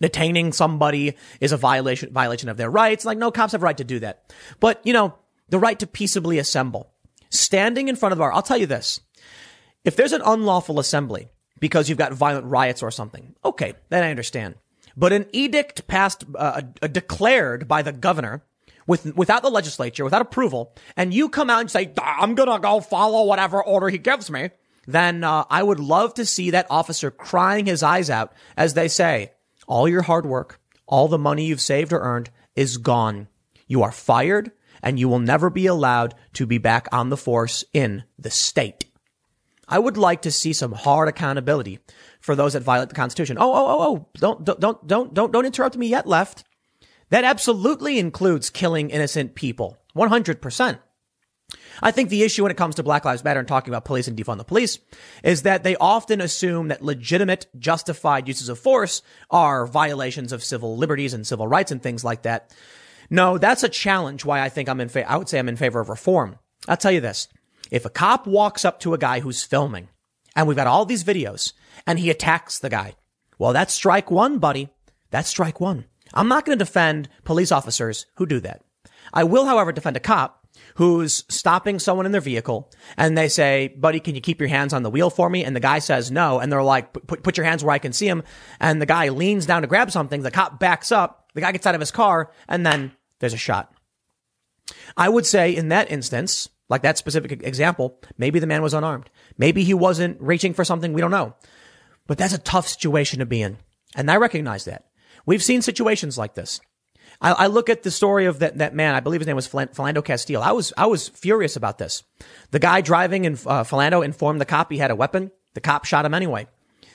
detaining 0.00 0.52
somebody 0.52 1.14
is 1.40 1.52
a 1.52 1.56
violation 1.56 2.12
violation 2.12 2.48
of 2.48 2.56
their 2.56 2.70
rights. 2.70 3.04
Like 3.04 3.18
no 3.18 3.30
cops 3.30 3.52
have 3.52 3.62
a 3.62 3.64
right 3.64 3.76
to 3.76 3.84
do 3.84 4.00
that. 4.00 4.32
But 4.58 4.80
you 4.84 4.92
know, 4.92 5.14
the 5.48 5.58
right 5.58 5.78
to 5.78 5.86
peaceably 5.86 6.38
assemble. 6.38 6.90
Standing 7.30 7.88
in 7.88 7.96
front 7.96 8.12
of 8.12 8.18
the 8.18 8.22
bar, 8.22 8.32
I'll 8.32 8.42
tell 8.42 8.58
you 8.58 8.66
this. 8.66 9.00
If 9.84 9.96
there's 9.96 10.12
an 10.12 10.22
unlawful 10.24 10.80
assembly 10.80 11.28
because 11.60 11.88
you've 11.88 11.98
got 11.98 12.12
violent 12.12 12.46
riots 12.46 12.82
or 12.82 12.90
something, 12.90 13.34
okay, 13.44 13.74
then 13.90 14.02
I 14.02 14.10
understand. 14.10 14.56
But 14.96 15.12
an 15.12 15.26
edict 15.32 15.86
passed, 15.86 16.24
uh, 16.34 16.62
uh, 16.80 16.86
declared 16.86 17.68
by 17.68 17.82
the 17.82 17.92
governor 17.92 18.42
with, 18.86 19.16
without 19.16 19.42
the 19.42 19.50
legislature, 19.50 20.04
without 20.04 20.22
approval, 20.22 20.74
and 20.96 21.12
you 21.12 21.28
come 21.28 21.50
out 21.50 21.60
and 21.60 21.70
say, 21.70 21.92
I'm 22.00 22.34
gonna 22.34 22.58
go 22.58 22.80
follow 22.80 23.26
whatever 23.26 23.62
order 23.62 23.88
he 23.88 23.98
gives 23.98 24.30
me, 24.30 24.50
then 24.86 25.24
uh, 25.24 25.44
I 25.50 25.62
would 25.62 25.80
love 25.80 26.14
to 26.14 26.26
see 26.26 26.50
that 26.50 26.66
officer 26.70 27.10
crying 27.10 27.66
his 27.66 27.82
eyes 27.82 28.08
out 28.10 28.32
as 28.56 28.74
they 28.74 28.88
say, 28.88 29.32
all 29.66 29.88
your 29.88 30.02
hard 30.02 30.26
work, 30.26 30.60
all 30.86 31.08
the 31.08 31.18
money 31.18 31.46
you've 31.46 31.60
saved 31.60 31.92
or 31.92 32.00
earned 32.00 32.30
is 32.54 32.76
gone. 32.76 33.28
You 33.66 33.82
are 33.82 33.92
fired 33.92 34.52
and 34.82 34.98
you 35.00 35.08
will 35.08 35.18
never 35.18 35.50
be 35.50 35.66
allowed 35.66 36.14
to 36.34 36.46
be 36.46 36.58
back 36.58 36.86
on 36.92 37.08
the 37.08 37.16
force 37.16 37.64
in 37.72 38.04
the 38.18 38.30
state. 38.30 38.84
I 39.68 39.80
would 39.80 39.96
like 39.96 40.22
to 40.22 40.30
see 40.30 40.52
some 40.52 40.72
hard 40.72 41.08
accountability 41.08 41.80
for 42.20 42.36
those 42.36 42.52
that 42.52 42.62
violate 42.62 42.88
the 42.88 42.94
Constitution. 42.94 43.36
Oh, 43.38 43.52
oh, 43.52 43.66
oh, 43.66 43.80
oh, 43.80 44.08
don't, 44.14 44.44
don't, 44.44 44.60
don't, 44.60 44.86
don't, 44.86 45.14
don't, 45.14 45.32
don't 45.32 45.46
interrupt 45.46 45.76
me 45.76 45.88
yet, 45.88 46.06
left. 46.06 46.44
That 47.10 47.24
absolutely 47.24 47.98
includes 47.98 48.50
killing 48.50 48.90
innocent 48.90 49.34
people. 49.34 49.78
100%. 49.94 50.78
I 51.80 51.90
think 51.90 52.08
the 52.08 52.22
issue 52.22 52.42
when 52.42 52.50
it 52.50 52.56
comes 52.56 52.74
to 52.76 52.82
Black 52.82 53.04
Lives 53.04 53.22
Matter 53.22 53.38
and 53.38 53.48
talking 53.48 53.72
about 53.72 53.84
police 53.84 54.08
and 54.08 54.16
defund 54.16 54.38
the 54.38 54.44
police 54.44 54.78
is 55.22 55.42
that 55.42 55.62
they 55.62 55.76
often 55.76 56.20
assume 56.20 56.68
that 56.68 56.82
legitimate, 56.82 57.46
justified 57.58 58.26
uses 58.26 58.48
of 58.48 58.58
force 58.58 59.02
are 59.30 59.66
violations 59.66 60.32
of 60.32 60.42
civil 60.42 60.76
liberties 60.76 61.14
and 61.14 61.26
civil 61.26 61.46
rights 61.46 61.70
and 61.70 61.82
things 61.82 62.02
like 62.02 62.22
that. 62.22 62.52
No, 63.10 63.38
that's 63.38 63.62
a 63.62 63.68
challenge 63.68 64.24
why 64.24 64.40
I 64.40 64.48
think 64.48 64.68
I'm 64.68 64.80
in 64.80 64.88
favor. 64.88 65.08
I 65.08 65.16
would 65.16 65.28
say 65.28 65.38
I'm 65.38 65.48
in 65.48 65.56
favor 65.56 65.78
of 65.80 65.88
reform. 65.88 66.38
I'll 66.66 66.76
tell 66.76 66.92
you 66.92 67.00
this. 67.00 67.28
If 67.70 67.84
a 67.84 67.90
cop 67.90 68.26
walks 68.26 68.64
up 68.64 68.80
to 68.80 68.94
a 68.94 68.98
guy 68.98 69.20
who's 69.20 69.44
filming 69.44 69.88
and 70.34 70.48
we've 70.48 70.56
got 70.56 70.66
all 70.66 70.86
these 70.86 71.04
videos 71.04 71.52
and 71.86 71.98
he 71.98 72.10
attacks 72.10 72.58
the 72.58 72.70
guy, 72.70 72.94
well, 73.38 73.52
that's 73.52 73.74
strike 73.74 74.10
one, 74.10 74.38
buddy. 74.38 74.70
That's 75.10 75.28
strike 75.28 75.60
one. 75.60 75.84
I'm 76.16 76.28
not 76.28 76.44
going 76.44 76.58
to 76.58 76.64
defend 76.64 77.08
police 77.24 77.52
officers 77.52 78.06
who 78.16 78.26
do 78.26 78.40
that. 78.40 78.62
I 79.12 79.24
will, 79.24 79.44
however, 79.44 79.70
defend 79.70 79.96
a 79.96 80.00
cop 80.00 80.46
who's 80.76 81.24
stopping 81.28 81.78
someone 81.78 82.06
in 82.06 82.12
their 82.12 82.20
vehicle 82.20 82.72
and 82.96 83.16
they 83.16 83.28
say, 83.28 83.68
buddy, 83.68 84.00
can 84.00 84.14
you 84.14 84.20
keep 84.20 84.40
your 84.40 84.48
hands 84.48 84.72
on 84.72 84.82
the 84.82 84.90
wheel 84.90 85.10
for 85.10 85.28
me? 85.28 85.44
And 85.44 85.54
the 85.54 85.60
guy 85.60 85.78
says 85.78 86.10
no. 86.10 86.38
And 86.38 86.50
they're 86.50 86.62
like, 86.62 86.92
put, 86.92 87.22
put 87.22 87.36
your 87.36 87.46
hands 87.46 87.62
where 87.62 87.74
I 87.74 87.78
can 87.78 87.92
see 87.92 88.06
them. 88.06 88.24
And 88.58 88.80
the 88.80 88.86
guy 88.86 89.10
leans 89.10 89.46
down 89.46 89.62
to 89.62 89.68
grab 89.68 89.90
something. 89.90 90.22
The 90.22 90.30
cop 90.30 90.58
backs 90.58 90.90
up. 90.90 91.30
The 91.34 91.42
guy 91.42 91.52
gets 91.52 91.66
out 91.66 91.74
of 91.74 91.80
his 91.80 91.90
car 91.90 92.32
and 92.48 92.64
then 92.64 92.92
there's 93.20 93.34
a 93.34 93.38
shot. 93.38 93.72
I 94.96 95.08
would 95.08 95.26
say 95.26 95.54
in 95.54 95.68
that 95.68 95.90
instance, 95.90 96.48
like 96.68 96.82
that 96.82 96.98
specific 96.98 97.42
example, 97.42 98.00
maybe 98.18 98.38
the 98.38 98.46
man 98.46 98.62
was 98.62 98.74
unarmed. 98.74 99.10
Maybe 99.38 99.62
he 99.64 99.74
wasn't 99.74 100.20
reaching 100.20 100.54
for 100.54 100.64
something. 100.64 100.92
We 100.92 101.00
don't 101.00 101.10
know. 101.10 101.34
But 102.06 102.18
that's 102.18 102.34
a 102.34 102.38
tough 102.38 102.66
situation 102.68 103.18
to 103.18 103.26
be 103.26 103.42
in. 103.42 103.58
And 103.94 104.10
I 104.10 104.16
recognize 104.16 104.64
that. 104.64 104.86
We've 105.26 105.42
seen 105.42 105.60
situations 105.60 106.16
like 106.16 106.34
this. 106.34 106.60
I, 107.20 107.32
I, 107.32 107.46
look 107.46 107.68
at 107.68 107.82
the 107.82 107.90
story 107.90 108.26
of 108.26 108.40
that, 108.40 108.58
that 108.58 108.74
man. 108.74 108.94
I 108.94 109.00
believe 109.00 109.20
his 109.20 109.26
name 109.26 109.36
was 109.36 109.48
Philando 109.48 110.04
Castile. 110.04 110.42
I 110.42 110.52
was, 110.52 110.72
I 110.76 110.86
was 110.86 111.08
furious 111.08 111.56
about 111.56 111.78
this. 111.78 112.04
The 112.50 112.58
guy 112.58 112.80
driving 112.80 113.24
in 113.24 113.34
uh, 113.34 113.64
Philando 113.64 114.04
informed 114.04 114.40
the 114.40 114.44
cop 114.44 114.70
he 114.70 114.78
had 114.78 114.90
a 114.90 114.96
weapon. 114.96 115.30
The 115.54 115.60
cop 115.60 115.84
shot 115.84 116.04
him 116.04 116.14
anyway. 116.14 116.46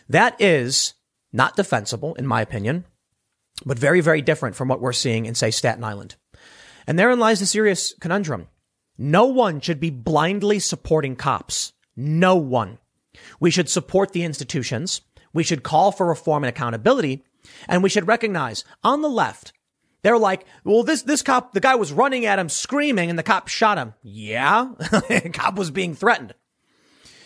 That 0.10 0.40
is 0.40 0.94
not 1.34 1.56
defensible, 1.56 2.14
in 2.16 2.28
my 2.28 2.42
opinion, 2.42 2.86
but 3.66 3.80
very, 3.80 4.02
very 4.02 4.22
different 4.22 4.56
from 4.56 4.68
what 4.68 4.82
we're 4.82 4.94
seeing 4.94 5.26
in, 5.26 5.36
say, 5.36 5.52
Staten 5.52 5.84
Island. 5.84 6.16
And 6.86 7.00
therein 7.00 7.20
lies 7.20 7.40
the 7.40 7.46
serious 7.46 7.94
conundrum. 8.00 8.48
No 8.98 9.26
one 9.26 9.62
should 9.62 9.80
be 9.80 9.90
blindly 9.90 10.60
supporting 10.60 11.16
cops. 11.16 11.74
No 11.96 12.36
one. 12.36 12.78
We 13.40 13.52
should 13.52 13.70
support 13.70 14.14
the 14.14 14.24
institutions. 14.24 15.02
We 15.34 15.44
should 15.44 15.64
call 15.64 15.92
for 15.92 16.06
reform 16.08 16.44
and 16.44 16.50
accountability. 16.50 17.24
And 17.68 17.84
we 17.84 17.89
should 17.89 18.08
recognize 18.08 18.64
on 18.84 19.02
the 19.02 19.10
left, 19.10 19.54
they're 20.04 20.18
like, 20.18 20.46
well, 20.64 20.84
this, 20.84 21.04
this 21.04 21.22
cop, 21.22 21.54
the 21.54 21.60
guy 21.60 21.76
was 21.76 21.94
running 21.94 22.26
at 22.26 22.39
him 22.39 22.50
screaming 22.50 23.10
and 23.10 23.20
the 23.20 23.24
cop 23.24 23.48
shot 23.48 23.78
him. 23.78 23.94
Yeah. 24.02 24.72
cop 25.34 25.56
was 25.56 25.72
being 25.72 25.96
threatened. 25.96 26.34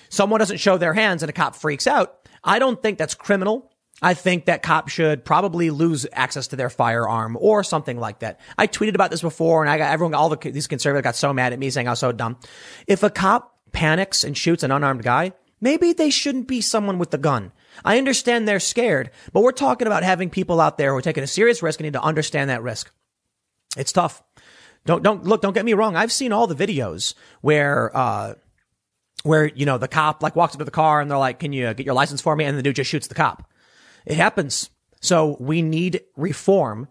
Someone 0.09 0.39
doesn't 0.39 0.57
show 0.57 0.77
their 0.77 0.93
hands 0.93 1.23
and 1.23 1.29
a 1.29 1.33
cop 1.33 1.55
freaks 1.55 1.87
out. 1.87 2.27
I 2.43 2.59
don't 2.59 2.81
think 2.81 2.97
that's 2.97 3.15
criminal. 3.15 3.71
I 4.01 4.13
think 4.13 4.45
that 4.45 4.61
cop 4.61 4.89
should 4.89 5.23
probably 5.23 5.69
lose 5.69 6.05
access 6.11 6.47
to 6.47 6.57
their 6.57 6.69
firearm 6.69 7.37
or 7.39 7.63
something 7.63 7.97
like 7.97 8.19
that. 8.19 8.39
I 8.57 8.67
tweeted 8.67 8.95
about 8.95 9.09
this 9.09 9.21
before 9.21 9.63
and 9.63 9.69
I 9.69 9.77
got 9.77 9.91
everyone, 9.91 10.13
all 10.13 10.29
the, 10.29 10.51
these 10.51 10.67
conservatives 10.67 11.03
got 11.03 11.15
so 11.15 11.33
mad 11.33 11.53
at 11.53 11.59
me 11.59 11.69
saying 11.69 11.87
I 11.87 11.91
was 11.91 11.99
so 11.99 12.11
dumb. 12.11 12.37
If 12.87 13.03
a 13.03 13.09
cop 13.09 13.57
panics 13.71 14.23
and 14.23 14.37
shoots 14.37 14.63
an 14.63 14.71
unarmed 14.71 15.03
guy, 15.03 15.31
maybe 15.61 15.93
they 15.93 16.09
shouldn't 16.09 16.47
be 16.47 16.59
someone 16.59 16.99
with 16.99 17.11
the 17.11 17.17
gun. 17.17 17.53
I 17.83 17.97
understand 17.97 18.47
they're 18.47 18.59
scared, 18.59 19.11
but 19.33 19.41
we're 19.41 19.51
talking 19.51 19.87
about 19.87 20.03
having 20.03 20.29
people 20.29 20.61
out 20.61 20.77
there 20.77 20.91
who 20.91 20.97
are 20.97 21.01
taking 21.01 21.23
a 21.23 21.27
serious 21.27 21.61
risk 21.61 21.79
and 21.79 21.85
need 21.85 21.93
to 21.93 22.01
understand 22.01 22.49
that 22.49 22.63
risk. 22.63 22.91
It's 23.77 23.91
tough. 23.91 24.23
Don't, 24.85 25.03
don't, 25.03 25.23
look, 25.23 25.41
don't 25.41 25.53
get 25.53 25.65
me 25.65 25.73
wrong. 25.73 25.95
I've 25.95 26.11
seen 26.11 26.31
all 26.31 26.47
the 26.47 26.55
videos 26.55 27.15
where, 27.41 27.95
uh, 27.95 28.35
where, 29.23 29.47
you 29.47 29.65
know, 29.65 29.77
the 29.77 29.87
cop 29.87 30.21
like 30.21 30.35
walks 30.35 30.53
up 30.53 30.59
to 30.59 30.65
the 30.65 30.71
car 30.71 31.01
and 31.01 31.09
they're 31.09 31.17
like, 31.17 31.39
can 31.39 31.51
you 31.51 31.73
get 31.73 31.85
your 31.85 31.95
license 31.95 32.21
for 32.21 32.35
me? 32.35 32.45
And 32.45 32.57
the 32.57 32.63
dude 32.63 32.75
just 32.75 32.89
shoots 32.89 33.07
the 33.07 33.15
cop. 33.15 33.49
It 34.05 34.17
happens. 34.17 34.69
So 35.01 35.37
we 35.39 35.61
need 35.61 36.01
reform 36.15 36.87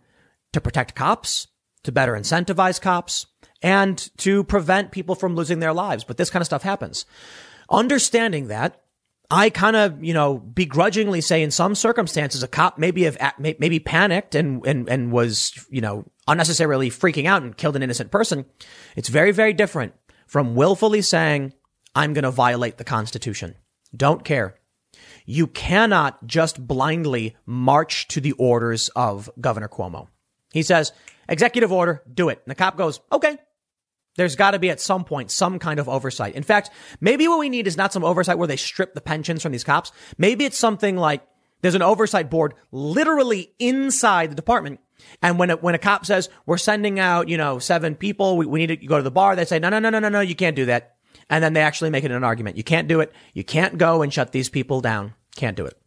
to 0.53 0.61
protect 0.61 0.95
cops, 0.95 1.47
to 1.85 1.93
better 1.93 2.12
incentivize 2.14 2.80
cops, 2.80 3.26
and 3.62 4.11
to 4.18 4.45
prevent 4.45 4.91
people 4.91 5.14
from 5.14 5.37
losing 5.37 5.61
their 5.61 5.72
lives. 5.72 6.05
But 6.05 6.16
this 6.16 6.30
kind 6.30 6.43
of 6.43 6.47
stuff 6.47 6.62
happens. 6.62 7.07
Understanding 7.70 8.49
that, 8.49 8.82
I 9.31 9.51
kind 9.51 9.75
of, 9.75 10.05
you 10.05 10.14
know, 10.14 10.39
begrudgingly 10.39 11.20
say 11.20 11.43
in 11.43 11.51
some 11.51 11.74
circumstances 11.74 12.43
a 12.43 12.48
cop 12.48 12.78
maybe 12.78 13.05
have 13.05 13.19
maybe 13.39 13.81
panicked 13.81 14.35
and 14.35 14.65
and 14.66 14.89
and 14.89 15.12
was, 15.12 15.53
you 15.70 15.81
know, 15.81 16.05
unnecessarily 16.28 16.90
freaking 16.90 17.27
out 17.27 17.43
and 17.43 17.57
killed 17.57 17.77
an 17.77 17.82
innocent 17.82 18.11
person. 18.11 18.44
It's 18.97 19.09
very 19.09 19.32
very 19.32 19.53
different 19.53 19.94
from 20.27 20.55
willfully 20.55 21.03
saying 21.03 21.53
I'm 21.94 22.12
going 22.12 22.24
to 22.24 22.31
violate 22.31 22.77
the 22.77 22.85
constitution. 22.85 23.57
Don't 23.97 24.24
care. 24.24 24.57
You 25.27 25.47
cannot 25.47 26.27
just 26.27 26.66
blindly 26.66 27.36
march 27.47 28.09
to 28.09 28.20
the 28.20 28.32
orders 28.32 28.90
of 28.90 29.31
Governor 29.40 29.69
Cuomo. 29.69 30.09
He 30.53 30.62
says, 30.62 30.93
executive 31.28 31.73
order, 31.73 32.03
do 32.12 32.28
it. 32.28 32.40
And 32.44 32.51
the 32.51 32.55
cop 32.55 32.77
goes, 32.77 33.01
okay, 33.11 33.39
there's 34.16 34.36
got 34.36 34.53
to 34.53 34.59
be 34.59 34.70
at 34.70 34.81
some 34.81 35.05
point 35.05 35.31
some 35.31 35.59
kind 35.59 35.81
of 35.81 35.89
oversight. 35.89 36.35
In 36.35 36.43
fact, 36.43 36.70
maybe 37.01 37.27
what 37.28 37.39
we 37.39 37.49
need 37.49 37.66
is 37.66 37.77
not 37.77 37.93
some 37.93 38.05
oversight 38.05 38.39
where 38.39 38.49
they 38.49 38.57
strip 38.57 38.95
the 38.95 39.01
pensions 39.01 39.43
from 39.43 39.53
these 39.53 39.65
cops. 39.65 39.93
Maybe 40.19 40.45
it's 40.45 40.59
something 40.59 40.97
like 40.97 41.27
there's 41.62 41.74
an 41.74 41.82
oversight 41.82 42.31
board 42.31 42.55
literally 42.70 43.53
inside 43.59 44.31
the 44.31 44.36
department. 44.36 44.81
And 45.23 45.39
when 45.39 45.51
a, 45.51 45.57
when 45.57 45.74
a 45.74 45.78
cop 45.78 46.07
says 46.07 46.28
we're 46.47 46.59
sending 46.59 46.99
out, 46.99 47.28
you 47.28 47.36
know, 47.36 47.59
seven 47.59 47.95
people, 47.95 48.36
we, 48.36 48.47
we 48.47 48.66
need 48.66 48.81
to 48.81 48.86
go 48.86 48.97
to 48.97 49.03
the 49.03 49.11
bar, 49.11 49.36
they 49.36 49.45
say, 49.45 49.59
no, 49.59 49.69
no, 49.69 49.78
no, 49.78 49.91
no, 49.91 49.99
no, 49.99 50.09
no, 50.09 50.20
you 50.20 50.35
can't 50.35 50.57
do 50.57 50.66
that. 50.66 50.97
And 51.31 51.43
then 51.43 51.55
they 51.55 51.62
actually 51.62 51.91
make 51.91 52.05
it 52.05 52.11
an 52.11 52.24
argument. 52.24 52.57
You 52.57 52.65
can't 52.65 52.89
do 52.89 53.01
it. 53.01 53.12
You 53.32 53.45
can't 53.45 53.78
go 53.78 54.03
and 54.03 54.12
shut 54.12 54.32
these 54.32 54.49
people 54.49 54.81
down. 54.81 55.15
Can't 55.36 55.57
do 55.57 55.65
it. 55.65 55.78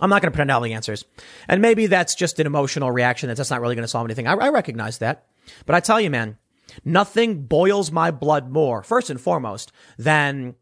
I'm 0.00 0.10
not 0.10 0.22
going 0.22 0.32
to 0.32 0.36
pretend 0.36 0.50
all 0.50 0.60
the 0.60 0.72
answers. 0.72 1.04
And 1.48 1.62
maybe 1.62 1.86
that's 1.86 2.14
just 2.14 2.40
an 2.40 2.46
emotional 2.46 2.90
reaction. 2.90 3.28
that 3.28 3.36
That's 3.36 3.50
not 3.50 3.60
really 3.60 3.76
going 3.76 3.84
to 3.84 3.88
solve 3.88 4.06
anything. 4.06 4.26
I, 4.26 4.32
I 4.32 4.48
recognize 4.48 4.98
that. 4.98 5.26
But 5.66 5.76
I 5.76 5.80
tell 5.80 6.00
you, 6.00 6.10
man, 6.10 6.38
Nothing 6.84 7.42
boils 7.44 7.90
my 7.92 8.10
blood 8.10 8.50
more, 8.50 8.82
first 8.82 9.10
and 9.10 9.20
foremost, 9.20 9.72
than 9.98 10.54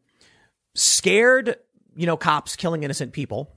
scared, 0.74 1.56
you 1.96 2.06
know, 2.06 2.16
cops 2.16 2.56
killing 2.56 2.82
innocent 2.82 3.12
people. 3.12 3.54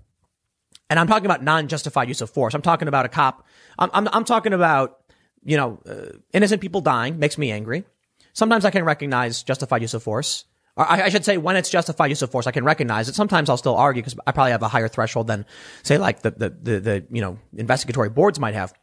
And 0.90 1.00
I'm 1.00 1.08
talking 1.08 1.26
about 1.26 1.44
non-justified 1.44 2.08
use 2.08 2.22
of 2.22 2.30
force. 2.30 2.54
I'm 2.54 2.62
talking 2.62 2.88
about 2.88 3.06
a 3.06 3.10
cop. 3.10 3.46
I'm, 3.80 3.90
I'm, 3.94 4.08
I'm 4.12 4.24
talking 4.24 4.54
about 4.54 5.00
you 5.46 5.56
know, 5.56 5.80
uh, 5.88 6.18
innocent 6.34 6.60
people 6.60 6.82
dying 6.82 7.20
makes 7.20 7.38
me 7.38 7.52
angry. 7.52 7.86
Sometimes 8.34 8.66
I 8.66 8.72
can 8.72 8.84
recognize 8.84 9.44
justified 9.44 9.82
use 9.82 9.94
of 9.94 10.04
force. 10.04 10.46
Or 10.76 10.90
I, 10.90 11.04
I 11.04 11.10
should 11.10 11.24
say 11.24 11.38
when 11.38 11.56
it's 11.56 11.70
justified 11.70 12.08
use 12.08 12.22
of 12.22 12.32
force, 12.32 12.48
I 12.48 12.52
can 12.52 12.66
recognize 12.66 13.08
it. 13.08 13.16
Sometimes 13.16 13.50
I'll 13.50 13.56
still 13.56 13.76
argue 13.76 14.02
because 14.02 14.18
I 14.28 14.34
probably 14.34 14.52
have 14.52 14.64
a 14.64 14.68
higher 14.68 14.90
threshold 14.90 15.28
than 15.28 15.46
say 15.84 15.98
like 15.98 16.24
the, 16.24 16.32
the, 16.32 16.50
the, 16.50 16.80
the, 16.80 17.06
you 17.12 17.22
know, 17.22 17.38
investigatory 17.56 18.10
boards 18.10 18.40
might 18.40 18.56
have. 18.56 18.74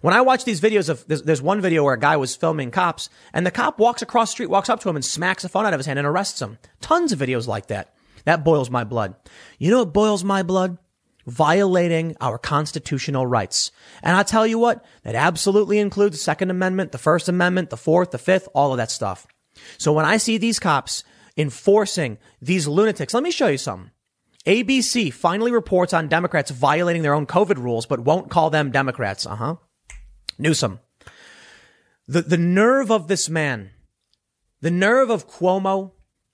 When 0.00 0.14
I 0.14 0.20
watch 0.20 0.44
these 0.44 0.60
videos 0.60 0.88
of, 0.88 1.06
there's, 1.06 1.22
there's 1.22 1.42
one 1.42 1.60
video 1.60 1.84
where 1.84 1.94
a 1.94 1.98
guy 1.98 2.16
was 2.16 2.36
filming 2.36 2.70
cops 2.70 3.08
and 3.32 3.46
the 3.46 3.50
cop 3.50 3.78
walks 3.78 4.02
across 4.02 4.30
the 4.30 4.32
street, 4.32 4.50
walks 4.50 4.68
up 4.68 4.80
to 4.80 4.88
him 4.88 4.96
and 4.96 5.04
smacks 5.04 5.42
the 5.42 5.48
phone 5.48 5.66
out 5.66 5.74
of 5.74 5.80
his 5.80 5.86
hand 5.86 5.98
and 5.98 6.08
arrests 6.08 6.40
him. 6.40 6.58
Tons 6.80 7.12
of 7.12 7.18
videos 7.18 7.46
like 7.46 7.66
that. 7.66 7.94
That 8.24 8.44
boils 8.44 8.70
my 8.70 8.84
blood. 8.84 9.14
You 9.58 9.70
know 9.70 9.80
what 9.80 9.92
boils 9.92 10.24
my 10.24 10.42
blood? 10.42 10.78
Violating 11.26 12.16
our 12.20 12.38
constitutional 12.38 13.26
rights. 13.26 13.72
And 14.02 14.16
I'll 14.16 14.24
tell 14.24 14.46
you 14.46 14.58
what, 14.58 14.84
that 15.02 15.14
absolutely 15.14 15.78
includes 15.78 16.16
the 16.16 16.22
Second 16.22 16.50
Amendment, 16.50 16.92
the 16.92 16.98
First 16.98 17.28
Amendment, 17.28 17.70
the 17.70 17.76
Fourth, 17.76 18.10
the 18.10 18.18
Fifth, 18.18 18.48
all 18.54 18.72
of 18.72 18.78
that 18.78 18.90
stuff. 18.90 19.26
So 19.78 19.92
when 19.92 20.04
I 20.04 20.16
see 20.16 20.38
these 20.38 20.58
cops 20.58 21.04
enforcing 21.36 22.18
these 22.40 22.66
lunatics, 22.66 23.14
let 23.14 23.22
me 23.22 23.30
show 23.30 23.48
you 23.48 23.58
something. 23.58 23.90
ABC 24.46 25.12
finally 25.12 25.52
reports 25.52 25.92
on 25.92 26.08
Democrats 26.08 26.50
violating 26.50 27.02
their 27.02 27.14
own 27.14 27.26
COVID 27.26 27.58
rules, 27.58 27.84
but 27.84 28.00
won't 28.00 28.30
call 28.30 28.48
them 28.48 28.70
Democrats. 28.70 29.26
Uh 29.26 29.36
huh. 29.36 29.56
Newsom. 30.40 30.80
The, 32.06 32.22
the 32.22 32.38
nerve 32.38 32.90
of 32.90 33.08
this 33.08 33.28
man, 33.28 33.70
the 34.60 34.70
nerve 34.70 35.10
of 35.10 35.28
Cuomo, 35.28 35.92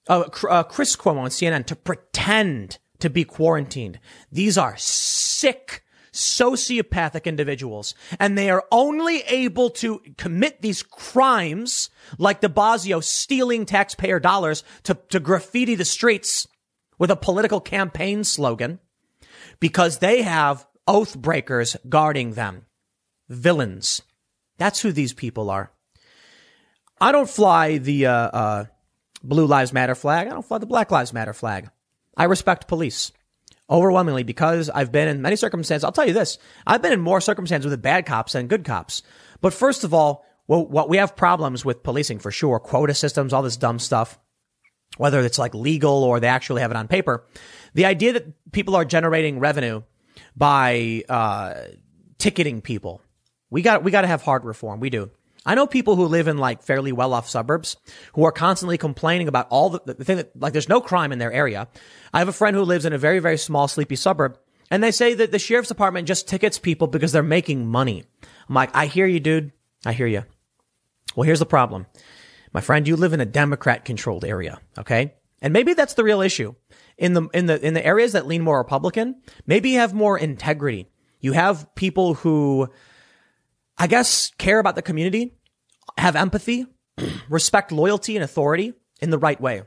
uh, 0.08 0.24
uh, 0.48 0.62
Chris 0.62 0.96
Cuomo 0.96 1.18
on 1.18 1.30
CNN 1.30 1.66
to 1.66 1.76
pretend 1.76 2.78
to 3.00 3.10
be 3.10 3.24
quarantined. 3.24 3.98
These 4.32 4.56
are 4.56 4.76
sick, 4.78 5.84
sociopathic 6.12 7.24
individuals, 7.24 7.94
and 8.18 8.36
they 8.36 8.48
are 8.48 8.64
only 8.72 9.20
able 9.22 9.70
to 9.70 10.00
commit 10.16 10.62
these 10.62 10.82
crimes 10.82 11.90
like 12.18 12.40
de 12.40 12.48
Blasio 12.48 13.02
stealing 13.02 13.66
taxpayer 13.66 14.18
dollars 14.18 14.64
to, 14.84 14.94
to 15.10 15.20
graffiti 15.20 15.74
the 15.74 15.84
streets 15.84 16.48
with 16.98 17.10
a 17.10 17.16
political 17.16 17.60
campaign 17.60 18.24
slogan 18.24 18.78
because 19.60 19.98
they 19.98 20.22
have 20.22 20.66
oath 20.86 21.16
breakers 21.16 21.76
guarding 21.88 22.32
them. 22.32 22.65
Villains. 23.28 24.02
That's 24.58 24.80
who 24.80 24.92
these 24.92 25.12
people 25.12 25.50
are. 25.50 25.70
I 27.00 27.12
don't 27.12 27.28
fly 27.28 27.78
the 27.78 28.06
uh, 28.06 28.12
uh, 28.12 28.64
Blue 29.22 29.46
Lives 29.46 29.72
Matter 29.72 29.94
flag. 29.94 30.28
I 30.28 30.30
don't 30.30 30.46
fly 30.46 30.58
the 30.58 30.66
Black 30.66 30.90
Lives 30.90 31.12
Matter 31.12 31.32
flag. 31.32 31.70
I 32.16 32.24
respect 32.24 32.68
police 32.68 33.12
overwhelmingly 33.68 34.22
because 34.22 34.70
I've 34.70 34.92
been 34.92 35.08
in 35.08 35.22
many 35.22 35.36
circumstances. 35.36 35.84
I'll 35.84 35.92
tell 35.92 36.06
you 36.06 36.14
this. 36.14 36.38
I've 36.66 36.82
been 36.82 36.92
in 36.92 37.00
more 37.00 37.20
circumstances 37.20 37.70
with 37.70 37.82
bad 37.82 38.06
cops 38.06 38.32
than 38.32 38.46
good 38.46 38.64
cops. 38.64 39.02
But 39.40 39.52
first 39.52 39.84
of 39.84 39.92
all, 39.92 40.24
well, 40.46 40.64
what 40.64 40.88
we 40.88 40.98
have 40.98 41.16
problems 41.16 41.64
with 41.64 41.82
policing 41.82 42.20
for 42.20 42.30
sure. 42.30 42.60
Quota 42.60 42.94
systems, 42.94 43.32
all 43.32 43.42
this 43.42 43.56
dumb 43.56 43.78
stuff, 43.78 44.18
whether 44.96 45.20
it's 45.20 45.38
like 45.38 45.54
legal 45.54 46.04
or 46.04 46.20
they 46.20 46.28
actually 46.28 46.62
have 46.62 46.70
it 46.70 46.76
on 46.76 46.88
paper. 46.88 47.26
The 47.74 47.84
idea 47.84 48.12
that 48.14 48.52
people 48.52 48.76
are 48.76 48.84
generating 48.84 49.40
revenue 49.40 49.82
by, 50.36 51.02
uh, 51.08 51.54
ticketing 52.18 52.62
people. 52.62 53.02
We 53.50 53.62
got, 53.62 53.84
we 53.84 53.90
got 53.90 54.02
to 54.02 54.08
have 54.08 54.22
hard 54.22 54.44
reform. 54.44 54.80
We 54.80 54.90
do. 54.90 55.10
I 55.44 55.54
know 55.54 55.66
people 55.66 55.94
who 55.94 56.06
live 56.06 56.26
in 56.26 56.38
like 56.38 56.62
fairly 56.62 56.90
well 56.90 57.14
off 57.14 57.28
suburbs 57.28 57.76
who 58.14 58.24
are 58.24 58.32
constantly 58.32 58.78
complaining 58.78 59.28
about 59.28 59.46
all 59.48 59.70
the, 59.70 59.94
the 59.94 60.04
thing 60.04 60.16
that 60.16 60.32
like 60.40 60.52
there's 60.52 60.68
no 60.68 60.80
crime 60.80 61.12
in 61.12 61.20
their 61.20 61.32
area. 61.32 61.68
I 62.12 62.18
have 62.18 62.28
a 62.28 62.32
friend 62.32 62.56
who 62.56 62.62
lives 62.62 62.84
in 62.84 62.92
a 62.92 62.98
very, 62.98 63.20
very 63.20 63.38
small, 63.38 63.68
sleepy 63.68 63.94
suburb 63.94 64.38
and 64.70 64.82
they 64.82 64.90
say 64.90 65.14
that 65.14 65.32
the 65.32 65.38
sheriff's 65.38 65.68
department 65.68 66.08
just 66.08 66.28
tickets 66.28 66.58
people 66.58 66.88
because 66.88 67.12
they're 67.12 67.22
making 67.22 67.66
money. 67.66 68.04
I'm 68.48 68.54
like, 68.54 68.74
I 68.74 68.86
hear 68.86 69.06
you, 69.06 69.20
dude. 69.20 69.52
I 69.84 69.92
hear 69.92 70.06
you. 70.06 70.24
Well, 71.14 71.24
here's 71.24 71.38
the 71.38 71.46
problem. 71.46 71.86
My 72.52 72.60
friend, 72.60 72.86
you 72.88 72.96
live 72.96 73.12
in 73.12 73.20
a 73.20 73.26
Democrat 73.26 73.84
controlled 73.84 74.24
area. 74.24 74.60
Okay. 74.78 75.14
And 75.40 75.52
maybe 75.52 75.74
that's 75.74 75.94
the 75.94 76.04
real 76.04 76.20
issue 76.20 76.54
in 76.96 77.12
the, 77.12 77.28
in 77.32 77.46
the, 77.46 77.64
in 77.64 77.74
the 77.74 77.84
areas 77.84 78.12
that 78.12 78.26
lean 78.26 78.42
more 78.42 78.58
Republican. 78.58 79.20
Maybe 79.46 79.70
you 79.70 79.78
have 79.78 79.94
more 79.94 80.18
integrity. 80.18 80.88
You 81.20 81.32
have 81.32 81.74
people 81.74 82.14
who 82.14 82.68
I 83.78 83.86
guess, 83.86 84.30
care 84.38 84.58
about 84.58 84.74
the 84.74 84.82
community, 84.82 85.34
have 85.98 86.16
empathy, 86.16 86.66
respect 87.28 87.72
loyalty 87.72 88.16
and 88.16 88.24
authority 88.24 88.74
in 89.00 89.10
the 89.10 89.18
right 89.18 89.40
way. 89.40 89.62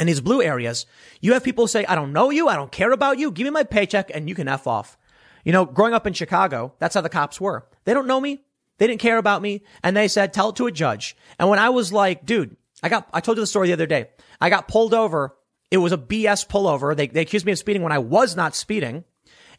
In 0.00 0.06
these 0.06 0.20
blue 0.20 0.42
areas, 0.42 0.86
you 1.20 1.32
have 1.34 1.44
people 1.44 1.66
say, 1.68 1.84
I 1.86 1.94
don't 1.94 2.12
know 2.12 2.30
you. 2.30 2.48
I 2.48 2.56
don't 2.56 2.72
care 2.72 2.92
about 2.92 3.18
you. 3.18 3.30
Give 3.30 3.44
me 3.44 3.50
my 3.50 3.62
paycheck 3.62 4.10
and 4.12 4.28
you 4.28 4.34
can 4.34 4.48
F 4.48 4.66
off. 4.66 4.98
You 5.44 5.52
know, 5.52 5.64
growing 5.64 5.94
up 5.94 6.06
in 6.06 6.12
Chicago, 6.12 6.74
that's 6.78 6.94
how 6.94 7.00
the 7.00 7.08
cops 7.08 7.40
were. 7.40 7.66
They 7.84 7.94
don't 7.94 8.08
know 8.08 8.20
me. 8.20 8.42
They 8.78 8.86
didn't 8.86 9.00
care 9.00 9.18
about 9.18 9.40
me. 9.40 9.62
And 9.82 9.96
they 9.96 10.08
said, 10.08 10.32
tell 10.32 10.48
it 10.48 10.56
to 10.56 10.66
a 10.66 10.72
judge. 10.72 11.16
And 11.38 11.48
when 11.48 11.58
I 11.58 11.68
was 11.68 11.92
like, 11.92 12.26
dude, 12.26 12.56
I 12.82 12.88
got, 12.88 13.08
I 13.12 13.20
told 13.20 13.38
you 13.38 13.42
the 13.42 13.46
story 13.46 13.68
the 13.68 13.74
other 13.74 13.86
day. 13.86 14.08
I 14.40 14.50
got 14.50 14.68
pulled 14.68 14.94
over. 14.94 15.36
It 15.70 15.78
was 15.78 15.92
a 15.92 15.98
BS 15.98 16.48
pullover. 16.48 16.96
They, 16.96 17.06
they 17.06 17.22
accused 17.22 17.46
me 17.46 17.52
of 17.52 17.58
speeding 17.58 17.82
when 17.82 17.92
I 17.92 17.98
was 17.98 18.34
not 18.34 18.56
speeding. 18.56 19.04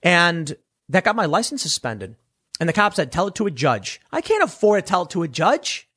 And 0.03 0.55
that 0.89 1.03
got 1.03 1.15
my 1.15 1.25
license 1.25 1.61
suspended. 1.61 2.15
And 2.59 2.69
the 2.69 2.73
cop 2.73 2.93
said, 2.93 3.11
tell 3.11 3.27
it 3.27 3.35
to 3.35 3.47
a 3.47 3.51
judge. 3.51 3.99
I 4.11 4.21
can't 4.21 4.43
afford 4.43 4.83
to 4.83 4.89
tell 4.89 5.03
it 5.03 5.09
to 5.11 5.23
a 5.23 5.27
judge. 5.27 5.89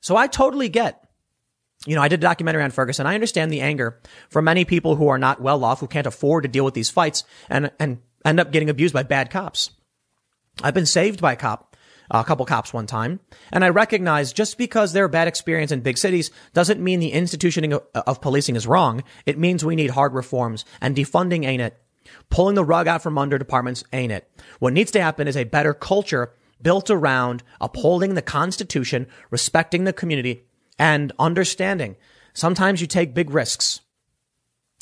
So 0.00 0.16
I 0.16 0.26
totally 0.26 0.68
get, 0.68 1.02
you 1.86 1.94
know, 1.94 2.02
I 2.02 2.08
did 2.08 2.20
a 2.20 2.22
documentary 2.22 2.62
on 2.62 2.70
Ferguson. 2.70 3.06
I 3.06 3.14
understand 3.14 3.52
the 3.52 3.60
anger 3.60 4.00
from 4.30 4.44
many 4.44 4.64
people 4.64 4.96
who 4.96 5.08
are 5.08 5.18
not 5.18 5.40
well 5.40 5.64
off, 5.64 5.80
who 5.80 5.86
can't 5.86 6.06
afford 6.06 6.44
to 6.44 6.48
deal 6.48 6.64
with 6.64 6.74
these 6.74 6.90
fights 6.90 7.24
and, 7.48 7.70
and 7.78 7.98
end 8.24 8.40
up 8.40 8.52
getting 8.52 8.70
abused 8.70 8.94
by 8.94 9.02
bad 9.02 9.30
cops. 9.30 9.70
I've 10.62 10.74
been 10.74 10.86
saved 10.86 11.20
by 11.20 11.32
a 11.32 11.36
cop, 11.36 11.76
a 12.10 12.24
couple 12.24 12.46
cops 12.46 12.72
one 12.72 12.86
time. 12.86 13.20
And 13.52 13.64
I 13.64 13.70
recognize 13.70 14.32
just 14.32 14.56
because 14.56 14.92
they're 14.92 15.06
a 15.06 15.10
bad 15.10 15.28
experience 15.28 15.72
in 15.72 15.80
big 15.80 15.98
cities 15.98 16.30
doesn't 16.52 16.80
mean 16.80 17.00
the 17.00 17.12
institution 17.12 17.78
of 17.94 18.20
policing 18.20 18.56
is 18.56 18.66
wrong. 18.66 19.02
It 19.26 19.38
means 19.38 19.64
we 19.64 19.76
need 19.76 19.90
hard 19.90 20.14
reforms 20.14 20.64
and 20.80 20.96
defunding 20.96 21.44
ain't 21.44 21.62
it. 21.62 21.78
Pulling 22.30 22.54
the 22.54 22.64
rug 22.64 22.86
out 22.86 23.02
from 23.02 23.18
under 23.18 23.38
departments 23.38 23.84
ain't 23.92 24.12
it. 24.12 24.30
What 24.58 24.72
needs 24.72 24.90
to 24.92 25.02
happen 25.02 25.28
is 25.28 25.36
a 25.36 25.44
better 25.44 25.74
culture 25.74 26.32
built 26.60 26.90
around 26.90 27.42
upholding 27.60 28.14
the 28.14 28.22
Constitution, 28.22 29.06
respecting 29.30 29.84
the 29.84 29.92
community, 29.92 30.44
and 30.78 31.12
understanding. 31.18 31.96
Sometimes 32.32 32.80
you 32.80 32.86
take 32.86 33.14
big 33.14 33.30
risks. 33.30 33.80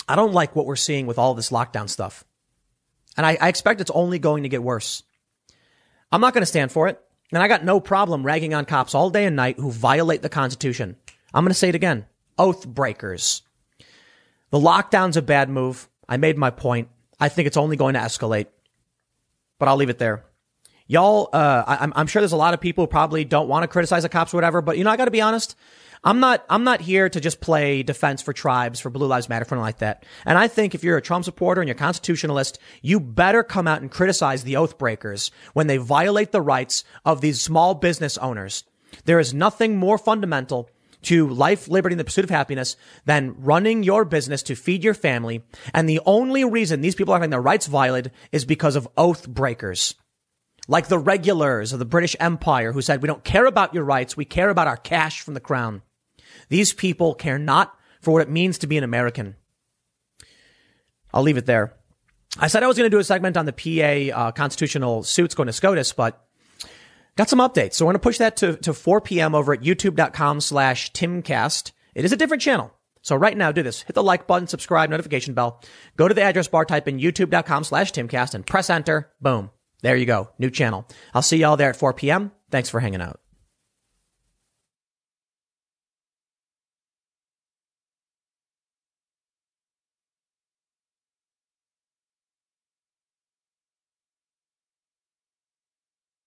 I 0.09 0.17
don't 0.17 0.33
like 0.33 0.57
what 0.57 0.67
we're 0.67 0.77
seeing 0.77 1.07
with 1.07 1.19
all 1.19 1.35
this 1.35 1.51
lockdown 1.51 1.89
stuff. 1.89 2.25
And 3.17 3.27
I, 3.27 3.37
I 3.41 3.49
expect 3.49 3.81
it's 3.81 3.91
only 3.91 4.19
going 4.19 4.43
to 4.43 4.49
get 4.49 4.63
worse. 4.63 5.03
I'm 6.11 6.21
not 6.21 6.35
going 6.35 6.43
to 6.43 6.47
stand 6.47 6.73
for 6.73 6.89
it. 6.89 7.01
And 7.33 7.43
I 7.43 7.49
got 7.49 7.65
no 7.65 7.81
problem 7.81 8.25
ragging 8.25 8.53
on 8.53 8.67
cops 8.67 8.95
all 8.95 9.11
day 9.11 9.25
and 9.25 9.37
night 9.37 9.59
who 9.59 9.71
violate 9.71 10.23
the 10.23 10.29
Constitution. 10.29 10.97
I'm 11.33 11.45
going 11.45 11.51
to 11.51 11.59
say 11.59 11.71
it 11.71 11.75
again. 11.75 12.07
Oath 12.39 12.67
breakers. 12.67 13.43
The 14.51 14.59
lockdown's 14.59 15.17
a 15.17 15.23
bad 15.23 15.49
move. 15.49 15.89
I 16.09 16.19
made 16.19 16.37
my 16.37 16.51
point. 16.51 16.89
I 17.23 17.29
think 17.29 17.47
it's 17.47 17.57
only 17.57 17.77
going 17.77 17.95
to 17.95 18.01
escalate. 18.01 18.47
But 19.61 19.69
I'll 19.69 19.77
leave 19.77 19.91
it 19.91 19.99
there. 19.99 20.25
Y'all, 20.89 21.29
uh, 21.33 21.63
I, 21.65 21.89
I'm 21.95 22.09
sure 22.09 22.21
there's 22.21 22.33
a 22.33 22.37
lot 22.37 22.53
of 22.53 22.61
people 22.61 22.83
who 22.83 22.89
probably 22.89 23.25
don't 23.25 23.49
want 23.49 23.63
to 23.63 23.69
criticize 23.69 24.03
the 24.03 24.09
cops 24.09 24.35
or 24.35 24.39
whatever, 24.39 24.61
but 24.61 24.77
you 24.77 24.83
know, 24.83 24.91
I 24.91 24.97
got 24.97 25.05
to 25.05 25.13
be 25.13 25.21
honest. 25.21 25.55
I'm 26.03 26.19
not, 26.19 26.45
I'm 26.51 26.65
not 26.65 26.81
here 26.81 27.09
to 27.09 27.21
just 27.21 27.41
play 27.41 27.85
defense 27.85 28.23
for 28.23 28.33
tribes, 28.33 28.81
for 28.81 28.91
Blue 28.91 29.07
Lives 29.07 29.29
Matter, 29.29 29.45
for 29.45 29.55
anything 29.55 29.63
like 29.63 29.79
that. 29.79 30.05
And 30.27 30.37
I 30.37 30.49
think 30.49 30.75
if 30.75 30.83
you're 30.83 30.97
a 30.97 31.03
Trump 31.03 31.25
supporter 31.25 31.61
and 31.61 31.69
you're 31.69 31.77
a 31.77 31.79
constitutionalist, 31.79 32.59
you 32.83 32.99
better 32.99 33.45
come 33.45 33.69
out 33.69 33.83
and 33.83 33.89
criticize 33.89 34.43
the 34.43 34.57
oath 34.57 34.77
breakers 34.77 35.31
when 35.53 35.69
they 35.69 35.77
violate 35.77 36.33
the 36.33 36.43
rights 36.43 36.83
of 37.05 37.21
these 37.21 37.41
small 37.41 37.75
business 37.75 38.19
owners. 38.19 38.65
There 39.05 39.21
is 39.21 39.33
nothing 39.33 39.77
more 39.77 39.97
fundamental 39.97 40.69
to 41.03 41.29
life, 41.29 41.69
liberty, 41.69 41.95
and 41.95 42.01
the 42.01 42.05
pursuit 42.05 42.25
of 42.25 42.31
happiness 42.31 42.77
than 43.05 43.35
running 43.39 43.83
your 43.83 44.05
business 44.05 44.43
to 44.45 44.55
feed 44.55 44.85
your 44.85 44.95
family. 44.95 45.43
And 45.75 45.89
the 45.89 46.01
only 46.07 46.45
reason 46.45 46.81
these 46.81 46.95
people 46.95 47.15
are 47.15 47.19
having 47.19 47.31
their 47.31 47.41
rights 47.41 47.67
violated 47.67 48.13
is 48.31 48.45
because 48.45 48.77
of 48.77 48.89
oath 48.97 49.29
breakers. 49.29 49.95
Like 50.69 50.89
the 50.89 50.99
regulars 50.99 51.73
of 51.73 51.79
the 51.79 51.85
British 51.85 52.15
Empire 52.21 52.73
who 52.73 52.83
said, 52.83 53.03
we 53.03 53.09
don't 53.09 53.25
care 53.25 53.47
about 53.47 53.75
your 53.75 53.85
rights. 53.85 54.17
We 54.17 54.25
care 54.25 54.49
about 54.49 54.69
our 54.69 54.77
cash 54.77 55.21
from 55.21 55.35
the 55.35 55.41
crown. 55.41 55.83
These 56.49 56.73
people 56.73 57.15
care 57.15 57.39
not 57.39 57.77
for 58.01 58.13
what 58.13 58.23
it 58.23 58.31
means 58.31 58.59
to 58.59 58.67
be 58.67 58.79
an 58.79 58.85
American. 58.85 59.37
I'll 61.13 61.23
leave 61.23 61.37
it 61.37 61.47
there. 61.47 61.75
I 62.39 62.47
said 62.47 62.63
I 62.63 62.67
was 62.67 62.79
going 62.79 62.91
to 62.91 62.95
do 62.95 63.01
a 63.01 63.05
segment 63.05 63.37
on 63.37 63.47
the 63.47 63.53
PA 63.53 64.19
uh, 64.19 64.33
constitutional 64.33 65.03
suits 65.03 65.35
going 65.35 65.49
to 65.49 65.53
SCOTUS, 65.53 65.93
but 65.93 66.25
got 67.17 67.29
some 67.29 67.39
updates. 67.39 67.75
So 67.75 67.85
we're 67.85 67.93
going 67.93 68.01
to 68.01 68.05
push 68.05 68.19
that 68.19 68.37
to, 68.39 68.57
to 68.59 68.73
4 68.73 69.01
p.m. 69.01 69.35
over 69.35 69.53
at 69.53 69.61
youtube.com 69.61 70.41
slash 70.41 70.93
timcast. 70.93 71.73
It 71.95 72.05
is 72.05 72.13
a 72.13 72.17
different 72.17 72.43
channel. 72.43 72.73
So 73.03 73.17
right 73.17 73.37
now, 73.37 73.51
do 73.53 73.63
this. 73.63 73.83
Hit 73.83 73.95
the 73.95 74.03
like 74.03 74.27
button, 74.27 74.47
subscribe, 74.47 74.91
notification 74.91 75.35
bell. 75.35 75.61
Go 75.97 76.07
to 76.07 76.15
the 76.15 76.23
address 76.23 76.49
bar, 76.49 76.65
type 76.65 76.87
in 76.87 76.99
youtube.com 76.99 77.65
slash 77.65 77.93
timcast 77.93 78.35
and 78.35 78.47
press 78.47 78.71
enter. 78.71 79.11
Boom. 79.21 79.51
There 79.83 79.97
you 79.97 80.07
go. 80.07 80.31
New 80.39 80.51
channel. 80.51 80.87
I'll 81.13 81.23
see 81.23 81.39
y'all 81.39 81.57
there 81.57 81.71
at 81.71 81.77
4 81.77 81.93
p.m. 81.95 82.31
Thanks 82.51 82.71
for 82.71 82.79
hanging 82.79 83.03
out. 83.03 83.22